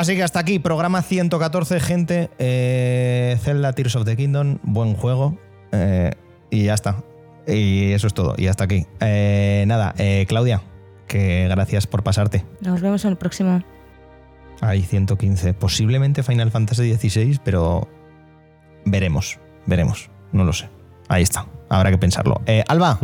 Así 0.00 0.16
que 0.16 0.22
hasta 0.22 0.40
aquí, 0.40 0.58
programa 0.58 1.02
114, 1.02 1.78
gente. 1.78 2.30
Eh, 2.38 3.36
Zelda 3.42 3.74
Tears 3.74 3.96
of 3.96 4.06
the 4.06 4.16
Kingdom, 4.16 4.56
buen 4.62 4.94
juego. 4.94 5.38
eh, 5.72 6.12
y 6.48 6.64
ya 6.64 6.72
está. 6.72 7.04
Y 7.46 7.92
eso 7.92 8.06
es 8.06 8.14
todo. 8.14 8.34
Y 8.38 8.46
hasta 8.46 8.64
aquí. 8.64 8.86
Eh, 9.00 9.62
nada, 9.66 9.94
eh, 9.98 10.24
Claudia, 10.26 10.62
que 11.06 11.46
gracias 11.50 11.86
por 11.86 12.02
pasarte. 12.02 12.46
Nos 12.62 12.80
vemos 12.80 13.04
en 13.04 13.10
el 13.10 13.16
próximo. 13.18 13.62
Hay 14.62 14.80
115. 14.80 15.52
Posiblemente 15.52 16.22
Final 16.22 16.50
Fantasy 16.50 16.94
XVI, 16.94 17.38
pero 17.44 17.86
veremos. 18.86 19.38
Veremos. 19.66 20.08
No 20.32 20.44
lo 20.44 20.54
sé. 20.54 20.70
Ahí 21.08 21.24
está. 21.24 21.44
Habrá 21.68 21.90
que 21.90 21.98
pensarlo. 21.98 22.40
Eh, 22.46 22.64
Alba, 22.68 22.98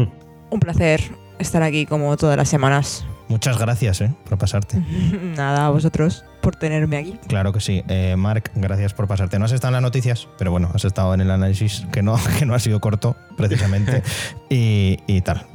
Un 0.50 0.60
placer 0.60 1.02
estar 1.38 1.62
aquí 1.62 1.84
como 1.84 2.16
todas 2.16 2.38
las 2.38 2.48
semanas. 2.48 3.04
Muchas 3.28 3.58
gracias 3.58 4.00
eh, 4.00 4.14
por 4.28 4.38
pasarte. 4.38 4.78
Nada, 5.36 5.66
a 5.66 5.70
vosotros 5.70 6.24
por 6.40 6.56
tenerme 6.56 6.96
aquí. 6.96 7.18
Claro 7.26 7.52
que 7.52 7.60
sí. 7.60 7.82
Eh, 7.88 8.14
Marc, 8.16 8.52
gracias 8.54 8.94
por 8.94 9.08
pasarte. 9.08 9.38
No 9.38 9.46
has 9.46 9.52
estado 9.52 9.70
en 9.70 9.74
las 9.74 9.82
noticias, 9.82 10.28
pero 10.38 10.50
bueno, 10.50 10.70
has 10.72 10.84
estado 10.84 11.12
en 11.14 11.20
el 11.20 11.30
análisis 11.30 11.86
que 11.92 12.02
no, 12.02 12.16
que 12.38 12.46
no 12.46 12.54
ha 12.54 12.58
sido 12.58 12.80
corto, 12.80 13.16
precisamente. 13.36 14.02
y, 14.50 14.98
y 15.06 15.20
tal. 15.22 15.46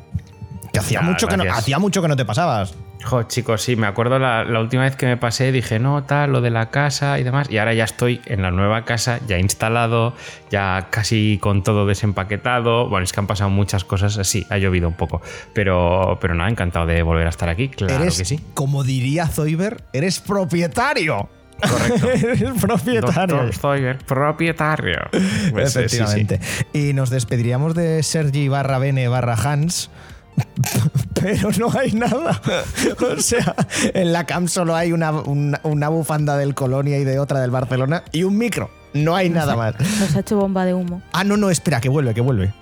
Que 0.71 0.79
hacía 0.79 1.01
mucho 1.01 1.27
que 1.27 1.37
no, 1.37 1.43
hacía 1.51 1.79
mucho 1.79 2.01
que 2.01 2.07
no 2.07 2.15
te 2.15 2.25
pasabas. 2.25 2.73
Jo, 3.03 3.23
chicos, 3.23 3.63
sí, 3.63 3.75
me 3.75 3.87
acuerdo 3.87 4.19
la, 4.19 4.43
la 4.43 4.59
última 4.59 4.83
vez 4.83 4.95
que 4.95 5.07
me 5.07 5.17
pasé, 5.17 5.51
dije, 5.51 5.79
no, 5.79 6.03
tal, 6.03 6.31
lo 6.31 6.41
de 6.41 6.51
la 6.51 6.69
casa 6.69 7.19
y 7.19 7.23
demás. 7.23 7.49
Y 7.49 7.57
ahora 7.57 7.73
ya 7.73 7.83
estoy 7.83 8.21
en 8.25 8.41
la 8.41 8.51
nueva 8.51 8.85
casa, 8.85 9.19
ya 9.27 9.39
instalado, 9.39 10.13
ya 10.51 10.87
casi 10.91 11.39
con 11.41 11.63
todo 11.63 11.85
desempaquetado. 11.87 12.87
Bueno, 12.89 13.03
es 13.03 13.11
que 13.11 13.19
han 13.19 13.27
pasado 13.27 13.49
muchas 13.49 13.83
cosas 13.83 14.17
así, 14.17 14.45
ha 14.49 14.57
llovido 14.57 14.87
un 14.87 14.93
poco. 14.93 15.21
Pero, 15.53 16.19
pero 16.21 16.35
nada, 16.35 16.49
encantado 16.49 16.85
de 16.85 17.01
volver 17.01 17.25
a 17.25 17.31
estar 17.31 17.49
aquí, 17.49 17.69
claro 17.69 18.03
eres, 18.03 18.19
que 18.19 18.25
sí. 18.25 18.39
como 18.53 18.83
diría 18.83 19.27
Zoiber, 19.27 19.83
eres 19.93 20.19
propietario. 20.19 21.29
Correcto. 21.59 22.09
eres 22.27 22.61
propietario. 22.61 23.43
Doctor 23.43 23.97
propietario. 24.05 24.99
Pues, 25.51 25.75
eh, 25.75 25.89
sí, 25.89 25.97
sí. 25.97 26.03
Efectivamente. 26.03 26.39
Y 26.73 26.93
nos 26.93 27.09
despediríamos 27.09 27.73
de 27.73 28.03
Sergi 28.03 28.47
barra 28.47 28.77
Bene 28.79 29.07
barra 29.07 29.35
Hans. 29.35 29.89
Pero 31.21 31.49
no 31.59 31.71
hay 31.77 31.91
nada. 31.93 32.41
O 33.17 33.21
sea, 33.21 33.55
en 33.93 34.13
la 34.13 34.25
cam 34.25 34.47
solo 34.47 34.75
hay 34.75 34.91
una, 34.91 35.11
una, 35.11 35.59
una 35.63 35.89
bufanda 35.89 36.37
del 36.37 36.53
Colonia 36.55 36.97
y 36.97 37.03
de 37.03 37.19
otra 37.19 37.39
del 37.41 37.51
Barcelona 37.51 38.03
y 38.11 38.23
un 38.23 38.37
micro. 38.37 38.69
No 38.93 39.15
hay 39.15 39.29
nada 39.29 39.55
más. 39.55 39.75
Nos 39.99 40.15
ha 40.15 40.19
hecho 40.19 40.35
bomba 40.37 40.65
de 40.65 40.73
humo. 40.73 41.01
Ah, 41.13 41.23
no, 41.23 41.37
no, 41.37 41.49
espera, 41.49 41.79
que 41.79 41.89
vuelve, 41.89 42.13
que 42.13 42.21
vuelve. 42.21 42.53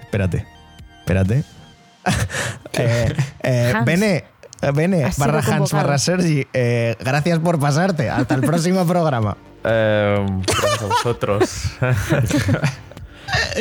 Espérate. 0.00 0.46
Espérate. 1.00 1.44
eh, 2.74 3.14
eh. 3.42 3.72
Bene, 3.84 4.24
eh, 4.62 4.70
Bene, 4.74 5.04
Has 5.04 5.14
sido 5.16 5.26
barra 5.26 5.38
Hans, 5.38 5.48
convocado. 5.48 5.82
barra 5.82 5.98
Sergi. 5.98 6.46
eh, 6.52 6.96
gracias 7.00 7.38
por 7.38 7.58
pasarte. 7.58 8.10
Hasta 8.10 8.34
el 8.34 8.40
próximo 8.42 8.86
programa. 8.86 9.36
Eh, 9.64 10.26
gracias 10.46 10.82
a 10.82 10.86
vosotros. 10.86 11.64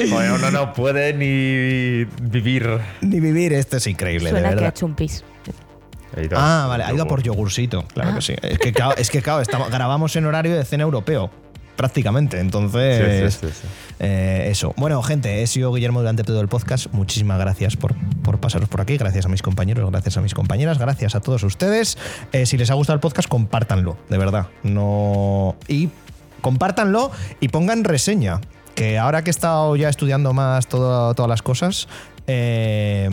Bueno, 0.09 0.35
uno 0.35 0.51
no 0.51 0.73
puede 0.73 1.13
ni 1.13 2.05
vivir. 2.21 2.79
Ni 3.01 3.19
vivir, 3.19 3.53
esto 3.53 3.77
es 3.77 3.87
increíble, 3.87 4.29
Suena 4.29 4.49
de 4.49 4.55
que 4.55 4.59
ha 4.59 4.61
verdad. 4.61 4.73
hecho 4.75 4.85
un 4.85 4.95
pis. 4.95 5.23
Ah, 6.35 6.65
vale, 6.69 6.83
ha 6.83 6.93
ido 6.93 7.03
a 7.03 7.07
por 7.07 7.23
yogursito, 7.23 7.83
claro 7.87 8.15
que 8.15 8.21
sí. 8.21 8.35
Es 8.43 8.59
que, 8.59 8.71
claro, 8.71 8.95
es 8.97 9.09
que, 9.09 9.21
claro, 9.21 9.41
estamos, 9.41 9.71
grabamos 9.71 10.15
en 10.15 10.25
horario 10.25 10.55
de 10.55 10.63
cena 10.63 10.83
europeo, 10.83 11.31
prácticamente. 11.75 12.39
Entonces, 12.39 13.33
Sí, 13.33 13.39
sí, 13.39 13.47
sí, 13.47 13.61
sí. 13.63 13.67
eh, 13.99 14.47
eso. 14.51 14.75
Bueno, 14.77 15.01
gente, 15.01 15.41
he 15.41 15.47
sido 15.47 15.73
Guillermo 15.73 16.01
durante 16.01 16.23
todo 16.23 16.39
el 16.39 16.47
podcast. 16.47 16.85
Muchísimas 16.91 17.39
gracias 17.39 17.75
por, 17.77 17.95
por 18.21 18.39
pasaros 18.39 18.69
por 18.69 18.79
aquí. 18.81 18.95
Gracias 18.97 19.25
a 19.25 19.29
mis 19.29 19.41
compañeros, 19.41 19.89
gracias 19.89 20.15
a 20.17 20.21
mis 20.21 20.35
compañeras, 20.35 20.77
gracias 20.77 21.15
a 21.15 21.19
todos 21.19 21.41
ustedes. 21.41 21.97
Eh, 22.31 22.45
si 22.45 22.57
les 22.57 22.69
ha 22.69 22.75
gustado 22.75 22.93
el 22.95 22.99
podcast, 22.99 23.27
compártanlo, 23.27 23.97
de 24.09 24.17
verdad. 24.19 24.49
No. 24.61 25.55
Y 25.67 25.89
compártanlo 26.41 27.09
y 27.39 27.47
pongan 27.47 27.83
reseña 27.85 28.39
que 28.75 28.97
ahora 28.97 29.23
que 29.23 29.29
he 29.29 29.31
estado 29.31 29.75
ya 29.75 29.89
estudiando 29.89 30.33
más 30.33 30.67
todo, 30.67 31.13
todas 31.13 31.29
las 31.29 31.41
cosas, 31.41 31.87
eh, 32.27 33.09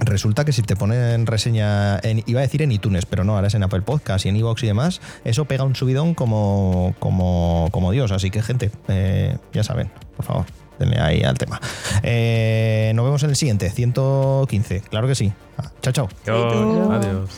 resulta 0.00 0.44
que 0.44 0.52
si 0.52 0.62
te 0.62 0.76
ponen 0.76 1.26
reseña, 1.26 2.00
iba 2.26 2.40
a 2.40 2.42
decir 2.42 2.62
en 2.62 2.72
iTunes, 2.72 3.06
pero 3.06 3.24
no, 3.24 3.34
ahora 3.34 3.48
es 3.48 3.54
en 3.54 3.62
Apple 3.62 3.82
Podcast 3.82 4.26
y 4.26 4.28
en 4.28 4.36
Evox 4.36 4.62
y 4.62 4.66
demás, 4.66 5.00
eso 5.24 5.44
pega 5.46 5.64
un 5.64 5.74
subidón 5.74 6.14
como, 6.14 6.94
como, 6.98 7.68
como 7.72 7.92
Dios. 7.92 8.12
Así 8.12 8.30
que, 8.30 8.42
gente, 8.42 8.70
eh, 8.88 9.36
ya 9.52 9.64
saben, 9.64 9.90
por 10.16 10.24
favor, 10.24 10.46
denle 10.78 11.00
ahí 11.00 11.22
al 11.22 11.36
tema. 11.36 11.60
Eh, 12.02 12.92
nos 12.94 13.04
vemos 13.04 13.22
en 13.22 13.30
el 13.30 13.36
siguiente, 13.36 13.70
115, 13.70 14.82
claro 14.82 15.08
que 15.08 15.14
sí. 15.14 15.32
Chao, 15.82 15.92
chao. 15.92 16.08
Adiós. 16.92 17.30